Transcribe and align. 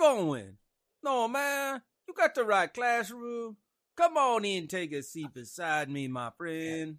going? 0.00 0.56
No, 1.02 1.28
man. 1.28 1.82
You 2.08 2.14
got 2.14 2.34
the 2.34 2.44
right 2.44 2.72
classroom. 2.72 3.56
Come 3.96 4.16
on 4.16 4.44
in, 4.44 4.66
take 4.66 4.92
a 4.92 5.02
seat 5.02 5.32
beside 5.34 5.90
me, 5.90 6.08
my 6.08 6.30
friend. 6.38 6.96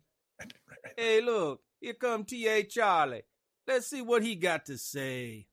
Hey, 0.96 1.20
look, 1.22 1.62
here 1.80 1.96
come 1.96 2.24
T.A. 2.24 2.64
Charlie. 2.64 3.24
Let's 3.68 3.88
see 3.88 4.02
what 4.02 4.22
he 4.22 4.36
got 4.36 4.68
to 4.68 4.78
say. 4.78 5.48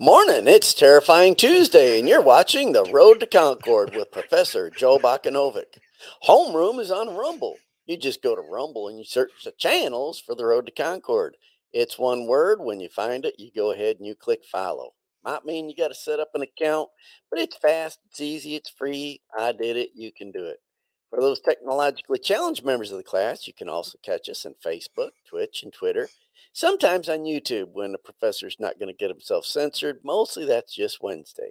Morning, 0.00 0.46
it's 0.46 0.72
Terrifying 0.72 1.34
Tuesday, 1.34 1.98
and 1.98 2.08
you're 2.08 2.22
watching 2.22 2.72
The 2.72 2.84
Road 2.84 3.20
to 3.20 3.26
Concord 3.26 3.94
with 3.94 4.12
Professor 4.12 4.70
Joe 4.70 4.98
Bakanovic. 4.98 5.78
Homeroom 6.24 6.78
is 6.80 6.92
on 6.92 7.16
Rumble. 7.16 7.56
You 7.86 7.96
just 7.96 8.22
go 8.22 8.36
to 8.36 8.42
Rumble 8.42 8.88
and 8.88 8.98
you 8.98 9.04
search 9.04 9.32
the 9.44 9.52
channels 9.52 10.20
for 10.20 10.34
The 10.34 10.44
Road 10.44 10.66
to 10.66 10.72
Concord. 10.72 11.36
It's 11.72 11.98
one 11.98 12.26
word. 12.26 12.60
When 12.60 12.80
you 12.80 12.88
find 12.88 13.24
it, 13.24 13.34
you 13.38 13.50
go 13.54 13.72
ahead 13.72 13.96
and 13.96 14.06
you 14.06 14.14
click 14.14 14.44
follow. 14.44 14.94
Might 15.28 15.44
mean 15.44 15.68
you 15.68 15.76
got 15.76 15.88
to 15.88 15.94
set 15.94 16.20
up 16.20 16.30
an 16.32 16.40
account, 16.40 16.88
but 17.28 17.38
it's 17.38 17.58
fast, 17.58 17.98
it's 18.08 18.18
easy, 18.18 18.54
it's 18.56 18.70
free. 18.70 19.20
I 19.36 19.52
did 19.52 19.76
it. 19.76 19.90
You 19.94 20.10
can 20.10 20.32
do 20.32 20.42
it. 20.46 20.62
For 21.10 21.20
those 21.20 21.38
technologically 21.38 22.18
challenged 22.18 22.64
members 22.64 22.92
of 22.92 22.96
the 22.96 23.04
class, 23.04 23.46
you 23.46 23.52
can 23.52 23.68
also 23.68 23.98
catch 24.02 24.30
us 24.30 24.46
on 24.46 24.54
Facebook, 24.64 25.10
Twitch, 25.28 25.62
and 25.62 25.70
Twitter. 25.70 26.08
Sometimes 26.54 27.10
on 27.10 27.24
YouTube 27.24 27.68
when 27.74 27.92
the 27.92 27.98
professor's 27.98 28.56
not 28.58 28.78
going 28.78 28.88
to 28.88 28.96
get 28.96 29.10
himself 29.10 29.44
censored. 29.44 29.98
Mostly 30.02 30.46
that's 30.46 30.74
just 30.74 31.02
Wednesday. 31.02 31.50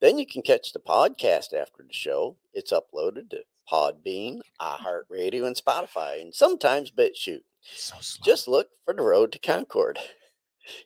Then 0.00 0.16
you 0.16 0.26
can 0.26 0.42
catch 0.42 0.72
the 0.72 0.78
podcast 0.78 1.52
after 1.52 1.82
the 1.82 1.92
show. 1.92 2.36
It's 2.54 2.72
uploaded 2.72 3.30
to 3.30 3.40
Podbean, 3.68 4.42
iHeartRadio, 4.60 5.44
and 5.44 5.56
Spotify, 5.56 6.20
and 6.20 6.32
sometimes 6.32 6.92
BitChute. 6.92 7.42
So. 7.74 7.96
Just 8.24 8.46
look 8.46 8.68
for 8.84 8.94
the 8.94 9.02
Road 9.02 9.32
to 9.32 9.40
Concord. 9.40 9.98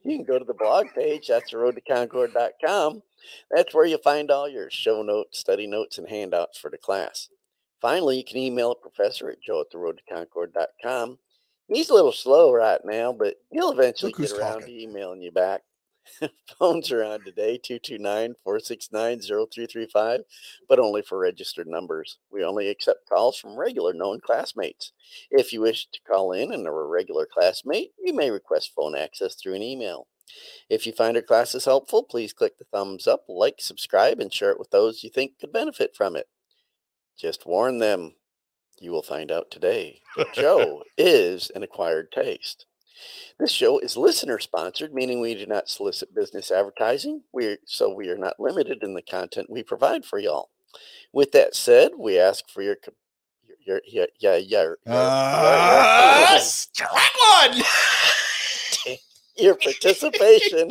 You 0.03 0.17
can 0.17 0.25
go 0.25 0.39
to 0.39 0.45
the 0.45 0.55
blog 0.55 0.87
page. 0.95 1.29
That's 1.29 1.51
the 1.51 1.59
road 1.59 1.75
to 1.77 1.81
concord.com. 1.81 3.03
That's 3.51 3.75
where 3.75 3.87
you'll 3.87 3.99
find 3.99 4.31
all 4.31 4.49
your 4.49 4.71
show 4.71 5.03
notes, 5.03 5.39
study 5.39 5.67
notes, 5.67 5.99
and 5.99 6.09
handouts 6.09 6.59
for 6.59 6.71
the 6.71 6.79
class. 6.79 7.29
Finally, 7.81 8.19
you 8.19 8.25
can 8.25 8.39
email 8.39 8.73
a 8.73 8.75
professor 8.75 9.31
at 9.31 9.43
joe 9.43 9.61
at 9.61 9.71
the 9.71 9.79
road 9.79 9.99
to 9.99 10.15
concord.com. 10.15 11.19
He's 11.69 11.91
a 11.91 11.95
little 11.95 12.13
slow 12.13 12.53
right 12.53 12.81
now, 12.85 13.13
but 13.13 13.35
he'll 13.51 13.73
eventually 13.73 14.13
get 14.13 14.33
around 14.33 14.61
talking. 14.61 14.67
to 14.67 14.83
emailing 14.83 15.21
you 15.21 15.33
back. 15.33 15.63
Phones 16.59 16.91
are 16.93 17.05
on 17.05 17.21
today 17.25 17.59
229 17.59 18.35
469 18.43 19.21
0335, 19.21 20.21
but 20.69 20.79
only 20.79 21.03
for 21.03 21.19
registered 21.19 21.67
numbers. 21.67 22.19
We 22.31 22.45
only 22.45 22.69
accept 22.69 23.09
calls 23.09 23.39
from 23.39 23.59
regular 23.59 23.93
known 23.93 24.21
classmates. 24.21 24.93
If 25.31 25.53
you 25.53 25.61
wish 25.61 25.87
to 25.93 26.01
call 26.07 26.33
in 26.33 26.53
and 26.53 26.67
are 26.67 26.81
a 26.81 26.87
regular 26.87 27.27
classmate, 27.31 27.93
you 28.03 28.15
may 28.15 28.31
request 28.31 28.73
phone 28.75 28.97
access 28.97 29.35
through 29.35 29.55
an 29.55 29.63
email. 29.63 30.07
If 30.69 30.87
you 30.87 30.93
find 30.93 31.17
our 31.17 31.23
classes 31.23 31.65
helpful, 31.65 32.03
please 32.03 32.33
click 32.33 32.59
the 32.59 32.65
thumbs 32.65 33.07
up, 33.07 33.25
like, 33.29 33.57
subscribe, 33.61 34.21
and 34.21 34.33
share 34.33 34.51
it 34.51 34.59
with 34.59 34.71
those 34.71 35.05
you 35.05 35.11
think 35.11 35.39
could 35.39 35.53
benefit 35.53 35.95
from 35.95 36.17
it. 36.17 36.27
Just 37.17 37.47
warn 37.47 37.79
them. 37.79 38.15
You 38.79 38.91
will 38.91 39.03
find 39.03 39.33
out 39.33 39.51
today 39.51 40.01
that 40.17 40.35
Joe 40.35 40.83
is 40.99 41.51
an 41.55 41.63
acquired 41.63 42.13
taste. 42.13 42.67
This 43.39 43.51
show 43.51 43.79
is 43.79 43.97
listener 43.97 44.39
sponsored, 44.39 44.95
meaning 44.95 45.21
we 45.21 45.35
do 45.35 45.47
not 45.47 45.69
solicit 45.69 46.15
business 46.15 46.51
advertising. 46.51 47.23
We 47.33 47.59
so 47.65 47.93
we 47.93 48.09
are 48.09 48.19
not 48.19 48.41
limited 48.41 48.83
in 48.83 48.95
the 48.95 49.03
content 49.03 49.51
we 49.51 49.63
provide 49.63 50.05
for 50.05 50.19
y'all. 50.19 50.51
With 51.13 51.33
that 51.33 51.55
said, 51.55 51.93
we 51.99 52.19
ask 52.19 52.49
for 52.49 52.63
your 52.63 52.77
your, 53.67 53.81
your 53.87 54.09
yeah 54.19 54.37
yeah 54.37 54.37
your, 54.37 54.61
your 54.61 54.79
ah, 54.87 56.39
participation 59.55 60.71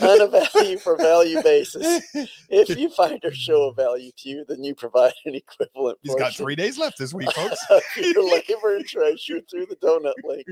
on 0.00 0.20
a 0.20 0.26
value 0.26 0.78
for 0.78 0.96
value 0.96 1.42
basis. 1.42 2.02
If 2.48 2.76
you 2.76 2.90
find 2.90 3.20
our 3.24 3.32
show 3.32 3.68
of 3.68 3.76
value 3.76 4.10
to 4.18 4.28
you, 4.28 4.44
then 4.48 4.62
you 4.62 4.74
provide 4.74 5.12
an 5.24 5.34
equivalent. 5.34 5.98
He's 6.02 6.14
got 6.14 6.34
three 6.34 6.56
days 6.56 6.78
left 6.78 6.98
this 6.98 7.12
week, 7.12 7.30
folks. 7.32 7.58
of 7.70 7.82
your 7.96 8.24
labor 8.24 8.76
and 8.76 8.86
treasure 8.86 9.40
through 9.50 9.66
the 9.66 9.76
donut 9.76 10.14
link 10.24 10.46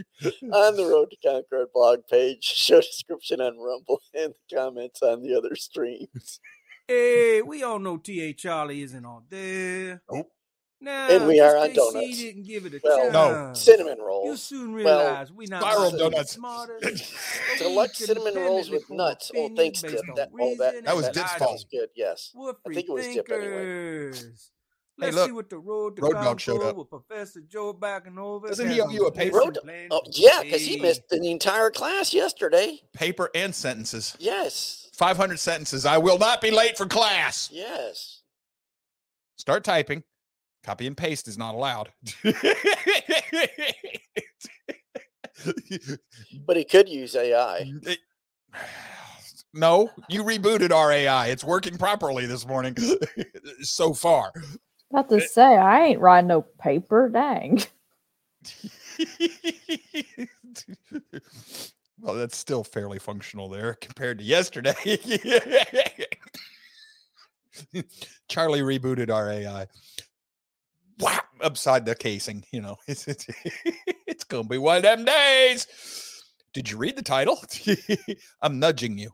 on 0.52 0.76
the 0.76 0.86
Road 0.86 1.10
to 1.10 1.16
Concord 1.26 1.68
blog 1.72 2.00
page, 2.10 2.44
show 2.44 2.80
description 2.80 3.40
on 3.40 3.58
Rumble, 3.58 4.00
and 4.14 4.34
the 4.34 4.56
comments 4.56 5.02
on 5.02 5.22
the 5.22 5.36
other 5.36 5.56
streams. 5.56 6.40
Hey, 6.86 7.40
we 7.40 7.62
all 7.62 7.78
know 7.78 7.96
T.A. 7.96 8.34
Charlie 8.34 8.82
isn't 8.82 9.04
on 9.04 9.24
there. 9.30 10.02
Nope. 10.10 10.30
Now, 10.84 11.08
And 11.08 11.26
we 11.26 11.40
are 11.40 11.56
on 11.56 11.72
donuts. 11.72 12.18
Didn't 12.18 12.42
give 12.42 12.66
it 12.66 12.74
a 12.74 12.80
Well, 12.84 13.10
No. 13.10 13.30
chance. 13.46 13.62
Cinnamon 13.62 13.96
You 13.98 14.04
rolls. 14.06 14.42
soon 14.42 14.74
Well, 14.74 14.98
realize 14.98 15.32
we 15.32 15.46
not 15.46 15.62
spiral 15.62 15.90
donuts. 15.92 16.32
smarter, 16.32 16.78
but 16.82 16.92
we 16.92 17.58
Deluxe 17.58 17.98
cinnamon 17.98 18.34
rolls 18.34 18.68
with 18.70 18.90
nuts. 18.90 19.30
Oh, 19.34 19.48
thanks, 19.56 19.80
based 19.80 19.94
Tip. 19.96 20.08
on 20.10 20.14
That, 20.16 20.30
oh, 20.38 20.54
that, 20.56 20.84
That 20.84 20.94
was 20.94 21.06
and 21.06 21.14
Dip's 21.14 21.32
fault. 21.34 21.52
was 21.52 21.64
good. 21.64 21.88
Yes. 21.94 22.32
We're 22.34 22.50
I 22.50 22.54
free 22.66 22.74
think 22.74 22.88
it 22.88 22.92
was 22.92 23.06
Dip 23.06 23.30
anyway. 23.32 23.48
thinkers. 24.12 24.50
Hey, 25.00 25.06
Let's 25.06 25.16
look. 25.16 25.26
see 25.26 25.32
what 25.32 25.50
the 25.50 25.58
road 25.58 25.96
to 25.96 26.02
Road 26.02 26.12
Dog 26.12 26.38
showed 26.40 26.62
up. 26.62 26.76
with 26.76 26.88
Professor 26.88 27.40
Joe 27.40 27.74
Bacanova. 27.74 28.46
Doesn't 28.48 28.68
he 28.70 28.80
owe 28.80 28.90
you 28.90 29.04
a 29.04 29.06
on 29.06 29.12
paper? 29.12 29.38
Road- 29.38 29.58
plan 29.62 29.88
Oh, 29.90 30.02
yeah, 30.12 30.42
because 30.42 30.62
he 30.62 30.78
missed 30.78 31.08
the 31.08 31.16
entire 31.30 31.70
class 31.70 32.14
yesterday. 32.14 32.80
Paper 32.92 33.28
and 33.34 33.52
sentences. 33.54 34.14
Yes. 34.20 34.90
500 34.92 35.40
sentences. 35.40 35.84
I 35.84 35.98
will 35.98 36.18
not 36.18 36.40
be 36.40 36.52
late 36.52 36.76
for 36.78 36.86
class. 36.86 37.48
Yes. 37.50 38.20
Start 39.36 39.64
typing. 39.64 40.04
Copy 40.64 40.86
and 40.86 40.96
paste 40.96 41.28
is 41.28 41.36
not 41.36 41.54
allowed. 41.54 41.90
But 46.46 46.56
he 46.56 46.64
could 46.64 46.88
use 46.88 47.14
AI. 47.14 47.70
It- 47.82 47.98
no, 49.54 49.90
you 50.08 50.24
rebooted 50.24 50.72
our 50.72 50.90
AI. 50.90 51.26
It's 51.28 51.44
working 51.44 51.76
properly 51.76 52.26
this 52.26 52.46
morning 52.46 52.76
so 53.60 53.92
far. 53.92 54.32
About 54.90 55.08
to 55.10 55.16
eh. 55.16 55.26
say, 55.26 55.56
I 55.56 55.86
ain't 55.86 56.00
writing 56.00 56.28
no 56.28 56.42
paper. 56.42 57.08
Dang. 57.08 57.62
well, 62.00 62.14
that's 62.14 62.36
still 62.36 62.62
fairly 62.64 62.98
functional 62.98 63.48
there 63.48 63.74
compared 63.74 64.18
to 64.18 64.24
yesterday. 64.24 64.74
Charlie 68.28 68.60
rebooted 68.60 69.10
our 69.10 69.30
AI. 69.30 69.66
Wow, 70.98 71.20
upside 71.40 71.84
the 71.84 71.94
casing, 71.94 72.44
you 72.52 72.60
know. 72.60 72.76
It's 72.86 73.08
it's, 73.08 73.26
it's 74.06 74.24
gonna 74.24 74.48
be 74.48 74.58
one 74.58 74.78
of 74.78 74.82
them 74.82 75.04
days. 75.04 75.66
Did 76.52 76.70
you 76.70 76.76
read 76.76 76.96
the 76.96 77.02
title? 77.02 77.42
I'm 78.42 78.58
nudging 78.60 78.96
you. 78.98 79.10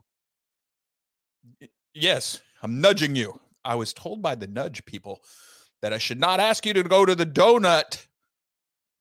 Yes, 1.93 2.39
I'm 2.61 2.79
nudging 2.79 3.15
you. 3.15 3.39
I 3.65 3.75
was 3.75 3.93
told 3.93 4.21
by 4.21 4.35
the 4.35 4.47
nudge 4.47 4.85
people 4.85 5.21
that 5.81 5.93
I 5.93 5.97
should 5.97 6.19
not 6.19 6.39
ask 6.39 6.65
you 6.65 6.73
to 6.73 6.83
go 6.83 7.05
to 7.05 7.15
the 7.15 7.25
donut 7.25 8.05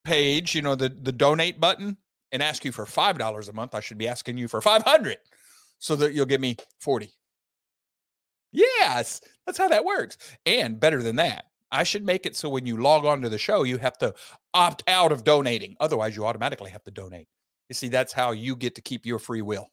page, 0.04 0.54
you 0.54 0.62
know, 0.62 0.74
the 0.74 0.88
the 0.88 1.12
donate 1.12 1.60
button 1.60 1.98
and 2.32 2.42
ask 2.42 2.64
you 2.64 2.72
for 2.72 2.86
$5 2.86 3.48
a 3.48 3.52
month. 3.52 3.74
I 3.74 3.80
should 3.80 3.98
be 3.98 4.08
asking 4.08 4.38
you 4.38 4.48
for 4.48 4.60
500 4.60 5.16
so 5.78 5.96
that 5.96 6.14
you'll 6.14 6.26
give 6.26 6.40
me 6.40 6.56
40. 6.80 7.12
Yes, 8.52 9.20
that's 9.46 9.58
how 9.58 9.68
that 9.68 9.84
works. 9.84 10.16
And 10.46 10.80
better 10.80 11.02
than 11.02 11.16
that, 11.16 11.46
I 11.72 11.84
should 11.84 12.04
make 12.04 12.26
it 12.26 12.36
so 12.36 12.48
when 12.48 12.66
you 12.66 12.76
log 12.76 13.04
on 13.04 13.22
to 13.22 13.28
the 13.28 13.38
show, 13.38 13.62
you 13.62 13.78
have 13.78 13.96
to 13.98 14.14
opt 14.54 14.82
out 14.88 15.12
of 15.12 15.24
donating. 15.24 15.76
Otherwise, 15.80 16.16
you 16.16 16.26
automatically 16.26 16.70
have 16.70 16.82
to 16.84 16.90
donate. 16.90 17.28
You 17.68 17.74
see, 17.74 17.88
that's 17.88 18.12
how 18.12 18.32
you 18.32 18.56
get 18.56 18.74
to 18.74 18.82
keep 18.82 19.06
your 19.06 19.18
free 19.18 19.42
will. 19.42 19.70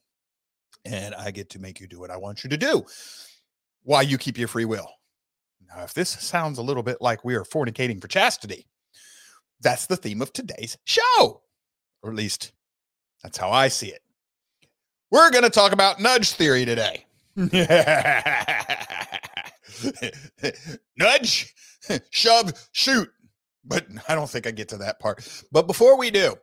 And 0.85 1.15
I 1.15 1.31
get 1.31 1.49
to 1.51 1.59
make 1.59 1.79
you 1.79 1.88
do 1.88 1.99
what 1.99 2.11
I 2.11 2.17
want 2.17 2.44
you 2.44 2.49
to 2.51 2.57
do 2.57 2.85
while 3.83 4.03
you 4.03 4.17
keep 4.17 4.38
your 4.38 4.47
free 4.47 4.65
will. 4.65 4.89
Now, 5.67 5.83
if 5.83 5.94
this 5.94 6.09
sounds 6.09 6.59
a 6.59 6.63
little 6.63 6.83
bit 6.83 6.97
like 7.01 7.25
we 7.25 7.35
are 7.35 7.44
fornicating 7.44 8.00
for 8.01 8.07
chastity, 8.07 8.67
that's 9.61 9.88
the 9.88 9.97
theme 9.97 10.21
of 10.21 10.31
today's 10.31 10.77
show. 10.85 11.41
Or 12.03 12.11
at 12.11 12.15
least 12.15 12.51
that's 13.23 13.38
how 13.38 13.50
I 13.50 13.67
see 13.67 13.88
it. 13.88 14.01
We're 15.09 15.31
going 15.31 15.43
to 15.43 15.50
talk 15.50 15.71
about 15.71 16.00
nudge 16.00 16.33
theory 16.33 16.65
today. 16.65 17.05
nudge, 20.97 21.53
shove, 22.12 22.68
shoot. 22.72 23.10
But 23.66 23.86
I 24.07 24.16
don't 24.16 24.30
think 24.30 24.48
I 24.48 24.51
get 24.51 24.69
to 24.69 24.78
that 24.78 25.00
part. 25.00 25.28
But 25.51 25.68
before 25.68 25.98
we 25.98 26.10
do, 26.10 26.36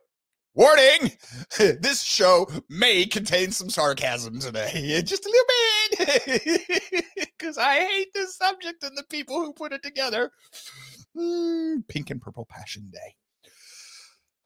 warning 0.53 1.11
this 1.57 2.03
show 2.03 2.47
may 2.69 3.05
contain 3.05 3.51
some 3.51 3.69
sarcasm 3.69 4.39
today. 4.39 5.01
Just 5.05 5.25
a 5.25 5.29
little 5.29 6.45
bit. 6.45 7.05
Because 7.37 7.57
I 7.57 7.79
hate 7.79 8.13
this 8.13 8.37
subject 8.37 8.83
and 8.83 8.97
the 8.97 9.05
people 9.09 9.43
who 9.43 9.53
put 9.53 9.73
it 9.73 9.83
together. 9.83 10.31
Mm, 11.17 11.87
Pink 11.87 12.11
and 12.11 12.21
Purple 12.21 12.45
Passion 12.49 12.89
Day. 12.91 13.15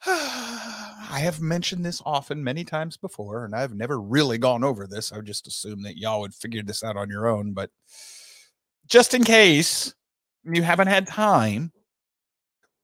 I 0.06 1.20
have 1.22 1.42
mentioned 1.42 1.86
this 1.86 2.02
often 2.06 2.44
many 2.44 2.64
times 2.64 2.96
before, 2.96 3.44
and 3.44 3.54
I've 3.54 3.76
never 3.76 4.00
really 4.00 4.38
gone 4.38 4.64
over 4.64 4.88
this. 4.88 5.12
I 5.12 5.18
would 5.18 5.26
just 5.26 5.48
assume 5.48 5.82
that 5.84 5.98
y'all 5.98 6.22
would 6.22 6.34
figure 6.34 6.64
this 6.64 6.84
out 6.84 6.96
on 6.96 7.10
your 7.10 7.28
own. 7.28 7.52
But 7.52 7.72
just 8.88 9.14
in 9.14 9.26
case 9.26 9.94
you 10.44 10.64
haven't 10.64 10.88
had 10.88 11.08
time, 11.08 11.72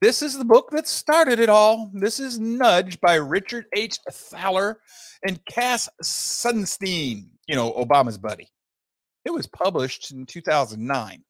this 0.02 0.22
is 0.22 0.38
the 0.38 0.46
book 0.46 0.70
that 0.72 0.88
started 0.88 1.40
it 1.40 1.50
all. 1.50 1.90
This 1.94 2.20
is 2.20 2.38
Nudge 2.38 3.00
by 3.00 3.16
Richard 3.16 3.66
H. 3.74 3.98
Thaler 4.12 4.80
and 5.26 5.44
Cass 5.46 5.90
Sunstein, 6.04 7.28
you 7.48 7.56
know, 7.56 7.72
Obama's 7.74 8.18
buddy. 8.18 8.52
It 9.24 9.32
was 9.32 9.48
published 9.48 10.12
in 10.12 10.26
2009. 10.26 11.24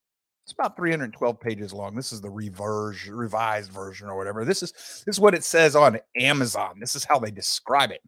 It's 0.44 0.54
about 0.54 0.76
312 0.76 1.40
pages 1.40 1.74
long. 1.74 1.96
This 1.96 2.12
is 2.12 2.22
the 2.22 2.30
reverse, 2.30 3.08
revised 3.08 3.72
version 3.72 4.10
or 4.10 4.18
whatever. 4.18 4.46
This 4.46 4.62
is 4.62 4.74
this 5.06 5.16
is 5.16 5.20
what 5.20 5.34
it 5.34 5.44
says 5.44 5.76
on 5.76 6.00
Amazon. 6.18 6.80
This 6.80 6.96
is 6.96 7.04
how 7.04 7.18
they 7.18 7.32
describe 7.32 7.92
it. 7.92 8.02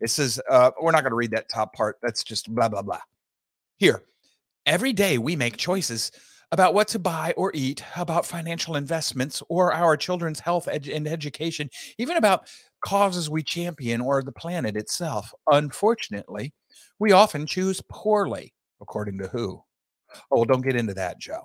It 0.00 0.10
says, 0.10 0.40
uh, 0.50 0.70
we're 0.80 0.90
not 0.92 1.02
going 1.02 1.12
to 1.12 1.16
read 1.16 1.30
that 1.32 1.48
top 1.48 1.74
part. 1.74 1.96
That's 2.02 2.24
just 2.24 2.52
blah 2.52 2.68
blah 2.68 2.82
blah. 2.82 3.00
Here, 3.76 4.02
every 4.64 4.92
day 4.92 5.18
we 5.18 5.36
make 5.36 5.56
choices 5.56 6.10
about 6.52 6.74
what 6.74 6.88
to 6.88 6.98
buy 6.98 7.34
or 7.36 7.50
eat, 7.54 7.82
about 7.96 8.24
financial 8.24 8.76
investments 8.76 9.42
or 9.48 9.72
our 9.72 9.96
children's 9.96 10.40
health 10.40 10.68
ed- 10.68 10.88
and 10.88 11.08
education, 11.08 11.68
even 11.98 12.16
about 12.16 12.48
causes 12.84 13.28
we 13.28 13.42
champion 13.42 14.00
or 14.00 14.22
the 14.22 14.32
planet 14.32 14.76
itself. 14.76 15.32
Unfortunately, 15.50 16.52
we 16.98 17.12
often 17.12 17.46
choose 17.46 17.82
poorly, 17.88 18.54
according 18.80 19.18
to 19.18 19.28
who? 19.28 19.62
Oh, 20.30 20.36
well, 20.36 20.44
don't 20.44 20.62
get 20.62 20.76
into 20.76 20.94
that, 20.94 21.18
Joe. 21.18 21.42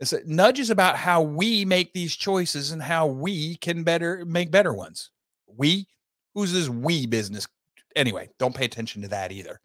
It's 0.00 0.12
a 0.12 0.20
nudge 0.24 0.60
is 0.60 0.70
about 0.70 0.96
how 0.96 1.22
we 1.22 1.64
make 1.64 1.92
these 1.92 2.14
choices 2.14 2.70
and 2.70 2.82
how 2.82 3.06
we 3.06 3.56
can 3.56 3.82
better 3.82 4.24
make 4.24 4.50
better 4.50 4.72
ones. 4.72 5.10
We, 5.46 5.86
who's 6.34 6.52
this 6.52 6.68
we 6.68 7.06
business? 7.06 7.48
Anyway, 7.96 8.28
don't 8.38 8.54
pay 8.54 8.64
attention 8.64 9.02
to 9.02 9.08
that 9.08 9.32
either. 9.32 9.60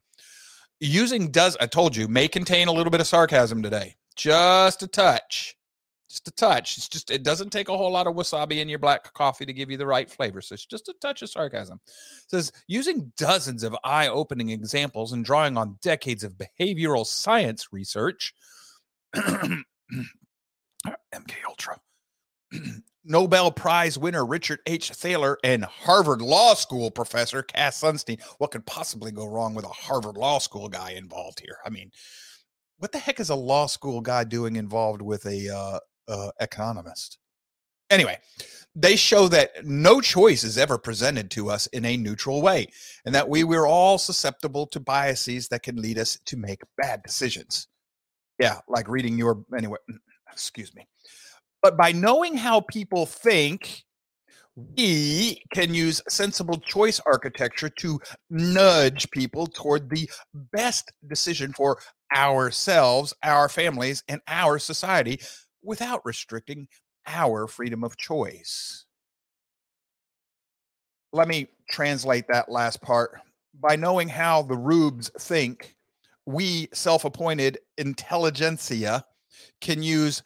Using 0.79 1.29
does, 1.29 1.55
I 1.61 1.67
told 1.67 1.95
you, 1.95 2.07
may 2.07 2.27
contain 2.27 2.67
a 2.67 2.71
little 2.71 2.91
bit 2.91 2.99
of 2.99 3.07
sarcasm 3.07 3.61
today, 3.61 3.95
just 4.13 4.83
a 4.83 4.87
touch, 4.87 5.55
just 6.09 6.27
a 6.27 6.31
touch. 6.31 6.77
It's 6.77 6.87
just, 6.87 7.11
it 7.11 7.23
doesn't 7.23 7.51
take 7.51 7.69
a 7.69 7.77
whole 7.77 7.91
lot 7.91 8.07
of 8.07 8.15
wasabi 8.15 8.59
in 8.59 8.69
your 8.69 8.79
black 8.79 9.13
coffee 9.13 9.45
to 9.45 9.53
give 9.53 9.69
you 9.71 9.77
the 9.77 9.85
right 9.85 10.09
flavor. 10.09 10.41
So 10.41 10.53
it's 10.53 10.65
just 10.65 10.89
a 10.89 10.95
touch 11.01 11.21
of 11.21 11.29
sarcasm. 11.29 11.79
It 11.85 12.29
says 12.29 12.51
using 12.67 13.11
dozens 13.17 13.63
of 13.63 13.75
eye 13.83 14.07
opening 14.07 14.49
examples 14.49 15.13
and 15.13 15.25
drawing 15.25 15.57
on 15.57 15.77
decades 15.81 16.23
of 16.23 16.37
behavioral 16.37 17.05
science 17.05 17.67
research. 17.71 18.33
MK 19.15 19.63
Ultra. 21.47 21.79
Nobel 23.05 23.51
Prize 23.51 23.97
winner 23.97 24.25
Richard 24.25 24.59
H. 24.65 24.91
Thaler 24.91 25.37
and 25.43 25.65
Harvard 25.65 26.21
Law 26.21 26.53
School 26.53 26.89
professor 26.89 27.43
Cass 27.43 27.81
Sunstein. 27.81 28.21
What 28.37 28.51
could 28.51 28.65
possibly 28.65 29.11
go 29.11 29.27
wrong 29.27 29.53
with 29.53 29.65
a 29.65 29.69
Harvard 29.69 30.15
Law 30.15 30.39
School 30.39 30.69
guy 30.69 30.91
involved 30.91 31.41
here? 31.41 31.57
I 31.65 31.69
mean, 31.69 31.91
what 32.77 32.91
the 32.91 32.99
heck 32.99 33.19
is 33.19 33.29
a 33.29 33.35
law 33.35 33.65
school 33.65 34.01
guy 34.01 34.23
doing 34.23 34.55
involved 34.55 35.01
with 35.01 35.25
a 35.25 35.49
uh, 35.49 35.79
uh, 36.07 36.31
economist? 36.39 37.17
Anyway, 37.89 38.17
they 38.75 38.95
show 38.95 39.27
that 39.27 39.65
no 39.65 40.01
choice 40.01 40.43
is 40.43 40.57
ever 40.57 40.77
presented 40.77 41.29
to 41.31 41.49
us 41.49 41.67
in 41.67 41.85
a 41.85 41.97
neutral 41.97 42.41
way, 42.41 42.67
and 43.05 43.13
that 43.13 43.29
we 43.29 43.43
we're 43.43 43.67
all 43.67 43.97
susceptible 43.97 44.65
to 44.67 44.79
biases 44.79 45.47
that 45.49 45.63
can 45.63 45.75
lead 45.75 45.97
us 45.97 46.17
to 46.25 46.37
make 46.37 46.61
bad 46.77 47.01
decisions. 47.03 47.67
Yeah, 48.39 48.59
like 48.67 48.87
reading 48.87 49.17
your 49.17 49.45
anyway 49.55 49.77
excuse 50.31 50.73
me. 50.75 50.87
But 51.61 51.77
by 51.77 51.91
knowing 51.91 52.35
how 52.35 52.61
people 52.61 53.05
think, 53.05 53.83
we 54.55 55.41
can 55.51 55.73
use 55.73 56.01
sensible 56.09 56.59
choice 56.59 56.99
architecture 57.05 57.69
to 57.69 57.99
nudge 58.29 59.09
people 59.11 59.47
toward 59.47 59.89
the 59.89 60.09
best 60.51 60.91
decision 61.07 61.53
for 61.53 61.77
ourselves, 62.15 63.13
our 63.23 63.49
families, 63.49 64.03
and 64.07 64.21
our 64.27 64.59
society 64.59 65.19
without 65.63 66.05
restricting 66.05 66.67
our 67.07 67.47
freedom 67.47 67.83
of 67.83 67.97
choice. 67.97 68.85
Let 71.11 71.27
me 71.27 71.47
translate 71.69 72.25
that 72.29 72.49
last 72.49 72.81
part. 72.81 73.19
By 73.53 73.75
knowing 73.75 74.09
how 74.09 74.41
the 74.41 74.57
rubes 74.57 75.11
think, 75.19 75.75
we 76.25 76.69
self 76.73 77.05
appointed 77.05 77.59
intelligentsia 77.77 79.05
can 79.61 79.83
use 79.83 80.23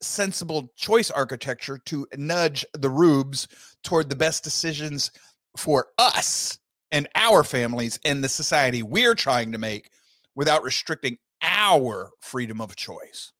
sensible 0.00 0.72
choice 0.76 1.10
architecture 1.10 1.78
to 1.86 2.06
nudge 2.16 2.64
the 2.74 2.88
rubes 2.88 3.48
toward 3.82 4.08
the 4.08 4.16
best 4.16 4.42
decisions 4.42 5.10
for 5.56 5.88
us 5.98 6.58
and 6.90 7.08
our 7.14 7.44
families 7.44 7.98
and 8.04 8.24
the 8.24 8.28
society 8.28 8.82
we're 8.82 9.14
trying 9.14 9.52
to 9.52 9.58
make 9.58 9.90
without 10.34 10.62
restricting 10.62 11.18
our 11.42 12.10
freedom 12.20 12.60
of 12.60 12.76
choice. 12.76 13.32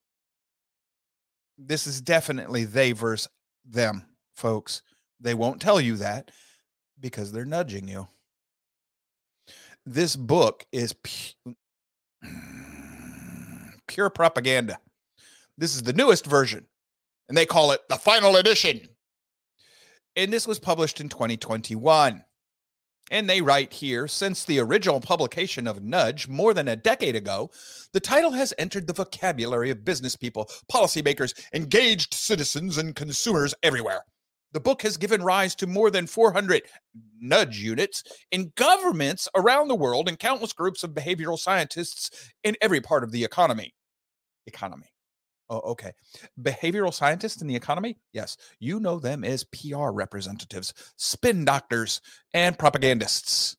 This 1.58 1.86
is 1.86 2.00
definitely 2.00 2.64
they 2.64 2.92
versus 2.92 3.28
them, 3.64 4.06
folks. 4.34 4.82
They 5.20 5.34
won't 5.34 5.60
tell 5.60 5.80
you 5.80 5.96
that 5.96 6.30
because 6.98 7.32
they're 7.32 7.44
nudging 7.44 7.88
you. 7.88 8.08
This 9.84 10.16
book 10.16 10.64
is 10.72 10.94
pu- 10.94 11.56
pure 13.86 14.10
propaganda. 14.10 14.78
This 15.58 15.74
is 15.74 15.82
the 15.82 15.92
newest 15.92 16.26
version, 16.26 16.66
and 17.28 17.36
they 17.36 17.46
call 17.46 17.72
it 17.72 17.80
the 17.88 17.96
final 17.96 18.36
edition. 18.36 18.80
And 20.16 20.32
this 20.32 20.46
was 20.46 20.58
published 20.58 21.00
in 21.00 21.08
2021. 21.08 22.24
And 23.10 23.28
they 23.28 23.40
write 23.40 23.72
here 23.72 24.06
since 24.06 24.44
the 24.44 24.60
original 24.60 25.00
publication 25.00 25.66
of 25.66 25.82
Nudge 25.82 26.28
more 26.28 26.54
than 26.54 26.68
a 26.68 26.76
decade 26.76 27.16
ago, 27.16 27.50
the 27.92 28.00
title 28.00 28.30
has 28.30 28.54
entered 28.56 28.86
the 28.86 28.92
vocabulary 28.92 29.70
of 29.70 29.84
business 29.84 30.14
people, 30.14 30.48
policymakers, 30.72 31.34
engaged 31.52 32.14
citizens, 32.14 32.78
and 32.78 32.94
consumers 32.94 33.54
everywhere. 33.62 34.04
The 34.52 34.60
book 34.60 34.82
has 34.82 34.96
given 34.96 35.22
rise 35.22 35.54
to 35.56 35.66
more 35.66 35.90
than 35.90 36.06
400 36.06 36.62
nudge 37.20 37.58
units 37.58 38.02
in 38.32 38.52
governments 38.56 39.28
around 39.36 39.68
the 39.68 39.76
world 39.76 40.08
and 40.08 40.18
countless 40.18 40.52
groups 40.52 40.82
of 40.82 40.90
behavioral 40.90 41.38
scientists 41.38 42.32
in 42.42 42.56
every 42.60 42.80
part 42.80 43.04
of 43.04 43.12
the 43.12 43.24
economy. 43.24 43.74
Economy. 44.46 44.89
Oh, 45.50 45.58
okay. 45.72 45.90
Behavioral 46.40 46.94
scientists 46.94 47.42
in 47.42 47.48
the 47.48 47.56
economy? 47.56 47.98
Yes. 48.12 48.36
You 48.60 48.78
know 48.78 49.00
them 49.00 49.24
as 49.24 49.44
PR 49.44 49.90
representatives, 49.90 50.72
spin 50.96 51.44
doctors, 51.44 52.00
and 52.32 52.56
propagandists. 52.56 53.56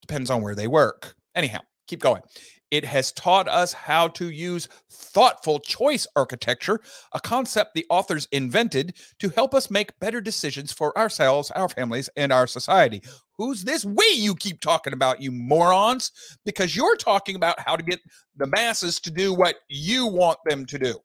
Depends 0.00 0.30
on 0.30 0.42
where 0.42 0.54
they 0.54 0.68
work. 0.68 1.16
Anyhow, 1.34 1.60
keep 1.88 2.00
going. 2.00 2.22
It 2.70 2.84
has 2.84 3.12
taught 3.12 3.48
us 3.48 3.72
how 3.72 4.08
to 4.08 4.30
use 4.30 4.68
thoughtful 4.90 5.58
choice 5.58 6.06
architecture, 6.16 6.80
a 7.12 7.20
concept 7.20 7.74
the 7.74 7.86
authors 7.90 8.28
invented 8.32 8.96
to 9.18 9.28
help 9.30 9.54
us 9.54 9.70
make 9.70 9.98
better 10.00 10.20
decisions 10.20 10.72
for 10.72 10.96
ourselves, 10.96 11.50
our 11.52 11.68
families, 11.68 12.08
and 12.16 12.32
our 12.32 12.46
society. 12.46 13.02
Who's 13.36 13.64
this 13.64 13.84
we 13.84 14.06
you 14.14 14.34
keep 14.34 14.60
talking 14.60 14.92
about, 14.92 15.20
you 15.20 15.30
morons? 15.32 16.10
Because 16.44 16.74
you're 16.74 16.96
talking 16.96 17.36
about 17.36 17.58
how 17.60 17.76
to 17.76 17.82
get 17.82 18.00
the 18.36 18.46
masses 18.46 19.00
to 19.00 19.10
do 19.10 19.34
what 19.34 19.56
you 19.68 20.06
want 20.06 20.38
them 20.46 20.64
to 20.66 20.78
do 20.78 21.00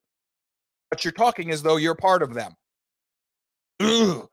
but 0.89 1.03
you're 1.03 1.11
talking 1.11 1.51
as 1.51 1.61
though 1.61 1.77
you're 1.77 1.95
part 1.95 2.23
of 2.23 2.33
them. 2.33 2.53
Ugh. 3.79 4.27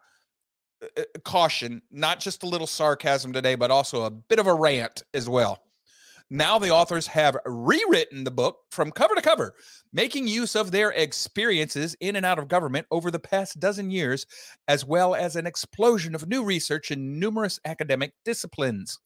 Uh, 0.83 0.87
uh, 0.99 1.03
caution, 1.25 1.81
not 1.91 2.21
just 2.21 2.43
a 2.43 2.47
little 2.47 2.67
sarcasm 2.67 3.33
today, 3.33 3.55
but 3.55 3.71
also 3.71 4.05
a 4.05 4.11
bit 4.11 4.39
of 4.39 4.47
a 4.47 4.55
rant 4.55 5.03
as 5.15 5.29
well. 5.29 5.63
Now, 6.29 6.59
the 6.59 6.71
authors 6.71 7.07
have 7.07 7.37
rewritten 7.47 8.25
the 8.25 8.33
book 8.33 8.59
from 8.73 8.91
cover 8.91 9.15
to 9.15 9.23
cover, 9.23 9.55
making 9.93 10.27
use 10.27 10.57
of 10.57 10.73
their 10.73 10.91
experiences 10.91 11.97
in 12.01 12.17
and 12.17 12.27
out 12.27 12.39
of 12.39 12.49
government 12.49 12.87
over 12.91 13.13
the 13.13 13.19
past 13.21 13.61
dozen 13.61 13.91
years, 13.93 14.27
as 14.67 14.85
well 14.85 15.15
as 15.15 15.37
an 15.37 15.47
explosion 15.47 16.15
of 16.15 16.29
new 16.29 16.43
research 16.43 16.91
in 16.91 17.21
numerous 17.21 17.61
academic 17.65 18.13
disciplines. 18.25 18.99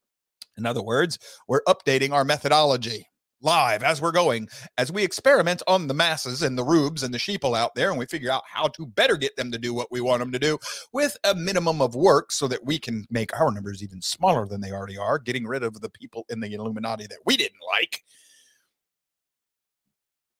In 0.57 0.65
other 0.65 0.83
words, 0.83 1.19
we're 1.47 1.63
updating 1.65 2.13
our 2.13 2.25
methodology 2.25 3.07
live 3.43 3.83
as 3.83 4.01
we're 4.01 4.13
going, 4.13 4.49
as 4.79 4.93
we 4.93 5.03
experiment 5.03 5.63
on 5.67 5.87
the 5.87 5.95
masses 5.95 6.43
and 6.43 6.57
the 6.57 6.65
rubes 6.65 7.03
and 7.03 7.13
the 7.13 7.19
sheeple 7.19 7.57
out 7.57 7.75
there, 7.75 7.91
and 7.91 7.99
we 7.99 8.07
figure 8.07 8.31
out 8.31 8.43
how 8.47 8.69
to 8.69 8.87
better 8.87 9.17
get 9.17 9.37
them 9.37 9.51
to 9.51 9.59
do 9.59 9.75
what 9.75 9.91
we 9.91 10.01
want 10.01 10.21
them 10.21 10.33
to 10.33 10.39
do 10.39 10.59
with 10.93 11.17
a 11.25 11.35
minimum 11.35 11.81
of 11.81 11.95
work 11.95 12.33
so 12.33 12.47
that 12.49 12.65
we 12.65 12.79
can 12.79 13.07
make 13.11 13.39
our 13.39 13.51
numbers 13.51 13.83
even 13.83 14.01
smaller 14.03 14.47
than 14.47 14.61
they 14.61 14.73
already 14.73 14.99
are, 14.99 15.19
getting 15.19 15.47
rid 15.47 15.63
of 15.63 15.81
the 15.81 15.91
people 15.91 16.25
in 16.29 16.41
the 16.41 16.53
Illuminati 16.53 17.07
that 17.07 17.19
we 17.25 17.37
didn't 17.37 17.61
like. 17.73 18.05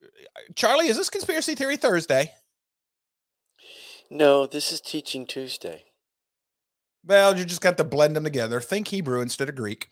Uh, 0.03 0.41
Charlie, 0.55 0.89
is 0.89 0.97
this 0.97 1.11
Conspiracy 1.11 1.55
Theory 1.55 1.77
Thursday? 1.77 2.33
No, 4.11 4.47
this 4.47 4.73
is 4.73 4.81
Teaching 4.81 5.27
Tuesday. 5.27 5.85
Well, 7.07 7.39
you 7.39 7.45
just 7.45 7.61
got 7.61 7.77
to 7.79 7.85
blend 7.85 8.15
them 8.15 8.25
together. 8.25 8.61
Think 8.61 8.89
Hebrew 8.89 9.21
instead 9.21 9.49
of 9.49 9.55
Greek. 9.55 9.89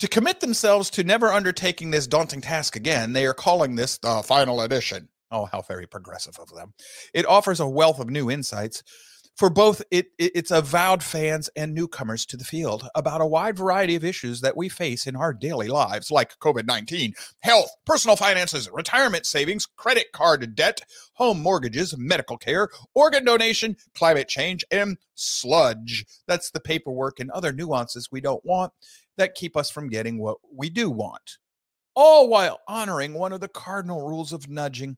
To 0.00 0.08
commit 0.08 0.40
themselves 0.40 0.88
to 0.90 1.04
never 1.04 1.28
undertaking 1.28 1.90
this 1.90 2.06
daunting 2.06 2.40
task 2.40 2.74
again, 2.74 3.12
they 3.12 3.26
are 3.26 3.34
calling 3.34 3.76
this 3.76 3.98
the 3.98 4.22
final 4.24 4.62
edition. 4.62 5.10
Oh, 5.30 5.44
how 5.44 5.60
very 5.60 5.86
progressive 5.86 6.38
of 6.38 6.48
them. 6.54 6.72
It 7.12 7.26
offers 7.26 7.60
a 7.60 7.68
wealth 7.68 8.00
of 8.00 8.08
new 8.08 8.30
insights 8.30 8.82
for 9.36 9.50
both 9.50 9.82
it, 9.90 10.08
it, 10.18 10.32
its 10.34 10.50
avowed 10.50 11.02
fans 11.02 11.50
and 11.54 11.74
newcomers 11.74 12.24
to 12.26 12.36
the 12.38 12.44
field 12.44 12.88
about 12.94 13.20
a 13.20 13.26
wide 13.26 13.58
variety 13.58 13.94
of 13.94 14.04
issues 14.04 14.40
that 14.40 14.56
we 14.56 14.70
face 14.70 15.06
in 15.06 15.16
our 15.16 15.34
daily 15.34 15.68
lives, 15.68 16.10
like 16.10 16.38
COVID 16.38 16.66
19, 16.66 17.12
health, 17.40 17.70
personal 17.84 18.16
finances, 18.16 18.70
retirement 18.72 19.26
savings, 19.26 19.66
credit 19.66 20.12
card 20.12 20.54
debt, 20.54 20.80
home 21.12 21.40
mortgages, 21.40 21.94
medical 21.98 22.38
care, 22.38 22.70
organ 22.94 23.24
donation, 23.24 23.76
climate 23.94 24.28
change, 24.28 24.64
and 24.70 24.96
sludge. 25.14 26.06
That's 26.26 26.50
the 26.50 26.60
paperwork 26.60 27.20
and 27.20 27.30
other 27.30 27.52
nuances 27.52 28.08
we 28.10 28.22
don't 28.22 28.44
want 28.46 28.72
that 29.20 29.34
keep 29.34 29.56
us 29.56 29.70
from 29.70 29.88
getting 29.88 30.18
what 30.18 30.38
we 30.52 30.68
do 30.70 30.90
want. 30.90 31.38
all 31.94 32.28
while 32.28 32.60
honoring 32.68 33.14
one 33.14 33.32
of 33.32 33.40
the 33.40 33.48
cardinal 33.48 34.06
rules 34.08 34.32
of 34.32 34.48
nudging. 34.48 34.96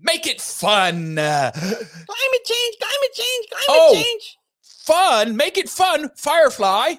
Make 0.00 0.26
it 0.26 0.40
fun. 0.40 1.14
Climate 1.16 1.52
change, 1.54 2.76
climate 2.80 3.14
change, 3.14 3.46
climate 3.50 3.66
Oh. 3.68 3.94
change. 3.94 4.36
fun. 4.62 5.36
Make 5.36 5.58
it 5.58 5.68
fun. 5.68 6.10
Firefly. 6.16 6.94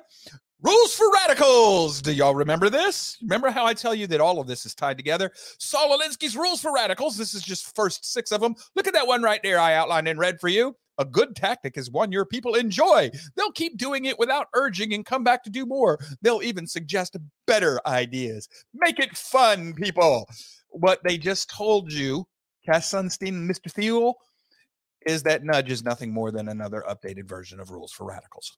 Rules 0.62 0.96
for 0.96 1.12
radicals. 1.13 2.01
Do 2.01 2.12
y'all 2.12 2.34
remember 2.36 2.70
this? 2.70 3.18
Remember 3.22 3.50
how 3.51 3.66
I 3.66 3.74
tell 3.75 3.94
you 3.94 4.08
that 4.08 4.20
all 4.22 4.39
of 4.39 4.48
this 4.48 4.66
is 4.66 4.74
tied 4.74 4.98
together? 4.98 5.32
Saul 5.60 5.98
Alinsky's 5.98 6.36
Rules 6.36 6.62
for 6.62 6.74
Radicals. 6.74 7.16
This 7.16 7.34
is 7.36 7.44
just 7.44 7.75
first 7.75 8.12
six 8.12 8.32
of 8.32 8.42
them. 8.42 8.56
Look 8.75 8.88
at 8.88 8.94
that 8.94 9.06
one 9.08 9.22
right 9.22 9.39
there 9.44 9.60
I 9.60 9.75
outlined 9.75 10.08
in 10.08 10.18
red 10.18 10.39
for 10.39 10.48
you. 10.48 10.75
A 10.98 11.06
good 11.06 11.36
tactic 11.36 11.77
is 11.77 11.92
one 11.92 12.12
your 12.12 12.25
people 12.25 12.56
enjoy. 12.56 13.12
They'll 13.36 13.51
keep 13.51 13.77
doing 13.77 14.06
it 14.06 14.18
without 14.18 14.48
urging 14.54 14.94
and 14.94 15.06
come 15.06 15.24
back 15.24 15.44
to 15.44 15.50
do 15.50 15.66
more. 15.66 16.00
They'll 16.22 16.42
even 16.42 16.68
suggest 16.68 17.16
better 17.46 17.80
ideas. 17.86 18.50
Make 18.74 19.00
it 19.00 19.16
fun, 19.16 19.74
people. 19.74 20.27
What 20.70 21.04
they 21.04 21.18
just 21.18 21.50
told 21.50 21.92
you, 21.92 22.25
Cass 22.66 22.92
Sunstein 22.92 23.30
and 23.30 23.50
Mr. 23.50 23.72
Thiel, 23.72 24.16
is 25.06 25.24
that 25.24 25.44
nudge 25.44 25.72
is 25.72 25.84
nothing 25.84 26.13
more 26.13 26.32
than 26.32 26.50
another 26.50 26.84
updated 26.89 27.27
version 27.27 27.60
of 27.60 27.72
Rules 27.72 27.92
for 27.92 28.06
Radicals. 28.06 28.58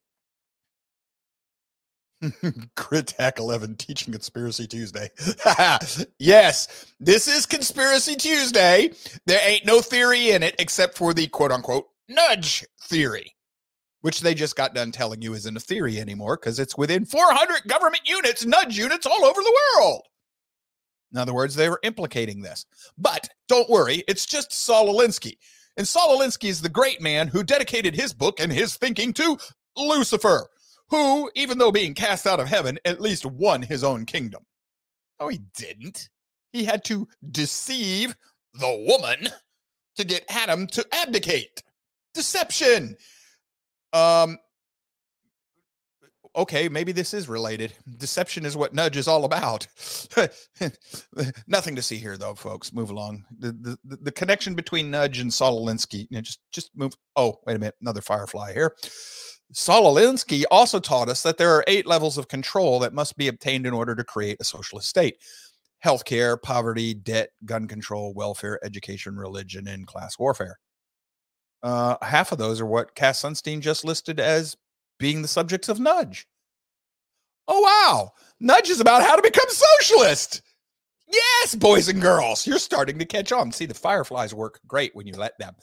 Crit 2.75 3.13
Hack 3.17 3.39
11 3.39 3.75
Teaching 3.75 4.12
Conspiracy 4.12 4.67
Tuesday. 4.67 5.10
yes, 6.19 6.88
this 7.00 7.27
is 7.27 7.46
Conspiracy 7.46 8.15
Tuesday. 8.15 8.91
There 9.25 9.39
ain't 9.43 9.65
no 9.65 9.81
theory 9.81 10.31
in 10.31 10.43
it 10.43 10.55
except 10.60 10.98
for 10.98 11.13
the 11.13 11.27
quote 11.27 11.51
unquote 11.51 11.88
nudge 12.10 12.66
theory, 12.82 13.36
which 14.01 14.20
they 14.20 14.34
just 14.34 14.56
got 14.56 14.74
done 14.74 14.92
telling 14.92 15.22
you 15.22 15.34
isn't 15.34 15.58
a 15.58 15.62
theory 15.62 16.00
anymore 16.00 16.38
because 16.38 16.60
it's 16.60 16.78
within 16.78 17.06
400 17.06 17.68
government 17.68 18.01
units, 18.06 18.46
nudge 18.46 18.78
units 18.78 19.06
all 19.06 19.24
over 19.24 19.42
the 19.42 19.60
world. 19.78 20.01
In 21.12 21.18
other 21.18 21.34
words, 21.34 21.56
they 21.56 21.70
were 21.70 21.80
implicating 21.84 22.42
this. 22.42 22.66
But 22.98 23.30
don't 23.48 23.70
worry, 23.70 24.04
it's 24.08 24.25
just 24.25 24.51
Saul 24.51 24.94
Alinsky. 24.94 25.38
And 25.78 25.88
Saul 25.88 26.20
Alinsky 26.20 26.50
is 26.50 26.62
the 26.62 26.70
great 26.70 27.01
man 27.01 27.28
who 27.28 27.44
dedicated 27.44 27.96
his 27.96 28.13
book 28.13 28.39
and 28.39 28.51
his 28.51 28.75
thinking 28.75 29.13
to 29.13 29.38
Lucifer, 29.78 30.48
who, 30.89 31.32
even 31.36 31.58
though 31.58 31.72
being 31.72 31.94
cast 31.94 32.28
out 32.28 32.39
of 32.39 32.48
heaven, 32.48 32.78
at 32.86 33.01
least 33.01 33.25
won 33.25 33.62
his 33.62 33.84
own 33.84 34.06
kingdom. 34.06 34.46
Oh, 35.20 35.30
he 35.30 35.39
didn't. 35.56 36.10
He 36.51 36.66
had 36.66 36.84
to 36.86 37.08
deceive 37.32 38.16
the 38.54 38.86
woman 38.88 39.30
to 39.98 40.04
get 40.04 40.25
Adam 40.30 40.68
to 40.68 40.86
abdicate. 40.92 41.63
Deception. 42.13 42.96
Um, 43.94 44.38
okay, 46.36 46.70
maybe 46.70 46.92
this 46.92 47.13
is 47.13 47.28
related. 47.28 47.74
Deception 47.98 48.46
is 48.46 48.56
what 48.56 48.74
nudge 48.74 48.98
is 48.98 49.08
all 49.08 49.25
about. 49.25 49.68
Nothing 51.48 51.75
to 51.75 51.82
see 51.82 51.98
here, 51.98 52.18
though, 52.18 52.36
folks. 52.36 52.74
Move 52.74 52.89
along. 52.92 53.25
The, 53.39 53.78
the 53.84 53.98
the- 53.98 54.12
connection 54.12 54.56
between 54.56 54.92
nudge 54.92 55.20
and 55.20 55.34
Saul 55.34 55.66
Alinsky. 55.66 56.08
You 56.10 56.18
know, 56.18 56.22
just 56.22 56.39
just 56.51 56.72
move. 56.75 56.94
Oh, 57.16 57.39
wait 57.46 57.56
a 57.56 57.60
minute, 57.60 57.75
another 57.82 58.01
firefly 58.01 58.54
here. 58.54 58.75
Saul 59.51 59.96
Alinsky 59.96 60.44
also 60.51 60.80
taught 60.80 61.10
us 61.10 61.24
that 61.24 61.38
there 61.38 61.51
are 61.51 61.63
eight 61.68 61.88
levels 61.88 62.18
of 62.20 62.28
control 62.28 62.80
that 62.80 62.94
must 62.94 63.18
be 63.18 63.28
obtained 63.28 63.66
in 63.66 63.74
order 63.74 63.96
to 63.96 64.04
create 64.04 64.38
a 64.39 64.44
socialist 64.44 64.88
state 64.88 65.18
healthcare, 65.84 66.39
poverty, 66.42 66.94
debt, 66.94 67.30
gun 67.46 67.66
control, 67.68 68.13
welfare, 68.13 68.60
education, 68.63 69.16
religion, 69.16 69.68
and 69.68 69.88
class 69.88 70.20
warfare. 70.20 70.60
Uh, 71.62 71.98
half 72.01 72.32
of 72.32 72.38
those 72.38 72.62
are 72.62 72.66
what 72.66 72.96
Cass 72.96 73.22
Sunstein 73.22 73.60
just 73.60 73.84
listed 73.84 74.20
as 74.20 74.56
being 74.98 75.22
the 75.22 75.28
subjects 75.28 75.70
of 75.70 75.80
nudge. 75.80 76.28
Oh, 77.48 77.60
wow. 77.62 78.12
Nudge 78.39 78.70
is 78.70 78.80
about 78.80 79.01
how 79.01 79.16
to 79.16 79.22
become 79.22 79.50
socialist. 79.50 80.42
Yes, 81.12 81.56
boys 81.56 81.89
and 81.89 82.01
girls, 82.01 82.46
you're 82.46 82.60
starting 82.60 83.00
to 83.00 83.06
catch 83.06 83.32
on. 83.32 83.51
See, 83.51 83.66
the 83.66 83.74
fireflies 83.74 84.34
work 84.34 84.60
great 84.68 84.96
when 84.96 85.08
you 85.08 85.13
let 85.13 85.38
them. 85.39 85.56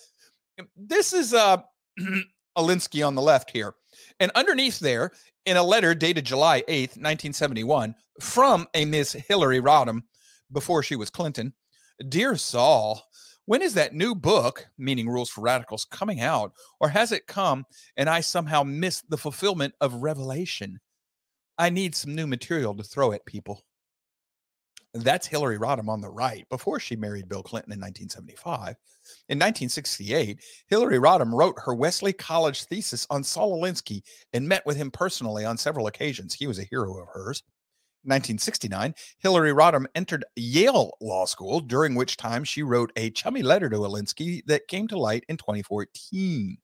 This 0.76 1.12
is 1.12 1.32
uh, 1.32 1.58
Alinsky 2.58 3.06
on 3.06 3.14
the 3.14 3.22
left 3.22 3.50
here. 3.50 3.74
And 4.18 4.32
underneath 4.34 4.80
there, 4.80 5.12
in 5.44 5.56
a 5.56 5.62
letter 5.62 5.94
dated 5.94 6.24
July 6.24 6.62
8th, 6.62 6.98
1971, 6.98 7.94
from 8.20 8.66
a 8.74 8.84
Miss 8.84 9.12
Hillary 9.12 9.60
Rodham 9.60 10.02
before 10.52 10.82
she 10.82 10.96
was 10.96 11.10
Clinton 11.10 11.52
Dear 12.08 12.36
Saul, 12.36 13.02
when 13.46 13.62
is 13.62 13.74
that 13.74 13.94
new 13.94 14.14
book, 14.14 14.68
meaning 14.76 15.08
Rules 15.08 15.30
for 15.30 15.40
Radicals, 15.40 15.86
coming 15.86 16.20
out? 16.20 16.52
Or 16.80 16.88
has 16.88 17.12
it 17.12 17.26
come 17.26 17.64
and 17.96 18.10
I 18.10 18.20
somehow 18.20 18.62
missed 18.62 19.08
the 19.08 19.16
fulfillment 19.16 19.74
of 19.80 20.02
Revelation? 20.02 20.78
I 21.58 21.70
need 21.70 21.94
some 21.94 22.14
new 22.14 22.26
material 22.26 22.74
to 22.74 22.82
throw 22.82 23.12
at 23.12 23.24
people. 23.24 23.64
That's 24.94 25.26
Hillary 25.26 25.58
Rodham 25.58 25.88
on 25.88 26.00
the 26.00 26.08
right 26.08 26.48
before 26.48 26.80
she 26.80 26.96
married 26.96 27.28
Bill 27.28 27.42
Clinton 27.42 27.72
in 27.72 27.80
1975. 27.80 28.76
In 29.28 29.38
1968, 29.38 30.40
Hillary 30.68 30.98
Rodham 30.98 31.32
wrote 31.32 31.56
her 31.58 31.74
Wellesley 31.74 32.12
College 32.12 32.64
thesis 32.64 33.06
on 33.10 33.22
Saul 33.22 33.60
Alinsky 33.60 34.02
and 34.32 34.48
met 34.48 34.64
with 34.64 34.76
him 34.76 34.90
personally 34.90 35.44
on 35.44 35.56
several 35.56 35.86
occasions. 35.86 36.34
He 36.34 36.46
was 36.46 36.58
a 36.58 36.64
hero 36.64 36.98
of 36.98 37.08
hers. 37.12 37.42
1969, 38.06 38.94
Hillary 39.18 39.52
Rodham 39.52 39.86
entered 39.94 40.24
Yale 40.36 40.92
Law 41.00 41.26
School, 41.26 41.60
during 41.60 41.94
which 41.94 42.16
time 42.16 42.44
she 42.44 42.62
wrote 42.62 42.92
a 42.96 43.10
chummy 43.10 43.42
letter 43.42 43.68
to 43.68 43.76
Alinsky 43.78 44.44
that 44.46 44.68
came 44.68 44.88
to 44.88 44.98
light 44.98 45.24
in 45.28 45.36
2014. 45.36 46.58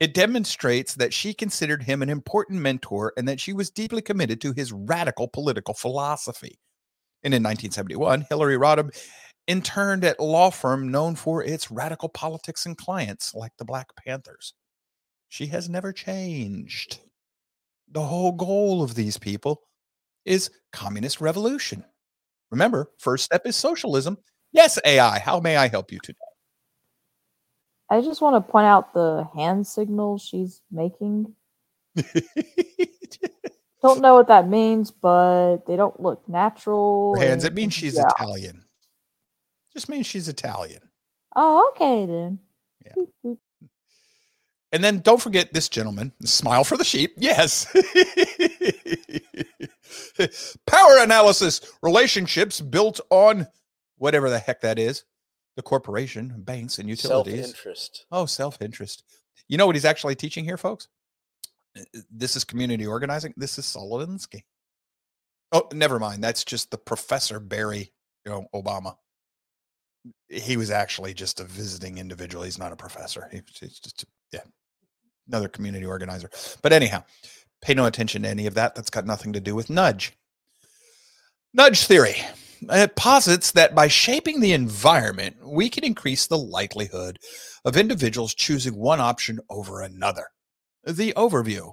It 0.00 0.14
demonstrates 0.14 0.94
that 0.94 1.14
she 1.14 1.32
considered 1.32 1.82
him 1.82 2.02
an 2.02 2.10
important 2.10 2.60
mentor 2.60 3.12
and 3.16 3.26
that 3.28 3.40
she 3.40 3.52
was 3.52 3.70
deeply 3.70 4.02
committed 4.02 4.40
to 4.42 4.52
his 4.52 4.72
radical 4.72 5.28
political 5.28 5.74
philosophy. 5.74 6.58
And 7.22 7.32
in 7.32 7.42
1971, 7.42 8.26
Hillary 8.28 8.56
Rodham 8.56 8.94
interned 9.46 10.04
at 10.04 10.18
a 10.18 10.24
law 10.24 10.50
firm 10.50 10.90
known 10.90 11.14
for 11.14 11.42
its 11.42 11.70
radical 11.70 12.08
politics 12.08 12.66
and 12.66 12.76
clients 12.76 13.34
like 13.34 13.52
the 13.58 13.64
Black 13.64 13.88
Panthers. 14.04 14.54
She 15.28 15.46
has 15.46 15.68
never 15.68 15.92
changed. 15.92 17.00
The 17.90 18.02
whole 18.02 18.32
goal 18.32 18.82
of 18.82 18.94
these 18.94 19.16
people 19.16 19.62
is 20.26 20.50
communist 20.72 21.20
revolution. 21.20 21.84
Remember, 22.50 22.90
first 22.98 23.24
step 23.24 23.46
is 23.46 23.56
socialism. 23.56 24.18
Yes, 24.52 24.78
AI, 24.84 25.18
how 25.18 25.40
may 25.40 25.56
I 25.56 25.68
help 25.68 25.92
you 25.92 25.98
today? 26.02 26.18
I 27.90 28.00
just 28.00 28.20
want 28.20 28.34
to 28.34 28.50
point 28.52 28.66
out 28.66 28.94
the 28.94 29.28
hand 29.34 29.66
signals 29.66 30.22
she's 30.22 30.60
making. 30.70 31.34
Don't 33.82 34.00
know 34.00 34.14
what 34.14 34.28
that 34.28 34.48
means, 34.48 34.90
but 34.90 35.58
they 35.66 35.76
don't 35.76 36.00
look 36.00 36.28
natural. 36.28 37.14
Her 37.16 37.24
hands, 37.24 37.44
it 37.44 37.54
means 37.54 37.74
she's 37.74 37.94
yeah. 37.94 38.08
Italian. 38.18 38.64
Just 39.72 39.88
means 39.88 40.06
she's 40.06 40.28
Italian. 40.28 40.80
Oh, 41.36 41.70
okay 41.70 42.06
then. 42.06 42.38
Yeah. 42.84 43.34
And 44.72 44.82
then 44.82 45.00
don't 45.00 45.20
forget 45.20 45.52
this 45.52 45.68
gentleman, 45.68 46.12
smile 46.24 46.64
for 46.64 46.76
the 46.76 46.84
sheep. 46.84 47.14
Yes. 47.16 47.66
Power 50.66 50.98
analysis, 50.98 51.60
relationships 51.82 52.60
built 52.60 53.00
on 53.10 53.46
whatever 53.98 54.30
the 54.30 54.38
heck 54.38 54.60
that 54.62 54.78
is 54.78 55.04
the 55.56 55.62
corporation, 55.62 56.34
banks, 56.38 56.78
and 56.78 56.88
utilities. 56.88 57.46
Self 57.46 57.48
interest. 57.56 58.06
Oh, 58.12 58.26
self 58.26 58.60
interest. 58.60 59.04
You 59.48 59.56
know 59.58 59.66
what 59.66 59.74
he's 59.76 59.84
actually 59.84 60.14
teaching 60.14 60.44
here, 60.44 60.56
folks? 60.58 60.88
This 62.10 62.36
is 62.36 62.44
community 62.44 62.86
organizing. 62.86 63.32
This 63.36 63.58
is 63.58 63.66
Saul 63.66 63.92
Alinsky. 63.92 64.44
Oh, 65.52 65.68
never 65.72 65.98
mind. 65.98 66.22
That's 66.24 66.44
just 66.44 66.70
the 66.70 66.78
Professor 66.78 67.38
Barry, 67.40 67.92
you 68.24 68.32
know, 68.32 68.46
Obama. 68.54 68.96
He 70.28 70.56
was 70.56 70.70
actually 70.70 71.14
just 71.14 71.40
a 71.40 71.44
visiting 71.44 71.98
individual. 71.98 72.44
He's 72.44 72.58
not 72.58 72.72
a 72.72 72.76
professor. 72.76 73.28
He- 73.32 73.40
He's 73.60 73.78
just, 73.78 74.04
yeah, 74.32 74.40
another 75.28 75.48
community 75.48 75.86
organizer. 75.86 76.30
But 76.62 76.72
anyhow, 76.72 77.04
pay 77.62 77.74
no 77.74 77.86
attention 77.86 78.22
to 78.22 78.28
any 78.28 78.46
of 78.46 78.54
that. 78.54 78.74
That's 78.74 78.90
got 78.90 79.06
nothing 79.06 79.32
to 79.32 79.40
do 79.40 79.54
with 79.54 79.70
nudge. 79.70 80.12
Nudge 81.52 81.86
theory. 81.86 82.16
It 82.62 82.96
posits 82.96 83.52
that 83.52 83.74
by 83.74 83.88
shaping 83.88 84.40
the 84.40 84.52
environment, 84.52 85.36
we 85.44 85.68
can 85.68 85.84
increase 85.84 86.26
the 86.26 86.38
likelihood 86.38 87.18
of 87.64 87.76
individuals 87.76 88.34
choosing 88.34 88.76
one 88.76 89.00
option 89.00 89.40
over 89.50 89.82
another. 89.82 90.28
The 90.84 91.12
overview. 91.14 91.72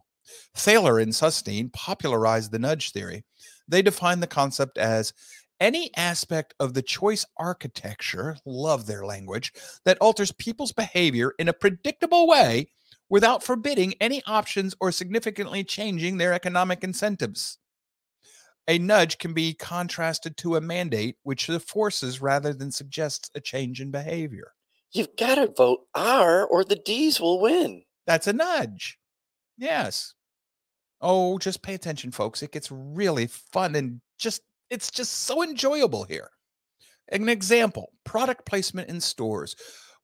Thaler 0.55 0.99
and 0.99 1.11
Sunstein 1.11 1.71
popularized 1.73 2.51
the 2.51 2.59
nudge 2.59 2.91
theory. 2.91 3.23
They 3.67 3.81
define 3.81 4.19
the 4.19 4.27
concept 4.27 4.77
as 4.77 5.13
any 5.59 5.91
aspect 5.95 6.53
of 6.59 6.73
the 6.73 6.81
choice 6.81 7.25
architecture, 7.37 8.37
love 8.45 8.85
their 8.85 9.05
language, 9.05 9.53
that 9.85 9.97
alters 9.99 10.31
people's 10.33 10.73
behavior 10.73 11.33
in 11.39 11.47
a 11.47 11.53
predictable 11.53 12.27
way 12.27 12.69
without 13.13 13.43
forbidding 13.43 13.93
any 14.01 14.23
options 14.25 14.73
or 14.81 14.91
significantly 14.91 15.63
changing 15.63 16.17
their 16.17 16.33
economic 16.33 16.83
incentives. 16.83 17.59
A 18.67 18.79
nudge 18.79 19.19
can 19.19 19.35
be 19.35 19.53
contrasted 19.53 20.35
to 20.37 20.55
a 20.55 20.61
mandate, 20.61 21.17
which 21.21 21.45
forces 21.45 22.23
rather 22.23 22.55
than 22.55 22.71
suggests 22.71 23.29
a 23.35 23.39
change 23.39 23.81
in 23.81 23.91
behavior. 23.91 24.53
You've 24.93 25.15
got 25.15 25.35
to 25.35 25.53
vote 25.55 25.81
R 25.93 26.47
or 26.47 26.63
the 26.63 26.75
D's 26.75 27.21
will 27.21 27.39
win. 27.39 27.83
That's 28.07 28.25
a 28.25 28.33
nudge. 28.33 28.97
Yes. 29.59 30.15
Oh, 30.99 31.37
just 31.37 31.61
pay 31.61 31.75
attention, 31.75 32.09
folks. 32.09 32.41
It 32.41 32.51
gets 32.51 32.71
really 32.71 33.27
fun 33.27 33.75
and 33.75 34.01
just 34.17 34.41
It's 34.71 34.89
just 34.89 35.13
so 35.25 35.43
enjoyable 35.43 36.05
here. 36.05 36.31
An 37.11 37.29
example 37.29 37.91
product 38.05 38.47
placement 38.47 38.89
in 38.89 38.99
stores. 38.99 39.55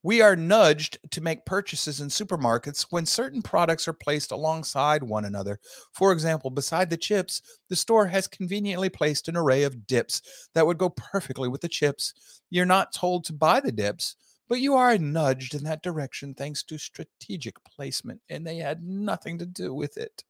We 0.02 0.22
are 0.22 0.36
nudged 0.36 0.98
to 1.12 1.22
make 1.22 1.46
purchases 1.46 2.00
in 2.00 2.08
supermarkets 2.08 2.88
when 2.90 3.06
certain 3.06 3.42
products 3.42 3.88
are 3.88 3.94
placed 3.94 4.32
alongside 4.32 5.04
one 5.04 5.26
another. 5.26 5.60
For 5.92 6.14
example, 6.14 6.50
beside 6.50 6.90
the 6.90 6.98
chips, 6.98 7.42
the 7.68 7.76
store 7.76 8.08
has 8.08 8.28
conveniently 8.28 8.90
placed 8.90 9.28
an 9.28 9.36
array 9.36 9.64
of 9.64 9.88
dips 9.88 10.22
that 10.56 10.66
would 10.66 10.78
go 10.78 10.90
perfectly 10.90 11.50
with 11.50 11.60
the 11.62 11.68
chips. 11.68 12.14
You're 12.50 12.66
not 12.66 12.94
told 12.94 13.26
to 13.26 13.34
buy 13.34 13.60
the 13.60 13.74
dips, 13.74 14.16
but 14.48 14.62
you 14.62 14.76
are 14.76 14.98
nudged 14.98 15.54
in 15.54 15.64
that 15.66 15.84
direction 15.84 16.34
thanks 16.34 16.64
to 16.64 16.78
strategic 16.78 17.62
placement, 17.66 18.22
and 18.30 18.48
they 18.48 18.58
had 18.58 18.82
nothing 18.84 19.38
to 19.40 19.46
do 19.46 19.74
with 19.74 19.98
it. 19.98 20.24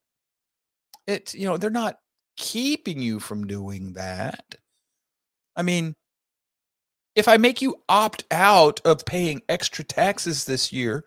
It, 1.06 1.34
you 1.34 1.46
know, 1.46 1.58
they're 1.58 1.70
not 1.70 2.00
keeping 2.38 3.00
you 3.00 3.20
from 3.20 3.46
doing 3.46 3.94
that. 3.94 4.56
I 5.56 5.62
mean, 5.62 5.96
if 7.20 7.28
I 7.28 7.38
make 7.38 7.62
you 7.62 7.76
opt 7.90 8.24
out 8.32 8.80
of 8.86 9.06
paying 9.06 9.42
extra 9.50 9.84
taxes 9.84 10.46
this 10.46 10.72
year, 10.72 11.04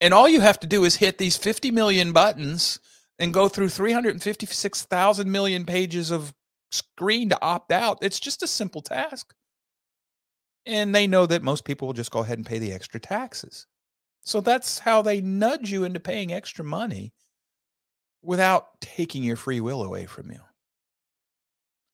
and 0.00 0.14
all 0.14 0.28
you 0.28 0.40
have 0.40 0.60
to 0.60 0.66
do 0.66 0.84
is 0.84 0.96
hit 0.96 1.18
these 1.18 1.36
50 1.36 1.72
million 1.72 2.12
buttons 2.12 2.78
and 3.18 3.34
go 3.34 3.48
through 3.48 3.70
356,000 3.70 5.30
million 5.30 5.64
pages 5.64 6.10
of 6.12 6.32
screen 6.70 7.28
to 7.30 7.42
opt 7.42 7.72
out, 7.72 7.98
it's 8.02 8.20
just 8.20 8.42
a 8.42 8.46
simple 8.46 8.80
task. 8.80 9.34
And 10.64 10.94
they 10.94 11.06
know 11.06 11.26
that 11.26 11.42
most 11.42 11.64
people 11.64 11.88
will 11.88 11.94
just 11.94 12.10
go 12.10 12.20
ahead 12.20 12.38
and 12.38 12.46
pay 12.46 12.58
the 12.58 12.72
extra 12.72 13.00
taxes. 13.00 13.66
So 14.22 14.40
that's 14.40 14.78
how 14.78 15.02
they 15.02 15.20
nudge 15.20 15.72
you 15.72 15.84
into 15.84 16.00
paying 16.00 16.32
extra 16.32 16.64
money 16.64 17.12
without 18.22 18.80
taking 18.80 19.24
your 19.24 19.36
free 19.36 19.60
will 19.60 19.82
away 19.82 20.06
from 20.06 20.30
you. 20.30 20.40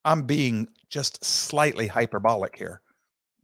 I'm 0.05 0.23
being 0.23 0.69
just 0.91 1.25
slightly 1.25 1.87
hyperbolic 1.87 2.57
here 2.57 2.83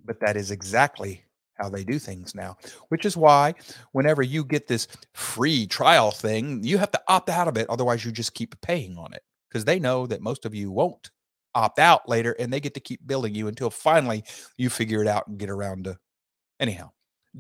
but 0.05 0.21
that 0.21 0.37
is 0.37 0.51
exactly 0.51 1.25
how 1.55 1.69
they 1.69 1.85
do 1.85 1.99
things 1.99 2.35
now, 2.35 2.57
which 2.89 3.05
is 3.05 3.17
why 3.17 3.55
whenever 3.93 4.23
you 4.23 4.45
get 4.45 4.69
this 4.69 4.87
free 5.13 5.67
trial 5.67 6.11
thing, 6.11 6.63
you 6.63 6.79
have 6.79 6.93
to 6.93 7.03
opt 7.09 7.29
out 7.29 7.49
of 7.49 7.57
it. 7.57 7.69
Otherwise, 7.69 8.05
you 8.05 8.13
just 8.13 8.35
keep 8.35 8.61
paying 8.61 8.97
on 8.97 9.13
it 9.13 9.23
because 9.49 9.65
they 9.65 9.79
know 9.79 10.07
that 10.07 10.23
most 10.23 10.45
of 10.45 10.55
you 10.55 10.71
won't 10.71 11.11
opt 11.55 11.79
out 11.79 12.09
later 12.09 12.37
and 12.39 12.53
they 12.53 12.61
get 12.61 12.75
to 12.75 12.81
keep 12.81 13.05
billing 13.07 13.35
you 13.35 13.49
until 13.49 13.71
finally 13.71 14.23
you 14.57 14.71
figure 14.71 15.03
it 15.03 15.09
out 15.09 15.27
and 15.27 15.39
get 15.39 15.51
around 15.51 15.85
to. 15.85 15.99
Anyhow, 16.61 16.91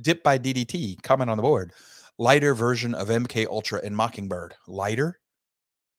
Dip 0.02 0.22
by 0.22 0.38
DDT, 0.38 1.02
comment 1.02 1.30
on 1.30 1.36
the 1.36 1.42
board. 1.42 1.72
Lighter 2.18 2.54
version 2.54 2.94
of 2.94 3.08
MK 3.08 3.46
Ultra 3.46 3.80
and 3.84 3.96
Mockingbird. 3.96 4.54
Lighter? 4.66 5.18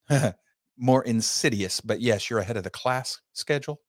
More 0.77 1.03
insidious, 1.03 1.81
but 1.81 2.01
yes, 2.01 2.29
you're 2.29 2.39
ahead 2.39 2.57
of 2.57 2.63
the 2.63 2.69
class 2.69 3.19
schedule. 3.33 3.81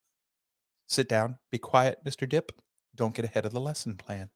Sit 0.91 1.09
down, 1.09 1.39
be 1.53 1.59
quiet, 1.59 2.05
Mr. 2.05 2.29
Dip. 2.29 2.51
Don't 2.97 3.15
get 3.15 3.25
ahead 3.25 3.47
of 3.47 3.53
the 3.53 3.61
lesson 3.61 3.95
plan. 3.95 4.29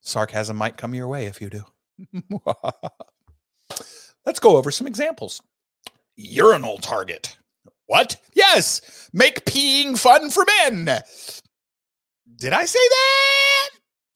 Sarcasm 0.00 0.56
might 0.56 0.78
come 0.78 0.94
your 0.94 1.08
way 1.08 1.26
if 1.26 1.42
you 1.42 1.50
do. 1.50 1.62
Let's 4.24 4.40
go 4.40 4.56
over 4.56 4.70
some 4.70 4.86
examples. 4.86 5.42
Urinal 6.16 6.78
target. 6.78 7.36
What? 7.84 8.16
Yes, 8.32 9.10
make 9.12 9.44
peeing 9.44 9.98
fun 9.98 10.30
for 10.30 10.46
men. 10.62 10.86
Did 12.36 12.54
I 12.54 12.64
say 12.64 12.78
that? 12.78 13.68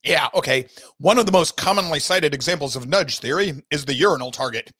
Yeah, 0.04 0.28
okay. 0.34 0.68
One 0.96 1.18
of 1.18 1.26
the 1.26 1.32
most 1.32 1.58
commonly 1.58 2.00
cited 2.00 2.32
examples 2.32 2.76
of 2.76 2.88
nudge 2.88 3.18
theory 3.18 3.62
is 3.70 3.84
the 3.84 3.92
urinal 3.92 4.30
target. 4.30 4.72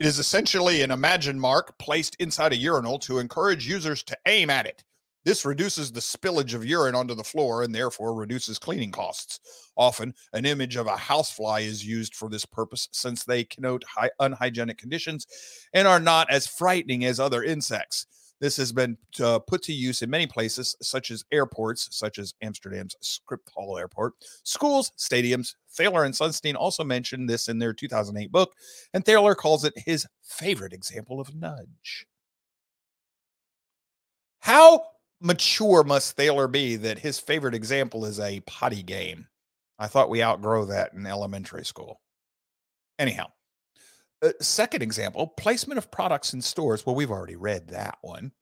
It 0.00 0.06
is 0.06 0.18
essentially 0.18 0.82
an 0.82 0.90
imagine 0.90 1.38
mark 1.38 1.78
placed 1.78 2.16
inside 2.16 2.52
a 2.52 2.56
urinal 2.56 2.98
to 3.00 3.20
encourage 3.20 3.68
users 3.68 4.02
to 4.02 4.18
aim 4.26 4.50
at 4.50 4.66
it. 4.66 4.82
This 5.24 5.44
reduces 5.44 5.92
the 5.92 6.00
spillage 6.00 6.54
of 6.54 6.64
urine 6.64 6.94
onto 6.94 7.14
the 7.14 7.22
floor 7.22 7.62
and 7.62 7.74
therefore 7.74 8.14
reduces 8.14 8.58
cleaning 8.58 8.90
costs. 8.90 9.40
Often, 9.76 10.14
an 10.32 10.44
image 10.44 10.76
of 10.76 10.86
a 10.86 10.96
housefly 10.96 11.60
is 11.60 11.86
used 11.86 12.14
for 12.14 12.28
this 12.28 12.44
purpose 12.44 12.88
since 12.92 13.24
they 13.24 13.44
connote 13.44 13.84
high, 13.84 14.10
unhygienic 14.18 14.78
conditions 14.78 15.26
and 15.74 15.86
are 15.86 16.00
not 16.00 16.30
as 16.30 16.46
frightening 16.46 17.04
as 17.04 17.20
other 17.20 17.44
insects. 17.44 18.06
This 18.42 18.56
has 18.56 18.72
been 18.72 18.98
uh, 19.22 19.38
put 19.38 19.62
to 19.62 19.72
use 19.72 20.02
in 20.02 20.10
many 20.10 20.26
places, 20.26 20.74
such 20.82 21.12
as 21.12 21.24
airports, 21.30 21.86
such 21.92 22.18
as 22.18 22.34
Amsterdam's 22.42 22.96
Schiphol 23.00 23.78
Airport, 23.78 24.14
schools, 24.42 24.90
stadiums. 24.98 25.54
Thaler 25.70 26.02
and 26.02 26.12
Sunstein 26.12 26.56
also 26.56 26.82
mentioned 26.82 27.30
this 27.30 27.46
in 27.46 27.60
their 27.60 27.72
2008 27.72 28.32
book, 28.32 28.52
and 28.94 29.04
Thaler 29.04 29.36
calls 29.36 29.64
it 29.64 29.74
his 29.76 30.08
favorite 30.24 30.72
example 30.72 31.20
of 31.20 31.32
nudge. 31.36 32.04
How 34.40 34.86
mature 35.22 35.84
must 35.84 36.16
Thaler 36.16 36.48
be 36.48 36.76
that 36.76 36.98
his 36.98 37.18
favorite 37.18 37.54
example 37.54 38.04
is 38.04 38.20
a 38.20 38.40
potty 38.40 38.82
game? 38.82 39.26
I 39.78 39.86
thought 39.86 40.10
we 40.10 40.22
outgrow 40.22 40.66
that 40.66 40.92
in 40.92 41.06
elementary 41.06 41.64
school. 41.64 42.00
Anyhow, 42.98 43.26
uh, 44.22 44.30
second 44.40 44.82
example 44.82 45.28
placement 45.38 45.78
of 45.78 45.90
products 45.90 46.34
in 46.34 46.42
stores. 46.42 46.84
Well, 46.84 46.94
we've 46.94 47.10
already 47.10 47.36
read 47.36 47.68
that 47.68 47.98
one. 48.02 48.32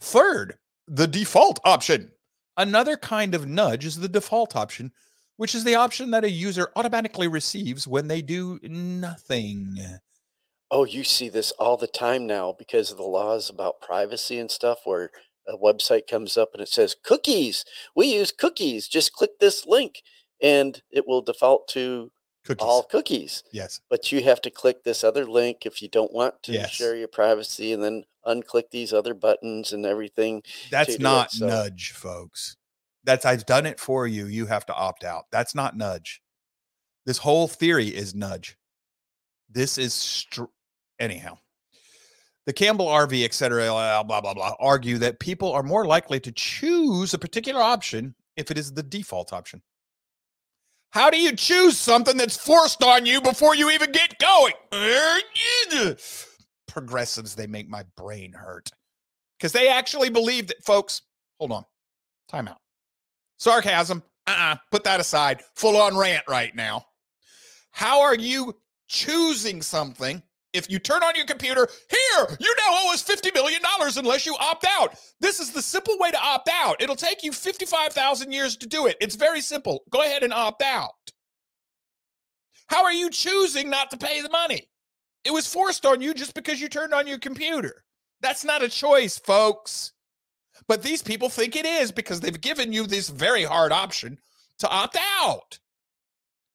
Third, 0.00 0.58
the 0.86 1.06
default 1.06 1.60
option. 1.64 2.10
Another 2.56 2.96
kind 2.96 3.34
of 3.34 3.46
nudge 3.46 3.86
is 3.86 3.96
the 3.96 4.08
default 4.08 4.56
option, 4.56 4.92
which 5.36 5.54
is 5.54 5.64
the 5.64 5.76
option 5.76 6.10
that 6.10 6.24
a 6.24 6.30
user 6.30 6.70
automatically 6.76 7.28
receives 7.28 7.86
when 7.86 8.08
they 8.08 8.20
do 8.20 8.58
nothing. 8.62 9.78
Oh, 10.70 10.84
you 10.84 11.04
see 11.04 11.28
this 11.28 11.52
all 11.52 11.76
the 11.76 11.86
time 11.86 12.26
now 12.26 12.54
because 12.58 12.90
of 12.90 12.98
the 12.98 13.04
laws 13.04 13.48
about 13.48 13.80
privacy 13.80 14.38
and 14.38 14.50
stuff 14.50 14.80
where 14.84 15.10
a 15.48 15.56
website 15.56 16.06
comes 16.08 16.36
up 16.36 16.50
and 16.52 16.62
it 16.62 16.68
says 16.68 16.94
cookies. 17.02 17.64
We 17.96 18.14
use 18.14 18.30
cookies. 18.32 18.86
Just 18.88 19.12
click 19.12 19.38
this 19.40 19.66
link 19.66 20.02
and 20.42 20.80
it 20.90 21.06
will 21.06 21.22
default 21.22 21.68
to 21.68 22.10
Cookies. 22.44 22.62
all 22.64 22.82
cookies. 22.84 23.42
yes. 23.52 23.80
But 23.90 24.12
you 24.12 24.22
have 24.22 24.40
to 24.42 24.50
click 24.50 24.84
this 24.84 25.02
other 25.02 25.24
link 25.26 25.66
if 25.66 25.82
you 25.82 25.88
don't 25.88 26.12
want 26.12 26.42
to 26.44 26.52
Yes. 26.52 26.70
share 26.70 26.94
your 26.96 27.08
privacy 27.08 27.72
and 27.72 27.82
then 27.82 28.04
unclick 28.26 28.70
these 28.70 28.92
other 28.92 29.14
buttons 29.14 29.72
and 29.72 29.84
everything. 29.86 30.42
That's 30.70 30.98
not 30.98 31.32
so- 31.32 31.46
nudge, 31.46 31.92
folks. 31.92 32.56
That's 33.04 33.24
I've 33.24 33.46
done 33.46 33.64
it 33.64 33.80
for 33.80 34.06
you. 34.06 34.26
You 34.26 34.46
have 34.46 34.66
to 34.66 34.74
opt 34.74 35.02
out. 35.02 35.24
That's 35.32 35.54
not 35.54 35.76
nudge. 35.76 36.20
This 37.06 37.18
whole 37.18 37.48
theory 37.48 37.88
is 37.88 38.14
nudge. 38.14 38.56
This 39.48 39.78
is 39.78 39.94
str- 39.94 40.44
anyhow. 40.98 41.38
The 42.48 42.54
Campbell 42.54 42.86
RV, 42.86 43.26
et 43.26 43.34
cetera, 43.34 43.66
blah, 43.66 44.02
blah, 44.02 44.22
blah, 44.22 44.32
blah, 44.32 44.54
argue 44.58 44.96
that 44.96 45.20
people 45.20 45.52
are 45.52 45.62
more 45.62 45.84
likely 45.84 46.18
to 46.20 46.32
choose 46.32 47.12
a 47.12 47.18
particular 47.18 47.60
option 47.60 48.14
if 48.38 48.50
it 48.50 48.56
is 48.56 48.72
the 48.72 48.82
default 48.82 49.34
option. 49.34 49.60
How 50.88 51.10
do 51.10 51.20
you 51.20 51.36
choose 51.36 51.76
something 51.76 52.16
that's 52.16 52.38
forced 52.38 52.82
on 52.82 53.04
you 53.04 53.20
before 53.20 53.54
you 53.54 53.68
even 53.68 53.92
get 53.92 54.18
going? 54.18 54.54
Progressives, 56.66 57.34
they 57.34 57.46
make 57.46 57.68
my 57.68 57.84
brain 57.98 58.32
hurt 58.32 58.70
because 59.38 59.52
they 59.52 59.68
actually 59.68 60.08
believe 60.08 60.46
that, 60.46 60.64
folks. 60.64 61.02
Hold 61.40 61.52
on, 61.52 61.64
time 62.30 62.48
out. 62.48 62.62
Sarcasm, 63.36 64.02
uh 64.26 64.34
uh 64.38 64.56
put 64.70 64.84
that 64.84 65.00
aside. 65.00 65.42
Full 65.56 65.76
on 65.76 65.98
rant 65.98 66.24
right 66.26 66.56
now. 66.56 66.86
How 67.72 68.00
are 68.00 68.16
you 68.16 68.56
choosing 68.88 69.60
something 69.60 70.22
if 70.52 70.70
you 70.70 70.78
turn 70.78 71.02
on 71.02 71.14
your 71.14 71.26
computer? 71.26 71.68
Here, 71.90 72.36
you 72.40 72.54
now 72.58 72.70
owe 72.70 72.92
us 72.92 73.04
$50 73.04 73.34
million 73.34 73.60
unless 73.96 74.26
you 74.26 74.34
opt 74.40 74.66
out. 74.68 74.94
This 75.20 75.40
is 75.40 75.52
the 75.52 75.62
simple 75.62 75.96
way 75.98 76.10
to 76.10 76.20
opt 76.20 76.48
out. 76.52 76.80
It'll 76.80 76.96
take 76.96 77.22
you 77.22 77.32
55,000 77.32 78.32
years 78.32 78.56
to 78.56 78.66
do 78.66 78.86
it. 78.86 78.96
It's 79.00 79.16
very 79.16 79.40
simple. 79.40 79.82
Go 79.90 80.02
ahead 80.02 80.22
and 80.22 80.32
opt 80.32 80.62
out. 80.62 80.92
How 82.68 82.84
are 82.84 82.92
you 82.92 83.10
choosing 83.10 83.70
not 83.70 83.90
to 83.90 83.96
pay 83.96 84.20
the 84.20 84.30
money? 84.30 84.68
It 85.24 85.32
was 85.32 85.46
forced 85.46 85.84
on 85.84 86.00
you 86.00 86.14
just 86.14 86.34
because 86.34 86.60
you 86.60 86.68
turned 86.68 86.94
on 86.94 87.06
your 87.06 87.18
computer. 87.18 87.84
That's 88.20 88.44
not 88.44 88.62
a 88.62 88.68
choice, 88.68 89.18
folks. 89.18 89.92
But 90.66 90.82
these 90.82 91.02
people 91.02 91.28
think 91.28 91.56
it 91.56 91.66
is 91.66 91.92
because 91.92 92.20
they've 92.20 92.40
given 92.40 92.72
you 92.72 92.86
this 92.86 93.08
very 93.08 93.44
hard 93.44 93.72
option 93.72 94.18
to 94.58 94.68
opt 94.68 94.98
out. 95.22 95.58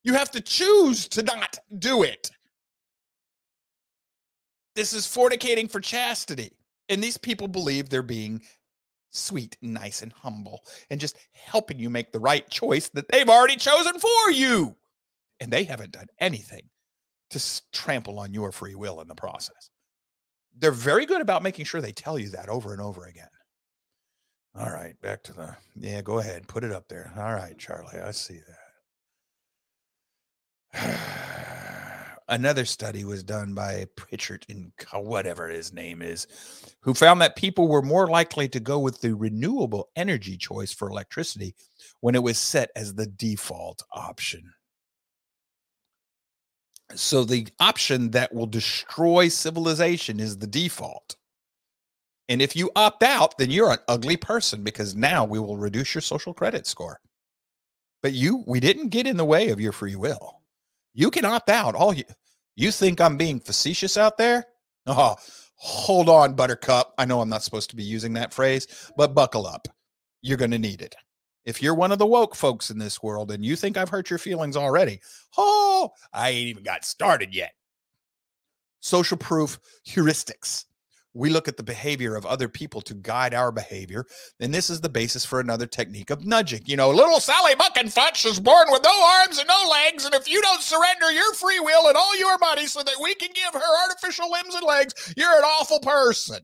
You 0.02 0.14
have 0.14 0.30
to 0.32 0.40
choose 0.40 1.08
to 1.08 1.22
not 1.22 1.58
do 1.78 2.02
it. 2.02 2.30
This 4.74 4.92
is 4.92 5.06
fornicating 5.06 5.70
for 5.70 5.80
chastity. 5.80 6.52
And 6.88 7.02
these 7.02 7.16
people 7.16 7.48
believe 7.48 7.88
they're 7.88 8.02
being 8.02 8.42
sweet 9.10 9.56
and 9.62 9.72
nice 9.72 10.02
and 10.02 10.12
humble 10.12 10.64
and 10.90 11.00
just 11.00 11.16
helping 11.32 11.78
you 11.78 11.88
make 11.88 12.12
the 12.12 12.18
right 12.18 12.48
choice 12.50 12.88
that 12.90 13.08
they've 13.08 13.28
already 13.28 13.56
chosen 13.56 13.98
for 13.98 14.30
you. 14.30 14.76
And 15.40 15.52
they 15.52 15.64
haven't 15.64 15.92
done 15.92 16.08
anything 16.18 16.68
to 17.30 17.62
trample 17.72 18.18
on 18.18 18.34
your 18.34 18.52
free 18.52 18.74
will 18.74 19.00
in 19.00 19.08
the 19.08 19.14
process. 19.14 19.70
They're 20.56 20.70
very 20.72 21.06
good 21.06 21.20
about 21.20 21.42
making 21.42 21.64
sure 21.64 21.80
they 21.80 21.92
tell 21.92 22.18
you 22.18 22.30
that 22.30 22.48
over 22.48 22.72
and 22.72 22.80
over 22.80 23.04
again. 23.06 23.28
All 24.56 24.70
right, 24.70 24.94
back 25.00 25.24
to 25.24 25.32
the 25.32 25.56
yeah, 25.74 26.00
go 26.00 26.20
ahead, 26.20 26.46
put 26.46 26.62
it 26.62 26.70
up 26.70 26.86
there. 26.88 27.12
All 27.16 27.34
right, 27.34 27.58
Charlie, 27.58 27.98
I 28.00 28.12
see 28.12 28.38
that. 30.72 31.00
another 32.28 32.64
study 32.64 33.04
was 33.04 33.22
done 33.22 33.54
by 33.54 33.86
Pritchard 33.96 34.46
and 34.48 34.72
whatever 34.92 35.48
his 35.48 35.72
name 35.72 36.02
is, 36.02 36.26
who 36.80 36.94
found 36.94 37.20
that 37.20 37.36
people 37.36 37.68
were 37.68 37.82
more 37.82 38.06
likely 38.06 38.48
to 38.48 38.60
go 38.60 38.78
with 38.78 39.00
the 39.00 39.14
renewable 39.14 39.90
energy 39.96 40.36
choice 40.36 40.72
for 40.72 40.88
electricity 40.88 41.54
when 42.00 42.14
it 42.14 42.22
was 42.22 42.38
set 42.38 42.70
as 42.76 42.94
the 42.94 43.06
default 43.06 43.82
option. 43.92 44.52
So 46.94 47.24
the 47.24 47.48
option 47.60 48.10
that 48.12 48.34
will 48.34 48.46
destroy 48.46 49.28
civilization 49.28 50.20
is 50.20 50.38
the 50.38 50.46
default. 50.46 51.16
And 52.28 52.40
if 52.40 52.56
you 52.56 52.70
opt 52.74 53.02
out, 53.02 53.36
then 53.38 53.50
you're 53.50 53.72
an 53.72 53.78
ugly 53.88 54.16
person 54.16 54.62
because 54.62 54.94
now 54.94 55.24
we 55.24 55.38
will 55.38 55.56
reduce 55.56 55.94
your 55.94 56.02
social 56.02 56.32
credit 56.32 56.66
score. 56.66 57.00
But 58.02 58.12
you, 58.12 58.44
we 58.46 58.60
didn't 58.60 58.88
get 58.88 59.06
in 59.06 59.16
the 59.16 59.24
way 59.24 59.48
of 59.48 59.60
your 59.60 59.72
free 59.72 59.96
will. 59.96 60.40
You 60.94 61.10
can 61.10 61.24
opt 61.24 61.50
out. 61.50 61.74
Oh, 61.74 61.78
All 61.78 61.94
you, 61.94 62.04
you 62.56 62.70
think 62.70 63.00
I'm 63.00 63.16
being 63.16 63.40
facetious 63.40 63.96
out 63.96 64.16
there? 64.16 64.46
Oh, 64.86 65.16
hold 65.56 66.08
on, 66.08 66.34
Buttercup. 66.34 66.94
I 66.98 67.04
know 67.04 67.20
I'm 67.20 67.28
not 67.28 67.42
supposed 67.42 67.70
to 67.70 67.76
be 67.76 67.82
using 67.82 68.12
that 68.14 68.32
phrase, 68.32 68.92
but 68.96 69.14
buckle 69.14 69.46
up. 69.46 69.66
You're 70.22 70.38
going 70.38 70.52
to 70.52 70.58
need 70.58 70.80
it. 70.80 70.94
If 71.44 71.62
you're 71.62 71.74
one 71.74 71.92
of 71.92 71.98
the 71.98 72.06
woke 72.06 72.34
folks 72.34 72.70
in 72.70 72.78
this 72.78 73.02
world 73.02 73.30
and 73.30 73.44
you 73.44 73.56
think 73.56 73.76
I've 73.76 73.90
hurt 73.90 74.08
your 74.08 74.18
feelings 74.18 74.56
already, 74.56 75.00
oh, 75.36 75.90
I 76.12 76.30
ain't 76.30 76.48
even 76.48 76.62
got 76.62 76.84
started 76.84 77.34
yet. 77.34 77.52
Social 78.80 79.16
proof 79.16 79.58
heuristics. 79.86 80.64
We 81.14 81.30
look 81.30 81.48
at 81.48 81.56
the 81.56 81.62
behavior 81.62 82.16
of 82.16 82.26
other 82.26 82.48
people 82.48 82.80
to 82.82 82.94
guide 82.94 83.34
our 83.34 83.52
behavior. 83.52 84.04
And 84.40 84.52
this 84.52 84.68
is 84.68 84.80
the 84.80 84.88
basis 84.88 85.24
for 85.24 85.40
another 85.40 85.66
technique 85.66 86.10
of 86.10 86.26
nudging. 86.26 86.62
You 86.66 86.76
know, 86.76 86.90
little 86.90 87.20
Sally 87.20 87.54
Buckenfutch 87.54 88.26
is 88.26 88.40
born 88.40 88.66
with 88.70 88.82
no 88.82 89.04
arms 89.20 89.38
and 89.38 89.48
no 89.48 89.70
legs. 89.70 90.04
And 90.04 90.14
if 90.14 90.28
you 90.28 90.42
don't 90.42 90.62
surrender 90.62 91.12
your 91.12 91.32
free 91.34 91.60
will 91.60 91.88
and 91.88 91.96
all 91.96 92.18
your 92.18 92.36
money 92.38 92.66
so 92.66 92.82
that 92.82 92.96
we 93.02 93.14
can 93.14 93.30
give 93.32 93.54
her 93.54 93.82
artificial 93.84 94.30
limbs 94.30 94.54
and 94.54 94.66
legs, 94.66 95.14
you're 95.16 95.38
an 95.38 95.44
awful 95.44 95.80
person 95.80 96.40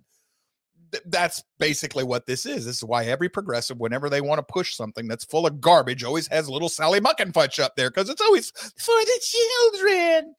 th- 0.93 1.05
that's 1.07 1.43
basically 1.59 2.05
what 2.05 2.27
this 2.27 2.47
is. 2.47 2.65
This 2.65 2.77
is 2.77 2.85
why 2.85 3.05
every 3.05 3.29
progressive, 3.29 3.79
whenever 3.79 4.09
they 4.09 4.21
want 4.21 4.39
to 4.39 4.53
push 4.53 4.75
something 4.75 5.09
that's 5.09 5.25
full 5.25 5.47
of 5.47 5.61
garbage, 5.61 6.05
always 6.05 6.29
has 6.29 6.49
little 6.49 6.69
Sally 6.69 7.01
Muckenfudge 7.01 7.59
up 7.59 7.77
there 7.77 7.91
because 7.91 8.09
it's 8.09 8.21
always 8.21 8.51
for 8.51 8.95
the 9.05 9.21
children. 9.23 10.35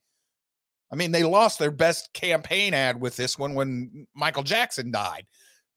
I 0.92 0.96
mean, 0.96 1.10
they 1.10 1.24
lost 1.24 1.58
their 1.58 1.70
best 1.70 2.12
campaign 2.12 2.74
ad 2.74 3.00
with 3.00 3.16
this 3.16 3.38
one 3.38 3.54
when 3.54 4.06
Michael 4.14 4.42
Jackson 4.42 4.90
died. 4.90 5.26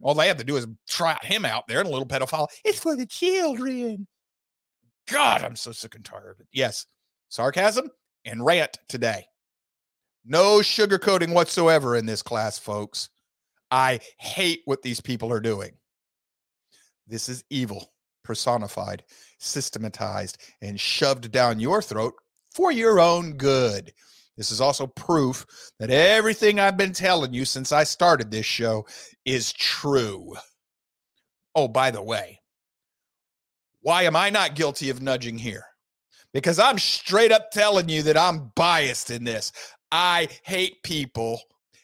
All 0.02 0.14
they 0.14 0.28
had 0.28 0.38
to 0.40 0.44
do 0.44 0.58
is 0.58 0.68
trot 0.88 1.24
him 1.24 1.46
out 1.46 1.68
there 1.68 1.80
and 1.80 1.88
a 1.88 1.92
little 1.92 2.06
pedophile. 2.06 2.48
It's 2.66 2.80
for 2.80 2.98
the 2.98 3.06
children. 3.06 4.08
God, 5.08 5.44
I'm 5.44 5.56
so 5.56 5.72
sick 5.72 5.96
and 5.96 6.04
tired 6.04 6.32
of 6.32 6.40
it. 6.42 6.48
Yes, 6.52 6.86
sarcasm 7.30 7.90
and 8.26 8.46
rant 8.46 8.78
today. 8.90 9.26
No 10.26 10.58
sugarcoating 10.58 11.34
whatsoever 11.34 11.96
in 11.96 12.06
this 12.06 12.22
class, 12.22 12.60
folks. 12.60 13.10
I 13.72 14.00
hate 14.18 14.62
what 14.66 14.82
these 14.82 15.00
people 15.00 15.32
are 15.32 15.40
doing. 15.40 15.72
This 17.08 17.30
is 17.30 17.44
evil 17.50 17.92
personified, 18.24 19.04
systematized, 19.38 20.40
and 20.62 20.80
shoved 20.80 21.32
down 21.32 21.60
your 21.60 21.82
throat 21.82 22.16
for 22.52 22.72
your 22.72 23.00
own 23.00 23.34
good. 23.34 23.94
This 24.38 24.52
is 24.52 24.60
also 24.60 24.88
proof 24.88 25.46
that 25.80 25.90
everything 25.90 26.60
I've 26.60 26.78
been 26.78 26.94
telling 26.94 27.34
you 27.34 27.46
since 27.46 27.72
I 27.72 27.84
started 27.84 28.32
this 28.32 28.46
show 28.46 28.86
is 29.24 29.54
true. 29.54 30.36
Oh, 31.56 31.68
by 31.68 31.92
the 31.92 32.02
way, 32.04 32.42
why 33.82 34.04
am 34.04 34.16
I 34.16 34.30
not 34.30 34.56
guilty 34.56 34.90
of 34.90 35.02
nudging 35.02 35.38
here? 35.38 35.64
Because 36.34 36.60
I'm 36.60 36.78
straight 36.78 37.32
up 37.32 37.52
telling 37.52 37.88
you 37.88 38.04
that 38.04 38.18
I'm 38.18 38.52
biased 38.56 39.10
in 39.10 39.24
this. 39.24 39.54
I 39.92 40.28
hate 40.44 40.84
people, 40.84 41.40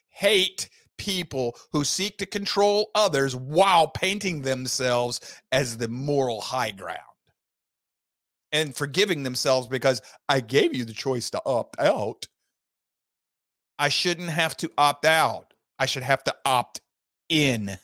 hate 0.10 0.70
people 0.98 1.56
who 1.72 1.86
seek 1.86 2.18
to 2.18 2.26
control 2.26 2.92
others 2.96 3.36
while 3.36 3.88
painting 3.88 4.42
themselves 4.42 5.22
as 5.52 5.78
the 5.78 5.88
moral 5.88 6.42
high 6.42 6.72
ground 6.72 7.00
and 8.52 8.76
forgiving 8.76 9.24
themselves 9.24 9.68
because 9.68 10.02
I 10.28 10.42
gave 10.42 10.76
you 10.76 10.86
the 10.86 10.94
choice 10.94 11.30
to 11.32 11.42
opt 11.46 11.80
out. 11.80 12.28
I 13.82 13.90
shouldn't 13.90 14.30
have 14.30 14.56
to 14.58 14.72
opt 14.78 15.06
out. 15.06 15.56
I 15.80 15.88
should 15.88 16.04
have 16.04 16.24
to 16.26 16.36
opt 16.46 16.82
in. 17.30 17.80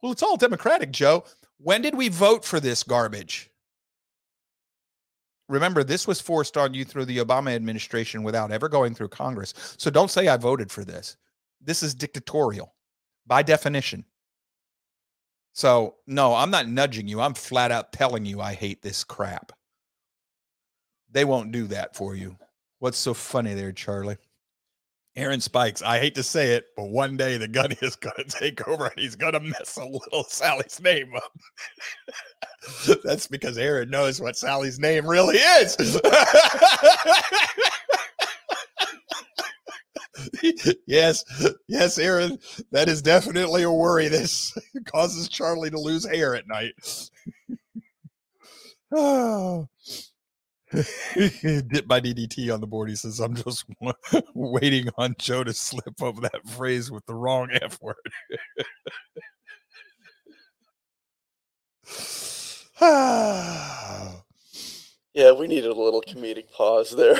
Well, 0.00 0.12
it's 0.12 0.22
all 0.22 0.38
democratic, 0.38 0.92
Joe. 0.92 1.24
When 1.58 1.82
did 1.82 1.94
we 1.94 2.08
vote 2.08 2.42
for 2.42 2.58
this 2.58 2.82
garbage? 2.82 3.50
Remember, 5.50 5.84
this 5.84 6.06
was 6.06 6.22
forced 6.22 6.56
on 6.56 6.72
you 6.72 6.86
through 6.86 7.04
the 7.04 7.18
Obama 7.18 7.54
administration 7.54 8.22
without 8.22 8.50
ever 8.50 8.66
going 8.66 8.94
through 8.94 9.08
Congress. 9.08 9.52
So 9.76 9.90
don't 9.90 10.10
say 10.10 10.28
I 10.28 10.38
voted 10.38 10.70
for 10.70 10.86
this. 10.86 11.18
This 11.60 11.82
is 11.82 11.94
dictatorial 11.94 12.74
by 13.26 13.42
definition. 13.42 14.06
So, 15.52 15.96
no, 16.06 16.34
I'm 16.34 16.50
not 16.50 16.66
nudging 16.66 17.08
you. 17.08 17.20
I'm 17.20 17.34
flat 17.34 17.70
out 17.70 17.92
telling 17.92 18.24
you 18.24 18.40
I 18.40 18.54
hate 18.54 18.80
this 18.80 19.04
crap. 19.04 19.52
They 21.10 21.26
won't 21.26 21.52
do 21.52 21.66
that 21.66 21.94
for 21.94 22.16
you. 22.16 22.38
What's 22.78 22.96
so 22.96 23.12
funny 23.12 23.52
there, 23.52 23.70
Charlie? 23.70 24.16
Aaron 25.16 25.40
Spikes, 25.40 25.80
I 25.80 26.00
hate 26.00 26.16
to 26.16 26.24
say 26.24 26.54
it, 26.54 26.66
but 26.76 26.88
one 26.88 27.16
day 27.16 27.36
the 27.36 27.46
gun 27.46 27.72
is 27.80 27.94
going 27.96 28.16
to 28.16 28.24
take 28.24 28.66
over 28.66 28.86
and 28.86 28.98
he's 28.98 29.14
going 29.14 29.34
to 29.34 29.40
mess 29.40 29.76
a 29.76 29.84
little 29.84 30.24
Sally's 30.24 30.80
name 30.80 31.14
up. 31.14 31.32
That's 33.04 33.28
because 33.28 33.56
Aaron 33.56 33.90
knows 33.90 34.20
what 34.20 34.36
Sally's 34.36 34.80
name 34.80 35.06
really 35.06 35.36
is. 35.36 35.76
yes, 40.86 41.24
yes, 41.68 41.98
Aaron, 41.98 42.38
that 42.72 42.88
is 42.88 43.00
definitely 43.00 43.62
a 43.62 43.70
worry. 43.70 44.08
This 44.08 44.56
causes 44.86 45.28
Charlie 45.28 45.70
to 45.70 45.78
lose 45.78 46.04
hair 46.04 46.34
at 46.34 46.48
night. 46.48 46.74
oh. 48.92 49.68
Dip 50.72 51.86
by 51.86 52.00
DDT 52.00 52.52
on 52.52 52.60
the 52.60 52.66
board. 52.66 52.88
He 52.88 52.96
says, 52.96 53.20
I'm 53.20 53.34
just 53.34 53.66
waiting 54.34 54.88
on 54.96 55.14
Joe 55.18 55.44
to 55.44 55.52
slip 55.52 56.02
over 56.02 56.20
that 56.22 56.46
phrase 56.48 56.90
with 56.90 57.06
the 57.06 57.14
wrong 57.14 57.50
F 57.52 57.80
word. 57.80 57.96
yeah, 65.14 65.32
we 65.32 65.46
needed 65.46 65.70
a 65.70 65.74
little 65.74 66.02
comedic 66.02 66.50
pause 66.50 66.90
there. 66.90 67.18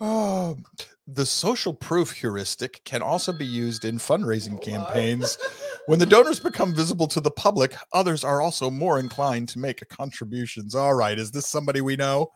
Oh, 0.00 0.56
the 1.06 1.26
social 1.26 1.74
proof 1.74 2.12
heuristic 2.12 2.82
can 2.84 3.02
also 3.02 3.32
be 3.32 3.46
used 3.46 3.84
in 3.84 3.98
fundraising 3.98 4.54
oh 4.56 4.58
campaigns. 4.58 5.38
When 5.86 5.98
the 5.98 6.06
donors 6.06 6.40
become 6.40 6.74
visible 6.74 7.06
to 7.08 7.20
the 7.20 7.30
public, 7.30 7.74
others 7.92 8.24
are 8.24 8.40
also 8.40 8.70
more 8.70 8.98
inclined 8.98 9.48
to 9.50 9.58
make 9.58 9.86
contributions. 9.88 10.74
All 10.74 10.94
right, 10.94 11.18
is 11.18 11.30
this 11.30 11.46
somebody 11.46 11.82
we 11.82 11.96
know? 11.96 12.30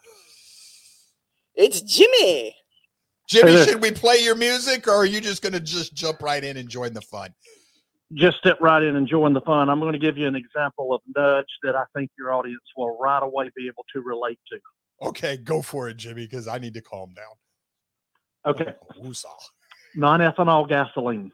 It's 1.55 1.81
Jimmy. 1.81 2.55
Jimmy, 3.27 3.65
should 3.65 3.83
we 3.83 3.91
play 3.91 4.19
your 4.19 4.35
music 4.35 4.87
or 4.87 4.93
are 4.93 5.07
you 5.07 5.21
just 5.21 5.43
going 5.43 5.53
to 5.53 5.61
just 5.61 5.95
jump 5.95 6.23
right 6.23 6.43
in 6.43 6.57
and 6.57 6.69
join 6.69 6.93
the 6.95 7.01
fun? 7.01 7.35
Just 8.15 8.39
step 8.39 8.59
right 8.61 8.83
in 8.83 8.97
and 8.97 9.07
join 9.07 9.35
the 9.35 9.43
fun. 9.43 9.69
I'm 9.69 9.81
going 9.81 9.93
to 9.93 9.99
give 9.99 10.17
you 10.17 10.27
an 10.27 10.37
example 10.37 10.95
of 10.95 11.03
nudge 11.15 11.47
that 11.63 11.77
I 11.77 11.85
think 11.95 12.11
your 12.19 12.33
audience 12.33 12.63
will 12.77 12.97
right 12.99 13.23
away 13.23 13.51
be 13.55 13.67
able 13.67 13.85
to 13.93 14.01
relate 14.01 14.39
to. 14.51 14.59
Okay, 15.09 15.37
go 15.37 15.61
for 15.61 15.89
it, 15.89 15.99
Jimmy, 15.99 16.25
because 16.25 16.49
I 16.49 16.59
need 16.59 16.75
to 16.75 16.81
calm 16.81 17.13
down. 17.15 18.55
Okay. 18.55 18.73
Oh, 19.05 19.13
Non-ethanol 19.95 20.69
gasoline. 20.69 21.31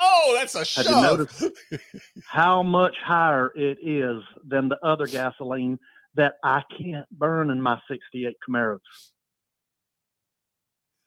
Oh, 0.00 0.34
that's 0.36 0.54
a 0.54 0.64
shove. 0.64 0.86
Have 0.86 0.96
you 0.96 1.02
noticed 1.02 1.44
how 2.26 2.62
much 2.62 2.96
higher 3.04 3.50
it 3.54 3.78
is 3.82 4.22
than 4.46 4.68
the 4.68 4.78
other 4.84 5.06
gasoline 5.06 5.78
that 6.14 6.34
I 6.42 6.62
can't 6.76 7.06
burn 7.10 7.50
in 7.50 7.60
my 7.60 7.80
68 7.88 8.36
Camaros? 8.48 8.78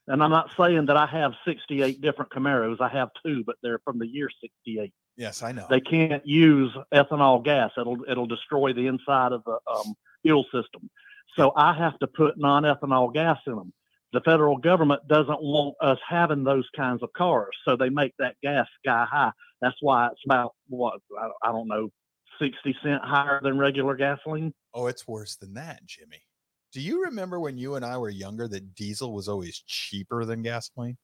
And 0.08 0.22
I'm 0.22 0.32
not 0.32 0.50
saying 0.58 0.88
that 0.88 0.98
I 0.98 1.06
have 1.06 1.34
68 1.46 2.02
different 2.02 2.32
Camaros. 2.32 2.82
I 2.82 2.90
have 2.90 3.10
two, 3.26 3.44
but 3.46 3.56
they're 3.64 3.80
from 3.86 4.00
the 4.00 4.08
year 4.08 4.30
68. 4.42 4.92
Yes, 5.16 5.44
I 5.44 5.52
know. 5.52 5.68
They 5.70 5.80
can't 5.80 6.26
use 6.26 6.76
ethanol 6.94 7.44
gas. 7.44 7.72
It'll 7.78 7.98
it'll 8.10 8.28
destroy 8.28 8.74
the 8.74 8.88
inside 8.88 9.32
of 9.32 9.44
the 9.46 9.60
um, 9.74 9.94
fuel 10.24 10.44
system. 10.46 10.90
So 11.38 11.54
I 11.56 11.74
have 11.74 11.98
to 12.00 12.08
put 12.08 12.38
non-ethanol 12.38 13.14
gas 13.14 13.38
in 13.46 13.56
them 13.56 13.72
the 14.14 14.22
federal 14.22 14.58
government 14.58 15.08
doesn't 15.08 15.42
want 15.42 15.76
us 15.82 15.98
having 16.08 16.44
those 16.44 16.68
kinds 16.76 17.02
of 17.04 17.12
cars, 17.14 17.56
so 17.66 17.76
they 17.76 17.90
make 17.90 18.14
that 18.20 18.36
gas 18.44 18.68
sky 18.84 19.06
high. 19.10 19.32
That's 19.62 19.78
why 19.82 20.08
it's 20.08 20.22
about 20.26 20.54
what 20.68 21.00
I 21.44 21.52
don't 21.52 21.68
know, 21.68 21.90
sixty 22.40 22.76
cent 22.84 23.02
higher 23.04 23.40
than 23.42 23.58
regular 23.58 23.96
gasoline. 23.96 24.54
Oh, 24.74 24.88
it's 24.88 25.08
worse 25.08 25.36
than 25.36 25.54
that, 25.54 25.86
Jimmy. 25.86 26.22
Do 26.74 26.82
you 26.82 27.04
remember 27.04 27.40
when 27.40 27.58
you 27.58 27.76
and 27.76 27.86
I 27.86 27.98
were 27.98 28.10
younger 28.10 28.48
that 28.48 28.76
diesel 28.76 29.14
was 29.14 29.28
always 29.28 29.64
cheaper 29.68 30.26
than 30.26 30.42
gasoline? 30.42 30.98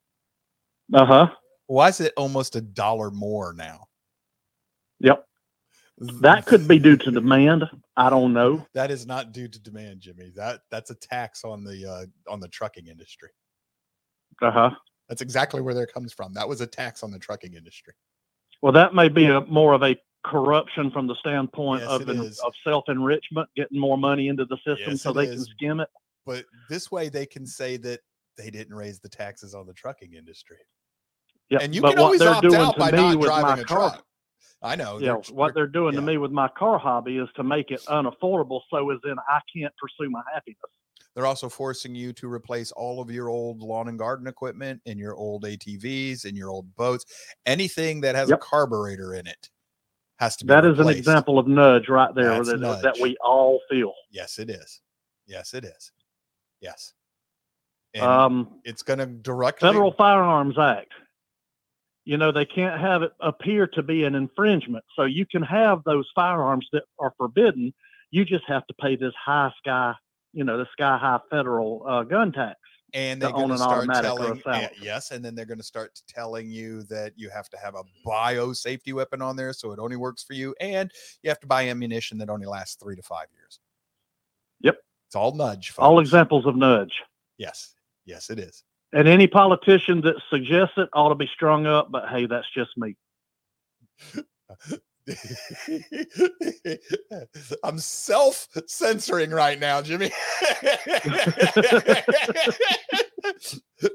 Uh 0.94 1.06
huh. 1.06 1.28
Why 1.68 1.90
is 1.90 2.00
it 2.00 2.14
almost 2.16 2.56
a 2.56 2.62
dollar 2.62 3.12
more 3.12 3.54
now? 3.54 3.88
Yep. 5.02 5.26
That 6.00 6.46
could 6.46 6.68
be 6.68 6.78
due 6.78 6.98
to 6.98 7.12
demand. 7.12 7.64
I 7.96 8.10
don't 8.10 8.32
know. 8.32 8.66
That 8.74 8.92
is 8.92 9.08
not 9.08 9.32
due 9.32 9.48
to 9.48 9.60
demand, 9.60 10.02
Jimmy. 10.02 10.32
That 10.36 10.62
that's 10.70 10.92
a 10.92 10.96
tax 10.96 11.44
on 11.44 11.64
the 11.64 11.86
uh, 11.86 12.32
on 12.32 12.40
the 12.40 12.48
trucking 12.50 12.88
industry. 12.88 13.30
Uh 14.42 14.52
huh. 14.52 14.70
That's 15.10 15.22
exactly 15.22 15.62
where 15.62 15.74
that 15.74 15.92
comes 15.94 16.14
from. 16.14 16.34
That 16.34 16.48
was 16.48 16.62
a 16.62 16.68
tax 16.68 17.02
on 17.02 17.12
the 17.12 17.18
trucking 17.18 17.54
industry. 17.54 17.94
Well, 18.62 18.74
that 18.74 18.94
may 18.94 19.10
be 19.10 19.26
a 19.26 19.42
more 19.42 19.74
of 19.74 19.82
a 19.84 19.96
corruption 20.26 20.92
from 20.92 21.08
the 21.08 21.16
standpoint 21.16 21.82
Yes, 21.82 21.90
of 21.90 22.10
is. 22.10 22.40
of 22.40 22.54
self 22.64 22.84
enrichment, 22.90 23.50
getting 23.56 23.80
more 23.80 23.98
money 23.98 24.28
into 24.28 24.46
the 24.46 24.58
system 24.58 24.92
Yes, 24.92 25.02
so 25.02 25.12
they 25.12 25.28
can 25.28 25.44
skim 25.44 25.80
it. 25.80 25.90
But 26.26 26.46
this 26.70 26.92
way, 26.92 27.10
they 27.10 27.26
can 27.26 27.46
say 27.48 27.78
that 27.78 28.02
they 28.38 28.50
didn't 28.52 28.76
raise 28.76 29.00
the 29.00 29.10
taxes 29.10 29.56
on 29.56 29.66
the 29.66 29.74
trucking 29.74 30.14
industry, 30.14 30.58
Yeah, 31.50 31.60
and 31.62 31.74
you 31.74 31.82
but 31.82 31.92
can 31.92 32.00
always 32.00 32.22
opt 32.22 32.46
out 32.54 32.78
by 32.78 32.92
not 32.92 33.20
driving 33.20 33.64
a 33.64 33.66
car, 33.66 33.92
truck. 33.92 34.06
I 34.62 34.76
know. 34.76 34.98
yeah, 35.00 35.14
they're- 35.14 35.36
what 35.36 35.54
they're 35.54 35.68
doing 35.68 35.94
yeah. 35.94 36.00
to 36.00 36.06
me 36.06 36.18
with 36.18 36.32
my 36.32 36.48
car 36.48 36.78
hobby 36.80 37.18
is 37.18 37.30
to 37.36 37.44
make 37.44 37.72
it 37.72 37.82
unaffordable, 37.88 38.62
so 38.70 38.90
as 38.92 39.00
in 39.06 39.16
I 39.30 39.40
can't 39.56 39.74
pursue 39.78 40.10
my 40.10 40.22
happiness. 40.34 40.60
They're 41.16 41.26
also 41.28 41.50
forcing 41.50 41.96
you 41.96 42.14
to 42.14 42.32
replace 42.32 42.72
all 42.72 43.02
of 43.02 43.10
your 43.10 43.28
old 43.30 43.62
lawn 43.62 43.88
and 43.88 43.98
garden 43.98 44.28
equipment 44.28 44.82
and 44.86 45.00
your 45.00 45.16
old 45.16 45.46
ATVs 45.46 46.26
and 46.26 46.38
your 46.38 46.50
old 46.50 46.76
boats. 46.76 47.06
Anything 47.48 48.02
that 48.02 48.16
has 48.16 48.30
Yep. 48.30 48.38
a 48.38 48.42
carburetor 48.42 49.16
in 49.16 49.26
it 49.26 49.50
has 50.20 50.36
to 50.38 50.46
be. 50.46 50.50
That 50.50 50.66
is 50.66 50.78
an 50.80 50.90
example 50.90 51.40
of 51.40 51.48
nudge 51.48 51.90
right 51.90 52.14
there 52.14 52.44
that, 52.44 52.60
nudge. 52.60 52.82
that 52.84 52.98
we 53.00 53.18
all 53.18 53.60
feel. 53.70 53.94
Yes, 54.12 54.38
it 54.38 54.50
is. 54.52 54.82
Yes, 55.26 55.54
it 55.56 55.66
is. 55.66 55.92
Yes. 56.62 56.94
And 57.96 58.04
Um, 58.04 58.62
it's 58.64 58.84
going 58.84 59.00
to 59.00 59.06
directly. 59.08 59.68
Federal 59.70 59.94
Firearms 59.94 60.58
Act. 60.60 60.92
You 62.08 62.16
know, 62.18 62.32
they 62.32 62.46
can't 62.46 62.80
have 62.80 63.04
it 63.04 63.12
appear 63.20 63.68
to 63.68 63.84
be 63.84 64.06
an 64.06 64.16
infringement. 64.16 64.86
So 64.96 65.04
you 65.04 65.26
can 65.26 65.44
have 65.44 65.84
those 65.84 66.10
firearms 66.16 66.66
that 66.72 66.84
are 67.00 67.14
forbidden. 67.18 67.74
You 68.12 68.24
just 68.24 68.46
have 68.48 68.66
to 68.68 68.74
pay 68.76 68.96
this 68.96 69.14
high 69.16 69.52
sky, 69.58 69.94
you 70.32 70.46
know, 70.46 70.58
the 70.58 70.68
sky 70.72 70.98
high 70.98 71.20
federal 71.30 71.84
uh, 71.86 72.04
gun 72.04 72.32
tax. 72.32 72.58
and 72.94 73.22
they're 73.22 73.34
going 73.34 73.50
to 73.50 73.58
start 73.58 73.90
telling 73.92 74.42
silencer. 74.42 74.72
yes 74.82 75.12
and 75.12 75.24
then 75.26 75.36
they're 75.36 75.46
going 75.46 75.58
to 75.58 75.64
start 75.76 76.02
telling 76.08 76.50
you 76.50 76.84
that 76.84 77.12
you 77.18 77.30
have 77.30 77.50
to 77.50 77.58
have 77.58 77.76
a 77.76 77.84
bio 78.06 78.54
safety 78.54 78.94
weapon 78.94 79.22
on 79.22 79.36
there 79.36 79.52
so 79.52 79.74
it 79.74 79.80
only 79.80 79.98
works 79.98 80.24
for 80.24 80.32
you 80.34 80.56
and 80.62 80.90
you 81.22 81.30
have 81.30 81.42
to 81.42 81.48
buy 81.48 81.68
ammunition 81.68 82.18
that 82.18 82.30
only 82.30 82.46
lasts 82.46 82.78
three 82.82 82.96
to 82.96 83.02
five 83.02 83.28
years 83.36 83.60
Yep. 84.62 84.78
it's 85.08 85.16
all 85.18 85.34
nudge 85.36 85.74
All 85.78 86.00
examples 86.00 86.46
of 86.46 86.56
nudge. 86.56 86.94
yes 87.38 87.76
yes 88.06 88.30
it 88.30 88.40
is 88.40 88.64
And 88.94 89.08
any 89.08 89.28
politician 89.28 90.02
that 90.02 90.16
suggests 90.30 90.78
it 90.78 90.90
ought 90.94 91.10
to 91.10 91.16
be 91.16 91.30
strung 91.34 91.66
up, 91.66 91.92
but 91.92 92.08
hey, 92.10 92.26
that's 92.26 92.50
just 92.54 92.78
me. 92.78 92.96
i'm 97.64 97.80
self-censoring 97.80 99.32
right 99.32 99.58
now 99.58 99.82
jimmy 99.82 100.12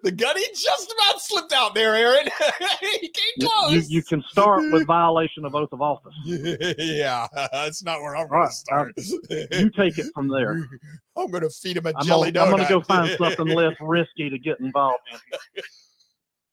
the 0.03 0.11
gunny 0.11 0.43
just 0.55 0.93
about 0.93 1.21
slipped 1.21 1.53
out 1.53 1.75
there 1.75 1.95
aaron 1.95 2.27
he 2.81 2.99
came 3.09 3.33
You, 3.37 3.49
close 3.49 3.73
you, 3.73 3.99
you 3.99 4.03
can 4.03 4.23
start 4.29 4.63
with 4.73 4.87
violation 4.87 5.45
of 5.45 5.55
oath 5.55 5.73
of 5.73 5.81
office. 5.81 6.15
yeah, 6.25 7.29
that's 7.53 7.83
not 7.85 8.01
where 8.01 8.17
I'm 8.17 8.29
going 8.29 8.41
right, 8.41 8.49
to 8.49 8.55
start. 8.55 8.93
Um, 8.99 9.47
you 9.53 9.71
take 9.71 9.99
it 9.99 10.07
from 10.15 10.29
there. 10.29 10.69
I'm 11.17 11.31
going 11.31 11.43
to 11.43 11.51
feed 11.51 11.77
him 11.77 11.87
a 11.87 11.93
I'm 11.97 12.05
jelly 12.07 12.33
gonna, 12.33 12.51
I'm 12.51 12.57
gonna 12.57 12.69
go 12.69 12.81
find 12.81 13.17
something 13.17 13.47
less 13.47 13.77
risky 13.81 14.29
to 14.29 14.39
get 14.39 14.59
involved 14.61 14.99
in. 15.13 15.63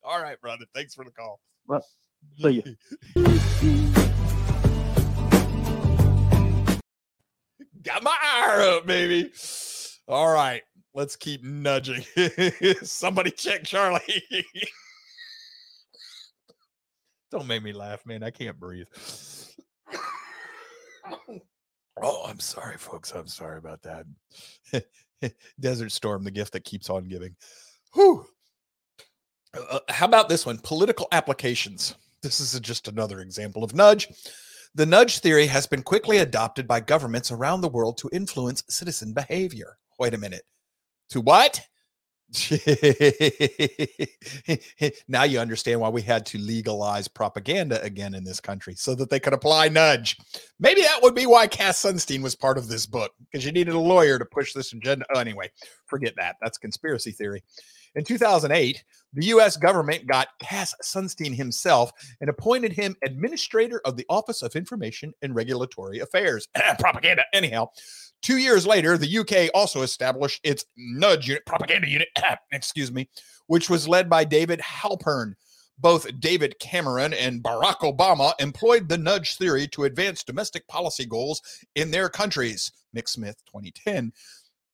All 0.03 0.21
right, 0.21 0.39
brother. 0.39 0.65
Thanks 0.75 0.93
for 0.93 1.05
the 1.05 1.11
call. 1.11 1.39
See 2.41 2.63
ya. 2.63 3.69
Got 7.81 8.03
my 8.03 8.15
ire 8.21 8.61
up, 8.61 8.85
baby. 8.85 9.31
All 10.07 10.31
right, 10.31 10.61
let's 10.93 11.15
keep 11.15 11.43
nudging. 11.43 12.03
Somebody 12.83 13.31
check 13.31 13.63
Charlie. 13.63 14.01
Don't 17.31 17.47
make 17.47 17.63
me 17.63 17.73
laugh, 17.73 18.05
man. 18.05 18.23
I 18.23 18.31
can't 18.31 18.59
breathe. 18.59 18.87
Oh, 22.01 22.25
I'm 22.27 22.39
sorry, 22.39 22.77
folks. 22.77 23.11
I'm 23.11 23.27
sorry 23.27 23.57
about 23.57 23.81
that. 23.81 24.05
Desert 25.59 25.91
Storm, 25.91 26.23
the 26.23 26.31
gift 26.31 26.53
that 26.53 26.63
keeps 26.63 26.89
on 26.89 27.09
giving. 27.09 27.35
Whew. 27.93 28.25
Uh, 29.53 29.79
how 29.89 30.05
about 30.05 30.29
this 30.29 30.45
one? 30.45 30.59
Political 30.59 31.07
applications. 31.11 31.95
This 32.21 32.39
is 32.39 32.57
just 32.61 32.87
another 32.87 33.19
example 33.19 33.63
of 33.63 33.73
nudge. 33.73 34.07
The 34.75 34.85
nudge 34.85 35.19
theory 35.19 35.47
has 35.47 35.65
been 35.67 35.81
quickly 35.81 36.19
adopted 36.19 36.67
by 36.67 36.79
governments 36.79 37.31
around 37.31 37.61
the 37.61 37.69
world 37.69 37.97
to 37.97 38.09
influence 38.13 38.63
citizen 38.69 39.13
behavior. 39.13 39.77
Wait 39.97 40.13
a 40.13 40.17
minute. 40.17 40.43
To 41.09 41.21
what? 41.21 41.61
now 45.07 45.23
you 45.23 45.39
understand 45.39 45.81
why 45.81 45.89
we 45.89 46.03
had 46.03 46.27
to 46.27 46.37
legalize 46.37 47.07
propaganda 47.07 47.81
again 47.81 48.13
in 48.13 48.23
this 48.23 48.39
country 48.39 48.75
so 48.75 48.93
that 48.93 49.09
they 49.09 49.19
could 49.19 49.33
apply 49.33 49.67
nudge. 49.69 50.15
Maybe 50.59 50.81
that 50.81 50.99
would 51.01 51.15
be 51.15 51.25
why 51.25 51.47
Cass 51.47 51.81
Sunstein 51.81 52.21
was 52.21 52.35
part 52.35 52.59
of 52.59 52.67
this 52.67 52.85
book 52.85 53.13
because 53.19 53.43
you 53.43 53.51
needed 53.51 53.73
a 53.73 53.79
lawyer 53.79 54.19
to 54.19 54.25
push 54.25 54.53
this 54.53 54.71
agenda. 54.73 55.05
Oh, 55.13 55.19
anyway, 55.19 55.49
forget 55.87 56.13
that. 56.17 56.35
That's 56.39 56.59
conspiracy 56.59 57.11
theory. 57.11 57.43
In 57.95 58.03
2008, 58.03 58.83
the 59.13 59.25
US 59.27 59.57
government 59.57 60.07
got 60.07 60.27
Cass 60.41 60.75
Sunstein 60.83 61.35
himself 61.35 61.91
and 62.21 62.29
appointed 62.29 62.73
him 62.73 62.95
administrator 63.03 63.81
of 63.85 63.97
the 63.97 64.05
Office 64.09 64.41
of 64.41 64.55
Information 64.55 65.13
and 65.21 65.35
Regulatory 65.35 65.99
Affairs. 65.99 66.47
propaganda. 66.79 67.23
Anyhow, 67.33 67.69
two 68.21 68.37
years 68.37 68.67
later, 68.67 68.97
the 68.97 69.17
UK 69.19 69.49
also 69.53 69.81
established 69.81 70.39
its 70.43 70.65
nudge 70.77 71.27
unit, 71.27 71.45
propaganda 71.45 71.87
unit, 71.87 72.09
excuse 72.51 72.91
me, 72.91 73.09
which 73.47 73.69
was 73.69 73.87
led 73.87 74.09
by 74.09 74.23
David 74.23 74.59
Halpern. 74.59 75.33
Both 75.81 76.19
David 76.19 76.59
Cameron 76.59 77.13
and 77.13 77.41
Barack 77.41 77.77
Obama 77.77 78.33
employed 78.39 78.89
the 78.89 78.97
nudge 78.97 79.37
theory 79.37 79.65
to 79.69 79.85
advance 79.85 80.25
domestic 80.25 80.67
policy 80.67 81.05
goals 81.05 81.41
in 81.75 81.89
their 81.89 82.09
countries. 82.09 82.69
Nick 82.93 83.07
Smith, 83.07 83.37
2010. 83.45 84.11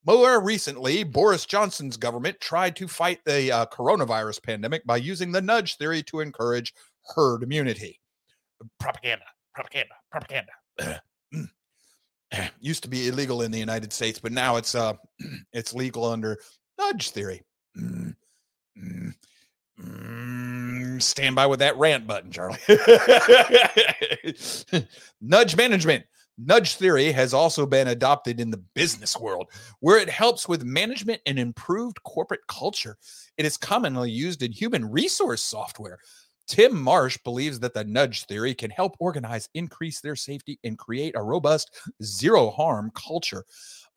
More 0.05 0.39
recently, 0.39 1.03
Boris 1.03 1.47
Johnson's 1.47 1.97
government 1.97 2.39
tried 2.39 2.75
to 2.75 2.87
fight 2.87 3.21
the 3.25 3.51
uh, 3.51 3.65
coronavirus 3.65 4.43
pandemic 4.43 4.85
by 4.85 4.97
using 4.97 5.31
the 5.31 5.41
nudge 5.41 5.77
theory 5.77 6.03
to 6.03 6.19
encourage 6.19 6.75
herd 7.15 7.41
immunity. 7.41 7.99
Propaganda, 8.79 9.25
propaganda, 9.53 9.95
propaganda. 10.11 10.51
Used 12.59 12.83
to 12.83 12.89
be 12.89 13.07
illegal 13.07 13.41
in 13.41 13.51
the 13.51 13.57
United 13.57 13.91
States, 13.91 14.19
but 14.19 14.31
now 14.31 14.57
it's 14.57 14.75
uh 14.75 14.93
it's 15.53 15.73
legal 15.73 16.05
under 16.05 16.37
nudge 16.77 17.09
theory. 17.09 17.41
Stand 20.99 21.35
by 21.35 21.47
with 21.47 21.59
that 21.59 21.77
rant 21.77 22.07
button, 22.07 22.31
Charlie. 22.31 22.57
nudge 25.21 25.55
management. 25.55 26.05
Nudge 26.37 26.75
theory 26.75 27.11
has 27.13 27.33
also 27.33 27.65
been 27.65 27.87
adopted 27.87 28.41
in 28.41 28.49
the 28.49 28.61
business 28.73 29.17
world, 29.17 29.49
where 29.79 29.97
it 29.97 30.09
helps 30.09 30.49
with 30.49 30.63
management 30.63 31.21
and 31.25 31.39
improved 31.39 32.03
corporate 32.03 32.45
culture. 32.47 32.97
It 33.37 33.45
is 33.45 33.55
commonly 33.55 34.11
used 34.11 34.43
in 34.43 34.51
human 34.51 34.89
resource 34.89 35.41
software. 35.41 35.99
Tim 36.47 36.79
Marsh 36.79 37.17
believes 37.23 37.59
that 37.61 37.73
the 37.73 37.83
nudge 37.85 38.25
theory 38.25 38.53
can 38.53 38.69
help 38.69 38.95
organize, 38.99 39.49
increase 39.53 40.01
their 40.01 40.15
safety, 40.15 40.59
and 40.63 40.77
create 40.77 41.15
a 41.15 41.23
robust, 41.23 41.71
zero 42.03 42.51
harm 42.51 42.91
culture. 42.93 43.45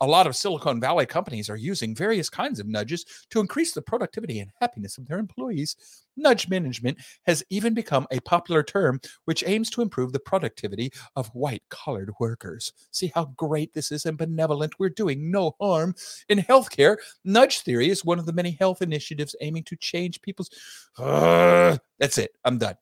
A 0.01 0.07
lot 0.07 0.29
of 0.29 0.37
Silicon 0.37 0.81
Valley 0.81 1.07
companies 1.07 1.51
are 1.51 1.57
using 1.57 1.95
various 1.95 2.31
kinds 2.31 2.61
of 2.61 2.69
nudges 2.69 3.05
to 3.31 3.41
increase 3.41 3.73
the 3.73 3.83
productivity 3.83 4.39
and 4.39 4.51
happiness 4.61 4.97
of 4.97 5.09
their 5.09 5.19
employees. 5.19 5.75
Nudge 6.17 6.49
management 6.49 6.99
has 7.25 7.43
even 7.51 7.75
become 7.75 8.07
a 8.13 8.21
popular 8.21 8.63
term 8.63 9.01
which 9.25 9.43
aims 9.47 9.71
to 9.71 9.83
improve 9.83 10.13
the 10.13 10.21
productivity 10.21 10.93
of 11.17 11.29
white 11.29 11.63
collared 11.69 12.13
workers. 12.21 12.73
See 12.93 13.11
how 13.13 13.27
great 13.37 13.75
this 13.75 13.91
is 13.91 14.07
and 14.07 14.17
benevolent. 14.17 14.79
We're 14.79 14.91
doing 14.91 15.31
no 15.31 15.57
harm. 15.61 15.95
In 16.29 16.39
healthcare, 16.39 16.99
nudge 17.25 17.61
theory 17.61 17.91
is 17.91 18.05
one 18.05 18.21
of 18.21 18.27
the 18.27 18.33
many 18.33 18.53
health 18.53 18.83
initiatives 18.83 19.35
aiming 19.41 19.65
to 19.65 19.77
change 19.77 20.23
people's. 20.23 20.51
Ugh. 20.99 21.79
that's 21.99 22.19
it. 22.19 22.31
I'm 22.45 22.59
done. 22.59 22.77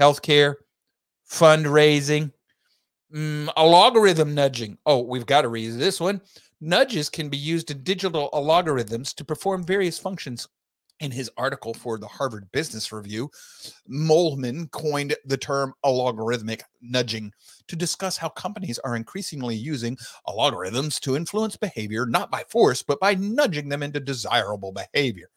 Healthcare, 0.00 0.56
fundraising, 1.30 2.32
mm, 3.14 3.48
a 3.56 3.64
logarithm 3.64 4.34
nudging. 4.34 4.78
Oh, 4.86 5.00
we've 5.00 5.26
got 5.26 5.42
to 5.42 5.48
read 5.48 5.72
this 5.72 6.00
one. 6.00 6.20
Nudges 6.60 7.08
can 7.08 7.28
be 7.28 7.36
used 7.36 7.70
in 7.70 7.82
digital 7.82 8.30
algorithms 8.32 9.14
to 9.14 9.24
perform 9.24 9.64
various 9.64 9.98
functions. 9.98 10.48
In 11.00 11.10
his 11.10 11.28
article 11.36 11.74
for 11.74 11.98
the 11.98 12.06
Harvard 12.06 12.50
Business 12.52 12.92
Review, 12.92 13.28
Möhlmann 13.90 14.70
coined 14.70 15.14
the 15.24 15.36
term 15.36 15.74
algorithmic 15.84 16.62
nudging 16.80 17.32
to 17.66 17.74
discuss 17.74 18.16
how 18.16 18.28
companies 18.28 18.78
are 18.78 18.94
increasingly 18.94 19.56
using 19.56 19.98
algorithms 20.28 21.00
to 21.00 21.16
influence 21.16 21.56
behavior 21.56 22.06
not 22.06 22.30
by 22.30 22.44
force, 22.48 22.82
but 22.82 23.00
by 23.00 23.14
nudging 23.16 23.68
them 23.68 23.82
into 23.82 23.98
desirable 23.98 24.70
behavior. 24.70 25.30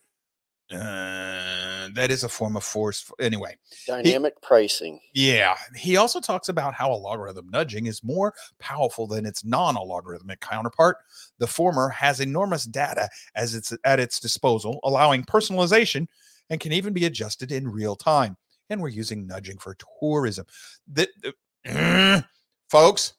Uh, 0.72 1.88
that 1.94 2.12
is 2.12 2.24
a 2.24 2.30
form 2.30 2.58
of 2.58 2.64
force. 2.64 3.10
Anyway, 3.20 3.56
Dynamic 3.86 4.42
pricing. 4.42 5.00
yeah. 5.14 5.56
He 5.76 5.96
also 5.98 6.20
talks 6.20 6.50
about 6.50 6.74
how 6.74 6.92
a 6.92 6.96
logarithm 6.96 7.50
nudging 7.50 7.86
is 7.86 8.04
more 8.04 8.34
powerful 8.60 9.08
than 9.08 9.26
its 9.26 9.46
non-logarithmic 9.46 10.40
counterpart. 10.42 10.98
The 11.40 11.48
former 11.48 11.90
has 11.90 12.20
enormous 12.20 12.66
data 12.66 13.08
as 13.36 13.56
it's 13.56 13.74
at 13.86 14.00
its 14.00 14.20
disposal, 14.20 14.80
allowing 14.84 15.24
personalization 15.24 16.08
and 16.50 16.60
can 16.60 16.72
even 16.74 16.94
be 16.94 17.06
adjusted 17.06 17.52
in 17.52 17.68
real 17.68 17.96
time. 17.96 18.36
And 18.70 18.82
we're 18.82 18.90
using 18.90 19.26
nudging 19.26 19.58
for 19.58 19.78
tourism. 20.02 20.46
The, 20.92 21.08
the- 21.24 22.26
folks, 22.70 23.14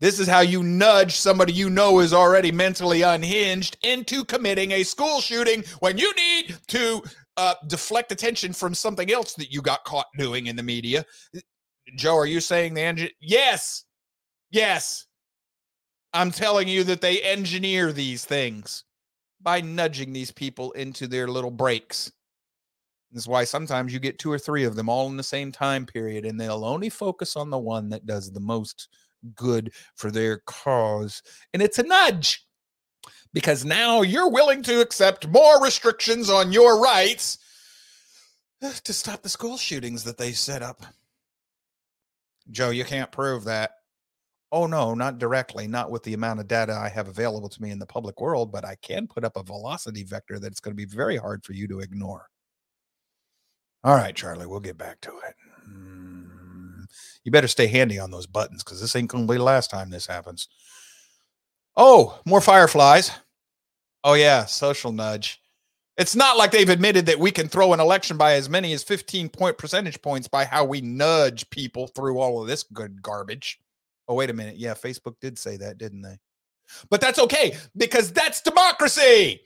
this 0.00 0.18
is 0.20 0.28
how 0.28 0.40
you 0.40 0.62
nudge 0.62 1.16
somebody 1.16 1.52
you 1.52 1.70
know 1.70 2.00
is 2.00 2.12
already 2.12 2.52
mentally 2.52 3.02
unhinged 3.02 3.78
into 3.82 4.24
committing 4.24 4.72
a 4.72 4.82
school 4.82 5.20
shooting 5.20 5.64
when 5.80 5.96
you 5.96 6.12
need 6.14 6.56
to 6.68 7.02
uh, 7.36 7.54
deflect 7.68 8.12
attention 8.12 8.52
from 8.52 8.74
something 8.74 9.10
else 9.10 9.34
that 9.34 9.50
you 9.50 9.62
got 9.62 9.84
caught 9.84 10.06
doing 10.18 10.46
in 10.46 10.56
the 10.56 10.62
media. 10.62 11.04
Joe, 11.96 12.16
are 12.16 12.26
you 12.26 12.40
saying 12.40 12.74
the 12.74 12.82
engine? 12.82 13.10
Yes. 13.20 13.84
Yes. 14.50 15.06
I'm 16.12 16.30
telling 16.30 16.68
you 16.68 16.84
that 16.84 17.00
they 17.00 17.20
engineer 17.22 17.92
these 17.92 18.24
things 18.24 18.84
by 19.42 19.60
nudging 19.60 20.12
these 20.12 20.32
people 20.32 20.72
into 20.72 21.06
their 21.06 21.28
little 21.28 21.50
breaks. 21.50 22.10
This 23.12 23.22
is 23.22 23.28
why 23.28 23.44
sometimes 23.44 23.92
you 23.92 24.00
get 24.00 24.18
two 24.18 24.32
or 24.32 24.38
three 24.38 24.64
of 24.64 24.76
them 24.76 24.88
all 24.88 25.06
in 25.08 25.16
the 25.16 25.22
same 25.22 25.52
time 25.52 25.86
period, 25.86 26.24
and 26.24 26.40
they'll 26.40 26.64
only 26.64 26.90
focus 26.90 27.36
on 27.36 27.50
the 27.50 27.58
one 27.58 27.88
that 27.90 28.06
does 28.06 28.32
the 28.32 28.40
most 28.40 28.88
good 29.34 29.72
for 29.94 30.10
their 30.10 30.38
cause. 30.46 31.22
And 31.52 31.62
it's 31.62 31.78
a 31.78 31.82
nudge 31.82 32.46
because 33.32 33.64
now 33.64 34.02
you're 34.02 34.30
willing 34.30 34.62
to 34.62 34.80
accept 34.80 35.28
more 35.28 35.62
restrictions 35.62 36.30
on 36.30 36.52
your 36.52 36.80
rights 36.80 37.38
uh, 38.62 38.72
to 38.84 38.92
stop 38.92 39.22
the 39.22 39.28
school 39.28 39.56
shootings 39.56 40.04
that 40.04 40.18
they 40.18 40.32
set 40.32 40.62
up. 40.62 40.82
Joe, 42.50 42.70
you 42.70 42.84
can't 42.84 43.12
prove 43.12 43.44
that. 43.44 43.72
Oh, 44.52 44.66
no, 44.66 44.94
not 44.94 45.18
directly, 45.18 45.66
not 45.66 45.90
with 45.90 46.04
the 46.04 46.14
amount 46.14 46.40
of 46.40 46.46
data 46.46 46.72
I 46.72 46.88
have 46.88 47.08
available 47.08 47.48
to 47.48 47.62
me 47.62 47.72
in 47.72 47.78
the 47.78 47.86
public 47.86 48.20
world, 48.20 48.52
but 48.52 48.64
I 48.64 48.76
can 48.76 49.06
put 49.08 49.24
up 49.24 49.36
a 49.36 49.42
velocity 49.42 50.04
vector 50.04 50.38
that's 50.38 50.60
going 50.60 50.72
to 50.72 50.76
be 50.76 50.84
very 50.84 51.16
hard 51.16 51.44
for 51.44 51.52
you 51.52 51.66
to 51.68 51.80
ignore. 51.80 52.28
All 53.82 53.96
right, 53.96 54.14
Charlie, 54.14 54.46
we'll 54.46 54.60
get 54.60 54.78
back 54.78 55.00
to 55.02 55.10
it. 55.10 55.34
You 57.26 57.32
better 57.32 57.48
stay 57.48 57.66
handy 57.66 57.98
on 57.98 58.12
those 58.12 58.28
buttons 58.28 58.62
because 58.62 58.80
this 58.80 58.94
ain't 58.94 59.08
going 59.08 59.26
to 59.26 59.32
be 59.32 59.36
the 59.36 59.42
last 59.42 59.68
time 59.68 59.90
this 59.90 60.06
happens. 60.06 60.46
Oh, 61.76 62.20
more 62.24 62.40
fireflies. 62.40 63.10
Oh, 64.04 64.14
yeah, 64.14 64.44
social 64.44 64.92
nudge. 64.92 65.42
It's 65.98 66.14
not 66.14 66.36
like 66.36 66.52
they've 66.52 66.68
admitted 66.68 67.04
that 67.06 67.18
we 67.18 67.32
can 67.32 67.48
throw 67.48 67.72
an 67.72 67.80
election 67.80 68.16
by 68.16 68.34
as 68.34 68.48
many 68.48 68.72
as 68.74 68.84
15 68.84 69.28
point 69.28 69.58
percentage 69.58 70.00
points 70.02 70.28
by 70.28 70.44
how 70.44 70.66
we 70.66 70.80
nudge 70.80 71.50
people 71.50 71.88
through 71.88 72.20
all 72.20 72.40
of 72.40 72.46
this 72.46 72.62
good 72.62 73.02
garbage. 73.02 73.58
Oh, 74.06 74.14
wait 74.14 74.30
a 74.30 74.32
minute. 74.32 74.56
Yeah, 74.56 74.74
Facebook 74.74 75.16
did 75.20 75.36
say 75.36 75.56
that, 75.56 75.78
didn't 75.78 76.02
they? 76.02 76.18
But 76.90 77.00
that's 77.00 77.18
okay 77.18 77.56
because 77.76 78.12
that's 78.12 78.40
democracy. 78.40 79.40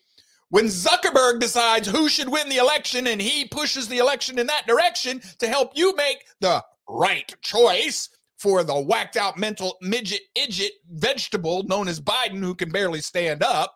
When 0.50 0.66
Zuckerberg 0.66 1.40
decides 1.40 1.88
who 1.88 2.10
should 2.10 2.28
win 2.28 2.50
the 2.50 2.58
election 2.58 3.06
and 3.06 3.22
he 3.22 3.46
pushes 3.46 3.88
the 3.88 3.98
election 3.98 4.38
in 4.38 4.48
that 4.48 4.66
direction 4.66 5.22
to 5.38 5.48
help 5.48 5.72
you 5.74 5.96
make 5.96 6.26
the 6.40 6.62
right 6.90 7.34
choice 7.42 8.08
for 8.38 8.64
the 8.64 8.78
whacked 8.78 9.16
out 9.16 9.38
mental 9.38 9.76
midget 9.82 10.22
idjit 10.36 10.70
vegetable 10.90 11.62
known 11.64 11.88
as 11.88 12.00
Biden 12.00 12.38
who 12.38 12.54
can 12.54 12.70
barely 12.70 13.00
stand 13.00 13.42
up, 13.42 13.74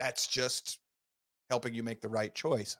that's 0.00 0.26
just 0.26 0.78
helping 1.50 1.74
you 1.74 1.82
make 1.82 2.00
the 2.00 2.08
right 2.08 2.34
choice. 2.34 2.76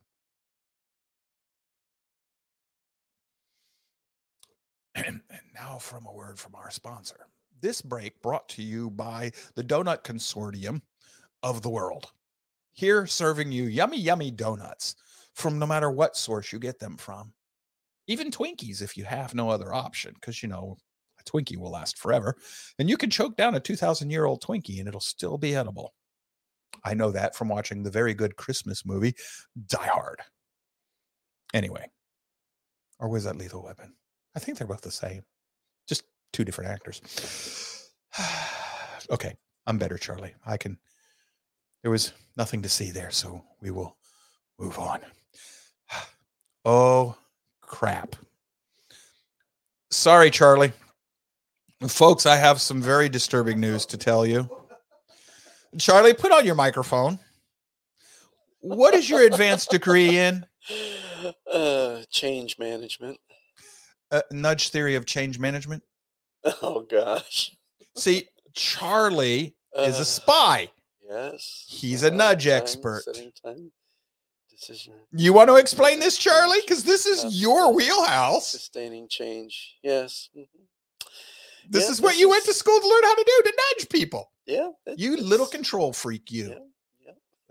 And, 4.95 5.21
and 5.31 5.41
now 5.55 5.79
from 5.79 6.07
a 6.07 6.13
word 6.13 6.39
from 6.39 6.55
our 6.55 6.71
sponsor. 6.71 7.27
This 7.61 7.81
break 7.81 8.21
brought 8.23 8.49
to 8.51 8.63
you 8.63 8.91
by 8.91 9.33
the 9.55 9.65
Donut 9.65 10.03
Consortium 10.03 10.83
of 11.43 11.63
the 11.63 11.71
world. 11.71 12.13
Here 12.73 13.07
serving 13.07 13.53
you 13.53 13.65
yummy, 13.65 13.99
yummy 13.99 14.31
donuts 14.31 14.97
from 15.35 15.59
no 15.59 15.67
matter 15.67 15.91
what 15.91 16.17
source 16.17 16.53
you 16.53 16.59
get 16.59 16.79
them 16.79 16.97
from. 16.97 17.33
Even 18.07 18.31
Twinkies 18.31 18.83
if 18.83 18.97
you 18.97 19.05
have 19.05 19.35
no 19.35 19.51
other 19.51 19.73
option, 19.73 20.13
because 20.15 20.43
you 20.43 20.49
know 20.49 20.77
a 21.19 21.25
Twinkie 21.25 21.57
will 21.57 21.71
last 21.71 21.99
forever. 21.99 22.37
And 22.79 22.89
you 22.89 22.97
can 22.97 23.11
choke 23.11 23.37
down 23.37 23.55
a 23.55 23.61
2,000 23.61 24.11
year 24.11 24.25
old 24.25 24.43
Twinkie 24.43 24.79
and 24.79 24.89
it'll 24.89 25.01
still 25.01 25.39
be 25.39 25.57
edible. 25.57 25.95
I 26.85 26.95
know 26.95 27.11
that 27.11 27.35
from 27.35 27.49
watching 27.49 27.83
the 27.83 27.91
very 27.91 28.15
good 28.15 28.37
Christmas 28.37 28.85
movie, 28.87 29.15
Die 29.67 29.87
Hard. 29.87 30.21
Anyway, 31.55 31.91
or 32.99 33.09
was 33.09 33.25
that 33.25 33.37
Lethal 33.37 33.63
Weapon? 33.63 33.95
I 34.35 34.39
think 34.39 34.59
they're 34.59 34.67
both 34.67 34.83
the 34.83 34.91
same, 34.91 35.23
just 35.89 36.05
two 36.33 36.45
different 36.45 36.71
actors. 36.71 37.91
okay, 39.11 39.35
I'm 39.67 39.79
better, 39.79 39.99
Charlie. 39.99 40.35
I 40.45 40.57
can. 40.57 40.79
There 41.83 41.91
was 41.91 42.13
nothing 42.37 42.63
to 42.63 42.69
see 42.69 42.91
there, 42.91 43.11
so 43.11 43.43
we 43.61 43.71
will 43.71 43.97
move 44.59 44.79
on. 44.79 45.01
Oh, 46.69 47.17
crap. 47.67 48.17
Sorry, 49.91 50.31
Charlie. 50.31 50.73
Folks, 51.89 52.27
I 52.27 52.37
have 52.37 52.61
some 52.61 52.81
very 52.81 53.09
disturbing 53.09 53.61
news 53.61 53.85
to 53.87 53.99
tell 53.99 54.25
you. 54.25 54.49
Charlie, 55.79 56.15
put 56.15 56.33
on 56.33 56.47
your 56.47 56.55
microphone. 56.55 57.19
What 58.61 58.95
is 58.95 59.09
your 59.11 59.27
advanced 59.27 59.71
degree 59.71 60.19
in? 60.19 60.47
Uh, 61.53 62.01
change 62.11 62.59
management. 62.59 63.19
Uh, 64.11 64.23
nudge 64.33 64.71
theory 64.71 64.95
of 64.95 65.05
change 65.07 65.39
management. 65.39 65.83
Oh 66.63 66.87
gosh. 66.89 67.55
See, 67.97 68.29
Charlie 68.55 69.55
is 69.77 69.99
Uh, 69.99 70.03
a 70.03 70.05
spy. 70.05 70.71
Yes. 71.09 71.65
He's 71.69 72.03
a 72.03 72.13
uh, 72.13 72.17
nudge 72.17 72.45
time, 72.45 72.53
expert. 72.55 73.05
time, 73.45 73.71
decision. 74.59 74.95
You 75.13 75.33
want 75.33 75.49
to 75.49 75.57
explain 75.57 76.01
this, 76.01 76.17
Charlie? 76.17 76.61
Because 76.61 76.85
this 76.85 77.07
is 77.07 77.41
your 77.41 77.73
wheelhouse. 77.73 78.49
Sustaining 78.49 79.09
change. 79.09 79.77
Yes. 79.83 80.29
mhm. 80.37 80.47
This 81.69 81.85
yeah, 81.85 81.91
is 81.91 82.01
what 82.01 82.11
this 82.11 82.21
you 82.21 82.31
went 82.31 82.45
to 82.45 82.55
school 82.55 82.81
to 82.81 82.89
learn 82.89 83.03
how 83.03 83.15
to 83.15 83.25
do 83.25 83.51
to 83.51 83.57
nudge 83.57 83.89
people. 83.89 84.33
Yeah. 84.47 84.71
You 84.97 85.17
little 85.17 85.47
control 85.47 85.93
freak, 85.93 86.31
you. 86.31 86.49
Yeah. 86.49 86.59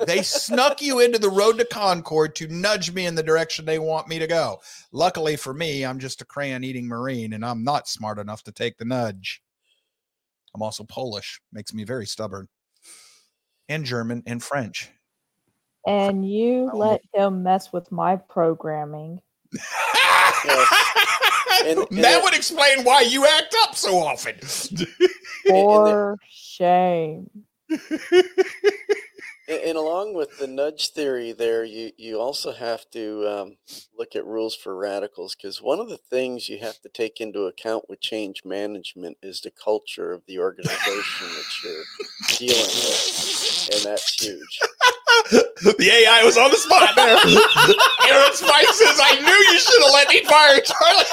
They 0.05 0.23
snuck 0.23 0.81
you 0.81 0.99
into 0.99 1.19
the 1.19 1.29
road 1.29 1.57
to 1.57 1.65
Concord 1.65 2.35
to 2.35 2.47
nudge 2.47 2.91
me 2.93 3.05
in 3.05 3.15
the 3.15 3.23
direction 3.23 3.65
they 3.65 3.79
want 3.79 4.09
me 4.09 4.19
to 4.19 4.27
go. 4.27 4.59
Luckily 4.91 5.37
for 5.37 5.53
me, 5.53 5.85
I'm 5.85 5.99
just 5.99 6.21
a 6.21 6.25
crayon 6.25 6.63
eating 6.63 6.87
Marine 6.87 7.33
and 7.33 7.45
I'm 7.45 7.63
not 7.63 7.87
smart 7.87 8.19
enough 8.19 8.43
to 8.43 8.51
take 8.51 8.77
the 8.77 8.85
nudge. 8.85 9.41
I'm 10.53 10.61
also 10.61 10.83
Polish, 10.83 11.41
makes 11.51 11.73
me 11.73 11.83
very 11.83 12.05
stubborn, 12.05 12.47
and 13.69 13.85
German 13.85 14.23
and 14.25 14.41
French. 14.41 14.89
And 15.87 16.27
you 16.29 16.71
let 16.73 17.01
him 17.13 17.43
mess 17.43 17.71
with 17.71 17.91
my 17.91 18.15
programming. 18.15 19.21
And- 21.65 21.79
and 21.79 22.03
that 22.03 22.17
it- 22.19 22.23
would 22.23 22.33
explain 22.35 22.83
why 22.83 23.01
you 23.01 23.25
act 23.25 23.55
up 23.63 23.75
so 23.75 23.97
often. 23.97 24.35
For 25.47 26.17
shame. 26.29 27.29
And, 29.47 29.61
and 29.61 29.77
along 29.77 30.15
with 30.15 30.39
the 30.39 30.47
nudge 30.47 30.89
theory, 30.89 31.31
there 31.31 31.63
you 31.63 31.91
you 31.97 32.19
also 32.19 32.51
have 32.51 32.89
to 32.91 33.27
um, 33.27 33.57
look 33.95 34.15
at 34.15 34.25
rules 34.25 34.55
for 34.55 34.75
radicals 34.75 35.35
because 35.35 35.61
one 35.61 35.79
of 35.79 35.87
the 35.87 35.97
things 35.99 36.49
you 36.49 36.57
have 36.59 36.81
to 36.81 36.89
take 36.89 37.21
into 37.21 37.41
account 37.41 37.87
with 37.87 38.01
change 38.01 38.41
management 38.43 39.17
is 39.21 39.41
the 39.41 39.51
culture 39.51 40.11
of 40.13 40.23
the 40.25 40.39
organization 40.39 41.27
that 41.27 41.63
you're 41.63 41.83
dealing 42.39 42.57
with, 42.57 43.69
and 43.71 43.83
that's 43.83 44.19
huge. 44.19 44.59
the 45.77 45.89
AI 45.91 46.23
was 46.23 46.37
on 46.37 46.51
the 46.51 46.57
spot 46.57 46.95
there. 46.95 47.17
Aaron 48.13 48.33
Spice 48.33 48.77
says, 48.77 48.99
I 49.01 49.19
knew 49.19 49.53
you 49.53 49.59
should 49.59 49.81
have 49.83 49.93
let 49.93 50.09
me 50.09 50.23
fire 50.23 50.59
Charlie. 50.61 51.05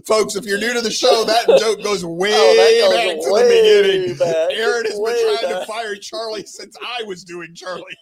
Folks, 0.06 0.36
if 0.36 0.44
you're 0.44 0.58
new 0.58 0.72
to 0.72 0.80
the 0.80 0.90
show, 0.90 1.24
that 1.24 1.46
joke 1.58 1.82
goes 1.82 2.04
oh, 2.04 2.10
way 2.10 2.30
Oh, 2.32 2.90
goes 2.90 2.96
back 2.96 3.20
to 3.20 3.30
way 3.32 3.42
the 3.42 3.48
beginning. 3.82 4.16
back, 4.18 4.50
Aaron 4.52 4.84
has 4.86 4.98
way 4.98 5.12
been 5.12 5.38
trying 5.38 5.60
to 5.60 5.66
fire 5.66 5.96
Charlie 5.96 6.44
since 6.46 6.76
I 6.80 7.02
was 7.04 7.24
doing 7.24 7.54
Charlie. 7.54 7.96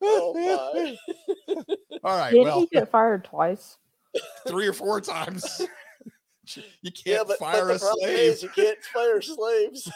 Oh 0.00 0.34
my! 0.34 0.96
All 2.04 2.18
right, 2.18 2.32
Did 2.32 2.42
well, 2.42 2.60
he 2.60 2.66
get 2.66 2.90
fired 2.90 3.24
twice? 3.24 3.76
three 4.46 4.66
or 4.66 4.72
four 4.72 5.00
times. 5.00 5.62
You 6.82 6.90
can't 6.90 7.06
Yeah, 7.06 7.24
but, 7.26 7.38
fire 7.38 7.66
but 7.66 7.76
a 7.76 7.78
slave. 7.78 8.18
is 8.18 8.42
you 8.42 8.48
can't 8.50 8.78
fire 8.82 9.20
slaves. 9.20 9.90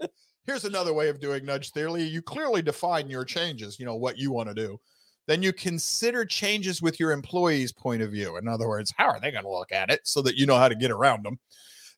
here's 0.46 0.64
another 0.64 0.92
way 0.92 1.08
of 1.08 1.20
doing 1.20 1.44
nudge 1.44 1.70
theory 1.70 2.02
you 2.02 2.22
clearly 2.22 2.62
define 2.62 3.08
your 3.08 3.24
changes 3.24 3.78
you 3.78 3.84
know 3.84 3.96
what 3.96 4.16
you 4.18 4.30
want 4.30 4.48
to 4.48 4.54
do 4.54 4.78
then 5.26 5.42
you 5.42 5.52
consider 5.52 6.24
changes 6.24 6.80
with 6.80 7.00
your 7.00 7.10
employees 7.12 7.72
point 7.72 8.00
of 8.00 8.10
view 8.10 8.36
in 8.36 8.46
other 8.46 8.68
words 8.68 8.92
how 8.96 9.06
are 9.06 9.18
they 9.20 9.30
going 9.30 9.44
to 9.44 9.50
look 9.50 9.72
at 9.72 9.90
it 9.90 10.00
so 10.04 10.22
that 10.22 10.36
you 10.36 10.46
know 10.46 10.56
how 10.56 10.68
to 10.68 10.74
get 10.74 10.90
around 10.90 11.24
them 11.24 11.38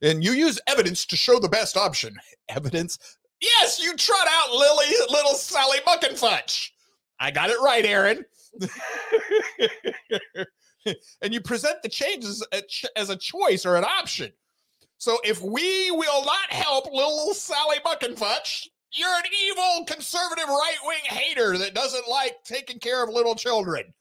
and 0.03 0.23
you 0.23 0.33
use 0.33 0.61
evidence 0.67 1.07
to 1.07 1.17
show 1.17 1.39
the 1.39 1.49
best 1.49 1.77
option. 1.77 2.15
Evidence? 2.49 2.99
Yes, 3.41 3.83
you 3.83 3.95
trot 3.97 4.27
out 4.29 4.53
Lily, 4.53 4.87
little 5.11 5.35
Sally 5.35 5.79
Buckenfudge. 5.87 6.71
I 7.21 7.31
got 7.31 7.51
it 7.51 7.61
right, 7.61 7.85
Aaron. 7.85 8.25
and 11.23 11.35
you 11.35 11.41
present 11.41 11.83
the 11.83 11.89
changes 11.89 12.45
as 12.97 13.11
a 13.11 13.17
choice 13.17 13.67
or 13.67 13.77
an 13.77 13.85
option. 13.85 14.33
So 14.99 15.19
if 15.25 15.43
we 15.43 15.91
will 15.91 16.25
not 16.25 16.51
help 16.51 16.87
little 16.93 17.35
Sally 17.35 17.79
Buckenfudge, 17.85 18.69
you're 18.93 19.09
an 19.09 19.25
evil 19.45 19.85
conservative 19.87 20.49
right 20.49 20.77
wing 20.85 21.03
hater 21.05 21.59
that 21.59 21.75
doesn't 21.75 22.09
like 22.09 22.37
taking 22.45 22.79
care 22.79 23.05
of 23.05 23.11
little 23.11 23.35
children. 23.35 23.93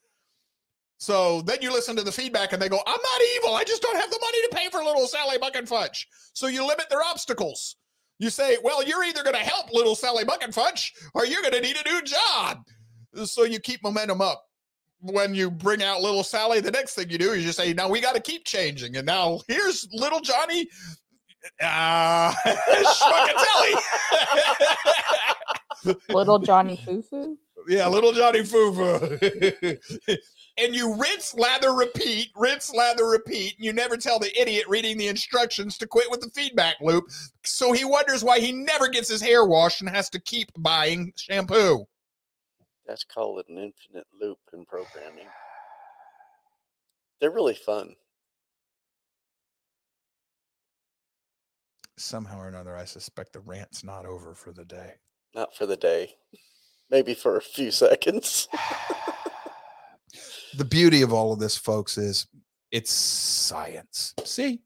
So 0.98 1.42
then 1.42 1.58
you 1.62 1.72
listen 1.72 1.96
to 1.98 2.04
the 2.04 2.12
feedback 2.12 2.54
and 2.54 2.62
they 2.62 2.70
go, 2.70 2.80
I'm 2.88 2.94
not 2.94 3.22
evil. 3.36 3.56
I 3.56 3.64
just 3.66 3.82
don't 3.82 3.98
have 3.98 4.10
the 4.10 4.20
money 4.22 4.42
to 4.44 4.56
pay 4.56 4.70
for 4.70 4.84
little 4.84 5.08
Sally 5.08 5.38
Buckenfudge. 5.38 6.06
So 6.34 6.48
you 6.48 6.66
limit 6.66 6.90
their 6.90 7.04
obstacles. 7.04 7.76
You 8.18 8.30
say, 8.30 8.58
well, 8.64 8.82
you're 8.82 9.04
either 9.04 9.24
going 9.24 9.36
to 9.36 9.42
help 9.42 9.74
little 9.74 9.96
Sally 9.96 10.24
Buckenfudge 10.24 10.92
or 11.14 11.26
you're 11.26 11.42
going 11.42 11.54
to 11.54 11.62
need 11.62 11.76
a 11.76 11.90
new 11.90 12.02
job. 12.02 12.60
So 13.26 13.44
you 13.44 13.60
keep 13.60 13.84
momentum 13.84 14.22
up. 14.22 14.46
When 15.06 15.36
you 15.36 15.52
bring 15.52 15.84
out 15.84 16.02
little 16.02 16.24
Sally, 16.24 16.60
the 16.60 16.72
next 16.72 16.96
thing 16.96 17.10
you 17.10 17.18
do 17.18 17.32
is 17.32 17.46
you 17.46 17.52
say, 17.52 17.74
now 17.74 17.90
we 17.90 18.02
got 18.02 18.16
to 18.16 18.22
keep 18.22 18.46
changing. 18.46 18.98
And 18.98 19.06
now 19.06 19.42
here's 19.48 19.88
little 19.92 20.20
Johnny 20.20 20.68
uh, 21.62 22.34
little 26.10 26.40
Johnny 26.40 26.78
Fufu? 26.78 27.38
Yeah, 27.68 27.88
little 27.88 28.14
Johnny 28.14 28.42
Fufu. 28.42 29.80
and 30.58 30.76
you 30.76 30.96
rinse, 30.96 31.34
lather, 31.36 31.74
repeat, 31.74 32.30
rinse, 32.36 32.74
lather, 32.74 33.08
repeat. 33.08 33.56
And 33.58 33.66
you 33.66 33.74
never 33.74 33.98
tell 33.98 34.20
the 34.20 34.40
idiot 34.40 34.66
reading 34.68 34.98
the 34.98 35.08
instructions 35.08 35.78
to 35.80 35.88
quit 35.88 36.10
with 36.12 36.22
the 36.22 36.30
feedback 36.30 36.76
loop. 36.82 37.06
So 37.44 37.72
he 37.72 37.86
wonders 37.86 38.24
why 38.24 38.40
he 38.40 38.52
never 38.52 38.88
gets 38.88 39.10
his 39.10 39.22
hair 39.22 39.46
washed 39.46 39.82
and 39.82 39.90
has 39.90 40.10
to 40.12 40.20
keep 40.20 40.50
buying 40.58 41.14
shampoo. 41.18 41.86
That's 42.88 43.04
called 43.04 43.44
an 43.48 43.58
infinite 43.58 44.08
loop 44.20 44.40
in 44.54 44.66
programming. 44.66 45.28
They're 47.20 47.32
really 47.32 47.56
fun. 47.56 47.96
Somehow 51.98 52.40
or 52.40 52.48
another, 52.48 52.76
I 52.76 52.86
suspect 52.86 53.34
the 53.34 53.40
rant's 53.40 53.84
not 53.84 54.06
over 54.06 54.36
for 54.36 54.52
the 54.52 54.66
day. 54.66 54.96
Not 55.34 55.56
for 55.56 55.66
the 55.66 55.78
day. 55.78 56.16
Maybe 56.92 57.14
for 57.14 57.38
a 57.38 57.42
few 57.42 57.72
seconds. 57.72 58.48
the 60.58 60.66
beauty 60.66 61.02
of 61.02 61.14
all 61.14 61.34
of 61.34 61.40
this, 61.40 61.58
folks, 61.58 61.98
is 61.98 62.28
it's 62.72 62.92
science. 62.92 64.14
See, 64.24 64.62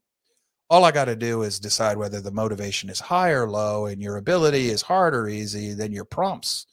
all 0.68 0.84
I 0.84 0.92
got 0.92 1.06
to 1.06 1.16
do 1.16 1.42
is 1.42 1.58
decide 1.58 1.96
whether 1.96 2.20
the 2.20 2.30
motivation 2.30 2.90
is 2.90 3.00
high 3.00 3.30
or 3.30 3.48
low, 3.48 3.86
and 3.86 4.02
your 4.02 4.16
ability 4.16 4.68
is 4.68 4.82
hard 4.82 5.14
or 5.14 5.28
easy. 5.28 5.72
Then 5.72 5.92
your 5.92 6.04
prompts, 6.04 6.66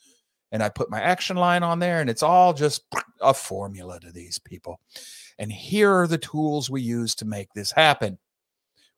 and 0.51 0.63
I 0.63 0.69
put 0.69 0.89
my 0.89 1.01
action 1.01 1.37
line 1.37 1.63
on 1.63 1.79
there, 1.79 2.01
and 2.01 2.09
it's 2.09 2.23
all 2.23 2.53
just 2.53 2.83
a 3.21 3.33
formula 3.33 3.99
to 3.99 4.11
these 4.11 4.39
people. 4.39 4.79
And 5.39 5.51
here 5.51 5.93
are 5.93 6.07
the 6.07 6.17
tools 6.17 6.69
we 6.69 6.81
use 6.81 7.15
to 7.15 7.25
make 7.25 7.53
this 7.53 7.71
happen. 7.71 8.17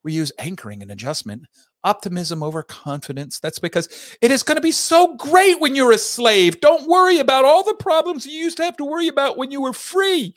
We 0.04 0.14
use 0.14 0.32
anchoring 0.38 0.82
and 0.82 0.92
adjustment, 0.92 1.44
optimism 1.84 2.42
over 2.44 2.64
confidence. 2.64 3.40
That's 3.40 3.60
because 3.60 3.90
it 4.22 4.32
is 4.32 4.44
going 4.44 4.56
to 4.56 4.62
be 4.62 4.72
so 4.72 5.16
great 5.16 5.60
when 5.60 5.76
you're 5.76 5.92
a 5.92 5.98
slave. 5.98 6.62
Don't 6.62 6.88
worry 6.88 7.20
about 7.20 7.46
all 7.46 7.64
the 7.64 7.74
problems 7.74 8.26
you 8.26 8.34
used 8.34 8.58
to 8.58 8.64
have 8.64 8.78
to 8.78 8.86
worry 8.86 9.08
about 9.08 9.38
when 9.38 9.52
you 9.52 9.62
were 9.62 9.74
free. 9.74 10.36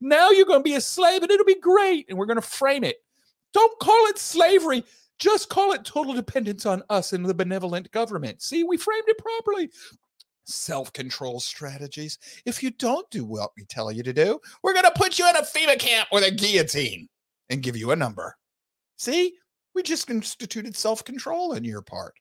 Now 0.00 0.30
you're 0.30 0.46
going 0.46 0.60
to 0.60 0.64
be 0.64 0.74
a 0.74 0.80
slave 0.80 1.22
and 1.22 1.30
it'll 1.30 1.44
be 1.44 1.60
great. 1.60 2.06
And 2.08 2.18
we're 2.18 2.26
going 2.26 2.36
to 2.36 2.42
frame 2.42 2.84
it. 2.84 2.96
Don't 3.52 3.78
call 3.80 4.06
it 4.06 4.18
slavery. 4.18 4.84
Just 5.18 5.50
call 5.50 5.72
it 5.72 5.84
total 5.84 6.14
dependence 6.14 6.66
on 6.66 6.82
us 6.88 7.12
and 7.12 7.24
the 7.24 7.34
benevolent 7.34 7.90
government. 7.92 8.42
See, 8.42 8.64
we 8.64 8.76
framed 8.76 9.04
it 9.06 9.18
properly. 9.18 9.70
Self 10.44 10.92
control 10.92 11.40
strategies. 11.40 12.18
If 12.44 12.62
you 12.62 12.70
don't 12.70 13.08
do 13.10 13.24
what 13.24 13.50
we 13.56 13.64
tell 13.64 13.92
you 13.92 14.02
to 14.02 14.12
do, 14.12 14.40
we're 14.62 14.72
going 14.72 14.84
to 14.84 14.92
put 14.96 15.18
you 15.18 15.28
in 15.28 15.36
a 15.36 15.42
FEMA 15.42 15.78
camp 15.78 16.08
with 16.10 16.24
a 16.24 16.30
guillotine 16.30 17.08
and 17.50 17.62
give 17.62 17.76
you 17.76 17.92
a 17.92 17.96
number. 17.96 18.36
See, 18.96 19.34
we 19.74 19.82
just 19.82 20.10
instituted 20.10 20.76
self 20.76 21.04
control 21.04 21.54
on 21.54 21.64
your 21.64 21.82
part. 21.82 22.14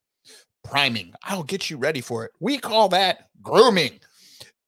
Priming, 0.64 1.14
I'll 1.24 1.44
get 1.44 1.70
you 1.70 1.78
ready 1.78 2.02
for 2.02 2.26
it. 2.26 2.32
We 2.40 2.58
call 2.58 2.90
that 2.90 3.30
grooming. 3.42 4.00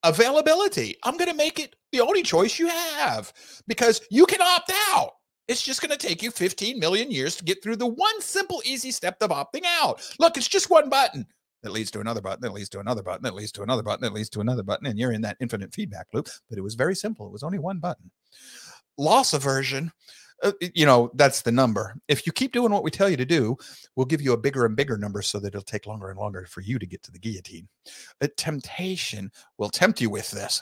Availability, 0.04 0.98
I'm 1.04 1.18
going 1.18 1.30
to 1.30 1.36
make 1.36 1.60
it 1.60 1.76
the 1.92 2.02
only 2.02 2.24
choice 2.24 2.60
you 2.60 2.68
have 2.68 3.32
because 3.68 4.02
you 4.10 4.26
can 4.26 4.42
opt 4.42 4.72
out. 4.90 5.12
It's 5.48 5.62
just 5.62 5.82
going 5.82 5.92
to 5.92 6.08
take 6.08 6.24
you 6.24 6.32
15 6.32 6.80
million 6.80 7.12
years 7.12 7.36
to 7.36 7.44
get 7.44 7.62
through 7.62 7.76
the 7.76 7.88
one 7.88 8.22
simple, 8.22 8.62
easy 8.66 8.92
step 8.92 9.22
of 9.22 9.30
opting 9.30 9.64
out. 9.66 10.02
Look, 10.20 10.36
it's 10.36 10.48
just 10.48 10.70
one 10.70 10.90
button 10.90 11.26
that 11.64 11.72
leads 11.72 11.92
to 11.92 12.00
another 12.00 12.22
button, 12.22 12.42
that 12.42 12.54
leads 12.54 12.70
to 12.70 12.80
another 12.80 13.02
button, 13.02 13.24
that 13.24 13.34
leads 13.34 13.52
to 13.54 13.64
another 13.64 13.84
button, 13.84 14.04
that 14.04 14.14
leads 14.14 14.30
to 14.30 14.42
another 14.42 14.64
button, 14.64 14.88
and 14.88 15.00
you're 15.00 15.14
in 15.14 15.22
that 15.22 15.38
infinite 15.40 15.74
feedback 15.74 16.08
loop. 16.14 16.30
But 16.50 16.58
it 16.58 16.62
was 16.62 16.76
very 16.76 16.96
simple. 16.96 17.26
It 17.26 17.34
was 17.34 17.44
only 17.44 17.60
one 17.60 17.80
button. 17.80 18.12
Loss 18.98 19.34
aversion 19.34 19.92
uh, 20.44 20.52
you 20.74 20.86
know 20.86 21.10
that's 21.14 21.42
the 21.42 21.52
number 21.52 21.96
if 22.08 22.26
you 22.26 22.34
keep 22.34 22.52
doing 22.52 22.72
what 22.72 22.84
we 22.84 22.92
tell 22.92 23.10
you 23.10 23.16
to 23.16 23.26
do 23.26 23.56
we'll 23.96 24.06
give 24.06 24.22
you 24.22 24.34
a 24.34 24.38
bigger 24.38 24.66
and 24.66 24.76
bigger 24.76 24.98
number 24.98 25.22
so 25.22 25.40
that 25.40 25.50
it'll 25.50 25.62
take 25.62 25.88
longer 25.88 26.10
and 26.10 26.20
longer 26.20 26.46
for 26.50 26.62
you 26.62 26.78
to 26.78 26.86
get 26.86 27.02
to 27.02 27.12
the 27.12 27.20
guillotine 27.20 27.68
a 28.20 28.28
temptation 28.28 29.32
will 29.58 29.70
tempt 29.70 30.02
you 30.02 30.10
with 30.10 30.30
this 30.32 30.62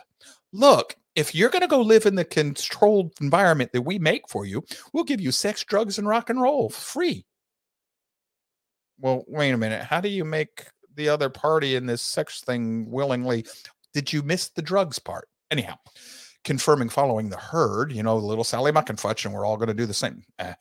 look 0.54 0.96
if 1.16 1.34
you're 1.34 1.50
going 1.50 1.62
to 1.62 1.68
go 1.68 1.82
live 1.82 2.06
in 2.06 2.16
the 2.16 2.24
controlled 2.24 3.12
environment 3.22 3.72
that 3.74 3.82
we 3.82 3.98
make 3.98 4.28
for 4.30 4.46
you 4.46 4.64
we'll 4.94 5.04
give 5.04 5.22
you 5.22 5.32
sex 5.32 5.64
drugs 5.64 5.98
and 5.98 6.08
rock 6.08 6.30
and 6.30 6.40
roll 6.40 6.70
free 6.70 7.26
well 9.00 9.24
wait 9.28 9.52
a 9.52 9.58
minute 9.58 9.84
how 9.84 10.00
do 10.00 10.10
you 10.10 10.24
make 10.24 10.66
the 10.96 11.10
other 11.10 11.30
party 11.30 11.76
in 11.76 11.86
this 11.86 12.02
sex 12.02 12.42
thing 12.42 12.90
willingly 12.90 13.46
did 13.94 14.12
you 14.12 14.22
miss 14.22 14.50
the 14.50 14.62
drugs 14.62 15.00
part 15.00 15.28
anyhow 15.50 15.76
confirming 16.44 16.90
following 16.90 17.30
the 17.30 17.38
herd, 17.38 17.92
you 17.92 18.04
know, 18.04 18.18
little 18.18 18.44
Sally 18.44 18.72
Muckenfutch, 18.72 19.26
and 19.26 19.34
we're 19.34 19.46
all 19.46 19.58
going 19.58 19.68
to 19.68 19.74
do 19.74 19.86
the 19.86 19.94
same. 19.94 20.24
Eh. 20.40 20.54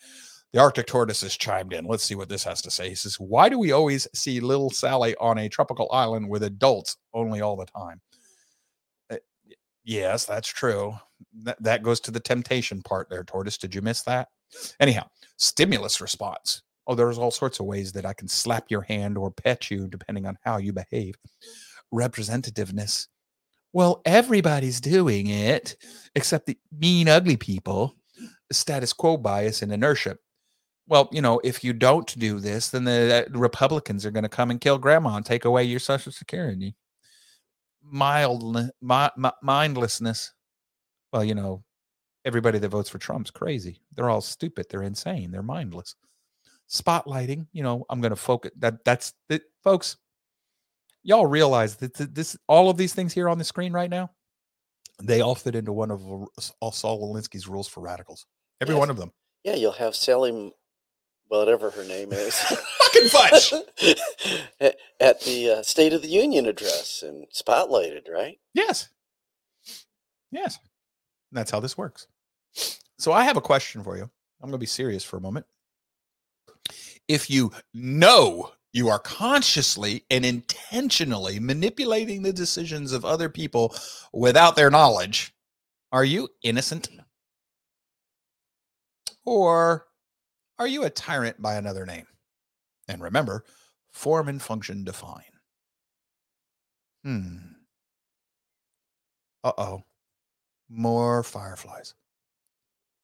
The 0.53 0.59
Arctic 0.59 0.87
tortoise 0.87 1.21
has 1.23 1.37
chimed 1.37 1.73
in. 1.73 1.85
Let's 1.85 2.03
see 2.03 2.17
what 2.17 2.29
this 2.29 2.43
has 2.45 2.61
to 2.63 2.71
say. 2.71 2.89
He 2.89 2.95
says, 2.97 3.21
Why 3.21 3.49
do 3.49 3.59
we 3.59 3.73
always 3.73 4.09
see 4.15 4.41
little 4.41 4.71
Sally 4.71 5.15
on 5.21 5.39
a 5.39 5.49
tropical 5.49 5.89
island 5.93 6.29
with 6.29 6.43
adults 6.43 6.97
only 7.15 7.41
all 7.41 7.57
the 7.57 7.67
time? 7.67 8.01
Uh, 9.11 9.17
yes, 9.85 10.25
that's 10.25 10.49
true. 10.49 10.95
That, 11.43 11.63
that 11.63 11.83
goes 11.83 12.01
to 12.01 12.11
the 12.11 12.21
temptation 12.21 12.83
part 12.83 13.09
there, 13.09 13.23
tortoise. 13.23 13.59
Did 13.59 13.75
you 13.75 13.81
miss 13.81 14.03
that? 14.03 14.29
Anyhow, 14.81 15.07
stimulus 15.37 16.01
response. 16.01 16.63
Oh, 16.87 16.95
there's 16.95 17.19
all 17.19 17.31
sorts 17.31 17.61
of 17.61 17.67
ways 17.67 17.93
that 17.93 18.07
I 18.07 18.13
can 18.13 18.29
slap 18.29 18.65
your 18.69 18.83
hand 18.83 19.17
or 19.17 19.31
pet 19.31 19.71
you 19.71 19.87
depending 19.87 20.27
on 20.27 20.39
how 20.45 20.59
you 20.59 20.73
behave. 20.73 21.15
Representativeness 21.93 23.07
well, 23.73 24.03
everybody's 24.05 24.81
doing 24.81 25.29
it 25.29 25.77
except 26.15 26.47
the 26.47 26.59
mean, 26.77 27.09
ugly 27.09 27.37
people, 27.37 27.97
status 28.51 28.93
quo 28.93 29.17
bias 29.17 29.63
and 29.63 29.73
inertia. 29.73 30.17
Well, 30.89 31.09
you 31.13 31.23
know, 31.23 31.41
if 31.45 31.63
you 31.63 31.73
don't 31.73 32.19
do 32.19 32.41
this, 32.41 32.71
then 32.71 32.85
the 32.85 33.27
uh, 33.29 33.39
Republicans 33.39 34.05
are 34.05 34.11
going 34.11 34.25
to 34.25 34.29
come 34.29 34.51
and 34.51 34.61
kill 34.61 34.77
grandma 34.77 35.17
and 35.17 35.25
take 35.25 35.45
away 35.45 35.63
your 35.63 35.79
Social 35.79 36.11
Security. 36.11 36.75
Mild, 37.83 38.57
mi- 38.83 39.09
mi- 39.17 39.31
mindlessness. 39.43 40.33
Well, 41.13 41.23
you 41.23 41.37
know, 41.37 41.63
everybody 42.25 42.59
that 42.59 42.69
votes 42.69 42.91
for 42.91 42.99
Trump's 42.99 43.31
crazy. 43.31 43.81
They're 43.95 44.11
all 44.11 44.21
stupid. 44.21 44.67
They're 44.69 44.83
insane. 44.83 45.31
They're 45.31 45.43
mindless. 45.45 45.95
Spotlighting, 46.71 47.49
you 47.53 47.63
know, 47.63 47.85
I'm 47.91 48.01
going 48.01 48.11
to 48.11 48.17
focus 48.17 48.53
that. 48.59 48.85
That's 48.85 49.13
the 49.29 49.43
folks 49.63 49.97
y'all 51.03 51.27
realize 51.27 51.77
that 51.77 51.95
this 51.95 52.37
all 52.49 52.71
of 52.71 52.77
these 52.77 52.95
things 52.95 53.13
here 53.13 53.29
on 53.29 53.39
the 53.39 53.45
screen 53.45 53.73
right 53.73 53.91
now, 53.91 54.11
they 55.03 55.21
all 55.21 55.35
fit 55.35 55.55
into 55.55 55.73
one 55.73 55.91
of 55.91 56.01
Saul 56.39 57.13
Alinsky's 57.13 57.49
rules 57.49 57.69
for 57.69 57.81
radicals. 57.81 58.27
Every 58.61 58.75
yes. 58.75 58.81
one 58.81 58.91
of 58.91 58.97
them. 58.97 59.13
Yeah, 59.45 59.55
you'll 59.55 59.73
have 59.73 59.95
Sally, 59.95 60.53
whatever 61.29 61.71
her 61.71 61.85
name 61.85 62.13
is, 62.13 62.35
fucking 62.39 63.09
fudge, 63.09 63.55
at 65.01 65.21
the 65.23 65.57
uh, 65.59 65.63
State 65.63 65.95
of 65.95 66.03
the 66.03 66.09
Union 66.09 66.47
address 66.47 67.03
and 67.03 67.27
spotlighted, 67.31 68.11
right? 68.11 68.39
Yes, 68.53 68.91
yes, 70.31 70.59
and 71.31 71.39
that's 71.39 71.51
how 71.51 71.61
this 71.61 71.79
works. 71.79 72.07
So 72.99 73.13
I 73.13 73.25
have 73.25 73.39
a 73.39 73.41
question 73.41 73.83
for 73.83 73.97
you. 73.97 74.03
I'm 74.03 74.51
going 74.51 74.53
to 74.53 74.59
be 74.59 74.67
serious 74.67 75.05
for 75.05 75.17
a 75.17 75.21
moment. 75.23 75.47
If 77.11 77.29
you 77.29 77.51
know 77.75 78.53
you 78.73 78.89
are 78.89 79.01
consciously 79.01 80.05
and 80.13 80.25
intentionally 80.25 81.41
manipulating 81.41 82.23
the 82.23 82.33
decisions 82.33 82.93
of 82.93 83.05
other 83.05 83.29
people 83.29 83.75
without 84.13 84.55
their 84.55 84.71
knowledge. 84.71 85.35
Are 85.91 86.05
you 86.05 86.29
innocent? 86.45 86.89
Or 89.25 89.89
are 90.61 90.69
you 90.69 90.85
a 90.85 90.91
tyrant 90.91 91.43
by 91.43 91.57
another 91.57 91.85
name? 91.85 92.07
And 92.87 93.03
remember, 93.03 93.45
form 93.91 94.29
and 94.29 94.41
function 94.41 94.85
define. 94.85 95.25
Hmm. 97.03 97.39
Uh 99.43 99.53
oh. 99.59 99.83
More 100.69 101.25
fireflies. 101.25 101.95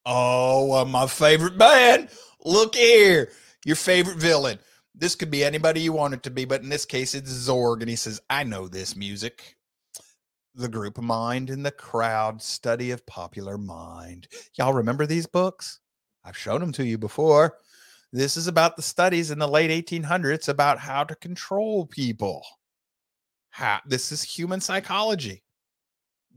Oh, 0.05 0.81
uh, 0.81 0.85
my 0.85 1.09
favorite 1.09 1.59
band. 1.59 2.11
Look 2.45 2.77
here. 2.77 3.31
Your 3.67 3.75
favorite 3.75 4.19
villain. 4.19 4.61
This 4.95 5.17
could 5.17 5.29
be 5.29 5.43
anybody 5.43 5.81
you 5.81 5.93
want 5.93 6.15
it 6.15 6.23
to 6.23 6.31
be, 6.31 6.45
but 6.45 6.63
in 6.63 6.69
this 6.69 6.85
case, 6.85 7.17
it's 7.17 7.33
Zorg. 7.33 7.81
And 7.81 7.91
he 7.91 7.97
says, 7.97 8.21
I 8.31 8.45
know 8.45 8.69
this 8.69 8.95
music. 8.95 9.57
The 10.55 10.69
group 10.69 10.99
mind 10.99 11.51
and 11.51 11.67
the 11.67 11.73
crowd 11.73 12.41
study 12.41 12.93
of 12.93 13.05
popular 13.07 13.59
mind. 13.59 14.29
Y'all 14.57 14.73
remember 14.73 15.05
these 15.05 15.27
books? 15.27 15.81
I've 16.25 16.37
shown 16.37 16.61
them 16.61 16.71
to 16.75 16.85
you 16.87 16.97
before. 16.97 17.57
This 18.13 18.37
is 18.37 18.47
about 18.47 18.77
the 18.77 18.83
studies 18.83 19.33
in 19.33 19.41
the 19.41 19.49
late 19.49 19.85
1800s 19.85 20.49
about 20.49 20.79
how 20.79 21.03
to 21.03 21.17
control 21.17 21.87
people. 21.87 22.47
How, 23.51 23.81
this 23.85 24.13
is 24.13 24.23
human 24.23 24.61
psychology. 24.61 25.43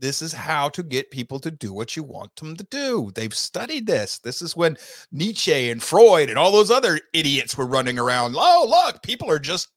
This 0.00 0.22
is 0.22 0.32
how 0.32 0.70
to 0.70 0.82
get 0.82 1.10
people 1.10 1.38
to 1.40 1.50
do 1.50 1.74
what 1.74 1.94
you 1.94 2.02
want 2.02 2.34
them 2.36 2.56
to 2.56 2.64
do. 2.64 3.12
They've 3.14 3.34
studied 3.34 3.86
this. 3.86 4.18
This 4.18 4.40
is 4.40 4.56
when 4.56 4.78
Nietzsche 5.12 5.70
and 5.70 5.82
Freud 5.82 6.30
and 6.30 6.38
all 6.38 6.50
those 6.50 6.70
other 6.70 6.98
idiots 7.12 7.56
were 7.56 7.66
running 7.66 7.98
around. 7.98 8.34
Oh, 8.36 8.66
look, 8.66 9.02
people 9.02 9.30
are 9.30 9.38
just 9.38 9.68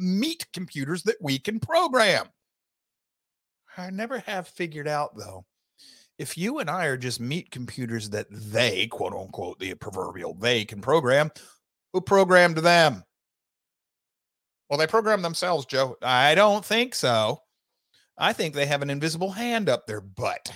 meat 0.00 0.46
computers 0.54 1.02
that 1.02 1.16
we 1.20 1.38
can 1.38 1.60
program. 1.60 2.26
I 3.76 3.90
never 3.90 4.18
have 4.20 4.48
figured 4.48 4.88
out, 4.88 5.14
though, 5.14 5.44
if 6.18 6.38
you 6.38 6.60
and 6.60 6.70
I 6.70 6.86
are 6.86 6.96
just 6.96 7.20
meat 7.20 7.50
computers 7.50 8.08
that 8.10 8.26
they, 8.30 8.86
quote 8.86 9.12
unquote, 9.12 9.58
the 9.58 9.74
proverbial 9.74 10.32
they 10.32 10.64
can 10.64 10.80
program, 10.80 11.30
who 11.92 12.00
programmed 12.00 12.56
them? 12.56 13.04
Well, 14.70 14.78
they 14.78 14.86
programmed 14.86 15.22
themselves, 15.22 15.66
Joe. 15.66 15.96
I 16.00 16.34
don't 16.34 16.64
think 16.64 16.94
so. 16.94 17.42
I 18.18 18.32
think 18.32 18.54
they 18.54 18.66
have 18.66 18.82
an 18.82 18.90
invisible 18.90 19.30
hand 19.30 19.68
up 19.68 19.86
their 19.86 20.00
butt. 20.00 20.52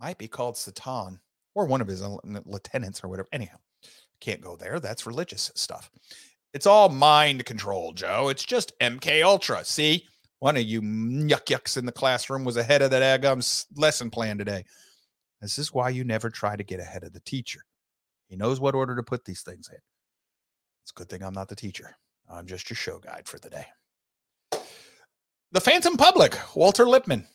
Might 0.00 0.18
be 0.18 0.28
called 0.28 0.56
Satan 0.56 1.20
or 1.54 1.66
one 1.66 1.80
of 1.80 1.86
his 1.86 2.02
lieutenants 2.02 3.04
or 3.04 3.08
whatever. 3.08 3.28
Anyhow, 3.32 3.58
can't 4.20 4.40
go 4.40 4.56
there. 4.56 4.80
That's 4.80 5.06
religious 5.06 5.52
stuff. 5.54 5.90
It's 6.52 6.66
all 6.66 6.88
mind 6.88 7.44
control, 7.44 7.92
Joe. 7.92 8.28
It's 8.28 8.44
just 8.44 8.78
MK 8.80 9.22
Ultra. 9.24 9.64
See, 9.64 10.06
one 10.38 10.56
of 10.56 10.62
you 10.62 10.80
yuck 10.80 11.46
yucks 11.46 11.76
in 11.76 11.86
the 11.86 11.92
classroom 11.92 12.44
was 12.44 12.56
ahead 12.56 12.82
of 12.82 12.90
that 12.90 13.02
agum's 13.02 13.66
lesson 13.76 14.10
plan 14.10 14.38
today. 14.38 14.64
This 15.40 15.58
is 15.58 15.74
why 15.74 15.90
you 15.90 16.04
never 16.04 16.30
try 16.30 16.56
to 16.56 16.64
get 16.64 16.80
ahead 16.80 17.04
of 17.04 17.12
the 17.12 17.20
teacher. 17.20 17.60
He 18.28 18.36
knows 18.36 18.60
what 18.60 18.74
order 18.74 18.96
to 18.96 19.02
put 19.02 19.24
these 19.24 19.42
things 19.42 19.68
in. 19.68 19.78
It's 20.82 20.92
a 20.92 20.94
good 20.94 21.08
thing 21.08 21.22
I'm 21.22 21.34
not 21.34 21.48
the 21.48 21.56
teacher. 21.56 21.96
I'm 22.30 22.46
just 22.46 22.70
your 22.70 22.76
show 22.76 22.98
guide 22.98 23.26
for 23.26 23.38
the 23.38 23.50
day. 23.50 23.66
The 25.54 25.60
Phantom 25.60 25.96
Public, 25.96 26.36
Walter 26.56 26.84
Lippmann. 26.84 27.28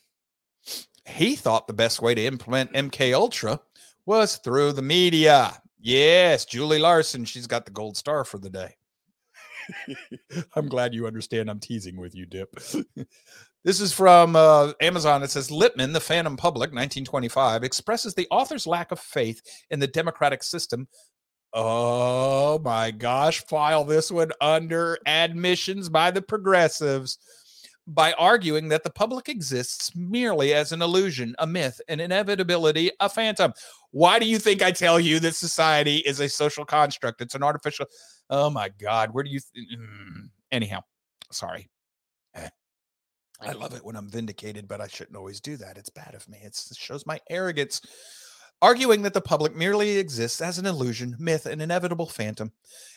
He 1.06 1.38
thought 1.38 1.68
the 1.68 1.74
best 1.74 2.02
way 2.02 2.14
to 2.14 2.26
implement 2.26 2.74
MK 2.74 3.14
Ultra 3.14 3.62
was 4.06 4.36
through 4.36 4.74
the 4.74 4.82
media. 4.82 5.54
Yes, 5.80 6.44
Julie 6.44 6.80
Larson, 6.80 7.24
she's 7.24 7.48
got 7.48 7.64
the 7.64 7.72
gold 7.72 7.96
star 7.96 8.26
for 8.26 8.38
the 8.38 8.50
day. 8.50 8.76
I'm 10.58 10.68
glad 10.68 10.94
you 10.94 11.08
understand 11.08 11.50
I'm 11.50 11.62
teasing 11.62 11.96
with 11.96 12.14
you, 12.14 12.26
Dip. 12.26 12.54
this 13.64 13.80
is 13.80 13.94
from 13.94 14.36
uh, 14.36 14.74
Amazon. 14.82 15.24
It 15.24 15.32
says 15.32 15.50
Lippmann, 15.50 15.94
the 15.94 16.02
Phantom 16.02 16.36
Public, 16.36 16.72
1925, 16.72 17.64
expresses 17.64 18.16
the 18.16 18.28
author's 18.32 18.68
lack 18.68 18.92
of 18.92 19.00
faith 19.00 19.42
in 19.70 19.80
the 19.80 19.88
democratic 19.88 20.44
system. 20.44 20.90
Oh 21.54 22.60
my 22.60 22.92
gosh, 22.92 23.46
file 23.46 23.86
this 23.86 24.12
one 24.12 24.32
under 24.42 25.00
admissions 25.06 25.88
by 25.88 26.12
the 26.12 26.22
progressives 26.22 27.18
by 27.90 28.14
arguing 28.14 28.70
that 28.70 28.84
the 28.84 28.90
public 28.90 29.30
exists 29.30 29.96
merely 29.96 30.54
as 30.54 30.72
an 30.72 30.82
illusion, 30.82 31.36
a 31.40 31.48
myth, 31.48 31.82
an 31.88 32.00
inevitability, 32.00 32.92
a 33.00 33.10
phantom. 33.10 33.52
Why 33.92 34.20
do 34.20 34.26
you 34.26 34.38
think 34.38 34.62
I 34.62 34.72
tell 34.72 35.00
you 35.00 35.20
that 35.20 35.36
society 35.36 35.98
is 35.98 36.20
a 36.20 36.30
social 36.30 36.66
construct? 36.66 37.22
It's 37.22 37.36
an 37.36 37.44
artificial. 37.44 37.88
Oh 38.30 38.50
my 38.50 38.70
God. 38.80 39.10
Where 39.12 39.24
do 39.24 39.32
you. 39.32 39.40
Th- 39.54 39.68
mm. 39.76 40.30
Anyhow, 40.52 40.82
sorry. 41.32 41.70
Eh. 42.36 42.50
I 43.42 43.54
love 43.54 43.74
it 43.74 43.84
when 43.84 43.96
I'm 43.96 44.10
vindicated, 44.10 44.68
but 44.68 44.82
I 44.82 44.88
shouldn't 44.88 45.18
always 45.18 45.42
do 45.42 45.58
that. 45.58 45.78
It's 45.78 45.90
bad 45.90 46.14
of 46.14 46.28
me. 46.30 46.38
It's, 46.44 46.70
it 46.70 46.78
shows 46.78 47.06
my 47.08 47.20
arrogance 47.30 47.82
arguing 48.62 49.02
that 49.04 49.14
the 49.14 49.22
public 49.22 49.56
merely 49.56 49.98
exists 49.98 50.42
as 50.42 50.58
an 50.58 50.66
illusion, 50.66 51.16
myth, 51.20 51.46
an 51.46 51.62
inevitable 51.62 52.08
phantom. 52.08 52.52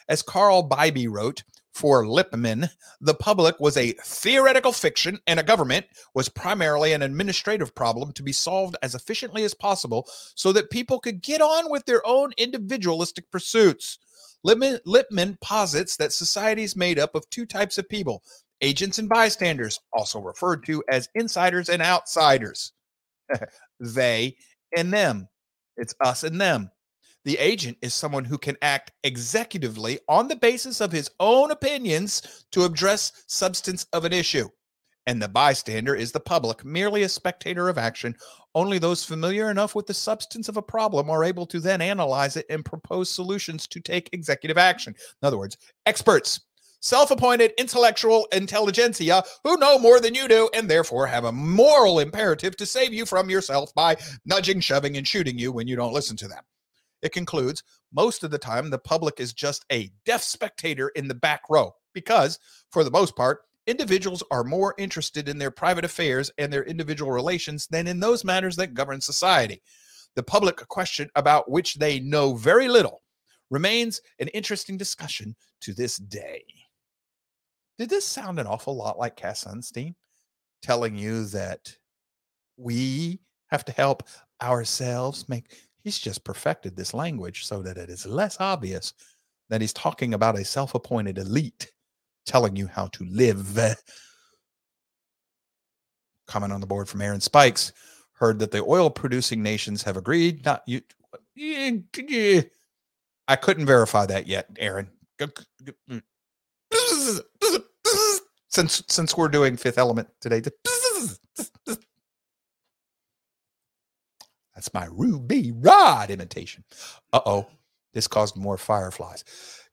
As 0.09 0.23
Carl 0.23 0.69
Bybee 0.69 1.09
wrote, 1.09 1.43
for 1.73 2.07
Lippmann, 2.07 2.69
the 3.01 3.15
public 3.15 3.59
was 3.59 3.77
a 3.77 3.93
theoretical 3.93 4.73
fiction 4.73 5.19
and 5.27 5.41
a 5.41 5.43
government 5.43 5.87
was 6.15 6.29
primarily 6.29 6.93
an 6.93 7.03
administrative 7.03 7.75
problem 7.75 8.13
to 8.13 8.23
be 8.23 8.33
solved 8.33 8.77
as 8.83 8.95
efficiently 8.95 9.45
as 9.45 9.55
possible 9.55 10.07
so 10.35 10.53
that 10.53 10.71
people 10.71 11.01
could 11.01 11.23
get 11.23 11.41
on 11.41 11.71
with 11.71 11.87
their 11.87 12.07
own 12.07 12.33
individualistic 12.37 13.31
pursuits. 13.31 13.99
Lippmann, 14.45 14.81
Lippmann 14.85 15.39
posits 15.41 15.97
that 15.97 16.13
society 16.13 16.63
is 16.63 16.77
made 16.77 16.99
up 16.99 17.15
of 17.15 17.29
two 17.31 17.47
types 17.47 17.79
of 17.79 17.89
people 17.89 18.23
agents 18.61 18.99
and 18.99 19.09
bystanders, 19.09 19.81
also 19.93 20.21
referred 20.21 20.65
to 20.65 20.85
as 20.89 21.09
insiders 21.17 21.69
and 21.69 21.83
outsiders. 21.83 22.73
they 23.81 24.37
and 24.77 24.93
them. 24.93 25.29
It's 25.77 25.95
us 26.05 26.25
and 26.25 26.41
them. 26.41 26.71
The 27.25 27.39
agent 27.39 27.79
is 27.83 27.95
someone 27.95 28.25
who 28.25 28.37
can 28.37 28.57
act 28.63 28.91
executively 29.05 29.99
on 30.09 30.27
the 30.29 30.37
basis 30.37 30.81
of 30.81 30.91
his 30.91 31.11
own 31.21 31.53
opinions 31.53 32.45
to 32.51 32.65
address 32.65 33.13
substance 33.29 33.87
of 33.93 34.05
an 34.05 34.13
issue. 34.13 34.49
And 35.07 35.21
the 35.21 35.29
bystander 35.29 35.95
is 35.95 36.13
the 36.13 36.21
public, 36.21 36.65
merely 36.65 37.03
a 37.03 37.09
spectator 37.09 37.69
of 37.69 37.79
action. 37.79 38.17
Only 38.55 38.79
those 38.79 39.05
familiar 39.05 39.51
enough 39.51 39.75
with 39.75 39.87
the 39.87 39.95
substance 39.95 40.49
of 40.49 40.57
a 40.57 40.63
problem 40.63 41.11
are 41.11 41.25
able 41.25 41.47
to 41.47 41.59
then 41.59 41.81
analyze 41.81 42.37
it 42.37 42.47
and 42.51 42.65
propose 42.65 43.11
solutions 43.11 43.67
to 43.69 43.81
take 43.81 44.11
executive 44.13 44.59
action. 44.59 44.95
In 45.23 45.27
other 45.27 45.39
words, 45.39 45.57
experts, 45.87 46.41
self 46.83 47.11
appointed 47.11 47.53
intellectual 47.57 48.27
intelligentsia 48.33 49.23
who 49.45 49.57
know 49.57 49.79
more 49.79 50.01
than 50.01 50.15
you 50.15 50.29
do 50.29 50.51
and 50.53 50.69
therefore 50.69 51.07
have 51.07 51.25
a 51.25 51.33
moral 51.33 52.01
imperative 52.01 52.57
to 52.57 52.67
save 52.67 52.93
you 52.93 53.07
from 53.07 53.31
yourself 53.31 53.75
by 53.75 53.97
nudging, 54.27 54.61
shoving, 54.61 54.97
and 54.97 55.09
shooting 55.09 55.39
you 55.39 55.53
when 55.53 55.67
you 55.67 55.77
don't 55.77 55.95
listen 55.95 56.17
to 56.17 56.29
them. 56.29 56.43
It 57.01 57.13
concludes 57.13 57.63
most 57.93 58.25
of 58.25 58.31
the 58.31 58.39
time, 58.39 58.71
the 58.71 58.79
public 58.79 59.21
is 59.21 59.33
just 59.33 59.65
a 59.71 59.91
deaf 60.05 60.23
spectator 60.23 60.89
in 60.91 61.09
the 61.09 61.15
back 61.15 61.43
row 61.49 61.75
because, 61.95 62.39
for 62.71 62.85
the 62.85 62.91
most 62.91 63.17
part, 63.17 63.43
individuals 63.67 64.23
are 64.31 64.45
more 64.45 64.75
interested 64.77 65.29
in 65.29 65.39
their 65.39 65.51
private 65.51 65.85
affairs 65.85 66.31
and 66.39 66.53
their 66.53 66.65
individual 66.65 67.13
relations 67.13 67.67
than 67.69 67.87
in 67.87 68.01
those 68.01 68.25
matters 68.25 68.57
that 68.57 68.75
govern 68.75 69.01
society. 69.01 69.63
The 70.15 70.23
public 70.23 70.57
question 70.69 71.11
about 71.15 71.51
which 71.51 71.77
they 71.77 72.01
know 72.01 72.35
very 72.35 72.69
little 72.69 73.03
remains 73.51 74.01
an 74.19 74.29
interesting 74.29 74.77
discussion 74.77 75.37
to 75.61 75.75
this 75.75 75.97
day. 75.97 76.45
Did 77.79 77.91
this 77.91 78.07
sound 78.07 78.39
an 78.39 78.47
awful 78.47 78.77
lot 78.77 78.99
like 78.99 79.17
Cass 79.17 79.45
Sunstein 79.45 79.95
telling 80.63 80.97
you 80.97 81.25
that 81.27 81.75
we 82.57 83.21
have 83.49 83.65
to 83.65 83.73
help 83.73 84.05
ourselves 84.41 85.29
make 85.29 85.53
He's 85.83 85.99
just 85.99 86.25
perfected 86.25 86.77
this 86.77 86.95
language 86.95 87.45
so 87.45 87.61
that 87.63 87.77
it 87.77 87.91
is 87.91 88.07
less 88.07 88.37
obvious 88.39 88.95
that 89.49 89.61
he's 89.61 89.73
talking 89.73 90.15
about 90.15 90.39
a 90.39 90.45
self 90.45 90.75
appointed 90.75 91.19
elite 91.19 91.73
telling 92.25 92.55
you 92.55 92.69
how 92.69 92.87
to 92.89 93.05
live. 93.05 93.59
Comment 96.29 96.53
on 96.53 96.61
the 96.61 96.67
board 96.67 96.89
from 96.89 97.03
Aaron 97.03 97.21
Spikes 97.21 97.73
heard 98.13 98.39
that 98.39 98.53
the 98.53 98.63
oil 98.65 98.89
producing 98.89 99.43
nations 99.43 99.83
have 99.83 99.97
agreed 99.97 100.45
not 100.45 100.63
you. 100.67 100.81
I 103.27 103.37
couldn't 103.37 103.67
verify 103.67 104.07
that 104.07 104.29
yet, 104.29 104.47
Aaron. 104.59 104.89
Mm. 105.21 106.03
Since 108.53 108.83
since 108.89 109.17
we're 109.17 109.29
doing 109.29 109.57
Fifth 109.57 109.79
Element 109.79 110.09
today, 110.21 110.43
that's 114.55 114.75
my 114.75 114.87
Ruby 114.91 115.53
Rhod 115.53 116.11
imitation. 116.11 116.63
Uh 117.15 117.21
oh, 117.25 117.47
this 117.95 118.07
caused 118.07 118.37
more 118.37 118.59
fireflies. 118.59 119.25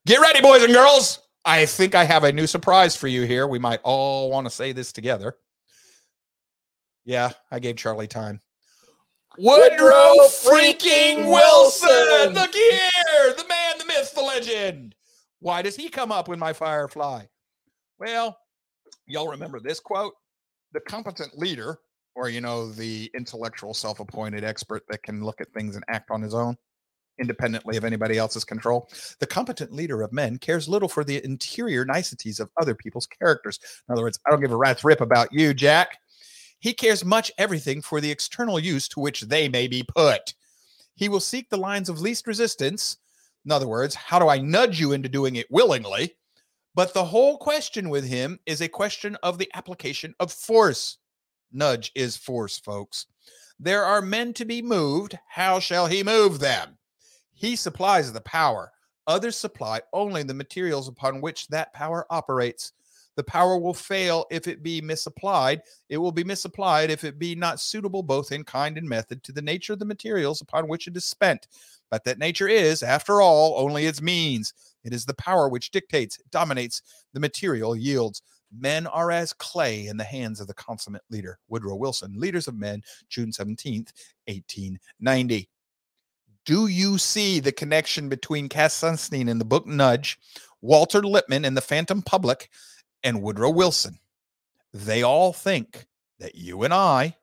Get 0.05 0.21
ready, 0.21 0.39
boys 0.39 0.63
and 0.63 0.71
girls. 0.73 1.19
I 1.43 1.65
think 1.65 1.93
I 1.93 2.05
have 2.05 2.23
a 2.23 2.31
new 2.31 2.47
surprise 2.47 2.95
for 2.95 3.09
you 3.09 3.23
here. 3.23 3.47
We 3.47 3.59
might 3.59 3.81
all 3.83 4.31
want 4.31 4.47
to 4.47 4.51
say 4.51 4.71
this 4.71 4.93
together. 4.93 5.35
Yeah, 7.03 7.31
I 7.51 7.59
gave 7.59 7.75
Charlie 7.75 8.07
time. 8.07 8.39
Woodrow 9.37 10.15
freaking 10.45 11.29
Wilson! 11.29 12.33
Look 12.33 12.53
here, 12.53 13.33
the 13.37 13.45
man, 13.47 13.77
the 13.77 13.85
myth, 13.85 14.13
the 14.15 14.21
legend. 14.21 14.95
Why 15.39 15.61
does 15.61 15.75
he 15.75 15.89
come 15.89 16.11
up 16.11 16.27
with 16.27 16.39
my 16.39 16.53
firefly? 16.53 17.25
Well, 17.99 18.37
y'all 19.07 19.29
remember 19.29 19.59
this 19.59 19.79
quote? 19.79 20.13
The 20.73 20.81
competent 20.81 21.37
leader 21.37 21.79
or 22.19 22.29
you 22.29 22.41
know 22.41 22.69
the 22.71 23.09
intellectual 23.15 23.73
self-appointed 23.73 24.43
expert 24.43 24.83
that 24.89 25.03
can 25.03 25.23
look 25.23 25.39
at 25.41 25.51
things 25.53 25.75
and 25.75 25.85
act 25.89 26.11
on 26.11 26.21
his 26.21 26.33
own 26.33 26.55
independently 27.19 27.75
of 27.75 27.83
anybody 27.83 28.17
else's 28.17 28.45
control 28.45 28.89
the 29.19 29.27
competent 29.27 29.71
leader 29.71 30.01
of 30.01 30.11
men 30.13 30.37
cares 30.37 30.69
little 30.69 30.89
for 30.89 31.03
the 31.03 31.23
interior 31.23 31.85
niceties 31.85 32.39
of 32.39 32.49
other 32.61 32.75
people's 32.75 33.07
characters 33.07 33.59
in 33.87 33.93
other 33.93 34.01
words 34.01 34.19
i 34.25 34.31
don't 34.31 34.41
give 34.41 34.51
a 34.51 34.57
rat's 34.57 34.83
rip 34.83 35.01
about 35.01 35.31
you 35.31 35.53
jack 35.53 35.97
he 36.59 36.73
cares 36.73 37.05
much 37.05 37.31
everything 37.37 37.81
for 37.81 38.01
the 38.01 38.11
external 38.11 38.59
use 38.59 38.87
to 38.87 38.99
which 38.99 39.21
they 39.21 39.49
may 39.49 39.67
be 39.67 39.83
put 39.83 40.33
he 40.95 41.09
will 41.09 41.19
seek 41.19 41.49
the 41.49 41.57
lines 41.57 41.89
of 41.89 42.01
least 42.01 42.27
resistance 42.27 42.97
In 43.45 43.51
other 43.51 43.67
words, 43.67 43.95
how 43.95 44.19
do 44.19 44.27
I 44.27 44.39
nudge 44.39 44.79
you 44.79 44.91
into 44.91 45.09
doing 45.09 45.35
it 45.35 45.49
willingly? 45.49 46.15
But 46.75 46.93
the 46.93 47.05
whole 47.05 47.37
question 47.37 47.89
with 47.89 48.05
him 48.05 48.39
is 48.45 48.61
a 48.61 48.67
question 48.67 49.17
of 49.23 49.37
the 49.37 49.49
application 49.53 50.13
of 50.19 50.31
force. 50.31 50.97
Nudge 51.51 51.91
is 51.95 52.15
force, 52.15 52.59
folks. 52.59 53.07
There 53.59 53.83
are 53.83 54.01
men 54.01 54.33
to 54.35 54.45
be 54.45 54.61
moved. 54.61 55.17
How 55.27 55.59
shall 55.59 55.87
he 55.87 56.03
move 56.03 56.39
them? 56.39 56.77
He 57.33 57.55
supplies 57.55 58.13
the 58.13 58.21
power. 58.21 58.71
Others 59.07 59.35
supply 59.35 59.81
only 59.93 60.23
the 60.23 60.33
materials 60.33 60.87
upon 60.87 61.19
which 61.21 61.47
that 61.47 61.73
power 61.73 62.05
operates. 62.09 62.73
The 63.19 63.23
power 63.25 63.59
will 63.59 63.73
fail 63.73 64.25
if 64.31 64.47
it 64.47 64.63
be 64.63 64.79
misapplied. 64.79 65.61
It 65.89 65.97
will 65.97 66.13
be 66.13 66.23
misapplied 66.23 66.89
if 66.89 67.03
it 67.03 67.19
be 67.19 67.35
not 67.35 67.59
suitable 67.59 68.01
both 68.01 68.31
in 68.31 68.45
kind 68.45 68.77
and 68.77 68.87
method 68.87 69.23
to 69.23 69.33
the 69.33 69.41
nature 69.41 69.73
of 69.73 69.79
the 69.79 69.83
materials 69.83 70.39
upon 70.39 70.69
which 70.69 70.87
it 70.87 70.95
is 70.95 71.03
spent. 71.03 71.49
But 71.91 72.05
that 72.05 72.17
nature 72.17 72.47
is, 72.47 72.81
after 72.81 73.19
all, 73.19 73.55
only 73.57 73.87
its 73.87 74.01
means. 74.01 74.53
It 74.85 74.93
is 74.93 75.03
the 75.03 75.15
power 75.15 75.49
which 75.49 75.71
dictates, 75.71 76.17
dominates, 76.31 76.81
the 77.11 77.19
material 77.19 77.75
yields. 77.75 78.21
Men 78.57 78.87
are 78.87 79.11
as 79.11 79.33
clay 79.33 79.87
in 79.87 79.97
the 79.97 80.05
hands 80.05 80.39
of 80.39 80.47
the 80.47 80.53
consummate 80.53 81.03
leader. 81.09 81.39
Woodrow 81.49 81.75
Wilson, 81.75 82.13
Leaders 82.15 82.47
of 82.47 82.55
Men, 82.55 82.81
June 83.09 83.31
17th, 83.31 83.91
1890. 84.27 85.49
Do 86.45 86.67
you 86.67 86.97
see 86.97 87.41
the 87.41 87.51
connection 87.51 88.07
between 88.07 88.47
Cass 88.47 88.81
Sunstein 88.81 89.27
in 89.27 89.39
the 89.39 89.45
book 89.45 89.67
Nudge, 89.67 90.17
Walter 90.61 91.01
Lippmann 91.01 91.43
in 91.43 91.53
The 91.53 91.61
Phantom 91.61 92.01
Public, 92.01 92.49
and 93.03 93.21
Woodrow 93.21 93.49
Wilson? 93.49 93.99
They 94.73 95.03
all 95.03 95.33
think 95.33 95.87
that 96.19 96.35
you 96.35 96.63
and 96.63 96.73
I 96.73 97.15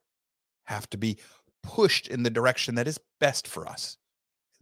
have 0.64 0.88
to 0.90 0.98
be 0.98 1.18
pushed 1.62 2.08
in 2.08 2.22
the 2.22 2.30
direction 2.30 2.74
that 2.76 2.88
is 2.88 3.00
best 3.20 3.46
for 3.46 3.66
us. 3.66 3.98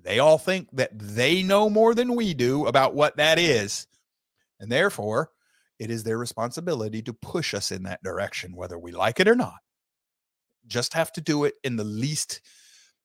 They 0.03 0.19
all 0.19 0.39
think 0.39 0.69
that 0.73 0.91
they 0.99 1.43
know 1.43 1.71
more 1.71 1.95
than 1.95 2.15
we 2.15 2.35
do 2.35 2.67
about 2.67 2.95
what 2.95 3.17
that 3.17 3.39
is. 3.39 3.87
And 4.61 4.71
therefore, 4.71 5.31
it 5.79 5.91
is 5.91 6.05
their 6.05 6.19
responsibility 6.19 7.03
to 7.03 7.13
push 7.13 7.55
us 7.55 7.73
in 7.73 7.85
that 7.85 8.03
direction, 8.03 8.55
whether 8.55 8.79
we 8.79 8.93
like 8.93 9.19
it 9.19 9.29
or 9.29 9.35
not. 9.35 9.59
Just 10.67 10.95
have 10.95 11.13
to 11.13 11.21
do 11.21 11.45
it 11.45 11.55
in 11.65 11.77
the 11.77 11.85
least, 11.85 12.41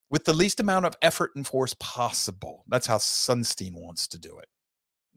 with 0.09 0.25
the 0.25 0.33
least 0.33 0.59
amount 0.59 0.85
of 0.85 0.95
effort 1.01 1.31
and 1.35 1.47
force 1.47 1.73
possible. 1.79 2.63
That's 2.67 2.87
how 2.87 2.97
Sunstein 2.97 3.73
wants 3.73 4.07
to 4.09 4.19
do 4.19 4.37
it. 4.39 4.47